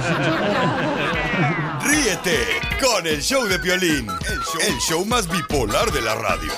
Ríete 1.83 2.37
con 2.79 3.07
el 3.07 3.23
show 3.23 3.43
de 3.47 3.59
Piolín, 3.59 4.07
el 4.07 4.39
show, 4.41 4.61
el 4.69 4.75
show 4.81 5.05
más 5.07 5.27
bipolar 5.31 5.91
de 5.91 6.03
la 6.03 6.15
radio. 6.15 6.53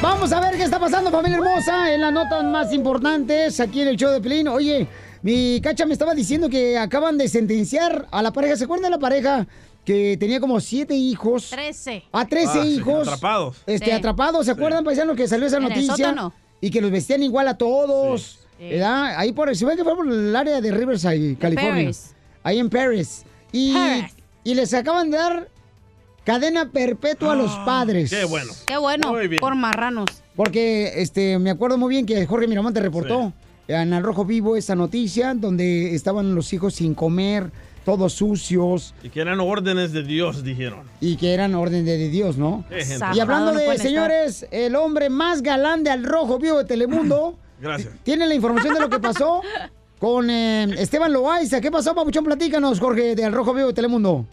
Vamos 0.00 0.32
a 0.32 0.40
ver 0.40 0.56
qué 0.56 0.64
está 0.64 0.78
pasando, 0.78 1.10
familia 1.10 1.38
hermosa, 1.38 1.92
en 1.92 2.00
las 2.00 2.12
notas 2.12 2.42
más 2.44 2.72
importantes 2.72 3.60
aquí 3.60 3.82
en 3.82 3.88
el 3.88 3.96
show 3.96 4.10
de 4.10 4.20
Pelín. 4.20 4.48
Oye, 4.48 4.88
mi 5.24 5.58
cacha 5.62 5.86
me 5.86 5.94
estaba 5.94 6.14
diciendo 6.14 6.50
que 6.50 6.76
acaban 6.76 7.16
de 7.16 7.28
sentenciar 7.28 8.06
a 8.10 8.20
la 8.22 8.30
pareja. 8.32 8.56
¿Se 8.56 8.64
acuerdan 8.64 8.84
de 8.84 8.90
la 8.90 8.98
pareja 8.98 9.46
que 9.84 10.18
tenía 10.20 10.38
como 10.38 10.60
siete 10.60 10.94
hijos? 10.94 11.48
Trece. 11.48 12.04
A 12.12 12.26
13 12.26 12.46
Ah, 12.46 12.62
sí, 12.62 12.68
hijos. 12.74 13.08
atrapados. 13.08 13.56
Este, 13.66 13.86
Sí. 13.86 13.90
atrapados. 13.92 14.44
¿Se 14.44 14.52
acuerdan, 14.52 14.84
paisanos, 14.84 15.16
que 15.16 15.26
salió 15.26 15.46
esa 15.46 15.56
En 15.56 15.62
el 15.62 15.68
noticia? 15.70 15.96
sótano. 15.96 16.34
Y 16.60 16.70
que 16.70 16.82
los 16.82 16.90
vestían 16.90 17.22
igual 17.22 17.48
a 17.48 17.56
todos. 17.56 18.40
¿Verdad? 18.60 19.14
Ahí 19.18 19.32
por, 19.32 19.54
se 19.56 19.64
ve 19.64 19.76
que 19.76 19.82
fue 19.82 19.96
por 19.96 20.06
el 20.06 20.36
área 20.36 20.60
de 20.60 20.70
Riverside, 20.70 21.36
California. 21.36 21.72
Paris. 21.84 22.14
Ahí 22.42 22.58
en 22.58 22.68
Paris. 22.68 23.24
Y, 23.50 23.72
Paris. 23.72 24.12
y 24.44 24.54
les 24.54 24.74
acaban 24.74 25.10
de 25.10 25.16
dar 25.16 25.48
cadena 26.24 26.70
perpetua 26.70 27.32
a 27.32 27.36
los 27.36 27.50
padres. 27.66 28.10
Qué 28.10 28.24
bueno. 28.24 28.52
Qué 28.66 28.76
bueno, 28.76 29.10
Muy 29.12 29.26
bien. 29.28 29.40
por 29.40 29.54
marranos. 29.54 30.06
Porque 30.36 30.92
este, 31.02 31.38
me 31.38 31.50
acuerdo 31.50 31.78
muy 31.78 31.88
bien 31.90 32.04
que 32.06 32.26
Jorge 32.26 32.46
Miramonte 32.46 32.80
reportó 32.80 33.32
en 33.68 33.92
Al 33.92 34.02
Rojo 34.02 34.24
Vivo 34.24 34.56
esa 34.56 34.74
noticia 34.74 35.34
donde 35.34 35.94
estaban 35.94 36.34
los 36.34 36.52
hijos 36.52 36.74
sin 36.74 36.94
comer, 36.94 37.50
todos 37.84 38.14
sucios 38.14 38.94
Y 39.02 39.10
que 39.10 39.20
eran 39.20 39.40
órdenes 39.40 39.92
de 39.92 40.02
Dios, 40.02 40.42
dijeron. 40.42 40.80
y 41.00 41.16
que 41.16 41.34
eran 41.34 41.54
orden 41.54 41.84
de, 41.84 42.08
Dios, 42.08 42.36
¿no? 42.38 42.64
Y 43.14 43.20
hablando 43.20 43.52
no 43.52 43.58
de, 43.58 43.78
señores, 43.78 44.46
el 44.50 44.74
hombre 44.76 45.10
más 45.10 45.42
galán 45.42 45.84
de 45.84 45.90
Al 45.90 46.04
Rojo 46.04 46.38
Vivo 46.38 46.58
de 46.58 46.64
Telemundo, 46.64 47.36
Gracias. 47.60 47.92
tiene 48.02 48.26
la 48.26 48.34
información 48.34 48.74
de 48.74 48.80
lo 48.80 48.88
que 48.88 48.98
pasó 49.00 49.42
con 49.98 50.28
eh, 50.30 50.64
Esteban 50.78 51.12
Loaiza. 51.12 51.60
¿Qué 51.60 51.70
pasó, 51.70 51.94
Papuchón? 51.94 52.24
Platícanos, 52.24 52.80
Jorge, 52.80 53.14
de 53.14 53.24
Al 53.24 53.32
Rojo 53.32 53.54
Vivo 53.54 53.68
de 53.68 53.74
Telemundo. 53.74 54.26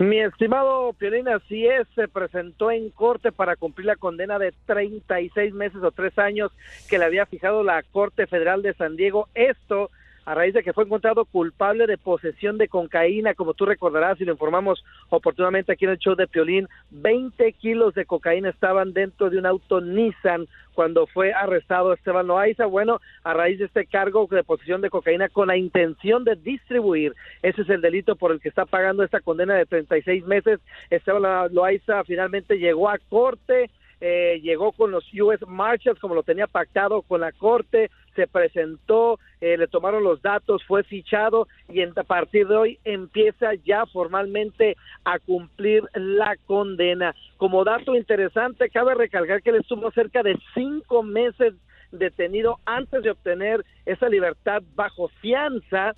Mi 0.00 0.18
estimado 0.18 0.94
Piolín, 0.94 1.28
así 1.28 1.66
es, 1.66 1.86
se 1.94 2.08
presentó 2.08 2.70
en 2.70 2.88
corte 2.88 3.32
para 3.32 3.56
cumplir 3.56 3.86
la 3.86 3.96
condena 3.96 4.38
de 4.38 4.54
36 4.64 5.52
meses 5.52 5.82
o 5.82 5.90
tres 5.90 6.18
años 6.18 6.50
que 6.88 6.98
le 6.98 7.04
había 7.04 7.26
fijado 7.26 7.62
la 7.62 7.82
Corte 7.82 8.26
Federal 8.26 8.62
de 8.62 8.72
San 8.72 8.96
Diego. 8.96 9.28
Esto 9.34 9.90
a 10.24 10.34
raíz 10.34 10.54
de 10.54 10.62
que 10.62 10.72
fue 10.72 10.84
encontrado 10.84 11.24
culpable 11.24 11.86
de 11.86 11.98
posesión 11.98 12.58
de 12.58 12.68
cocaína, 12.68 13.34
como 13.34 13.54
tú 13.54 13.66
recordarás 13.66 14.20
y 14.20 14.24
lo 14.24 14.32
informamos 14.32 14.84
oportunamente 15.08 15.72
aquí 15.72 15.84
en 15.84 15.92
el 15.92 15.98
show 15.98 16.14
de 16.14 16.26
Piolín, 16.26 16.68
20 16.90 17.52
kilos 17.54 17.94
de 17.94 18.04
cocaína 18.04 18.50
estaban 18.50 18.92
dentro 18.92 19.30
de 19.30 19.38
un 19.38 19.46
auto 19.46 19.80
Nissan 19.80 20.46
cuando 20.74 21.06
fue 21.06 21.32
arrestado 21.32 21.92
Esteban 21.92 22.26
Loaiza. 22.26 22.66
Bueno, 22.66 23.00
a 23.24 23.34
raíz 23.34 23.58
de 23.58 23.66
este 23.66 23.86
cargo 23.86 24.26
de 24.30 24.44
posesión 24.44 24.80
de 24.80 24.90
cocaína 24.90 25.28
con 25.28 25.48
la 25.48 25.56
intención 25.56 26.24
de 26.24 26.36
distribuir, 26.36 27.14
ese 27.42 27.62
es 27.62 27.68
el 27.68 27.80
delito 27.80 28.16
por 28.16 28.32
el 28.32 28.40
que 28.40 28.48
está 28.48 28.66
pagando 28.66 29.02
esta 29.02 29.20
condena 29.20 29.54
de 29.54 29.66
36 29.66 30.24
meses. 30.26 30.60
Esteban 30.90 31.52
Loaiza 31.52 32.04
finalmente 32.04 32.58
llegó 32.58 32.88
a 32.88 32.98
corte. 32.98 33.70
eh, 34.02 34.40
llegó 34.42 34.72
con 34.72 34.90
los 34.90 35.04
US 35.12 35.46
Marshals 35.46 36.00
como 36.00 36.14
lo 36.14 36.22
tenía 36.22 36.46
pactado 36.46 37.02
con 37.02 37.20
la 37.20 37.32
corte, 37.32 37.90
se 38.20 38.26
presentó, 38.26 39.18
eh, 39.40 39.56
le 39.56 39.66
tomaron 39.66 40.04
los 40.04 40.20
datos, 40.20 40.62
fue 40.66 40.82
fichado 40.84 41.48
y 41.70 41.80
en- 41.80 41.98
a 41.98 42.02
partir 42.04 42.46
de 42.46 42.54
hoy 42.54 42.78
empieza 42.84 43.54
ya 43.64 43.86
formalmente 43.86 44.76
a 45.04 45.18
cumplir 45.18 45.84
la 45.94 46.36
condena. 46.46 47.14
Como 47.38 47.64
dato 47.64 47.94
interesante, 47.96 48.68
cabe 48.68 48.94
recalcar 48.94 49.40
que 49.42 49.50
él 49.50 49.56
estuvo 49.56 49.90
cerca 49.92 50.22
de 50.22 50.38
cinco 50.52 51.02
meses 51.02 51.54
detenido 51.92 52.58
antes 52.66 53.02
de 53.02 53.10
obtener 53.10 53.64
esa 53.86 54.08
libertad 54.08 54.62
bajo 54.74 55.08
fianza 55.22 55.94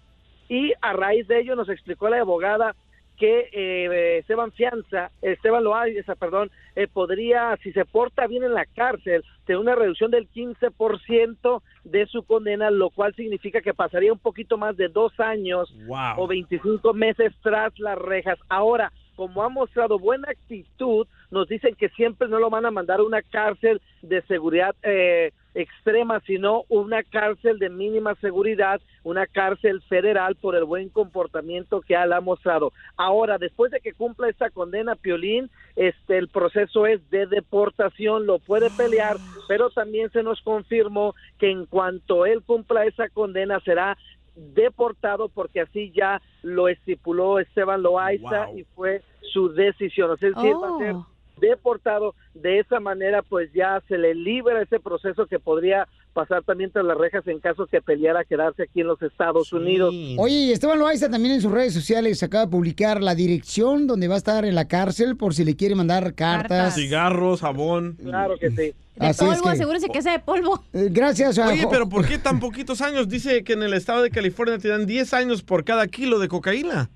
y 0.48 0.72
a 0.80 0.92
raíz 0.92 1.26
de 1.26 1.40
ello 1.40 1.56
nos 1.56 1.68
explicó 1.68 2.08
la 2.08 2.20
abogada 2.20 2.76
que 3.18 3.48
eh, 3.52 4.18
Esteban 4.18 4.52
Fianza, 4.52 5.10
Esteban 5.20 5.64
Loaiza, 5.64 6.14
perdón, 6.14 6.50
eh, 6.74 6.88
podría, 6.88 7.56
si 7.62 7.72
se 7.72 7.84
porta 7.84 8.26
bien 8.26 8.42
en 8.44 8.54
la 8.54 8.66
cárcel, 8.66 9.22
tener 9.44 9.60
una 9.60 9.74
reducción 9.74 10.10
del 10.10 10.28
15% 10.30 11.62
de 11.84 12.06
su 12.06 12.22
condena, 12.24 12.70
lo 12.70 12.90
cual 12.90 13.14
significa 13.14 13.60
que 13.60 13.74
pasaría 13.74 14.12
un 14.12 14.18
poquito 14.18 14.56
más 14.58 14.76
de 14.76 14.88
dos 14.88 15.18
años 15.20 15.72
Wow. 15.86 16.14
o 16.18 16.26
25 16.26 16.92
meses 16.94 17.32
tras 17.42 17.78
las 17.78 17.98
rejas. 17.98 18.38
Ahora, 18.48 18.92
como 19.16 19.42
ha 19.42 19.48
mostrado 19.48 19.98
buena 19.98 20.28
actitud, 20.30 21.06
nos 21.30 21.48
dicen 21.48 21.74
que 21.74 21.88
siempre 21.90 22.28
no 22.28 22.38
lo 22.38 22.50
van 22.50 22.66
a 22.66 22.70
mandar 22.70 23.00
a 23.00 23.04
una 23.04 23.22
cárcel 23.22 23.80
de 24.00 24.22
seguridad 24.22 24.74
eh, 24.82 25.32
extrema, 25.54 26.20
sino 26.20 26.64
una 26.68 27.02
cárcel 27.02 27.58
de 27.58 27.68
mínima 27.68 28.14
seguridad, 28.16 28.80
una 29.04 29.26
cárcel 29.26 29.82
federal 29.82 30.36
por 30.36 30.56
el 30.56 30.64
buen 30.64 30.88
comportamiento 30.88 31.80
que 31.80 31.94
él 31.94 32.12
ha 32.12 32.20
mostrado. 32.20 32.72
Ahora, 32.96 33.38
después 33.38 33.70
de 33.70 33.80
que 33.80 33.92
cumpla 33.92 34.28
esta 34.28 34.50
condena, 34.50 34.96
Piolín, 34.96 35.50
este, 35.76 36.18
el 36.18 36.28
proceso 36.28 36.86
es 36.86 37.08
de 37.10 37.26
deportación, 37.26 38.26
lo 38.26 38.38
puede 38.38 38.70
pelear, 38.70 39.16
pero 39.48 39.70
también 39.70 40.10
se 40.10 40.22
nos 40.22 40.40
confirmó 40.42 41.14
que 41.38 41.50
en 41.50 41.66
cuanto 41.66 42.26
él 42.26 42.42
cumpla 42.42 42.86
esa 42.86 43.08
condena 43.08 43.60
será 43.60 43.96
deportado 44.34 45.28
porque 45.28 45.60
así 45.60 45.92
ya 45.94 46.22
lo 46.42 46.68
estipuló 46.68 47.38
Esteban 47.38 47.82
Loaiza 47.82 48.50
y 48.52 48.64
fue 48.64 49.02
su 49.32 49.52
decisión. 49.52 50.10
O 50.10 50.16
sea, 50.16 50.30
es 50.30 50.34
decir, 50.34 50.54
va 50.54 50.76
a 50.76 50.78
ser 50.78 50.94
Oh. 50.94 51.11
Deportado. 51.40 52.14
De 52.34 52.58
esa 52.60 52.80
manera, 52.80 53.22
pues 53.22 53.50
ya 53.52 53.82
se 53.88 53.98
le 53.98 54.14
libera 54.14 54.62
ese 54.62 54.80
proceso 54.80 55.26
que 55.26 55.38
podría 55.38 55.86
pasar 56.14 56.42
también 56.44 56.70
tras 56.70 56.84
las 56.84 56.98
rejas 56.98 57.26
en 57.26 57.40
caso 57.40 57.66
que 57.66 57.80
peleara 57.80 58.24
quedarse 58.24 58.64
aquí 58.64 58.80
en 58.82 58.86
los 58.86 59.00
Estados 59.00 59.52
Unidos. 59.52 59.94
Oye, 60.18 60.34
y 60.34 60.52
Esteban 60.52 60.78
Loaiza 60.78 61.08
también 61.10 61.34
en 61.34 61.40
sus 61.40 61.50
redes 61.50 61.72
sociales 61.72 62.22
acaba 62.22 62.44
de 62.44 62.50
publicar 62.50 63.02
la 63.02 63.14
dirección 63.14 63.86
donde 63.86 64.08
va 64.08 64.14
a 64.14 64.18
estar 64.18 64.44
en 64.44 64.54
la 64.54 64.68
cárcel 64.68 65.16
por 65.16 65.34
si 65.34 65.44
le 65.44 65.56
quiere 65.56 65.74
mandar 65.74 66.14
cartas. 66.14 66.74
Cigarros, 66.74 67.40
jabón. 67.40 67.96
Claro 68.02 68.34
que 68.38 68.50
sí. 68.50 68.56
De 68.56 68.74
Así 69.06 69.24
es 69.24 69.30
polvo, 69.30 69.42
que- 69.44 69.48
asegúrese 69.50 69.88
que 69.88 70.02
sea 70.02 70.12
de 70.12 70.18
polvo. 70.18 70.62
Eh, 70.74 70.88
Gracias 70.90 71.38
a 71.38 71.48
Oye, 71.48 71.66
pero 71.70 71.88
¿por 71.88 72.06
qué 72.06 72.18
tan 72.18 72.40
poquitos 72.40 72.82
años? 72.82 73.08
Dice 73.08 73.42
que 73.42 73.54
en 73.54 73.62
el 73.62 73.72
estado 73.72 74.02
de 74.02 74.10
California 74.10 74.58
te 74.58 74.68
dan 74.68 74.84
10 74.84 75.14
años 75.14 75.42
por 75.42 75.64
cada 75.64 75.86
kilo 75.86 76.18
de 76.18 76.28
cocaína. 76.28 76.90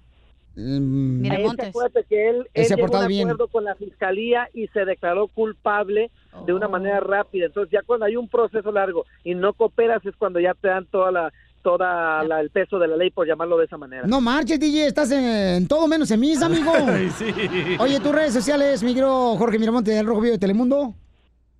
Mm. 0.56 1.30
Ahí 1.30 1.44
es 1.44 1.54
que 1.54 1.66
acuérdate 1.66 2.04
que 2.08 2.28
él, 2.30 2.36
Él 2.36 2.46
él 2.54 2.64
se 2.64 2.72
ha 2.72 2.76
llegó 2.76 2.86
a 2.86 2.88
portado 2.88 3.04
un 3.04 3.08
bien. 3.08 3.28
acuerdo 3.28 3.48
con 3.48 3.64
la 3.64 3.74
fiscalía 3.74 4.48
y 4.54 4.66
se 4.68 4.84
declaró 4.84 5.28
culpable 5.28 6.10
de 6.46 6.52
una 6.54 6.66
manera 6.68 7.00
rápida. 7.00 7.46
Entonces 7.46 7.70
ya 7.72 7.82
cuando 7.86 8.06
hay 8.06 8.16
un 8.16 8.28
proceso 8.28 8.72
largo 8.72 9.04
y 9.22 9.34
no 9.34 9.52
cooperas 9.52 10.04
es 10.06 10.16
cuando 10.16 10.40
ya 10.40 10.54
te 10.54 10.68
dan 10.68 10.86
toda 10.86 11.10
la 11.12 11.32
toda 11.62 12.22
la- 12.22 12.40
el 12.40 12.50
peso 12.50 12.78
de 12.78 12.86
la 12.86 12.96
ley 12.96 13.10
por 13.10 13.26
llamarlo 13.26 13.58
de 13.58 13.64
esa 13.64 13.76
manera. 13.76 14.06
No 14.06 14.20
marches, 14.20 14.60
DJ, 14.60 14.86
estás 14.86 15.10
en, 15.10 15.24
en 15.24 15.66
todo 15.66 15.88
menos 15.88 16.08
en 16.12 16.20
mis, 16.20 16.40
amigo. 16.40 16.70
Oye, 17.80 17.98
tus 18.00 18.12
redes 18.14 18.32
sociales, 18.32 18.82
migro 18.84 19.34
Jorge 19.36 19.58
Miramonte 19.58 19.90
del 19.90 20.06
Rojo 20.06 20.20
Vivo 20.20 20.32
de 20.34 20.38
Telemundo. 20.38 20.94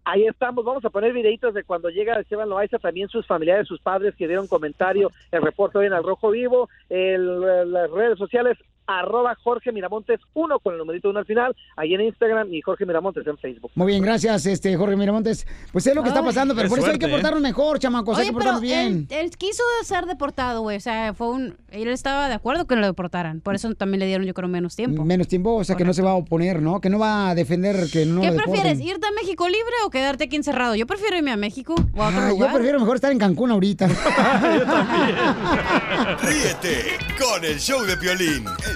Ahí 0.05 0.25
estamos, 0.29 0.65
vamos 0.65 0.85
a 0.85 0.91
poner 0.91 1.13
videitos 1.13 1.53
de 1.55 1.65
cuando 1.65 1.89
llega 1.91 2.21
Esteban 2.21 2.49
Loaiza, 2.49 2.79
también 2.79 3.09
sus 3.09 3.27
familiares, 3.27 3.67
sus 3.67 3.81
padres 3.81 4.15
que 4.15 4.29
dieron 4.29 4.47
comentario, 4.47 5.11
el 5.33 5.43
reporte 5.43 5.79
hoy 5.79 5.87
en 5.87 5.95
el 5.95 6.05
Rojo 6.05 6.31
Vivo, 6.31 6.69
el- 6.89 7.73
las 7.73 7.91
redes 7.91 8.17
sociales, 8.17 8.57
arroba 8.87 9.37
Jorge 9.43 9.73
Miramontes 9.73 10.21
1 10.35 10.59
con 10.61 10.75
el 10.75 10.79
numerito 10.79 11.11
1 11.11 11.19
al 11.19 11.27
final, 11.27 11.57
ahí 11.77 11.95
en 11.95 12.03
Instagram 12.03 12.53
y 12.53 12.61
Jorge 12.63 12.87
Miramontes 12.87 13.27
en 13.27 13.37
Facebook. 13.39 13.71
Muy 13.75 13.89
bien, 13.89 14.03
gracias, 14.03 14.47
este 14.47 14.77
Jorge 14.77 14.97
Miramontes. 14.97 15.47
Pues 15.73 15.87
es 15.87 15.95
lo 15.95 16.03
que 16.03 16.09
está 16.09 16.21
Ay. 16.21 16.27
pasando, 16.27 16.55
pero 16.55 16.69
por 16.69 16.79
eso 16.79 16.87
hay 16.87 16.93
suerte, 16.93 17.07
que 17.07 17.11
¿eh? 17.11 17.15
portarnos 17.15 17.43
mejor, 17.43 17.79
chamacos, 17.79 18.17
hay 18.19 18.23
Oye, 18.23 18.31
que 18.31 18.39
pero 18.39 18.53
portarnos 18.53 18.63
bien. 18.63 19.07
él, 19.11 19.19
él 19.19 19.31
quiso 19.37 19.63
ser 19.83 20.07
deportado, 20.07 20.63
güey. 20.63 20.77
O 20.77 20.81
sea, 20.81 21.15
fue 21.15 21.29
un... 21.29 21.57
Él 21.71 21.89
estaba 21.89 22.29
de 22.29 22.35
acuerdo 22.35 22.67
que 22.67 22.77
lo 22.77 22.87
deportaran. 22.87 23.41
Por 23.41 23.55
eso 23.55 23.73
también 23.75 24.01
le 24.01 24.07
dieron, 24.07 24.27
yo 24.27 24.35
creo, 24.35 24.49
menos 24.49 24.77
tiempo. 24.77 25.05
Menos 25.05 25.29
tiempo, 25.29 25.55
o 25.55 25.65
sea, 25.65 25.77
que 25.77 25.85
no 25.85 25.93
se 25.93 26.03
va 26.03 26.13
a 26.13 26.15
oponer, 26.15 26.63
¿no? 26.63 26.81
Que 26.81 26.89
no 26.89 26.99
va 26.99 27.31
a 27.31 27.35
defender 27.35 27.77
que 27.93 28.07
no 28.07 28.21
¿Qué 28.21 28.31
lo 28.31 28.37
prefieres? 28.37 28.81
¿Irte 28.81 29.07
a 29.07 29.13
México 29.13 29.49
libre 29.49 29.75
o 29.85 29.91
quedarte 29.91 30.25
aquí 30.25 30.37
encerrado? 30.37 30.75
Yo 30.75 30.87
prefiero 30.87 31.17
irme 31.17 31.33
a 31.33 31.37
México 31.37 31.75
o 31.95 32.03
a 32.03 32.09
otro 32.09 32.21
Ay, 32.21 32.29
yo 32.29 32.35
lugar. 32.35 32.53
prefiero 32.55 32.81
mejor 32.81 32.97
estar 32.97 33.13
en 33.13 33.19
Cancún 33.19 33.51
ahorita. 33.51 33.89
Ríete 36.23 36.99
con 37.19 37.45
el 37.45 37.59
show 37.59 37.83
de 37.85 37.97
Piolín, 37.97 38.45
el 38.69 38.76